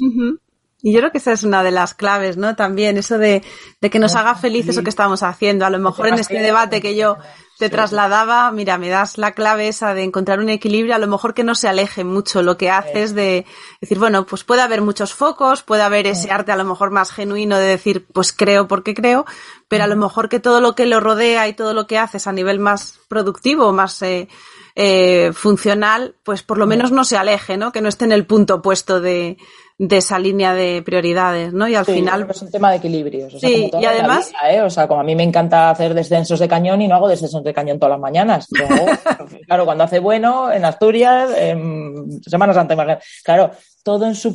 Y 0.86 0.92
yo 0.92 0.98
creo 1.00 1.10
que 1.10 1.16
esa 1.16 1.32
es 1.32 1.44
una 1.44 1.62
de 1.62 1.70
las 1.70 1.94
claves, 1.94 2.36
¿no? 2.36 2.56
También 2.56 2.98
eso 2.98 3.16
de, 3.16 3.42
de 3.80 3.88
que 3.88 3.98
nos 3.98 4.16
haga 4.16 4.34
feliz 4.34 4.68
eso 4.68 4.82
que 4.82 4.90
estamos 4.90 5.22
haciendo. 5.22 5.64
A 5.64 5.70
lo 5.70 5.78
mejor 5.78 6.08
en 6.08 6.18
este 6.18 6.38
debate 6.40 6.82
que 6.82 6.94
yo 6.94 7.16
te 7.58 7.70
trasladaba, 7.70 8.50
mira, 8.52 8.76
me 8.76 8.90
das 8.90 9.16
la 9.16 9.32
clave 9.32 9.68
esa 9.68 9.94
de 9.94 10.02
encontrar 10.02 10.40
un 10.40 10.50
equilibrio, 10.50 10.94
a 10.94 10.98
lo 10.98 11.06
mejor 11.06 11.32
que 11.32 11.42
no 11.42 11.54
se 11.54 11.68
aleje 11.68 12.04
mucho. 12.04 12.42
Lo 12.42 12.58
que 12.58 12.68
haces 12.68 13.14
de 13.14 13.46
decir, 13.80 13.98
bueno, 13.98 14.26
pues 14.26 14.44
puede 14.44 14.60
haber 14.60 14.82
muchos 14.82 15.14
focos, 15.14 15.62
puede 15.62 15.80
haber 15.80 16.06
ese 16.06 16.30
arte 16.30 16.52
a 16.52 16.56
lo 16.56 16.64
mejor 16.64 16.90
más 16.90 17.12
genuino 17.12 17.56
de 17.56 17.64
decir, 17.64 18.06
pues 18.12 18.34
creo 18.34 18.68
porque 18.68 18.92
creo, 18.92 19.24
pero 19.68 19.84
a 19.84 19.86
lo 19.86 19.96
mejor 19.96 20.28
que 20.28 20.38
todo 20.38 20.60
lo 20.60 20.74
que 20.74 20.84
lo 20.84 21.00
rodea 21.00 21.48
y 21.48 21.54
todo 21.54 21.72
lo 21.72 21.86
que 21.86 21.96
haces 21.96 22.26
a 22.26 22.32
nivel 22.32 22.58
más 22.58 22.98
productivo, 23.08 23.72
más 23.72 24.02
eh, 24.02 24.28
eh, 24.74 25.32
funcional, 25.32 26.14
pues 26.24 26.42
por 26.42 26.58
lo 26.58 26.66
menos 26.66 26.92
no 26.92 27.04
se 27.04 27.16
aleje, 27.16 27.56
¿no? 27.56 27.72
Que 27.72 27.80
no 27.80 27.88
esté 27.88 28.04
en 28.04 28.12
el 28.12 28.26
punto 28.26 28.56
opuesto 28.56 29.00
de, 29.00 29.38
de 29.76 29.96
esa 29.96 30.18
línea 30.18 30.54
de 30.54 30.82
prioridades, 30.84 31.52
¿no? 31.52 31.66
Y 31.66 31.74
al 31.74 31.84
final. 31.84 32.26
Es 32.30 32.42
un 32.42 32.50
tema 32.50 32.70
de 32.70 32.76
equilibrios. 32.76 33.34
O 33.34 33.38
sea, 33.38 33.48
sí, 33.48 33.70
y 33.72 33.84
además. 33.84 34.32
¿eh? 34.48 34.60
O 34.62 34.70
sea, 34.70 34.86
como 34.86 35.00
a 35.00 35.04
mí 35.04 35.16
me 35.16 35.24
encanta 35.24 35.70
hacer 35.70 35.94
descensos 35.94 36.38
de 36.38 36.46
cañón 36.46 36.80
y 36.82 36.88
no 36.88 36.94
hago 36.94 37.08
descensos 37.08 37.42
de 37.42 37.52
cañón 37.52 37.78
todas 37.78 37.92
las 37.92 38.00
mañanas. 38.00 38.48
claro, 39.46 39.64
cuando 39.64 39.84
hace 39.84 39.98
bueno, 39.98 40.52
en 40.52 40.64
Asturias, 40.64 41.30
en 41.36 42.22
Semana 42.22 42.54
Santa, 42.54 43.00
claro, 43.24 43.50
todo 43.84 44.06
en 44.06 44.14
su 44.14 44.32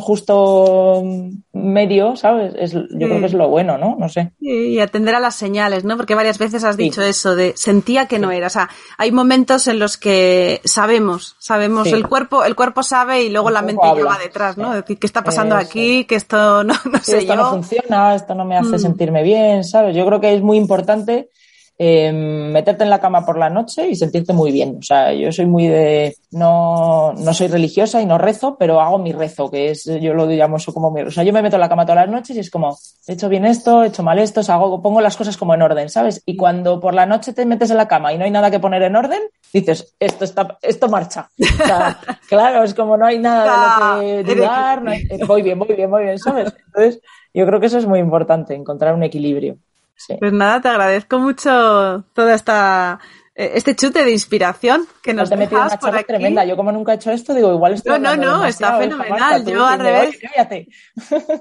justo 0.00 1.04
medio, 1.52 2.16
¿sabes? 2.16 2.54
Es, 2.58 2.72
yo 2.72 2.88
creo 2.88 3.20
que 3.20 3.26
es 3.26 3.34
lo 3.34 3.50
bueno, 3.50 3.76
¿no? 3.76 3.94
No 3.98 4.08
sé. 4.08 4.32
Y 4.40 4.78
atender 4.80 5.14
a 5.14 5.20
las 5.20 5.34
señales, 5.34 5.84
¿no? 5.84 5.98
Porque 5.98 6.14
varias 6.14 6.38
veces 6.38 6.64
has 6.64 6.78
dicho 6.78 7.02
eso 7.02 7.36
de 7.36 7.52
sentía 7.56 8.06
que 8.06 8.18
no 8.18 8.32
era. 8.32 8.46
O 8.46 8.50
sea, 8.50 8.70
hay 8.96 9.12
momentos 9.12 9.68
en 9.68 9.78
los 9.78 9.98
que 9.98 10.62
sabemos, 10.64 11.36
sabemos, 11.38 11.92
el 11.92 12.08
cuerpo, 12.08 12.42
el 12.42 12.56
cuerpo 12.56 12.82
sabe 12.82 13.22
y 13.22 13.28
luego 13.28 13.50
la 13.50 13.60
mente 13.60 13.86
lleva 13.94 14.16
detrás, 14.16 14.56
¿no? 14.56 14.72
Decir, 14.72 14.98
¿qué 14.98 15.06
está 15.06 15.22
pasando 15.22 15.56
aquí? 15.56 16.06
Que 16.06 16.14
esto 16.14 16.64
no, 16.64 16.74
no 16.90 16.98
sé 17.00 17.18
esto 17.18 17.36
no 17.36 17.50
funciona, 17.50 18.14
esto 18.14 18.34
no 18.34 18.46
me 18.46 18.56
hace 18.56 18.76
mm. 18.76 18.78
sentirme 18.78 19.22
bien, 19.22 19.62
¿sabes? 19.62 19.94
Yo 19.94 20.06
creo 20.06 20.20
que 20.22 20.34
es 20.34 20.40
muy 20.40 20.56
importante 20.56 21.28
eh, 21.78 22.10
meterte 22.12 22.84
en 22.84 22.90
la 22.90 23.00
cama 23.00 23.24
por 23.24 23.38
la 23.38 23.50
noche 23.50 23.88
y 23.88 23.96
sentirte 23.96 24.32
muy 24.32 24.50
bien. 24.50 24.76
O 24.78 24.82
sea, 24.82 25.12
yo 25.12 25.30
soy 25.30 25.46
muy 25.46 25.66
de, 25.68 26.16
no, 26.30 27.12
no 27.12 27.34
soy 27.34 27.48
religiosa 27.48 28.00
y 28.00 28.06
no 28.06 28.16
rezo, 28.16 28.56
pero 28.58 28.80
hago 28.80 28.98
mi 28.98 29.12
rezo, 29.12 29.50
que 29.50 29.70
es, 29.70 29.84
yo 29.84 30.14
lo 30.14 30.26
llamo 30.26 30.56
eso 30.56 30.72
como 30.72 30.90
mi, 30.90 31.02
o 31.02 31.10
sea, 31.10 31.22
yo 31.22 31.32
me 31.32 31.42
meto 31.42 31.56
en 31.56 31.60
la 31.60 31.68
cama 31.68 31.84
todas 31.84 32.06
las 32.06 32.14
noches 32.14 32.36
y 32.36 32.40
es 32.40 32.50
como, 32.50 32.78
he 33.06 33.12
hecho 33.12 33.28
bien 33.28 33.44
esto, 33.44 33.84
he 33.84 33.88
hecho 33.88 34.02
mal 34.02 34.18
esto, 34.18 34.40
o 34.40 34.42
sea, 34.42 34.54
hago, 34.54 34.80
pongo 34.80 35.00
las 35.00 35.16
cosas 35.16 35.36
como 35.36 35.54
en 35.54 35.62
orden, 35.62 35.88
¿sabes? 35.90 36.22
Y 36.24 36.36
cuando 36.36 36.80
por 36.80 36.94
la 36.94 37.04
noche 37.04 37.32
te 37.32 37.44
metes 37.44 37.70
en 37.70 37.76
la 37.76 37.88
cama 37.88 38.12
y 38.12 38.18
no 38.18 38.24
hay 38.24 38.30
nada 38.30 38.50
que 38.50 38.58
poner 38.58 38.82
en 38.82 38.96
orden, 38.96 39.20
dices, 39.52 39.94
esto 40.00 40.24
está, 40.24 40.58
esto 40.62 40.88
marcha. 40.88 41.28
O 41.38 41.66
sea, 41.66 41.98
claro, 42.28 42.62
es 42.62 42.74
como 42.74 42.96
no 42.96 43.04
hay 43.04 43.18
nada 43.18 43.98
de 44.00 44.22
lo 44.22 44.24
que 44.24 44.34
dudar, 44.34 44.82
no 44.82 44.90
hay, 44.90 45.06
voy 45.26 45.42
bien, 45.42 45.58
voy 45.58 45.74
bien, 45.74 45.90
voy 45.90 46.04
bien, 46.04 46.18
¿sabes? 46.18 46.54
Entonces, 46.66 47.02
yo 47.34 47.46
creo 47.46 47.60
que 47.60 47.66
eso 47.66 47.76
es 47.76 47.86
muy 47.86 47.98
importante, 47.98 48.54
encontrar 48.54 48.94
un 48.94 49.02
equilibrio. 49.02 49.58
Pues 50.18 50.32
nada, 50.32 50.60
te 50.60 50.68
agradezco 50.68 51.18
mucho 51.18 52.04
toda 52.12 52.34
esta 52.34 53.00
eh, 53.34 53.52
este 53.54 53.76
chute 53.76 54.02
de 54.04 54.12
inspiración 54.12 54.86
que 55.02 55.12
nos 55.12 55.28
te 55.28 55.36
dejas 55.36 55.72
una 55.72 55.78
por 55.78 55.94
aquí. 55.94 56.06
tremenda. 56.06 56.44
Yo 56.44 56.56
como 56.56 56.72
nunca 56.72 56.92
he 56.92 56.94
hecho 56.96 57.10
esto, 57.10 57.34
digo, 57.34 57.52
igual 57.52 57.74
estoy 57.74 57.98
No, 58.00 58.16
no, 58.16 58.38
no, 58.38 58.44
está 58.46 58.78
fenomenal. 58.78 59.44
yo 59.44 59.66
al 59.66 59.78
revés. 59.80 60.18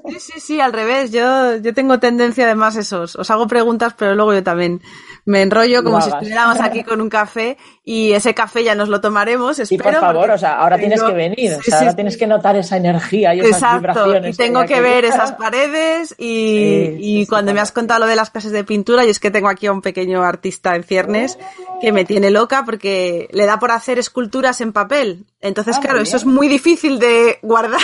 Sí, 0.09 0.19
sí, 0.19 0.39
sí, 0.39 0.59
al 0.59 0.73
revés. 0.73 1.11
Yo, 1.11 1.55
yo 1.57 1.73
tengo 1.73 1.99
tendencia 1.99 2.45
además 2.45 2.75
esos. 2.75 3.15
Os 3.15 3.31
hago 3.31 3.47
preguntas, 3.47 3.93
pero 3.97 4.13
luego 4.15 4.33
yo 4.33 4.43
también 4.43 4.81
me 5.25 5.41
enrollo 5.41 5.83
como 5.83 5.99
si 6.01 6.09
estuviéramos 6.09 6.59
aquí 6.61 6.83
con 6.83 7.01
un 7.01 7.09
café 7.09 7.57
y 7.83 8.11
ese 8.13 8.35
café 8.35 8.63
ya 8.63 8.75
nos 8.75 8.89
lo 8.89 9.01
tomaremos. 9.01 9.57
Espero, 9.57 9.89
y 9.89 9.91
por 9.91 9.99
favor, 9.99 10.31
o 10.31 10.37
sea, 10.37 10.59
ahora 10.59 10.77
tienes 10.77 11.01
que 11.01 11.13
venir, 11.13 11.53
o 11.53 11.63
sea, 11.63 11.79
ahora 11.79 11.95
tienes 11.95 12.15
que 12.15 12.27
notar 12.27 12.55
esa 12.55 12.77
energía 12.77 13.33
y 13.33 13.39
esas 13.39 13.53
Exacto, 13.53 13.79
vibraciones. 13.79 14.35
Y 14.35 14.37
tengo 14.37 14.65
que, 14.65 14.81
ver 14.81 15.05
esas 15.05 15.31
paredes 15.37 16.15
y, 16.17 16.95
y 16.99 17.25
cuando 17.25 17.53
me 17.53 17.59
has 17.59 17.71
contado 17.71 18.01
lo 18.01 18.05
de 18.05 18.15
las 18.15 18.29
clases 18.29 18.51
de 18.51 18.63
pintura, 18.63 19.03
y 19.03 19.09
es 19.09 19.19
que 19.19 19.31
tengo 19.31 19.49
aquí 19.49 19.65
a 19.65 19.71
un 19.71 19.81
pequeño 19.81 20.23
artista 20.23 20.75
en 20.75 20.83
ciernes 20.83 21.39
que 21.81 21.91
me 21.91 22.05
tiene 22.05 22.29
loca 22.29 22.63
porque 22.63 23.27
le 23.31 23.45
da 23.45 23.59
por 23.59 23.71
hacer 23.71 23.97
esculturas 23.97 24.61
en 24.61 24.73
papel. 24.73 25.25
Entonces, 25.41 25.77
ah, 25.77 25.81
claro, 25.81 25.99
eso 25.99 26.17
es 26.17 26.25
muy 26.25 26.47
difícil 26.47 26.99
de 26.99 27.39
guardar. 27.41 27.81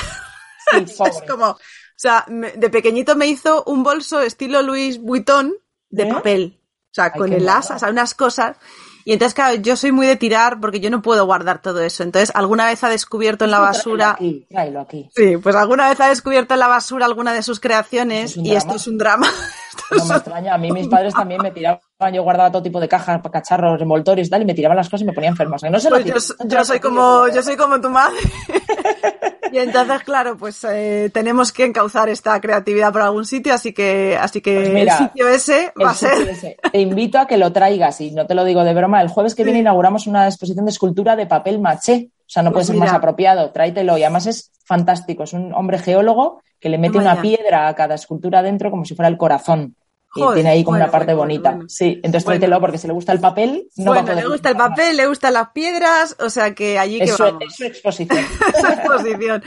es 0.74 0.98
como, 1.28 1.48
o 1.48 1.58
sea, 1.96 2.26
de 2.28 2.70
pequeñito 2.70 3.16
me 3.16 3.28
hizo 3.28 3.64
un 3.66 3.84
bolso 3.84 4.22
estilo 4.22 4.62
Louis 4.62 5.00
Vuitton 5.02 5.56
de 5.90 6.06
papel. 6.06 6.61
O 6.92 6.94
sea, 6.94 7.12
con 7.12 7.32
el 7.32 7.48
asa, 7.48 7.76
o 7.76 7.80
sea, 7.80 7.90
unas 7.90 8.14
cosas. 8.14 8.58
Y 9.06 9.14
entonces, 9.14 9.34
claro, 9.34 9.56
yo 9.56 9.76
soy 9.76 9.92
muy 9.92 10.06
de 10.06 10.16
tirar 10.16 10.60
porque 10.60 10.80
yo 10.80 10.90
no 10.90 11.02
puedo 11.02 11.26
guardar 11.26 11.62
todo 11.62 11.82
eso. 11.82 12.04
Entonces, 12.04 12.32
alguna 12.36 12.66
vez 12.66 12.84
ha 12.84 12.90
descubierto 12.90 13.46
en 13.46 13.52
la 13.52 13.60
basura. 13.60 14.12
Aquí, 14.12 14.46
tráelo 14.50 14.82
aquí. 14.82 15.10
Sí, 15.16 15.38
pues 15.38 15.56
alguna 15.56 15.90
vez 15.90 16.00
ha 16.02 16.10
descubierto 16.10 16.54
en 16.54 16.60
la 16.60 16.68
basura 16.68 17.06
alguna 17.06 17.34
de 17.34 17.44
sus 17.44 17.60
creaciones 17.60 18.36
y 18.36 18.54
esto 18.54 18.76
es 18.76 18.88
un 18.88 18.98
drama. 18.98 19.28
no 19.98 20.06
me 20.06 20.16
extraña. 20.16 20.54
A 20.54 20.58
mí 20.58 20.72
mis 20.72 20.88
padres 20.88 21.14
también 21.14 21.42
me 21.42 21.52
tiraban. 21.52 21.80
Yo 22.14 22.24
guardaba 22.24 22.52
todo 22.52 22.62
tipo 22.62 22.80
de 22.80 22.90
cajas, 22.90 23.22
cacharros, 23.32 23.82
envoltorios 23.82 24.28
y 24.28 24.30
tal, 24.30 24.42
y 24.42 24.46
me 24.46 24.54
tiraban 24.54 24.76
las 24.76 24.88
cosas 24.88 25.04
y 25.04 25.06
me 25.06 25.14
ponía 25.14 25.30
enferma. 25.30 25.56
no 25.64 25.70
pues 25.72 26.36
yo, 26.46 26.66
soy 26.66 26.80
como, 26.80 27.28
yo 27.30 27.42
soy 27.42 27.56
como 27.56 27.80
tu 27.80 27.90
madre. 27.90 28.18
Y 29.52 29.58
entonces, 29.60 30.04
claro, 30.04 30.38
pues 30.38 30.64
eh, 30.64 31.10
tenemos 31.14 31.52
que 31.52 31.66
encauzar 31.66 32.10
esta 32.10 32.40
creatividad 32.40 32.92
por 32.92 33.02
algún 33.02 33.26
sitio, 33.26 33.54
así 33.54 33.74
que, 33.74 34.18
así 34.20 34.42
que 34.42 34.56
pues 34.56 34.70
el 34.70 34.90
sitio 34.90 35.28
ese 35.28 35.74
va 35.82 35.92
a 35.92 35.94
ser. 35.94 36.58
Te 36.72 36.80
invito 36.80 37.20
a 37.20 37.28
que 37.28 37.38
lo 37.38 37.52
traigas, 37.52 38.00
y 38.02 38.12
no 38.12 38.28
te 38.28 38.36
lo 38.36 38.44
digo 38.44 38.64
de 38.64 38.74
broma. 38.74 39.02
El 39.02 39.10
jueves 39.10 39.36
que 39.36 39.44
viene 39.44 39.60
inauguramos 39.60 40.08
una 40.08 40.28
exposición 40.28 40.66
de 40.66 40.72
escultura 40.72 41.16
de 41.16 41.26
papel 41.26 41.60
maché. 41.60 42.10
O 42.20 42.34
sea, 42.34 42.44
no 42.44 42.52
puede 42.52 42.62
pues 42.62 42.68
ser 42.68 42.78
más 42.78 42.94
apropiado. 42.94 43.52
Tráetelo. 43.52 43.98
Y 43.98 44.04
además 44.04 44.26
es 44.26 44.52
fantástico. 44.64 45.24
Es 45.24 45.34
un 45.34 45.54
hombre 45.54 45.80
geólogo 45.80 46.42
que 46.62 46.70
le 46.70 46.78
mete 46.78 46.98
una 46.98 47.22
piedra 47.22 47.68
a 47.68 47.76
cada 47.76 47.96
escultura 47.96 48.42
dentro 48.42 48.72
como 48.72 48.86
si 48.86 48.96
fuera 48.96 49.10
el 49.10 49.18
corazón 49.18 49.76
y 50.14 50.34
tiene 50.34 50.50
ahí 50.50 50.64
como 50.64 50.76
una 50.76 50.92
parte 50.92 51.14
bonita. 51.14 51.60
Sí, 51.68 52.00
entonces 52.04 52.26
tráetelo 52.26 52.60
porque 52.60 52.78
si 52.78 52.88
le 52.88 52.94
gusta 52.94 53.14
el 53.14 53.22
papel, 53.22 53.70
no 53.78 53.94
bueno, 53.94 54.14
le 54.14 54.28
gusta 54.28 54.50
el 54.50 54.58
papel, 54.58 54.98
le 54.98 55.08
gustan 55.08 55.34
las 55.34 55.50
piedras, 55.52 56.18
o 56.20 56.30
sea 56.30 56.54
que 56.54 56.78
allí 56.78 57.00
que 57.00 57.14
vamos. 57.14 57.44
Es 57.44 57.56
su 57.56 57.64
exposición. 57.64 58.26
su 58.60 58.68
exposición. 58.68 59.44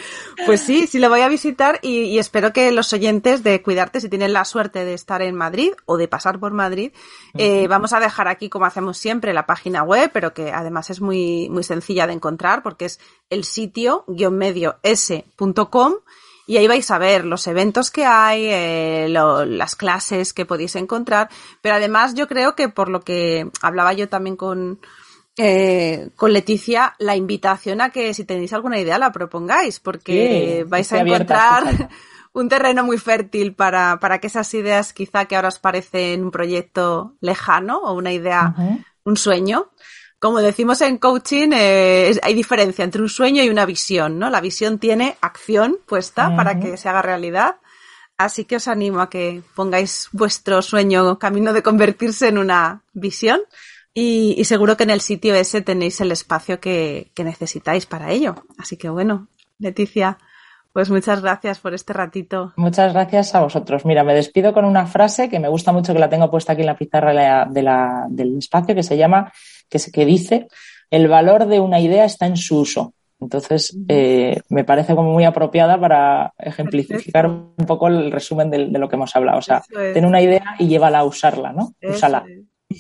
Pues 0.47 0.63
sí, 0.63 0.87
sí 0.87 0.99
lo 0.99 1.11
voy 1.11 1.21
a 1.21 1.29
visitar 1.29 1.81
y, 1.83 2.19
espero 2.19 2.53
que 2.53 2.73
los 2.73 2.93
oyentes 2.93 3.43
de 3.43 3.61
Cuidarte, 3.63 4.01
si 4.01 4.09
tienen 4.09 4.33
la 4.33 4.45
suerte 4.45 4.85
de 4.85 4.95
estar 4.95 5.21
en 5.21 5.35
Madrid 5.35 5.73
o 5.85 5.99
de 5.99 6.09
pasar 6.09 6.39
por 6.39 6.53
Madrid, 6.53 6.93
eh, 7.37 7.67
vamos 7.69 7.93
a 7.93 8.01
dejar 8.01 8.29
aquí, 8.29 8.49
como 8.49 8.65
hacemos 8.65 8.97
siempre, 8.97 9.35
la 9.35 9.47
página 9.47 9.83
web, 9.83 10.11
pero 10.13 10.33
que 10.33 10.51
además 10.51 10.89
es 10.89 11.01
muy, 11.01 11.49
muy 11.51 11.65
sencilla 11.65 12.07
de 12.07 12.15
encontrar 12.15 12.63
porque 12.63 12.87
es 12.87 13.01
el 13.29 13.45
sitio 13.45 14.05
guion 14.09 14.37
medio 14.39 14.79
s.com 14.83 15.95
y 16.47 16.59
ahí 16.59 16.67
vais 16.67 16.91
a 16.91 16.99
ver 16.99 17.25
los 17.25 17.47
eventos 17.47 17.91
que 17.91 18.05
hay, 18.05 18.47
eh, 18.47 19.07
las 19.09 19.77
clases 19.77 20.33
que 20.33 20.45
podéis 20.45 20.77
encontrar, 20.77 21.31
pero 21.63 21.77
además 21.77 22.15
yo 22.15 22.29
creo 22.29 22.55
que 22.55 22.69
por 22.69 22.89
lo 22.89 23.01
que 23.01 23.51
hablaba 23.63 23.93
yo 23.95 24.09
también 24.09 24.37
con, 24.37 24.79
eh, 25.37 26.11
con 26.17 26.33
Leticia, 26.33 26.95
la 26.99 27.17
invitación 27.17 27.81
a 27.81 27.91
que 27.91 28.13
si 28.13 28.25
tenéis 28.25 28.53
alguna 28.53 28.79
idea 28.79 28.99
la 28.99 29.13
propongáis, 29.13 29.81
porque 29.81 30.65
vais 30.69 30.93
a 30.93 31.01
encontrar 31.01 31.89
un 32.35 32.49
terreno 32.49 32.85
muy 32.85 32.99
fértil 32.99 33.55
para, 33.55 33.99
para 33.99 34.19
que 34.19 34.27
esas 34.27 34.53
ideas 34.55 34.93
quizá 34.93 35.25
que 35.25 35.37
ahora 35.37 35.49
os 35.49 35.59
parecen 35.59 36.25
un 36.25 36.31
proyecto 36.31 37.15
lejano 37.21 37.79
o 37.79 37.95
una 37.95 38.13
idea, 38.13 38.55
un 39.05 39.17
sueño, 39.17 39.71
como 40.25 40.41
decimos 40.41 40.81
en 40.81 40.97
coaching, 40.97 41.51
eh, 41.53 42.19
hay 42.23 42.33
diferencia 42.33 42.83
entre 42.83 43.03
un 43.03 43.11
sueño 43.11 43.43
y 43.43 43.51
una 43.51 43.67
visión, 43.67 44.19
¿no? 44.19 44.31
La 44.31 44.41
visión 44.41 44.79
tiene 44.79 45.19
acción 45.21 45.77
puesta 45.87 46.35
para 46.35 46.59
que 46.59 46.79
se 46.79 46.89
haga 46.89 47.03
realidad. 47.03 47.57
Así 48.17 48.47
que 48.47 48.57
os 48.57 48.67
animo 48.67 49.03
a 49.03 49.11
que 49.11 49.43
pongáis 49.55 50.09
vuestro 50.13 50.63
sueño 50.63 51.19
camino 51.19 51.53
de 51.53 51.63
convertirse 51.63 52.29
en 52.29 52.39
una 52.39 52.81
visión 52.95 53.43
y, 53.93 54.43
seguro 54.47 54.79
que 54.79 54.85
en 54.85 54.91
el 54.97 55.03
sitio 55.03 55.35
ese 55.35 55.61
tenéis 55.61 56.01
el 56.01 56.11
espacio 56.11 56.59
que, 56.59 57.13
necesitáis 57.19 57.85
para 57.85 58.11
ello. 58.11 58.47
Así 58.57 58.79
que 58.79 58.89
bueno, 58.89 59.29
Leticia, 59.59 60.17
Pues 60.73 60.89
muchas 60.89 61.21
gracias 61.21 61.61
por 61.61 61.75
este 61.75 61.93
ratito. 61.93 62.55
Muchas 62.57 62.95
gracias 62.95 63.35
a 63.35 63.43
vosotros. 63.43 63.85
Mira, 63.85 64.05
me 64.05 64.15
despido 64.15 64.55
con 64.55 64.65
una 64.65 64.87
frase 64.87 65.29
que 65.29 65.39
me 65.39 65.49
gusta 65.49 65.71
mucho, 65.71 65.93
que 65.93 65.99
la 65.99 66.09
tengo 66.09 66.31
puesta 66.31 66.55
aquí 66.55 66.63
en 66.63 66.67
la 66.69 66.79
pizarra 66.79 67.11
de 67.47 67.63
la, 67.63 68.07
del 68.09 68.39
espacio, 68.39 68.75
que 68.75 68.83
se 68.83 68.97
llama, 68.97 69.31
que, 69.69 69.79
que 69.93 70.07
dice, 70.07 70.49
el 70.91 71.09
valor 71.09 71.47
de 71.47 71.61
una 71.61 71.81
idea 71.81 72.05
está 72.05 72.27
en 72.27 72.37
su 72.37 72.59
uso. 72.59 72.95
Entonces, 73.21 73.77
eh, 73.89 74.41
me 74.51 74.65
parece 74.65 74.95
como 74.95 75.13
muy 75.13 75.25
apropiada 75.25 75.81
para 75.81 76.35
ejemplificar 76.39 77.27
un 77.27 77.67
poco 77.67 77.89
el 77.89 78.11
resumen 78.13 78.51
de, 78.51 78.67
lo 78.67 78.89
que 78.89 78.97
hemos 78.97 79.15
hablado. 79.17 79.39
O 79.39 79.43
sea, 79.43 79.63
ten 79.71 80.05
una 80.05 80.21
idea 80.21 80.57
y 80.59 80.69
llévala 80.69 80.99
a 80.99 81.05
usarla, 81.05 81.53
¿no? 81.53 81.75
Úsala. 81.83 82.25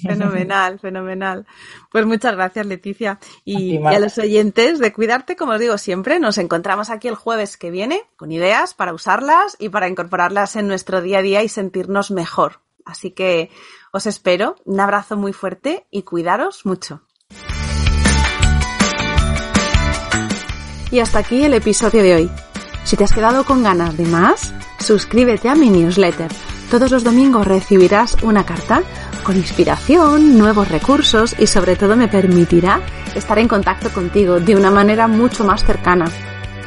Fenomenal, 0.02 0.78
fenomenal. 0.80 1.46
Pues 1.90 2.04
muchas 2.04 2.34
gracias, 2.34 2.66
Leticia. 2.66 3.18
Y, 3.44 3.78
a 3.84 3.98
los 3.98 4.18
oyentes 4.18 4.78
de 4.78 4.92
Cuidarte, 4.92 5.36
como 5.36 5.52
os 5.52 5.60
digo 5.60 5.78
siempre, 5.78 6.18
nos 6.18 6.38
encontramos 6.38 6.90
aquí 6.90 7.08
el 7.08 7.14
jueves 7.14 7.56
que 7.56 7.70
viene 7.70 8.02
con 8.16 8.32
ideas 8.32 8.74
para 8.74 8.92
usarlas 8.92 9.56
y 9.58 9.68
para 9.68 9.88
incorporarlas 9.88 10.56
en 10.56 10.68
nuestro 10.68 11.00
día 11.00 11.18
a 11.18 11.22
día 11.22 11.42
y 11.42 11.48
sentirnos 11.48 12.10
mejor. 12.10 12.60
Así 12.84 13.12
que 13.12 13.50
os 13.94 14.06
espero. 14.06 14.56
Un 14.64 14.80
abrazo 14.80 15.16
muy 15.16 15.32
fuerte 15.32 15.86
y 15.90 16.02
cuidaros 16.02 16.66
mucho. 16.66 17.00
Y 20.90 20.98
hasta 20.98 21.20
aquí 21.20 21.44
el 21.44 21.54
episodio 21.54 22.02
de 22.02 22.14
hoy. 22.14 22.28
Si 22.84 22.96
te 22.96 23.04
has 23.04 23.12
quedado 23.12 23.44
con 23.44 23.62
ganas 23.62 23.96
de 23.96 24.04
más, 24.04 24.52
suscríbete 24.80 25.48
a 25.48 25.54
mi 25.54 25.70
newsletter. 25.70 26.30
Todos 26.70 26.90
los 26.90 27.04
domingos 27.04 27.46
recibirás 27.46 28.16
una 28.22 28.44
carta 28.44 28.82
con 29.22 29.36
inspiración, 29.36 30.36
nuevos 30.36 30.68
recursos 30.68 31.34
y 31.38 31.46
sobre 31.46 31.76
todo 31.76 31.94
me 31.96 32.08
permitirá 32.08 32.80
estar 33.14 33.38
en 33.38 33.46
contacto 33.48 33.92
contigo 33.92 34.40
de 34.40 34.56
una 34.56 34.72
manera 34.72 35.06
mucho 35.06 35.44
más 35.44 35.64
cercana. 35.64 36.10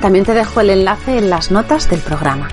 También 0.01 0.25
te 0.25 0.35
dejo 0.35 0.61
el 0.61 0.71
enlace 0.71 1.19
en 1.19 1.31
las 1.31 1.51
notas 1.51 1.89
del 1.89 2.01
programa. 2.01 2.49